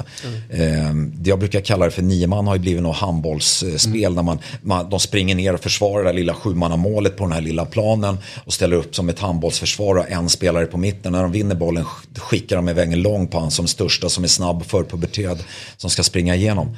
Eh, 0.49 0.93
det 0.93 1.29
jag 1.29 1.39
brukar 1.39 1.61
kalla 1.61 1.85
det 1.85 1.91
för 1.91 2.01
nio 2.01 2.27
man 2.27 2.47
har 2.47 2.55
ju 2.55 2.61
blivit 2.61 2.83
något 2.83 2.95
handbollsspel 2.95 4.13
när 4.13 4.23
man, 4.23 4.39
man, 4.61 4.89
de 4.89 4.99
springer 4.99 5.35
ner 5.35 5.53
och 5.53 5.59
försvarar 5.59 6.03
det 6.03 6.13
lilla 6.13 6.33
sjumannamålet 6.33 7.17
på 7.17 7.23
den 7.23 7.33
här 7.33 7.41
lilla 7.41 7.65
planen 7.65 8.17
och 8.45 8.53
ställer 8.53 8.75
upp 8.75 8.95
som 8.95 9.09
ett 9.09 9.19
handbollsförsvar 9.19 9.95
och 9.95 10.11
en 10.11 10.29
spelare 10.29 10.65
på 10.65 10.77
mitten. 10.77 11.11
När 11.11 11.21
de 11.23 11.31
vinner 11.31 11.55
bollen 11.55 11.83
sk- 11.83 12.19
skickar 12.19 12.55
de 12.55 12.69
iväg 12.69 12.93
en 12.93 13.01
lång 13.01 13.27
på 13.27 13.39
han 13.39 13.51
som 13.51 13.65
är 13.65 13.69
största 13.69 14.09
som 14.09 14.23
är 14.23 14.27
snabb 14.27 14.65
för 14.65 14.83
pubertet 14.83 15.45
som 15.77 15.89
ska 15.89 16.03
springa 16.03 16.35
igenom. 16.35 16.75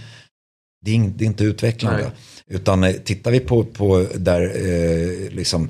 Det 0.85 0.95
är, 0.95 1.11
det 1.15 1.23
är 1.23 1.27
inte 1.27 1.43
utvecklande. 1.43 2.01
Nej. 2.03 2.11
Utan 2.47 2.83
eh, 2.83 2.91
tittar 2.93 3.31
vi 3.31 3.39
på, 3.39 3.63
på 3.63 4.05
där 4.15 4.41
eh, 4.41 5.31
liksom, 5.35 5.69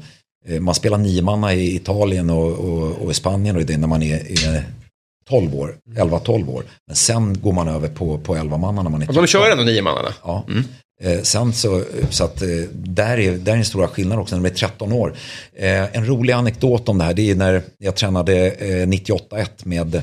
man 0.59 0.75
spelar 0.75 0.97
niomanna 0.97 1.53
i 1.53 1.75
Italien 1.75 2.29
och, 2.29 2.51
och, 2.51 2.91
och 2.91 3.11
i 3.11 3.13
Spanien 3.13 3.55
och 3.55 3.65
det 3.65 3.73
är 3.73 3.77
när 3.77 3.87
man 3.87 4.03
är, 4.03 4.47
är 4.47 4.63
12 5.29 5.55
år, 5.55 5.77
11-12 5.89 6.49
år. 6.49 6.65
Men 6.87 6.95
sen 6.95 7.41
går 7.41 7.53
man 7.53 7.67
över 7.67 7.87
på, 7.89 8.17
på 8.17 8.35
11 8.35 8.57
manna 8.57 8.83
när 8.83 8.89
man 8.89 9.01
är 9.01 9.07
Alltså, 9.07 9.21
de 9.21 9.27
13. 9.27 9.41
kör 9.41 9.51
ändå 9.51 9.63
nio 9.63 9.81
mannarna. 9.81 10.13
Ja. 10.23 10.45
Eh, 11.01 11.21
sen 11.21 11.53
så, 11.53 11.83
så 12.09 12.23
att 12.23 12.41
eh, 12.41 12.47
där 12.73 13.19
är, 13.19 13.37
där 13.37 13.53
är 13.53 13.57
en 13.57 13.65
stora 13.65 13.87
skillnad 13.87 14.19
också 14.19 14.35
när 14.35 14.43
de 14.43 14.49
är 14.49 14.55
13 14.55 14.91
år. 14.93 15.15
Eh, 15.53 15.95
en 15.95 16.05
rolig 16.05 16.33
anekdot 16.33 16.89
om 16.89 16.97
det 16.97 17.03
här, 17.03 17.13
det 17.13 17.31
är 17.31 17.35
när 17.35 17.63
jag 17.77 17.95
tränade 17.95 18.51
eh, 18.51 18.87
98-1 18.87 19.47
med 19.63 20.01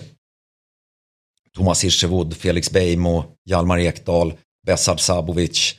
Thomas 1.57 1.84
Hirschevud, 1.84 2.36
Felix 2.36 2.70
Beijmo, 2.70 3.24
Hjalmar 3.45 3.78
Ekdal, 3.78 4.34
Besard 4.66 5.01
Sabovic, 5.01 5.74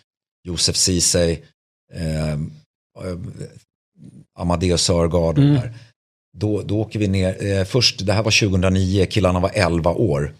Josef 0.47 0.75
Ceesay, 0.75 1.31
eh, 1.93 2.31
eh, 2.31 2.37
Amadeus 4.41 4.81
Sörgard. 4.81 5.35
de 5.35 5.41
här. 5.57 5.73
Då, 6.37 6.61
då 6.61 6.79
åker 6.79 6.99
vi 6.99 7.07
ner, 7.07 7.45
eh, 7.45 7.63
först, 7.63 8.05
det 8.05 8.13
här 8.13 8.23
var 8.23 8.31
2009, 8.49 9.05
killarna 9.05 9.39
var 9.39 9.51
11 9.53 9.91
år. 9.91 10.33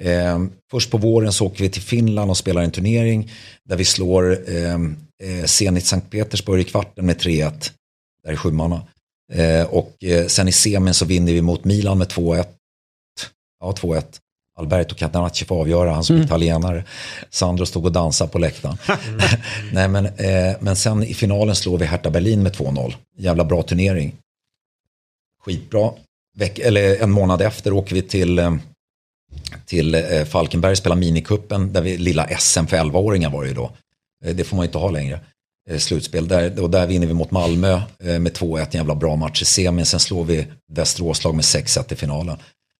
Eh, 0.00 0.38
först 0.70 0.90
på 0.90 0.98
våren 0.98 1.32
så 1.32 1.46
åker 1.46 1.62
vi 1.62 1.70
till 1.70 1.82
Finland 1.82 2.30
och 2.30 2.36
spelar 2.36 2.62
en 2.62 2.70
turnering 2.70 3.30
där 3.64 3.76
vi 3.76 3.84
slår 3.84 4.50
eh, 4.50 4.74
eh, 5.22 5.44
Zenit 5.44 5.86
Sankt 5.86 6.10
Petersburg 6.10 6.60
i 6.60 6.64
kvarten 6.64 7.06
med 7.06 7.16
3-1. 7.16 7.70
Där 8.24 8.32
är 8.32 8.36
sjumanna. 8.36 8.82
Eh, 9.32 9.66
och 9.66 10.04
eh, 10.04 10.26
sen 10.26 10.48
i 10.48 10.52
semin 10.52 10.94
så 10.94 11.04
vinner 11.04 11.32
vi 11.32 11.42
mot 11.42 11.64
Milan 11.64 11.98
med 11.98 12.08
2-1. 12.08 12.44
Ja, 13.60 13.74
2-1. 13.78 14.04
Alberto 14.58 14.94
Catanacci 14.94 15.44
får 15.44 15.60
avgöra, 15.60 15.92
han 15.92 16.04
som 16.04 16.16
är 16.16 16.24
italienare. 16.24 16.84
Sandro 17.30 17.66
stod 17.66 17.84
och 17.86 17.92
dansade 17.92 18.30
på 18.30 18.38
läktaren. 18.38 18.76
Nej, 19.72 19.88
men, 19.88 20.06
eh, 20.06 20.56
men 20.60 20.76
sen 20.76 21.02
i 21.02 21.14
finalen 21.14 21.54
slår 21.56 21.78
vi 21.78 21.84
Hertha 21.84 22.10
Berlin 22.10 22.42
med 22.42 22.52
2-0. 22.56 22.94
Jävla 23.18 23.44
bra 23.44 23.62
turnering. 23.62 24.14
Skitbra. 25.44 25.90
veck, 26.36 26.58
eller 26.58 27.02
en 27.02 27.10
månad 27.10 27.42
efter 27.42 27.72
åker 27.72 27.94
vi 27.94 28.02
till, 28.02 28.38
eh, 28.38 28.54
till 29.66 29.94
eh, 29.94 30.24
Falkenberg 30.24 30.72
och 30.72 30.78
spelar 30.78 30.96
minikuppen. 30.96 31.72
Där 31.72 31.82
vi, 31.82 31.98
lilla 31.98 32.28
SM 32.38 32.66
för 32.66 32.76
11-åringar 32.76 33.30
var 33.30 33.42
det 33.42 33.48
ju 33.48 33.54
då. 33.54 33.70
Eh, 34.24 34.34
Det 34.36 34.44
får 34.44 34.56
man 34.56 34.64
ju 34.64 34.66
inte 34.68 34.78
ha 34.78 34.90
längre. 34.90 35.20
Eh, 35.70 35.78
Slutspel. 35.78 36.28
Där, 36.28 36.60
och 36.62 36.70
där 36.70 36.86
vinner 36.86 37.06
vi 37.06 37.14
mot 37.14 37.30
Malmö 37.30 37.72
eh, 38.04 38.18
med 38.18 38.32
2-1. 38.32 38.58
En 38.60 38.66
jävla 38.70 38.94
bra 38.94 39.16
match 39.16 39.42
i 39.42 39.44
semin. 39.44 39.86
Sen 39.86 40.00
slår 40.00 40.24
vi 40.24 40.46
Västerås 40.72 41.24
lag 41.24 41.34
med 41.34 41.42
6-1 41.42 41.92
i 41.92 41.96
finalen. 41.96 42.36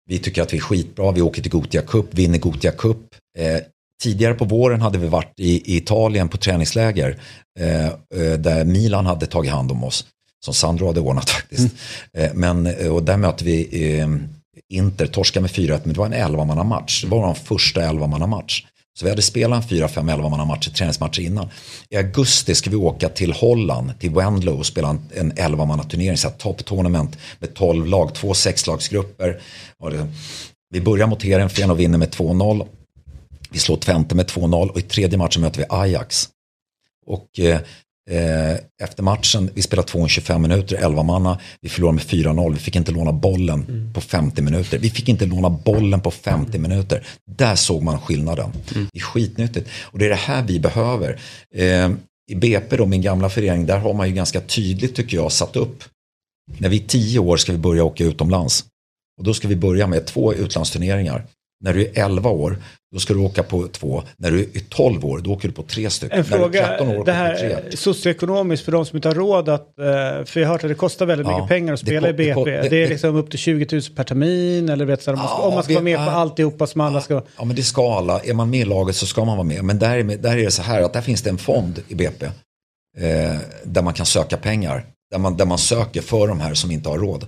Vi 0.09 0.19
tycker 0.19 0.43
att 0.43 0.53
vi 0.53 0.57
är 0.57 0.61
skitbra. 0.61 1.13
Vi 1.13 1.23
åker 1.23 1.43
till 1.43 1.51
Gotia 1.51 1.83
Cup, 1.83 2.15
vinner 2.15 2.39
Gotia 2.39 2.73
Cup. 2.73 2.99
Eh, 3.39 3.61
tidigare 4.03 4.35
på 4.35 4.45
våren 4.45 4.81
hade 4.81 4.99
vi 4.99 5.07
varit 5.07 5.33
i, 5.41 5.73
i 5.73 5.77
Italien 5.77 6.29
på 6.29 6.37
träningsläger. 6.37 7.19
Eh, 7.61 7.87
eh, 7.87 8.39
där 8.39 8.65
Milan 8.65 9.07
hade 9.07 9.27
tagit 9.27 9.51
hand 9.51 9.71
om 9.73 9.85
oss. 9.85 10.07
Som 10.45 10.55
Sandro 10.55 10.87
hade 10.87 11.01
ordnat 11.01 11.31
faktiskt. 11.41 11.75
Eh, 12.17 12.31
men, 12.35 12.67
eh, 12.67 12.95
och 12.95 13.03
där 13.03 13.17
mötte 13.17 13.45
vi 13.45 14.07
Inter, 14.73 15.07
torska 15.07 15.41
med 15.41 15.51
4-1. 15.51 15.81
Men 15.85 15.93
det 15.93 15.99
var 15.99 16.07
en 16.07 16.15
11-mannamatch. 16.15 17.03
Det 17.03 17.09
var 17.09 17.27
vår 17.27 17.35
första 17.35 17.81
11-mannamatch. 17.81 18.65
Så 18.99 19.05
vi 19.05 19.11
hade 19.11 19.23
spelat 19.23 19.73
en 19.73 19.79
4-5 19.79 19.89
11-mannamatcher, 19.89 20.71
träningsmatcher 20.71 21.21
innan. 21.21 21.49
I 21.89 21.97
augusti 21.97 22.55
ska 22.55 22.71
vi 22.71 22.77
åka 22.77 23.09
till 23.09 23.33
Holland, 23.33 24.01
till 24.01 24.11
Wendlow 24.11 24.59
och 24.59 24.67
spela 24.67 24.89
en, 24.89 25.01
en 25.15 25.33
11-mannaturnering, 25.33 26.17
så 26.17 26.29
här 26.29 26.35
top 26.35 26.65
tournament 26.65 27.19
med 27.39 27.55
12 27.55 27.87
lag, 27.87 28.15
två 28.15 28.35
sexlagsgrupper. 28.35 29.41
Vi 30.71 30.81
börjar 30.81 31.07
mot 31.07 31.23
Heerenveen 31.23 31.71
och 31.71 31.81
vinner 31.81 31.99
med 31.99 32.09
2-0. 32.09 32.67
Vi 33.51 33.59
slår 33.59 33.77
Twente 33.77 34.15
med 34.15 34.27
2-0 34.27 34.69
och 34.69 34.79
i 34.79 34.83
tredje 34.83 35.19
matchen 35.19 35.43
möter 35.43 35.59
vi 35.59 35.67
Ajax. 35.69 36.29
Och 37.07 37.39
eh, 37.39 37.61
efter 38.83 39.03
matchen, 39.03 39.51
vi 39.55 39.63
spelar 39.63 39.83
225 39.83 40.43
minuter, 40.43 40.77
11 40.77 41.03
manna, 41.03 41.39
vi 41.61 41.69
förlorar 41.69 41.93
med 41.93 42.03
4-0, 42.03 42.53
vi 42.53 42.59
fick 42.59 42.77
inte 42.77 42.93
låna 42.93 43.13
bollen 43.13 43.91
på 43.95 44.01
50 44.01 44.43
minuter. 44.43 44.79
Vi 44.79 44.91
fick 44.91 45.09
inte 45.09 45.27
låna 45.27 45.51
bollen 45.51 46.01
på 46.01 46.11
50 46.11 46.59
minuter. 46.59 47.07
Där 47.27 47.55
såg 47.55 47.83
man 47.83 48.01
skillnaden. 48.01 48.51
Det 48.93 48.99
är 48.99 49.03
skitnyttigt. 49.03 49.69
Och 49.83 49.99
det 49.99 50.05
är 50.05 50.09
det 50.09 50.15
här 50.15 50.43
vi 50.43 50.61
behöver. 50.61 51.21
Eh, 51.55 51.91
I 52.31 52.35
BP 52.35 52.77
då, 52.77 52.87
min 52.87 53.03
gamla 53.03 53.29
förening, 53.31 53.67
där 53.67 53.79
har 53.79 53.95
man 53.95 54.09
ju 54.09 54.15
ganska 54.15 54.41
tydligt 54.41 54.95
tycker 54.95 55.17
jag 55.17 55.33
satt 55.33 55.57
upp. 55.57 55.85
När 56.59 56.69
vi 56.69 56.77
är 56.77 56.87
10 56.87 57.19
år 57.19 57.37
ska 57.37 57.53
vi 57.53 57.59
börja 57.59 57.85
åka 57.85 58.05
utomlands. 58.05 58.65
Och 59.19 59.25
då 59.25 59.35
ska 59.35 59.49
vi 59.49 59.57
börja 59.57 59.87
med 59.87 60.07
två 60.07 60.35
utlandsturneringar. 60.35 61.27
När 61.65 61.75
du 61.75 61.87
är 61.87 62.05
11 62.05 62.31
år, 62.31 62.57
då 62.93 62.99
ska 62.99 63.15
du 63.15 63.21
åka 63.21 63.43
på 63.43 63.69
två. 63.69 64.03
När 64.17 64.31
du 64.31 64.41
är 64.41 64.61
12 64.69 65.05
år, 65.05 65.19
då 65.19 65.33
åker 65.33 65.49
du 65.49 65.55
på 65.55 65.63
tre 65.63 65.91
stycken. 65.91 66.19
En 66.19 66.25
När 66.31 66.39
du 66.39 66.45
är 66.45 66.49
fråga, 66.63 66.67
13 66.67 66.89
år, 66.89 66.93
det 66.93 66.99
du 66.99 67.05
på 67.05 67.11
här 67.11 67.37
tre. 67.71 67.77
socioekonomiskt 67.77 68.65
för 68.65 68.73
de 68.73 68.87
som 68.87 68.97
inte 68.97 69.09
har 69.09 69.15
råd 69.15 69.49
att, 69.49 69.79
eh, 69.79 69.85
för 70.25 70.41
jag 70.41 70.47
har 70.47 70.53
hört 70.53 70.65
att 70.65 70.71
det 70.71 70.75
kostar 70.75 71.07
väldigt 71.07 71.27
Ja, 71.27 71.37
mycket 71.37 71.49
pengar 71.49 71.73
att 71.75 71.81
spela 71.81 72.09
i 72.09 72.13
BP. 72.13 72.45
det 72.45 72.63
Det, 72.63 72.69
det- 72.69 72.85
är 72.85 72.89
liksom 72.89 73.17
upp 73.17 73.31
till 73.31 73.39
20 73.39 73.67
000 73.73 73.83
per 73.97 74.05
termin 74.05 74.69
eller 74.69 74.85
vet, 74.85 75.03
så, 75.03 75.11
om 75.13 75.19
man 75.19 75.27
ska, 75.29 75.37
Ja, 75.37 75.43
om 75.49 75.55
man 75.55 75.63
ska 75.63 75.69
vi- 75.69 75.75
vara 75.75 75.85
med 75.85 75.97
på 75.99 76.11
alltihopa 76.19 76.67
som 76.67 76.81
alla 76.81 77.01
ska. 77.01 77.23
Ja 77.37 77.45
men 77.45 77.57
det 77.57 77.63
ska 77.63 77.93
alla. 77.97 78.21
Är 78.21 78.35
man 78.35 78.51
med 78.51 78.61
i 78.61 78.65
laget 78.65 78.97
så 78.97 79.07
ska 79.07 79.25
man 79.25 79.37
vara 79.37 79.47
med. 79.47 79.65
Men 79.65 79.79
där 79.79 79.97
är, 79.99 80.03
där 80.17 80.37
är 80.39 80.45
det 80.45 80.51
så 80.51 80.63
här 80.63 80.83
att 80.83 80.93
där 80.93 81.01
finns 81.01 81.23
det 81.23 81.31
en 81.31 81.39
fond 81.39 81.83
i 81.89 81.95
BP. 81.95 82.27
Eh, 82.99 83.37
där 83.65 83.83
man 83.83 83.95
kan 83.95 84.07
söka 84.07 84.37
pengar. 84.37 84.85
Där 85.11 85.19
man, 85.19 85.37
där 85.37 85.45
man 85.47 85.59
söker 85.59 86.03
för 86.03 86.29
de 86.29 86.41
här 86.41 86.55
som 86.55 86.71
inte 86.71 86.89
har 86.89 86.99
råd. 86.99 87.27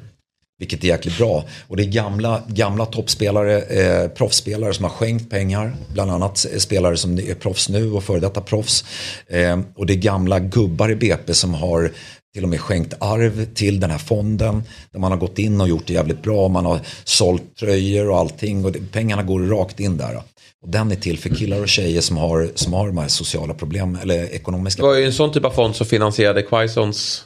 Vilket 0.61 0.85
är 0.85 0.89
jäkligt 0.89 1.19
bra. 1.19 1.45
Och 1.69 1.77
det 1.77 1.83
är 1.83 1.87
gamla, 1.87 2.43
gamla 2.49 2.87
toppspelare, 2.87 3.61
eh, 3.61 4.09
proffsspelare 4.09 4.75
som 4.75 4.85
har 4.85 4.91
skänkt 4.91 5.31
pengar. 5.31 5.77
Bland 5.93 6.11
annat 6.11 6.47
spelare 6.59 6.97
som 6.97 7.19
är 7.19 7.35
proffs 7.35 7.69
nu 7.69 7.93
och 7.93 8.05
före 8.05 8.21
detta 8.21 8.41
proffs. 8.41 8.85
Eh, 9.27 9.61
och 9.77 9.87
det 9.87 9.93
är 9.93 9.97
gamla 9.97 10.39
gubbar 10.39 10.91
i 10.91 10.97
BP 10.97 11.35
som 11.35 11.55
har 11.55 11.93
till 12.35 12.43
och 12.43 12.49
med 12.49 12.61
skänkt 12.61 12.95
arv 13.01 13.55
till 13.55 13.81
den 13.81 13.91
här 13.91 13.99
fonden. 13.99 14.63
Där 14.93 15.01
man 15.01 15.13
har 15.13 15.19
gått 15.19 15.39
in 15.39 15.61
och 15.61 15.69
gjort 15.69 15.87
det 15.87 15.93
jävligt 15.93 16.23
bra. 16.23 16.49
Man 16.49 16.67
har 16.67 16.81
sålt 17.05 17.57
tröjor 17.57 18.11
och 18.11 18.19
allting. 18.19 18.65
Och 18.65 18.73
det, 18.73 18.93
pengarna 18.93 19.23
går 19.23 19.41
rakt 19.41 19.81
in 19.81 19.97
där. 19.97 20.23
Och 20.63 20.69
den 20.69 20.93
är 20.93 20.97
till 20.97 21.19
för 21.19 21.29
killar 21.29 21.61
och 21.61 21.69
tjejer 21.69 22.01
som 22.01 22.17
har, 22.17 22.51
som 22.55 22.73
har 22.73 22.87
de 22.87 22.99
här 22.99 23.09
sociala 23.09 23.55
problem 23.55 23.99
eller 24.03 24.35
ekonomiska 24.35 24.83
Det 24.83 24.89
var 24.89 24.97
ju 24.97 25.05
en 25.05 25.13
sån 25.13 25.33
typ 25.33 25.45
av 25.45 25.51
fond 25.51 25.77
som 25.77 25.87
finansierade 25.87 26.43
Quaisons 26.43 27.25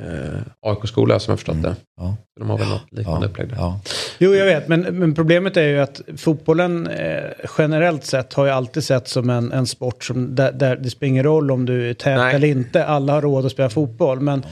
eh, 0.00 0.40
AIK-skola 0.60 1.18
som 1.18 1.32
jag 1.32 1.38
förstått 1.38 1.62
det. 1.62 1.76
Ja. 1.96 2.16
De 2.40 2.50
har 2.50 2.58
väl 2.58 2.68
något 2.68 2.92
liknande 2.92 3.26
Ja, 3.26 3.30
upplägg 3.30 3.48
där. 3.48 3.56
ja. 3.56 3.80
Jo, 4.18 4.34
jag 4.34 4.46
vet, 4.46 4.68
men, 4.68 4.80
men 4.80 5.14
problemet 5.14 5.56
är 5.56 5.68
ju 5.68 5.78
att 5.80 6.00
fotbollen 6.16 6.86
eh, 6.86 7.22
generellt 7.58 8.04
sett 8.04 8.32
har 8.32 8.44
ju 8.44 8.50
alltid 8.50 8.84
sett 8.84 9.08
som 9.08 9.30
en, 9.30 9.52
en 9.52 9.66
sport 9.66 10.04
som 10.04 10.34
där, 10.34 10.52
där 10.52 10.76
det 10.76 10.90
spelar 10.90 11.08
ingen 11.08 11.24
roll 11.24 11.50
om 11.50 11.66
du 11.66 11.90
är 11.90 11.94
tät 11.94 12.18
Nej. 12.18 12.34
eller 12.34 12.48
inte. 12.48 12.84
Alla 12.84 13.12
har 13.12 13.22
råd 13.22 13.46
att 13.46 13.52
spela 13.52 13.70
fotboll, 13.70 14.20
men 14.20 14.46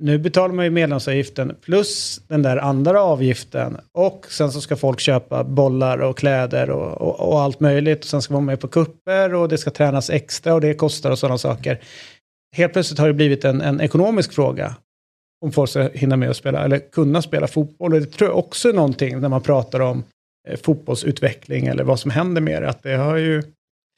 nu 0.00 0.18
betalar 0.18 0.54
man 0.54 0.64
ju 0.64 0.70
medlemsavgiften 0.70 1.56
plus 1.64 2.20
den 2.28 2.42
där 2.42 2.56
andra 2.56 3.02
avgiften 3.02 3.76
och 3.92 4.26
sen 4.30 4.52
så 4.52 4.60
ska 4.60 4.76
folk 4.76 5.00
köpa 5.00 5.44
bollar 5.44 5.98
och 5.98 6.18
kläder 6.18 6.70
och, 6.70 7.00
och, 7.00 7.28
och 7.32 7.40
allt 7.40 7.60
möjligt. 7.60 7.98
Och 8.04 8.10
sen 8.10 8.22
ska 8.22 8.34
man 8.34 8.46
vara 8.46 8.52
med 8.52 8.60
på 8.60 8.68
kupper 8.68 9.34
och 9.34 9.48
det 9.48 9.58
ska 9.58 9.70
tränas 9.70 10.10
extra 10.10 10.54
och 10.54 10.60
det 10.60 10.74
kostar 10.74 11.10
och 11.10 11.18
sådana 11.18 11.38
saker. 11.38 11.80
Helt 12.56 12.72
plötsligt 12.72 12.98
har 12.98 13.06
det 13.06 13.14
blivit 13.14 13.44
en, 13.44 13.60
en 13.60 13.80
ekonomisk 13.80 14.32
fråga 14.32 14.74
om 15.44 15.52
folk 15.52 15.70
ska 15.70 15.88
hinna 15.94 16.16
med 16.16 16.30
att 16.30 16.36
spela 16.36 16.64
eller 16.64 16.78
kunna 16.78 17.22
spela 17.22 17.46
fotboll. 17.46 17.94
Och 17.94 18.00
det 18.00 18.06
tror 18.06 18.30
jag 18.30 18.38
också 18.38 18.68
är 18.68 18.72
någonting 18.72 19.20
när 19.20 19.28
man 19.28 19.40
pratar 19.42 19.80
om 19.80 20.04
eh, 20.48 20.58
fotbollsutveckling 20.62 21.66
eller 21.66 21.84
vad 21.84 22.00
som 22.00 22.10
händer 22.10 22.40
med 22.40 22.62
det. 22.62 22.68
Att 22.68 22.82
det 22.82 22.96
har 22.96 23.16
ju... 23.16 23.42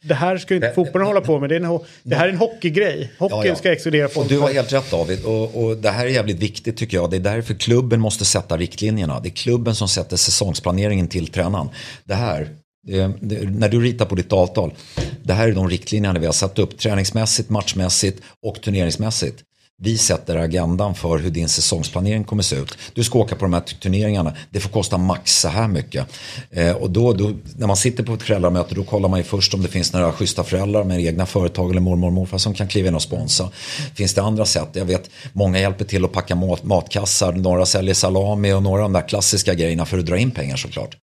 Det 0.05 0.15
här 0.15 0.39
ska 0.39 0.55
ju 0.55 0.57
inte 0.57 0.73
fotbollen 0.73 1.07
hålla 1.07 1.21
på 1.21 1.39
med. 1.41 1.49
Det, 1.49 1.57
är 1.57 1.61
en, 1.61 1.79
det 2.03 2.17
här 2.17 2.29
är 2.29 2.33
en 2.33 2.39
hockeygrej. 2.39 3.13
Hockeyn 3.19 3.39
Ja, 3.39 3.47
ja. 3.47 3.55
ska 3.55 3.73
exkludera 3.73 4.07
Och 4.07 4.13
folk. 4.13 4.29
du 4.29 4.39
har 4.39 4.53
helt 4.53 4.73
rätt 4.73 4.91
David. 4.91 5.25
Och, 5.25 5.65
och 5.65 5.77
det 5.77 5.91
här 5.91 6.07
är 6.07 6.11
jävligt 6.11 6.39
viktigt 6.39 6.77
tycker 6.77 6.97
jag. 6.97 7.11
Det 7.11 7.17
är 7.17 7.21
därför 7.21 7.55
klubben 7.55 8.01
måste 8.01 8.25
sätta 8.25 8.57
riktlinjerna. 8.57 9.21
Det 9.21 9.29
är 9.29 9.31
klubben 9.31 9.75
som 9.75 9.89
sätter 9.89 10.17
säsongsplaneringen 10.17 11.09
till 11.09 11.27
tränaren. 11.27 11.69
Det 12.05 12.15
här, 12.15 12.49
det, 12.85 13.13
det, 13.21 13.51
när 13.51 13.69
du 13.69 13.81
ritar 13.81 14.05
på 14.05 14.15
ditt 14.15 14.33
avtal. 14.33 14.75
Det 15.23 15.33
här 15.33 15.49
är 15.49 15.53
de 15.53 15.69
riktlinjerna 15.69 16.21
vi 16.21 16.27
har 16.27 16.33
satt 16.33 16.59
upp. 16.59 16.79
Träningsmässigt, 16.79 17.51
matchmässigt 17.51 18.23
och 18.43 18.63
turneringsmässigt. 18.63 19.43
Vi 19.77 19.99
sätter 19.99 20.37
agendan 20.37 20.95
för 20.95 21.19
hur 21.19 21.31
din 21.31 21.49
säsongsplanering 21.49 22.25
kommer 22.25 22.43
se 22.43 22.57
ut. 22.57 22.79
Du 22.93 23.05
ska 23.05 23.19
åka 23.19 23.35
på 23.35 23.45
de 23.45 23.53
här 23.53 23.61
turneringarna. 23.61 24.35
Det 24.51 24.61
får 24.61 24.71
kosta 24.71 24.99
max 24.99 25.41
så 25.41 25.49
här 25.49 25.69
mycket. 25.69 26.07
Eh, 26.51 26.73
och 26.73 26.91
då, 26.91 27.13
då, 27.13 27.33
när 27.57 27.67
man 27.67 27.77
sitter 27.77 28.05
på 28.05 28.15
ett 28.15 28.23
föräldramöte 28.23 28.75
då 28.75 28.85
kollar 28.85 29.09
man 29.09 29.19
ju 29.19 29.25
först 29.25 29.55
om 29.55 29.63
det 29.63 29.69
finns 29.69 29.93
några 29.93 30.13
schyssta 30.13 30.45
föräldrar 30.45 30.85
med 30.85 31.01
egna 31.01 31.27
företag 31.27 31.71
eller 31.71 31.81
mormor 31.81 32.07
och 32.07 32.13
morfar 32.13 32.39
som 32.39 32.55
kan 32.55 32.69
kliva 32.69 32.89
in 32.89 32.95
och 32.95 33.03
sponsra. 33.03 33.49
Finns 33.95 34.15
det 34.15 34.23
andra 34.23 34.45
sätt? 34.45 34.69
Jag 34.73 34.85
vet 34.85 35.11
många 35.33 35.61
hjälper 35.61 35.85
till 35.85 36.05
att 36.05 36.13
packa 36.13 36.35
mat, 36.35 36.65
matkassar. 36.65 37.33
Några 37.33 37.67
säljer 37.67 37.95
salami 37.95 38.53
och 38.53 38.63
några 38.63 38.85
av 38.85 38.93
de 38.93 39.01
där 39.01 39.09
klassiska 39.09 39.55
grejerna 39.55 39.87
för 39.87 39.99
att 39.99 40.07
dra 40.07 40.19
in 40.19 40.31
pengar 40.31 40.57
såklart. 40.57 40.97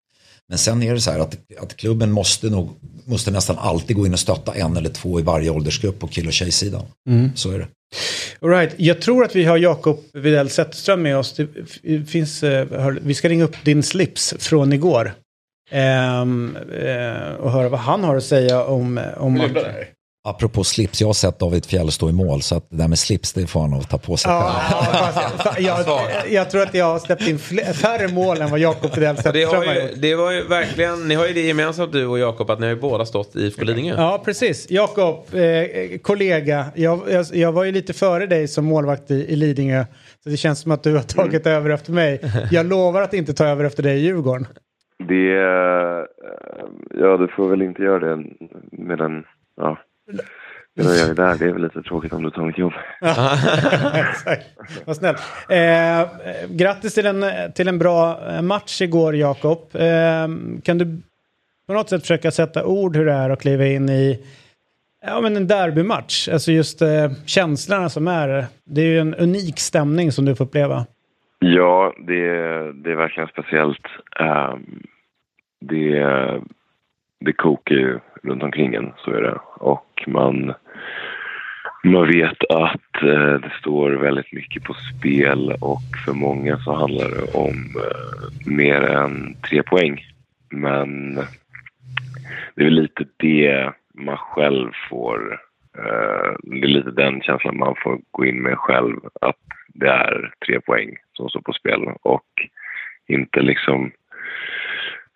Men 0.51 0.57
sen 0.57 0.83
är 0.83 0.93
det 0.93 1.01
så 1.01 1.11
här 1.11 1.19
att, 1.19 1.37
att 1.61 1.77
klubben 1.77 2.11
måste 2.11 2.49
nog 2.49 2.69
måste 3.05 3.31
nästan 3.31 3.57
alltid 3.59 3.95
gå 3.95 4.05
in 4.05 4.13
och 4.13 4.19
stötta 4.19 4.53
en 4.53 4.77
eller 4.77 4.89
två 4.89 5.19
i 5.19 5.23
varje 5.23 5.49
åldersgrupp 5.49 5.99
på 5.99 6.07
kill 6.07 6.27
och 6.27 6.33
tjejsidan. 6.33 6.81
Så 7.35 7.51
är 7.51 7.59
det. 7.59 7.67
All 8.41 8.49
right. 8.49 8.73
Jag 8.77 9.01
tror 9.01 9.25
att 9.25 9.35
vi 9.35 9.43
har 9.43 9.57
Jakob 9.57 9.99
Widell 10.13 10.49
Zetterström 10.49 11.01
med 11.01 11.17
oss. 11.17 11.39
Det 11.81 12.05
finns, 12.05 12.43
eh, 12.43 12.67
hör, 12.71 12.99
vi 13.01 13.13
ska 13.13 13.29
ringa 13.29 13.43
upp 13.43 13.55
din 13.63 13.83
slips 13.83 14.33
från 14.39 14.73
igår. 14.73 15.13
Ehm, 15.71 16.57
eh, 16.81 17.33
och 17.39 17.51
höra 17.51 17.69
vad 17.69 17.79
han 17.79 18.03
har 18.03 18.15
att 18.15 18.23
säga 18.23 18.63
om... 18.63 19.01
om 19.17 19.33
matchen. 19.33 19.55
Apropå 20.23 20.63
slips, 20.63 21.01
jag 21.01 21.07
har 21.07 21.13
sett 21.13 21.39
David 21.39 21.65
Fjäll 21.65 21.91
stå 21.91 22.09
i 22.09 22.11
mål 22.11 22.41
så 22.41 22.55
att 22.57 22.69
det 22.69 22.77
där 22.77 22.87
med 22.87 22.99
slips 22.99 23.33
det 23.33 23.47
får 23.47 23.61
han 23.61 23.69
nog 23.69 23.89
ta 23.89 23.97
på 23.97 24.17
sig 24.17 24.31
Ja, 24.31 24.41
själv. 24.41 25.13
ja, 25.59 25.75
fa- 25.77 26.05
jag, 26.23 26.31
jag 26.31 26.49
tror 26.49 26.61
att 26.61 26.73
jag 26.73 26.85
har 26.85 26.99
släppt 26.99 27.27
in 27.27 27.39
fler, 27.39 27.63
färre 27.73 28.07
mål 28.13 28.41
än 28.41 28.49
vad 28.51 28.59
Jakob 28.59 28.95
Widell 28.95 29.15
Det, 29.15 29.21
Zetterström 29.21 29.63
har 29.67 29.73
ju, 29.73 29.95
det 29.95 30.15
var 30.15 30.31
ju 30.31 30.43
verkligen, 30.47 31.07
ni 31.07 31.15
har 31.15 31.27
ju 31.27 31.33
det 31.33 31.41
gemensamt 31.41 31.91
du 31.91 32.05
och 32.05 32.19
Jakob 32.19 32.49
att 32.49 32.59
ni 32.59 32.65
har 32.65 32.73
ju 32.73 32.79
båda 32.81 33.05
stått 33.05 33.35
i 33.35 33.39
IFK 33.45 33.63
Lidingö. 33.63 33.93
Ja, 33.97 34.21
precis. 34.25 34.67
Jakob, 34.71 35.25
eh, 35.33 35.97
kollega. 36.01 36.65
Jag, 36.75 36.99
jag, 37.11 37.25
jag 37.33 37.51
var 37.51 37.63
ju 37.63 37.71
lite 37.71 37.93
före 37.93 38.25
dig 38.25 38.47
som 38.47 38.65
målvakt 38.65 39.11
i, 39.11 39.13
i 39.13 39.35
Lidingö. 39.35 39.85
Så 40.23 40.29
det 40.29 40.37
känns 40.37 40.59
som 40.59 40.71
att 40.71 40.83
du 40.83 40.95
har 40.95 41.03
tagit 41.03 41.47
över 41.47 41.69
efter 41.69 41.91
mig. 41.91 42.21
Jag 42.51 42.65
lovar 42.65 43.01
att 43.01 43.13
inte 43.13 43.33
ta 43.33 43.45
över 43.45 43.63
efter 43.63 43.83
dig 43.83 43.97
i 43.97 43.99
Djurgården. 44.01 44.47
Det... 45.07 45.31
eh, 45.37 46.05
Ja, 46.99 47.17
du 47.17 47.27
får 47.35 47.49
väl 47.49 47.61
inte 47.61 47.81
göra 47.83 48.15
det 48.15 48.23
medan... 48.71 49.23
Ja. 49.57 49.77
Medan 50.75 50.97
jag 50.97 51.09
är 51.09 51.13
där. 51.13 51.35
Det 51.37 51.45
är 51.45 51.53
väl 51.53 51.61
lite 51.61 51.81
tråkigt 51.81 52.13
om 52.13 52.23
du 52.23 52.29
tar 52.29 52.45
mitt 52.45 52.57
jobb. 52.57 52.73
Exakt. 54.09 54.47
Vad 54.85 54.95
snällt. 54.95 55.21
Eh, 55.49 56.09
grattis 56.49 56.93
till 56.93 57.05
en, 57.05 57.25
till 57.55 57.67
en 57.67 57.79
bra 57.79 58.19
eh, 58.29 58.41
match 58.41 58.81
igår, 58.81 59.15
Jakob. 59.15 59.59
Eh, 59.73 60.27
kan 60.63 60.77
du 60.77 61.01
på 61.67 61.73
något 61.73 61.89
sätt 61.89 62.01
försöka 62.01 62.31
sätta 62.31 62.65
ord 62.65 62.95
hur 62.95 63.05
det 63.05 63.13
är 63.13 63.29
att 63.29 63.41
kliva 63.41 63.65
in 63.65 63.89
i 63.89 64.25
ja, 65.05 65.21
men 65.21 65.35
en 65.35 65.47
derbymatch? 65.47 66.29
Alltså 66.29 66.51
just 66.51 66.81
eh, 66.81 67.11
känslorna 67.25 67.89
som 67.89 68.07
är. 68.07 68.45
Det 68.65 68.81
är 68.81 68.85
ju 68.85 68.99
en 68.99 69.15
unik 69.15 69.59
stämning 69.59 70.11
som 70.11 70.25
du 70.25 70.35
får 70.35 70.45
uppleva. 70.45 70.85
Ja, 71.39 71.93
det, 71.97 72.23
det 72.71 72.91
är 72.91 72.95
verkligen 72.95 73.29
speciellt. 73.29 73.85
Ehm, 74.19 74.83
det, 75.61 76.05
det 77.19 77.33
kokar 77.33 77.75
ju 77.75 77.99
runt 78.23 78.43
omkring 78.43 78.75
en, 78.75 78.93
så 78.97 79.11
är 79.11 79.21
det. 79.21 79.37
Och 79.55 79.85
man, 80.07 80.53
man 81.83 82.07
vet 82.07 82.43
att 82.49 83.03
eh, 83.03 83.33
det 83.33 83.51
står 83.59 83.91
väldigt 83.91 84.33
mycket 84.33 84.63
på 84.63 84.73
spel 84.73 85.57
och 85.61 85.81
för 86.05 86.13
många 86.13 86.57
så 86.57 86.73
handlar 86.73 87.09
det 87.09 87.37
om 87.37 87.75
eh, 87.75 88.51
mer 88.53 88.81
än 88.81 89.35
tre 89.49 89.63
poäng. 89.63 90.05
Men 90.49 91.15
det 92.55 92.61
är 92.61 92.65
väl 92.65 92.73
lite 92.73 93.05
det 93.17 93.71
man 93.93 94.17
själv 94.17 94.71
får... 94.89 95.39
Eh, 95.77 96.35
det 96.43 96.63
är 96.63 96.67
lite 96.67 96.91
den 96.91 97.21
känslan 97.21 97.57
man 97.57 97.75
får 97.83 97.99
gå 98.11 98.25
in 98.25 98.41
med 98.41 98.57
själv. 98.57 98.97
Att 99.21 99.35
det 99.67 99.87
är 99.87 100.33
tre 100.45 100.61
poäng 100.61 100.95
som 101.13 101.29
står 101.29 101.41
på 101.41 101.53
spel 101.53 101.87
och 102.01 102.25
inte 103.07 103.41
liksom 103.41 103.91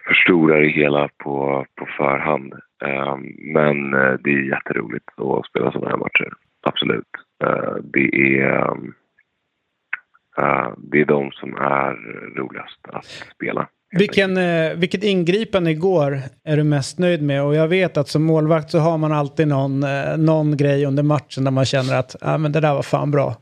förstora 0.07 0.59
det 0.59 0.67
hela 0.67 1.09
på, 1.17 1.65
på 1.75 1.85
förhand. 1.97 2.53
Eh, 2.83 3.17
men 3.53 3.93
eh, 3.93 4.13
det 4.23 4.29
är 4.29 4.49
jätteroligt 4.49 5.05
att 5.19 5.45
spela 5.45 5.71
sådana 5.71 5.89
här 5.89 5.97
matcher. 5.97 6.33
Absolut. 6.61 7.07
Eh, 7.43 7.75
det 7.83 8.39
är... 8.41 8.69
eh, 10.37 10.73
det 10.77 11.01
är 11.01 11.05
de 11.05 11.31
som 11.31 11.55
är 11.55 11.93
roligast 12.37 12.79
att 12.87 13.05
spela. 13.35 13.67
Vilken, 13.97 14.35
vilket 14.79 15.03
ingripande 15.03 15.71
igår 15.71 16.17
är 16.43 16.57
du 16.57 16.63
mest 16.63 16.99
nöjd 16.99 17.23
med? 17.23 17.43
Och 17.43 17.55
jag 17.55 17.67
vet 17.67 17.97
att 17.97 18.07
som 18.07 18.23
målvakt 18.23 18.69
så 18.69 18.79
har 18.79 18.97
man 18.97 19.11
alltid 19.11 19.47
någon, 19.47 19.79
någon 20.17 20.57
grej 20.57 20.85
under 20.85 21.03
matchen 21.03 21.43
där 21.43 21.51
man 21.51 21.65
känner 21.65 21.99
att 21.99 22.15
ah, 22.21 22.37
men 22.37 22.51
det 22.51 22.59
där 22.59 22.73
var 22.73 22.81
fan 22.81 23.11
bra. 23.11 23.35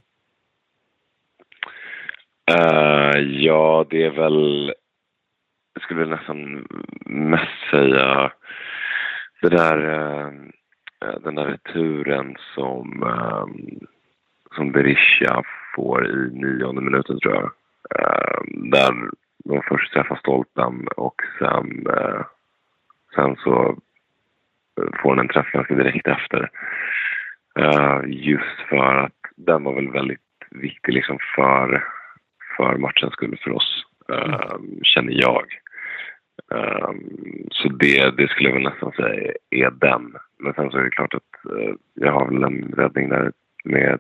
Eh, 2.52 3.20
ja, 3.20 3.86
det 3.90 4.04
är 4.04 4.10
väl... 4.10 4.74
Jag 5.74 5.84
skulle 5.84 6.06
nästan 6.06 6.68
mest 7.06 7.70
säga 7.72 8.32
det 9.44 9.50
där, 9.50 9.78
eh, 9.90 11.20
den 11.24 11.36
där 11.36 11.46
returen 11.46 12.36
som, 12.56 13.04
uh, 13.04 13.46
som 14.56 14.72
Berisha 14.72 15.44
får 15.76 16.08
i 16.08 16.30
nionde 16.32 16.82
minuten, 16.82 17.20
tror 17.20 17.34
jag. 17.34 17.52
Där 18.72 18.94
de 19.46 19.62
först 19.68 19.94
träffar 19.94 20.16
stolpen 20.16 20.88
och 20.88 21.22
sen, 21.40 21.88
sen 23.16 23.36
så 23.36 23.78
får 25.02 25.16
den 25.16 25.20
en 25.20 25.28
träff 25.28 25.52
ganska 25.52 25.76
direkt 25.76 26.08
efter. 26.08 26.50
just 28.06 28.60
för 28.70 28.96
att 28.96 29.22
den 29.36 29.64
var 29.64 29.74
väl 29.74 29.92
väldigt 29.92 30.20
viktig 30.52 30.94
liksom 30.94 31.18
för 31.36 31.84
för 32.58 32.78
matchens 32.78 33.14
skull 33.14 33.40
för 33.44 33.52
oss, 33.52 33.86
mm. 34.10 34.40
känner 34.84 35.14
jag. 35.14 35.44
Um, 36.54 37.48
så 37.52 37.68
det, 37.70 38.18
det 38.18 38.28
skulle 38.30 38.50
jag 38.50 38.56
väl 38.56 38.64
nästan 38.64 38.92
säga 38.92 39.34
är 39.50 39.72
den. 39.72 40.16
Men 40.40 40.54
sen 40.54 40.72
så 40.72 40.78
är 40.78 40.84
det 40.84 40.90
klart 40.90 41.14
att 41.14 41.52
uh, 41.52 41.74
jag 41.94 42.12
har 42.12 42.28
väl 42.28 42.44
en 42.44 42.74
räddning 42.78 43.10
där 43.10 43.32
med 43.64 44.00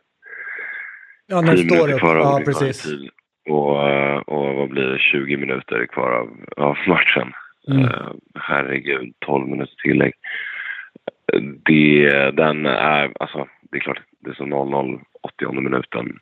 ja, 1.27 1.41
när 1.41 1.55
10 1.55 1.65
minuter 1.65 1.99
kvar 1.99 2.15
av 2.15 2.39
ja, 2.39 2.41
precis. 2.45 2.83
tid. 2.83 3.09
Och, 3.49 3.87
uh, 3.87 4.17
och 4.17 4.55
vad 4.55 4.69
blir 4.69 4.83
det, 4.83 4.99
20 4.99 5.37
minuter 5.37 5.85
kvar 5.85 6.11
av, 6.11 6.29
av 6.57 6.77
matchen. 6.87 7.33
Mm. 7.67 7.83
Uh, 7.83 8.11
herregud, 8.35 9.13
12 9.19 9.47
minuter 9.47 9.75
tillägg. 9.83 10.13
Det, 11.65 12.31
den 12.31 12.65
är, 12.65 13.11
alltså, 13.19 13.47
det 13.71 13.77
är 13.77 13.81
klart, 13.81 14.01
det 14.19 14.29
är 14.29 14.33
så 14.33 14.43
0-0, 14.43 14.99
80 15.21 15.61
minuten. 15.61 16.19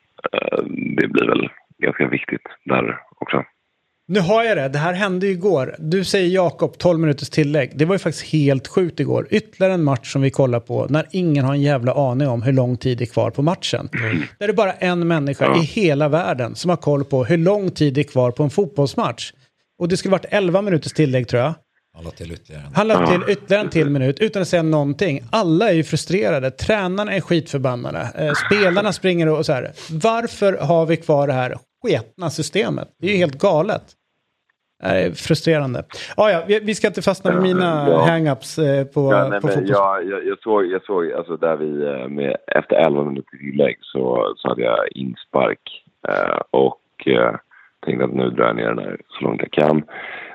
det 0.96 1.08
blir 1.08 1.26
väl 1.26 1.48
ganska 1.78 2.08
viktigt 2.08 2.48
där 2.64 3.00
också. 3.18 3.44
Nu 4.08 4.20
har 4.20 4.44
jag 4.44 4.56
det. 4.56 4.68
Det 4.68 4.78
här 4.78 4.92
hände 4.92 5.26
ju 5.26 5.32
igår. 5.32 5.76
Du 5.78 6.04
säger 6.04 6.28
Jakob, 6.28 6.78
12 6.78 6.98
minuters 7.00 7.30
tillägg. 7.30 7.72
Det 7.74 7.84
var 7.84 7.94
ju 7.94 7.98
faktiskt 7.98 8.24
helt 8.24 8.68
sjukt 8.68 9.00
igår. 9.00 9.26
Ytterligare 9.30 9.74
en 9.74 9.84
match 9.84 10.12
som 10.12 10.22
vi 10.22 10.30
kollar 10.30 10.60
på 10.60 10.86
när 10.90 11.06
ingen 11.10 11.44
har 11.44 11.54
en 11.54 11.62
jävla 11.62 11.94
aning 11.94 12.28
om 12.28 12.42
hur 12.42 12.52
lång 12.52 12.76
tid 12.76 12.98
det 12.98 13.04
är 13.04 13.06
kvar 13.06 13.30
på 13.30 13.42
matchen. 13.42 13.88
Mm. 13.92 14.22
Där 14.38 14.46
det 14.46 14.52
är 14.52 14.56
bara 14.56 14.72
en 14.72 15.08
människa 15.08 15.44
ja. 15.44 15.62
i 15.62 15.64
hela 15.64 16.08
världen 16.08 16.54
som 16.54 16.70
har 16.70 16.76
koll 16.76 17.04
på 17.04 17.24
hur 17.24 17.36
lång 17.36 17.70
tid 17.70 17.94
det 17.94 18.00
är 18.00 18.04
kvar 18.04 18.30
på 18.30 18.42
en 18.42 18.50
fotbollsmatch. 18.50 19.32
Och 19.78 19.88
det 19.88 19.96
skulle 19.96 20.12
varit 20.12 20.26
11 20.28 20.62
minuters 20.62 20.92
tillägg 20.92 21.28
tror 21.28 21.42
jag. 21.42 21.54
Han 21.94 22.10
till 22.10 22.32
ytterligare 22.32 22.62
en. 22.66 22.74
Han 22.74 22.88
la 22.88 23.06
till 23.06 23.32
ytterligare 23.32 23.64
en 23.64 23.70
till 23.70 23.90
minut 23.90 24.20
utan 24.20 24.42
att 24.42 24.48
säga 24.48 24.62
någonting. 24.62 25.22
Alla 25.30 25.68
är 25.68 25.74
ju 25.74 25.84
frustrerade. 25.84 26.50
Tränarna 26.50 27.14
är 27.14 27.20
skitförbannade. 27.20 28.08
Eh, 28.18 28.32
spelarna 28.46 28.92
springer 28.92 29.28
och 29.28 29.46
så 29.46 29.52
här. 29.52 29.72
Varför 29.90 30.52
har 30.52 30.86
vi 30.86 30.96
kvar 30.96 31.26
det 31.26 31.32
här 31.32 31.56
sketna 31.82 32.30
systemet? 32.30 32.88
Det 32.98 33.06
är 33.06 33.10
ju 33.10 33.16
helt 33.16 33.38
galet. 33.38 33.82
Det 34.82 34.88
är 34.88 35.10
frustrerande. 35.10 35.84
Ah, 36.16 36.30
ja, 36.30 36.44
vi, 36.48 36.60
vi 36.60 36.74
ska 36.74 36.86
inte 36.86 37.02
fastna 37.02 37.32
med 37.32 37.42
mina 37.42 37.88
ja. 37.88 38.06
hang-ups 38.08 38.58
eh, 38.58 38.84
på, 38.84 39.12
ja, 39.12 39.28
nej, 39.28 39.40
på 39.40 39.48
fotboll. 39.48 39.68
Jag, 39.68 40.04
jag, 40.04 40.26
jag, 40.26 40.38
såg, 40.38 40.66
jag 40.66 40.84
såg 40.84 41.12
alltså 41.12 41.36
där 41.36 41.56
vi, 41.56 41.84
eh, 41.84 42.08
med, 42.08 42.36
efter 42.46 42.76
11 42.76 43.04
minuter 43.04 43.36
tillägg 43.36 43.78
så, 43.80 44.34
så 44.36 44.48
hade 44.48 44.62
jag 44.62 44.92
inspark. 44.94 45.84
Eh, 46.08 46.40
och 46.50 47.06
eh, 47.06 47.34
tänkte 47.86 48.04
att 48.04 48.14
nu 48.14 48.30
drar 48.30 48.46
jag 48.46 48.56
ner 48.56 48.68
den 48.68 48.78
här 48.78 49.00
så 49.08 49.24
långt 49.24 49.40
jag 49.40 49.50
kan. 49.50 49.82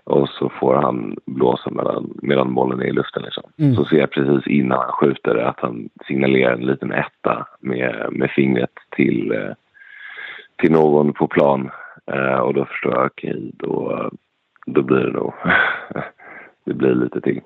Och 0.03 0.29
så 0.29 0.51
får 0.59 0.75
han 0.75 1.17
blåsa 1.25 1.69
medan, 1.69 2.13
medan 2.21 2.53
bollen 2.53 2.79
är 2.79 2.85
i 2.85 2.91
luften. 2.91 3.23
Liksom. 3.23 3.43
Mm. 3.59 3.75
Så 3.75 3.85
ser 3.85 3.97
jag 3.97 4.11
precis 4.11 4.47
innan 4.47 4.77
han 4.77 4.91
skjuter 4.91 5.35
att 5.35 5.59
han 5.59 5.89
signalerar 6.07 6.53
en 6.53 6.65
liten 6.65 6.91
etta 6.91 7.47
med, 7.59 8.07
med 8.11 8.31
fingret 8.31 8.73
till, 8.95 9.31
eh, 9.31 9.51
till 10.57 10.71
någon 10.71 11.13
på 11.13 11.27
plan. 11.27 11.69
Eh, 12.11 12.39
och 12.39 12.53
då 12.53 12.65
förstår 12.65 12.93
jag, 12.93 13.05
okej, 13.05 13.31
okay, 13.31 13.51
då, 13.53 14.09
då 14.65 14.81
blir 14.81 14.99
det 14.99 15.11
nog... 15.11 15.33
det 16.65 16.73
blir 16.73 16.95
lite 16.95 17.21
till. 17.21 17.41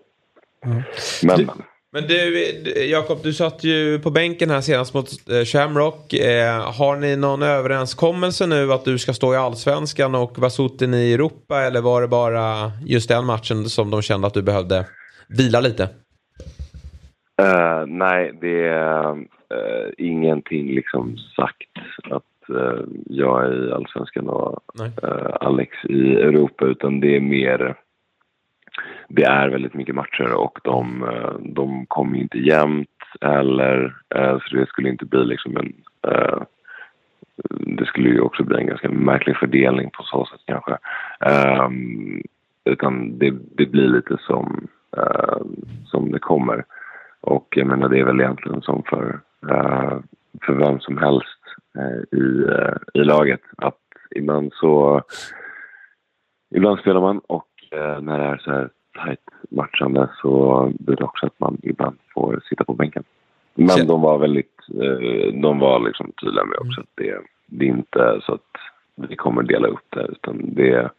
Mm. 0.66 0.82
Men, 1.24 1.38
du, 1.38 1.48
men 1.92 2.08
du, 2.08 2.86
Jakob, 2.86 3.18
du 3.24 3.34
satt 3.34 3.64
ju 3.64 4.00
på 4.00 4.12
bänken 4.12 4.50
här 4.50 4.62
senast 4.62 4.94
mot 4.94 5.30
eh, 5.30 5.46
Shamrock. 5.46 6.14
Eh, 6.14 6.74
har 6.78 6.96
ni 6.96 7.16
någon 7.16 7.44
överenskommelse 7.44 8.48
nu 8.48 8.74
att 8.74 8.86
du 8.86 8.98
ska 8.98 9.14
stå 9.14 9.34
i 9.34 9.38
allsvenskan 9.38 10.16
och 10.16 10.40
vara 10.40 10.50
sutten 10.50 10.94
i 10.94 11.14
Europa? 11.14 11.62
Eller 11.62 11.82
var 11.82 12.02
det 12.02 12.08
bara 12.08 12.72
just 12.86 13.10
den 13.10 13.26
matchen 13.26 13.66
som 13.66 13.92
de 13.92 14.02
kände 14.02 14.28
att 14.28 14.34
du 14.34 14.42
behövde 14.42 14.86
vila 15.28 15.60
lite? 15.60 15.84
Uh, 17.42 17.86
nej, 17.88 18.38
det 18.42 18.68
är 18.68 19.12
uh, 19.12 19.28
ingenting 19.98 20.68
liksom 20.76 21.18
sagt 21.18 21.70
att 22.12 22.24
uh, 22.50 22.84
jag 23.06 23.46
är 23.46 23.68
i 23.68 23.72
Allsvenskan 23.72 24.30
och 24.30 24.60
Alex 25.42 25.86
i 25.90 26.16
Europa 26.16 26.66
utan 26.66 27.00
det 27.00 27.16
är 27.16 27.22
mer 27.22 27.76
det 29.08 29.24
är 29.24 29.50
väldigt 29.50 29.74
mycket 29.74 29.96
matcher 29.96 30.34
och 30.34 30.60
de, 30.64 31.04
eh, 31.04 31.34
de 31.40 31.86
kommer 31.86 32.18
inte 32.18 32.38
jämnt 32.38 32.90
eller 33.22 33.96
eh, 34.16 34.38
så 34.40 34.56
det 34.56 34.68
skulle 34.68 34.90
inte 34.90 35.06
bli 35.06 35.26
liksom 35.26 35.58
en 35.58 35.74
eh, 36.08 36.42
det 37.60 37.86
skulle 37.86 38.10
ju 38.10 38.22
också 38.22 38.44
bli 38.44 38.58
en 38.58 38.68
ganska 38.68 38.90
märklig 38.90 39.38
fördelning 39.38 39.90
på 39.90 40.04
så 40.04 40.26
sätt 40.26 40.42
kanske. 40.46 40.78
Um, 41.66 42.22
utan 42.66 43.18
det, 43.18 43.34
det, 43.58 43.66
blir 43.66 43.88
lite 43.88 44.18
som, 44.20 44.68
som 45.86 46.12
det 46.12 46.20
kommer. 46.20 46.66
Och 47.22 47.48
jag 47.56 47.68
menar 47.68 47.90
det 47.90 48.00
är 48.00 48.04
väl 48.04 48.20
egentligen 48.20 48.62
som 48.62 48.84
för, 48.90 49.20
för 50.46 50.54
vem 50.54 50.80
som 50.80 50.98
helst 50.98 51.41
i, 52.12 52.46
i 53.00 53.04
laget. 53.04 53.42
Att 53.58 53.80
ibland 54.16 54.52
så... 54.54 55.02
Ibland 56.56 56.80
spelar 56.80 57.02
man 57.02 57.20
och 57.20 57.48
när 58.02 58.20
det 58.20 58.26
är 58.26 58.38
så 58.38 58.52
här 58.52 58.70
tajt 58.98 59.20
matchande 59.50 60.10
så 60.22 60.72
blir 60.80 60.96
det 60.96 61.04
också 61.04 61.26
att 61.26 61.40
man 61.40 61.58
ibland 61.64 61.98
får 62.14 62.44
sitta 62.50 62.64
på 62.64 62.74
bänken. 62.74 63.04
Men 63.54 63.88
de 63.88 64.02
var 64.02 64.18
väldigt, 64.18 64.60
eh, 64.70 65.34
de 65.42 65.60
var 65.60 65.80
liksom 65.80 66.12
tydliga 66.22 66.46
med 66.46 66.60
också 66.60 66.82
att 66.82 66.90
det, 66.96 67.22
det 67.46 67.66
är 67.66 67.70
inte 67.70 68.20
så 68.22 68.34
att 68.34 68.56
vi 68.96 69.16
kommer 69.16 69.44
dela 69.44 69.68
upp 69.68 69.86
det 69.90 70.08
utan 70.10 70.54
det 70.54 70.90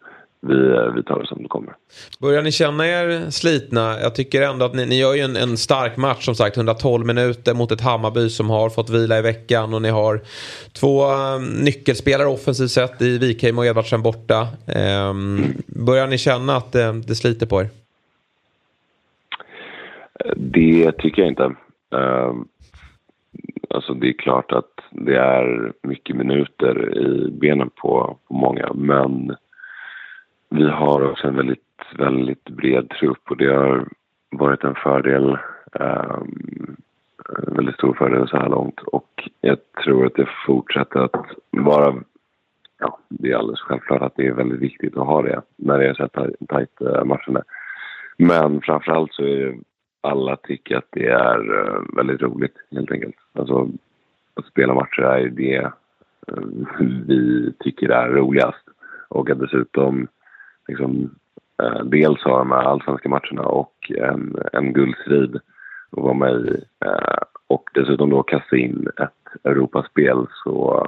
vi, 0.46 0.54
vi 0.94 1.02
tar 1.02 1.20
det 1.20 1.26
som 1.26 1.42
det 1.42 1.48
kommer. 1.48 1.74
Börjar 2.20 2.42
ni 2.42 2.52
känna 2.52 2.86
er 2.86 3.30
slitna? 3.30 4.00
Jag 4.00 4.14
tycker 4.14 4.42
ändå 4.42 4.64
att 4.64 4.74
ni, 4.74 4.86
ni 4.86 4.98
gör 5.00 5.14
ju 5.14 5.20
en, 5.20 5.36
en, 5.36 5.56
stark 5.56 5.96
match 5.96 6.24
som 6.24 6.34
sagt. 6.34 6.56
112 6.56 7.06
minuter 7.06 7.54
mot 7.54 7.72
ett 7.72 7.80
Hammarby 7.80 8.28
som 8.28 8.50
har 8.50 8.70
fått 8.70 8.90
vila 8.90 9.18
i 9.18 9.22
veckan. 9.22 9.74
Och 9.74 9.82
ni 9.82 9.88
har 9.88 10.20
två 10.72 11.06
um, 11.06 11.44
nyckelspelare 11.44 12.28
offensivt 12.28 12.70
sett 12.70 13.02
i 13.02 13.18
Wikheim 13.18 13.58
och 13.58 13.66
Edvardsen 13.66 14.02
borta. 14.02 14.46
Um, 15.10 15.44
börjar 15.66 16.06
ni 16.06 16.18
känna 16.18 16.56
att 16.56 16.72
det, 16.72 16.92
det 16.92 17.14
sliter 17.14 17.46
på 17.46 17.60
er? 17.60 17.68
Det 20.36 20.92
tycker 20.92 21.22
jag 21.22 21.30
inte. 21.30 21.44
Uh, 21.94 22.34
alltså 23.70 23.94
det 23.94 24.08
är 24.08 24.12
klart 24.12 24.52
att 24.52 24.72
det 24.90 25.16
är 25.16 25.72
mycket 25.82 26.16
minuter 26.16 26.98
i 26.98 27.30
benen 27.30 27.70
på, 27.70 28.18
på 28.28 28.34
många 28.34 28.72
men 28.74 29.36
vi 30.52 30.68
har 30.68 31.10
också 31.10 31.28
en 31.28 31.36
väldigt, 31.36 31.60
väldigt 31.98 32.44
bred 32.44 32.88
trupp 32.90 33.30
och 33.30 33.36
det 33.36 33.52
har 33.52 33.88
varit 34.30 34.64
en 34.64 34.74
fördel. 34.74 35.38
Um, 35.72 36.76
en 37.46 37.54
väldigt 37.56 37.74
stor 37.74 37.94
fördel 37.94 38.28
så 38.28 38.36
här 38.36 38.48
långt 38.48 38.80
och 38.80 39.28
jag 39.40 39.58
tror 39.84 40.06
att 40.06 40.14
det 40.14 40.28
fortsätter 40.46 41.00
att 41.00 41.26
vara 41.50 41.94
ja, 42.78 42.98
det 43.08 43.30
är 43.30 43.36
alldeles 43.36 43.60
självklart 43.60 44.02
att 44.02 44.16
det 44.16 44.26
är 44.26 44.32
väldigt 44.32 44.60
viktigt 44.60 44.96
att 44.96 45.06
ha 45.06 45.22
det 45.22 45.42
när 45.56 45.78
det 45.78 45.88
är 45.88 45.94
så 45.94 46.02
här 46.02 46.30
tajt 46.48 46.80
eh, 46.80 47.04
matcherna. 47.04 47.42
Men 48.16 48.60
framförallt 48.60 49.12
så 49.12 49.22
är 49.22 49.46
det 49.46 49.58
alla 50.00 50.36
tycker 50.36 50.76
att 50.76 50.88
det 50.90 51.06
är 51.06 51.38
uh, 51.38 51.96
väldigt 51.96 52.22
roligt 52.22 52.56
helt 52.70 52.92
enkelt. 52.92 53.16
Alltså 53.32 53.68
att 54.34 54.46
spela 54.46 54.74
matcher 54.74 55.02
är 55.02 55.18
ju 55.18 55.30
det 55.30 55.56
eh, 56.28 56.44
vi 57.06 57.52
tycker 57.58 57.88
är 57.88 58.08
roligast. 58.08 58.64
Och 59.08 59.30
att 59.30 59.38
dessutom 59.38 60.08
liksom, 60.68 61.14
eh, 61.62 61.84
dels 61.84 62.22
ha 62.22 62.38
de 62.38 62.50
här 62.50 62.62
allsvenska 62.62 63.08
matcherna 63.08 63.42
och 63.42 63.92
en, 63.98 64.36
en 64.52 64.72
guldstrid 64.72 65.36
att 65.90 66.02
vara 66.02 66.14
med 66.14 66.46
i. 66.46 66.64
Eh, 66.84 67.22
och 67.46 67.70
dessutom 67.74 68.10
då 68.10 68.22
kasta 68.22 68.56
in 68.56 68.88
ett 68.96 69.44
Europaspel 69.44 70.26
så, 70.44 70.86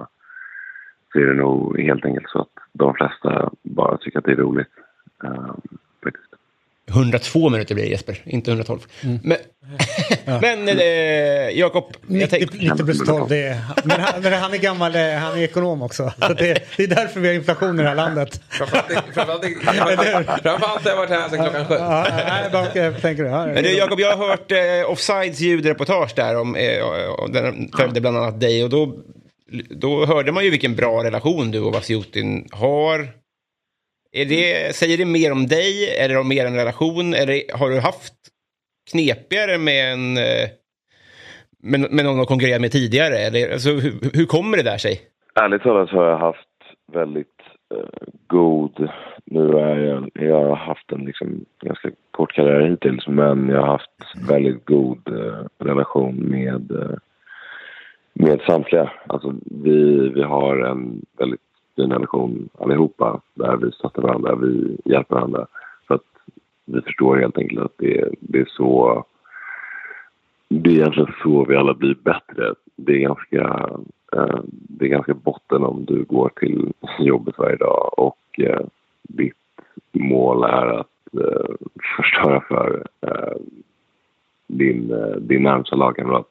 så 1.13 1.19
är 1.19 1.27
det 1.27 1.35
nog 1.35 1.81
helt 1.81 2.05
enkelt 2.05 2.29
så 2.29 2.41
att 2.41 2.53
de 2.73 2.95
flesta 2.95 3.51
bara 3.63 3.97
tycker 3.97 4.19
att 4.19 4.25
det 4.25 4.33
är 4.33 4.37
roligt. 4.37 4.73
Eh, 5.25 5.55
faktiskt. 6.05 6.35
102 6.89 7.49
minuter 7.49 7.75
blir 7.75 7.85
det 7.85 7.91
Jesper, 7.91 8.23
inte 8.25 8.51
112. 8.51 8.81
Men, 9.23 9.39
men 10.41 10.69
eh, 10.69 11.59
Jakob, 11.59 11.85
jag 12.07 12.11
90, 12.11 12.29
tänkte... 12.29 12.59
90 12.59 12.85
plus 12.85 12.99
12, 12.99 13.29
det 13.29 13.37
är, 13.37 13.61
men, 13.85 14.01
han, 14.01 14.23
men 14.23 14.33
han 14.33 14.55
är 14.55 14.59
gammal, 14.59 14.95
eh, 14.95 15.13
han 15.13 15.39
är 15.39 15.43
ekonom 15.43 15.83
också. 15.83 16.13
Så 16.21 16.33
det, 16.33 16.63
det 16.77 16.83
är 16.83 16.87
därför 16.87 17.21
vi 17.21 17.29
har 17.29 17.35
inflation 17.35 17.81
i 17.81 17.83
det 17.83 17.89
här 17.89 17.97
landet. 17.97 18.41
Framförallt 18.49 20.85
har 20.85 20.91
jag 20.91 20.97
varit 20.97 21.11
här 21.11 21.29
sedan 21.29 21.39
klockan 21.39 21.67
sju. 21.67 21.75
Ja, 21.75 22.07
nej, 22.11 22.51
bara, 22.53 22.75
jag 22.75 23.01
tänker 23.01 23.25
det. 23.25 23.31
Ja, 23.31 23.47
Men 23.47 23.63
du, 23.63 23.73
Jakob, 23.73 24.01
jag 24.01 24.17
har 24.17 24.29
hört 24.29 24.53
eh, 24.53 24.91
Offsides 24.91 25.41
ljudreportage 25.41 26.13
där 26.17 26.37
om, 26.37 26.57
eh, 26.57 27.33
den 27.33 27.71
följde 27.77 28.01
bland 28.01 28.17
annat 28.17 28.41
dig 28.41 28.65
och 28.65 28.71
då, 28.71 28.97
då 29.71 30.07
hörde 30.07 30.33
man 30.33 30.45
ju 30.45 30.51
vilken 30.51 30.77
bra 30.77 31.05
relation 31.05 31.51
du 31.51 31.61
och 31.61 31.73
Vasjutin 31.73 32.49
har. 32.53 33.24
Är 34.17 34.25
det, 34.25 34.77
säger 34.77 34.99
det 34.99 35.05
mer 35.05 35.33
om 35.33 35.47
dig, 35.47 35.97
eller 35.99 36.19
om 36.19 36.33
er 36.33 36.45
relation, 36.45 37.15
eller 37.15 37.59
har 37.59 37.71
du 37.71 37.81
haft 37.81 38.15
knepigare 38.91 39.59
med 39.59 39.93
en 39.93 40.17
eh, 40.17 40.49
med, 41.63 41.81
med 41.93 42.05
någon 42.05 42.21
att 42.21 42.29
konkurrera 42.29 42.59
med 42.59 42.73
tidigare? 42.73 43.17
Eller, 43.17 43.53
alltså, 43.53 43.71
hur, 43.71 43.93
hur 44.19 44.27
kommer 44.27 44.57
det 44.57 44.63
där 44.63 44.79
sig? 44.79 45.01
Ärligt 45.35 45.63
talat 45.63 45.89
så 45.89 45.97
har 45.97 46.05
jag 46.05 46.19
haft 46.19 46.49
väldigt 46.93 47.41
eh, 47.75 48.09
god... 48.27 48.89
Nu 49.27 49.59
är 49.59 49.77
jag, 49.77 50.11
jag 50.15 50.45
har 50.45 50.57
haft 50.57 50.93
en 50.93 51.05
liksom 51.05 51.45
ganska 51.63 51.91
kort 52.11 52.33
karriär 52.33 52.71
hittills 52.71 53.07
men 53.07 53.49
jag 53.49 53.61
har 53.61 53.67
haft 53.67 54.29
väldigt 54.29 54.65
god 54.65 55.09
eh, 55.09 55.65
relation 55.67 56.15
med, 56.17 56.71
eh, 56.71 56.97
med 58.13 58.41
samtliga. 58.41 58.91
Alltså 59.07 59.35
vi, 59.65 60.09
vi 60.09 60.23
har 60.23 60.57
en 60.57 61.03
väldigt 61.19 61.44
fin 61.77 61.93
relation 61.93 62.49
allihopa 62.59 63.21
där 63.35 63.57
vi 63.57 63.73
stöttar 63.73 64.03
varandra, 64.03 64.35
vi 64.35 64.77
hjälper 64.85 65.15
varandra. 65.15 65.47
För 65.89 65.95
att 65.95 66.03
vi 66.65 66.81
förstår 66.81 67.17
helt 67.17 67.39
enkelt 67.39 67.61
att 67.61 67.79
det, 67.79 68.09
det 68.21 68.39
är 68.39 68.49
så 68.57 69.05
det 70.49 70.71
är 70.71 70.75
egentligen 70.75 71.15
så 71.23 71.45
vi 71.45 71.57
alla 71.57 71.75
blir 71.75 71.95
bättre. 71.95 72.55
Det 72.77 72.93
är 72.93 72.99
ganska, 72.99 73.69
eh, 74.13 74.41
det 74.51 74.85
är 74.85 74.89
ganska 74.89 75.15
botten 75.15 75.63
om 75.63 75.85
du 75.85 76.05
går 76.05 76.31
till 76.37 76.73
jobbet 76.99 77.39
varje 77.39 77.57
dag 77.57 77.99
och 77.99 78.41
eh, 78.41 78.67
ditt 79.03 79.35
mål 79.93 80.45
är 80.45 80.67
att 80.67 81.15
eh, 81.21 81.55
förstöra 81.97 82.41
för 82.41 82.87
eh, 83.01 83.37
din, 84.47 84.93
eh, 84.93 85.17
din 85.17 85.43
närmsta 85.43 85.77
lagkamrat. 85.77 86.27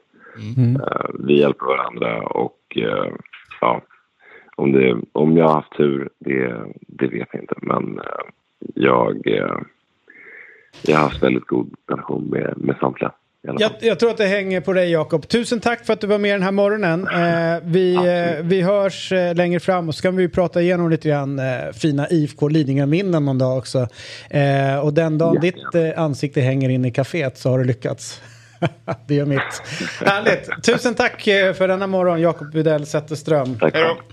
Eh, 0.58 1.10
vi 1.20 1.40
hjälper 1.40 1.66
varandra 1.66 2.22
och 2.28 2.60
eh, 2.76 3.14
ja, 3.62 3.82
om, 4.64 4.72
det, 4.72 4.96
om 5.12 5.38
jag 5.38 5.48
har 5.48 5.54
haft 5.54 5.78
tur, 5.78 6.10
det, 6.20 6.64
det 6.88 7.08
vet 7.08 7.28
jag 7.32 7.42
inte. 7.42 7.56
Men 7.62 8.00
eh, 8.00 8.26
jag, 8.76 9.28
eh, 9.28 9.58
jag 10.82 10.98
har 10.98 11.04
haft 11.04 11.24
väldigt 11.24 11.48
god 11.48 11.74
relation 11.90 12.30
med, 12.30 12.54
med 12.58 12.76
samtliga. 12.80 13.12
Jag, 13.42 13.72
jag 13.82 14.00
tror 14.00 14.10
att 14.10 14.18
det 14.18 14.26
hänger 14.26 14.62
på 14.62 14.74
dig 14.74 14.92
Jakob. 14.92 15.28
Tusen 15.28 15.60
tack 15.60 15.86
för 15.86 15.94
att 15.94 16.02
du 16.02 16.08
var 16.08 16.18
med 16.18 16.36
den 16.36 16.44
här 16.44 16.52
morgonen. 16.52 17.08
Eh, 17.08 17.62
vi, 17.64 17.96
eh, 17.96 18.46
vi 18.46 18.62
hörs 18.62 19.12
eh, 19.12 19.36
längre 19.36 19.60
fram 19.60 19.88
och 19.88 19.96
så 19.96 20.02
kan 20.02 20.16
vi 20.16 20.30
prata 20.30 20.62
igenom 20.62 20.90
lite 20.90 21.10
grann 21.10 21.40
eh, 21.40 21.72
fina 21.74 22.08
IFK 22.10 22.48
Lidingö-minnen 22.48 23.26
någon 23.26 23.38
dag 23.38 23.58
också. 23.58 23.88
Eh, 24.30 24.80
och 24.84 24.94
den 24.94 25.18
dagen 25.18 25.42
ditt 25.42 25.76
eh, 25.76 26.02
ansikte 26.02 26.42
hänger 26.42 26.70
in 26.70 26.86
i 26.86 26.92
kaféet 26.92 27.38
så 27.38 27.50
har 27.50 27.60
du 27.60 27.66
lyckats. 27.66 28.22
det 29.08 29.20
är 29.20 29.26
mitt. 29.26 29.62
Härligt. 30.06 30.64
Tusen 30.64 30.96
tack 30.96 31.28
eh, 31.28 31.54
för 31.54 31.68
denna 31.68 31.88
morgon 31.88 32.22
Jakob 32.22 32.54
Widell 32.54 32.86
Zetterström. 32.86 33.60
Tack. 33.60 33.74
Hej 33.74 33.84
då. 33.84 34.13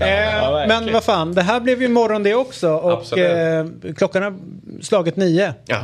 Eh, 0.00 0.66
men 0.68 0.92
vad 0.92 1.04
fan, 1.04 1.34
det 1.34 1.42
här 1.42 1.60
blev 1.60 1.82
ju 1.82 1.88
morgon 1.88 2.22
det 2.22 2.34
också. 2.34 2.70
Och 2.70 3.18
eh, 3.18 3.66
klockan 3.96 4.22
har 4.22 4.34
slagit 4.82 5.16
nio. 5.16 5.54
Ja. 5.66 5.76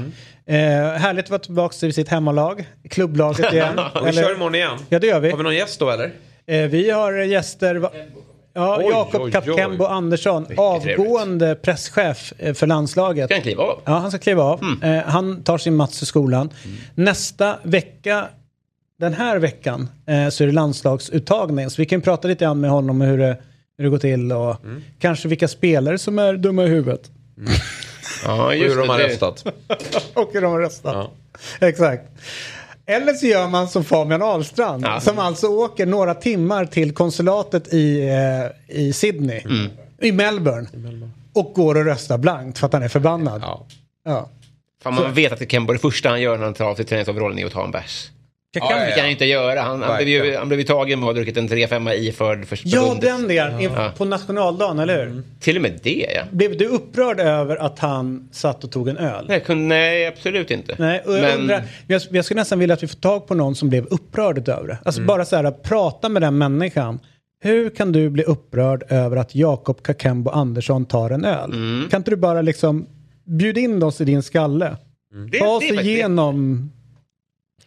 Eh, 0.47 0.57
härligt 0.93 1.25
att 1.25 1.31
vara 1.31 1.39
tillbaka 1.39 1.73
till 1.73 1.95
sitt 1.95 2.09
hemmalag. 2.09 2.69
Klubblaget 2.91 3.53
igen. 3.53 3.81
Vi 4.05 4.13
kör 4.13 4.35
imorgon 4.35 4.55
igen. 4.55 4.79
Ja, 4.89 4.99
det 4.99 5.07
gör 5.07 5.21
vi. 5.21 5.31
Har 5.31 5.37
vi 5.37 5.43
någon 5.43 5.55
gäst 5.55 5.81
då 5.81 5.91
eller? 5.91 6.11
Eh, 6.47 6.63
vi 6.63 6.91
har 6.91 7.13
gäster. 7.13 7.89
Ja, 8.55 8.77
Oj, 8.79 8.87
Jakob 8.91 9.33
Kapkembo. 9.33 9.85
Andersson, 9.85 10.47
avgående 10.57 11.55
presschef 11.55 12.33
eh, 12.39 12.55
för 12.55 12.67
landslaget. 12.67 13.25
Ska 13.27 13.35
han 13.35 13.43
kliva 13.43 13.63
av? 13.63 13.81
Ja, 13.85 13.93
han 13.93 14.11
ska 14.11 14.19
kliva 14.19 14.43
av. 14.43 14.61
Mm. 14.63 14.99
Eh, 14.99 15.05
han 15.05 15.43
tar 15.43 15.59
sin 15.59 15.77
Mats 15.77 16.03
i 16.03 16.07
skolan. 16.07 16.51
Nästa 16.95 17.57
vecka, 17.63 18.29
den 18.99 19.15
här 19.15 19.39
veckan, 19.39 19.89
eh, 20.07 20.29
så 20.29 20.43
är 20.43 20.47
det 20.47 20.53
landslagsuttagning. 20.53 21.71
Så 21.71 21.83
vi 21.83 21.87
kan 21.87 22.01
prata 22.01 22.29
lite 22.29 22.45
grann 22.45 22.61
med 22.61 22.71
honom 22.71 22.91
om 22.91 23.09
hur 23.09 23.19
det, 23.19 23.37
hur 23.79 23.85
det 23.85 23.91
går 23.91 23.99
till 23.99 24.33
och 24.33 24.65
Mm. 24.65 24.83
kanske 24.99 25.29
vilka 25.29 25.49
spelare 25.49 25.99
som 25.99 26.19
är 26.19 26.35
dumma 26.35 26.65
i 26.65 26.69
huvudet. 26.69 27.11
Ja, 28.25 28.47
Och 28.47 28.53
hur 28.53 28.77
de 28.77 28.89
har 28.89 28.99
det. 28.99 29.05
röstat. 29.09 29.45
och 30.15 30.31
hur 30.33 30.41
de 30.41 30.53
har 30.53 30.61
röstat. 30.61 30.95
Ja. 31.61 31.67
Exakt. 31.67 32.03
Eller 32.87 33.13
så 33.13 33.27
gör 33.27 33.49
man 33.49 33.69
som 33.69 33.85
Fabian 33.85 34.23
Ahlstrand 34.23 34.85
Ja. 34.87 35.01
som 35.01 35.19
alltså 35.19 35.47
åker 35.47 35.87
några 35.87 36.15
timmar 36.15 36.65
till 36.67 36.93
konsulatet 36.95 37.75
i, 37.75 38.09
eh, 38.09 38.77
i 38.79 38.93
Sydney, 38.93 39.43
i 40.01 40.13
Melbourne, 40.13 40.69
och 41.33 41.53
går 41.55 41.75
och 41.75 41.85
röstar 41.85 42.19
blankt 42.19 42.59
för 42.59 42.67
att 42.67 42.73
han 42.73 42.83
är 42.83 42.89
förbannad. 42.89 43.43
Ja. 43.45 43.67
Ja. 44.05 44.31
Fan, 44.83 44.95
man 44.95 45.15
vet 45.15 45.33
att 45.43 45.51
Kembo 45.51 45.73
det 45.73 45.79
första 45.79 46.09
han 46.09 46.21
gör 46.21 46.37
när 46.37 46.45
han 46.45 46.55
tar 46.55 46.65
av 46.65 46.75
sig 46.75 46.85
träningsoverallen 46.85 47.39
är 47.39 47.47
att 47.47 47.53
ta 47.53 47.65
en 47.65 47.71
bärs. 47.71 48.11
Kan- 48.53 48.67
Ja, 48.71 48.85
Det 48.85 48.91
kan 48.93 49.01
han 49.01 49.11
inte 49.11 49.25
göra. 49.25 49.61
Han, 49.61 49.83
han, 49.83 49.97
blev 49.97 50.09
ju, 50.09 50.37
han 50.37 50.49
blev 50.49 50.61
ju 50.61 50.67
tagen 50.67 51.01
med 51.01 51.09
att 51.09 51.15
ha 51.15 51.23
druckit 51.23 51.37
en 51.37 51.49
3-5 51.49 51.93
iförd 51.95 52.47
för 52.47 52.61
Ja, 52.65 52.81
förbundet. 52.81 53.03
den 53.03 53.29
delen. 53.29 53.61
Ja. 53.61 53.93
På 53.97 54.05
nationaldagen, 54.05 54.79
eller 54.79 55.07
hur? 55.07 55.23
Till 55.41 55.57
och 55.57 55.63
med 55.63 55.81
det, 55.83 56.07
ja. 56.15 56.23
Blev 56.31 56.57
du 56.59 56.67
upprörd 56.67 57.21
över 57.21 57.57
att 57.57 57.79
han 57.79 58.29
satt 58.33 58.65
och 58.65 58.71
tog 58.71 58.89
en 58.89 58.97
öl? 58.97 59.25
Nej, 59.29 59.41
kunde, 59.41 59.65
nej 59.65 60.07
absolut 60.07 60.51
inte. 60.51 60.75
Nej, 60.79 61.03
jag, 61.07 61.13
Men- 61.21 61.39
undrar, 61.41 61.63
jag, 61.87 62.03
jag 62.11 62.25
skulle 62.25 62.41
nästan 62.41 62.59
vilja 62.59 62.75
att 62.75 62.83
vi 62.83 62.87
får 62.87 62.97
tag 62.97 63.27
på 63.27 63.35
någon 63.35 63.55
som 63.55 63.69
blev 63.69 63.87
upprörd 63.87 64.49
över 64.49 64.69
det. 64.69 64.79
Alltså 64.85 65.01
bara 65.03 65.25
så 65.25 65.37
här, 65.37 65.51
prata 65.51 66.09
med 66.09 66.23
den 66.23 66.39
människan. 66.39 66.99
Hur 67.43 67.71
kan 67.71 67.93
du 67.93 68.11
bli 68.11 68.23
upprörd 68.23 68.85
över 68.89 69.17
att 69.17 69.35
Jakob 69.35 69.83
Kakembo 69.83 70.31
Andersson 70.31 70.85
tar 70.85 71.11
en 71.11 71.25
öl? 71.25 71.51
Kan 71.91 72.01
inte 72.01 72.11
du 72.11 72.17
bara 72.17 72.43
liksom 72.43 72.87
bjuda 73.25 73.61
in 73.61 73.83
oss 73.83 74.01
i 74.01 74.05
din 74.05 74.23
skalle? 74.23 74.77
Det- 75.33 75.39
Ta 75.39 75.45
det 75.45 75.51
oss 75.51 75.63
igenom... 75.87 76.73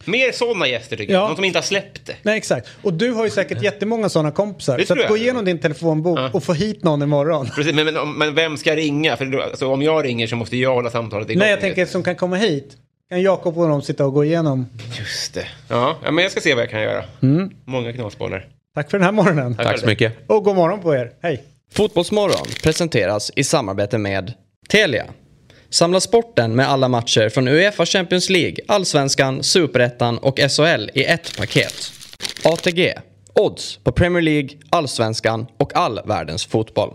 Mer 0.04 0.32
sådana 0.32 0.66
gäster 0.68 0.96
tycker 0.96 1.12
Ja. 1.12 1.18
jag. 1.20 1.26
Någon 1.26 1.36
som 1.36 1.44
inte 1.44 1.58
har 1.58 1.62
släppt 1.64 2.06
det. 2.06 2.14
Nej, 2.22 2.36
exakt. 2.38 2.68
Och 2.82 2.92
du 2.92 3.10
har 3.12 3.24
ju 3.24 3.30
säkert 3.30 3.62
jättemånga 3.62 4.08
sådana 4.08 4.30
kompisar. 4.30 4.78
Det 4.78 4.86
Så 4.86 4.94
tror 4.94 5.04
att 5.04 5.08
gå 5.10 5.16
jag. 5.16 5.22
igenom 5.22 5.44
din 5.44 5.58
telefonbok 5.60 6.18
Ja. 6.18 6.30
och 6.32 6.44
få 6.44 6.52
hit 6.52 6.84
någon 6.84 7.02
imorgon. 7.02 7.48
Precis, 7.54 7.74
men, 7.74 7.94
men, 7.94 8.12
men 8.12 8.34
vem 8.34 8.56
ska 8.56 8.76
ringa? 8.76 9.16
För 9.16 9.24
då, 9.24 9.42
alltså, 9.42 9.66
om 9.68 9.82
jag 9.82 10.04
ringer 10.04 10.26
så 10.26 10.36
måste 10.36 10.56
jag 10.56 10.74
hålla 10.74 10.90
samtalet 10.90 11.30
igång. 11.30 11.38
Nej, 11.38 11.50
jag 11.50 11.60
tänker 11.60 11.86
som 11.86 12.02
kan 12.02 12.16
komma 12.16 12.36
hit. 12.36 12.76
Kan 13.10 13.22
Jakob 13.22 13.58
och 13.58 13.68
de 13.68 13.82
sitta 13.82 14.06
och 14.06 14.12
gå 14.12 14.24
igenom? 14.24 14.66
Just 14.98 15.34
det. 15.34 15.46
Ja, 15.68 15.96
ja, 16.04 16.10
men 16.10 16.22
jag 16.22 16.32
ska 16.32 16.40
se 16.40 16.54
vad 16.54 16.62
jag 16.62 16.70
kan 16.70 16.82
göra. 16.82 17.04
Mm. 17.22 17.50
Många 17.64 17.92
knasbollar. 17.92 18.46
Tack 18.74 18.90
för 18.90 18.98
den 18.98 19.04
här 19.04 19.12
morgonen. 19.12 19.56
Tack 19.56 19.78
så 19.80 19.86
mycket. 19.86 20.12
Och 20.26 20.44
god 20.44 20.56
morgon 20.56 20.80
på 20.80 20.94
er. 20.94 21.10
Hej. 21.22 21.42
Fotbollsmorgon 21.72 22.46
presenteras 22.62 23.30
i 23.36 23.44
samarbete 23.44 23.98
med 23.98 24.32
Telia. 24.68 25.04
Samla 25.72 26.00
sporten 26.00 26.56
med 26.56 26.68
alla 26.68 26.88
matcher 26.88 27.28
från 27.28 27.48
Uefa 27.48 27.86
Champions 27.86 28.30
League, 28.30 28.56
Allsvenskan, 28.68 29.42
Superettan 29.42 30.18
och 30.18 30.38
SHL 30.38 30.90
i 30.94 31.04
ett 31.04 31.36
paket. 31.36 31.92
ATG. 32.44 32.94
Odds 33.34 33.76
på 33.76 33.92
Premier 33.92 34.22
League, 34.22 34.48
Allsvenskan 34.70 35.46
och 35.58 35.76
all 35.76 36.00
världens 36.04 36.46
fotboll. 36.46 36.94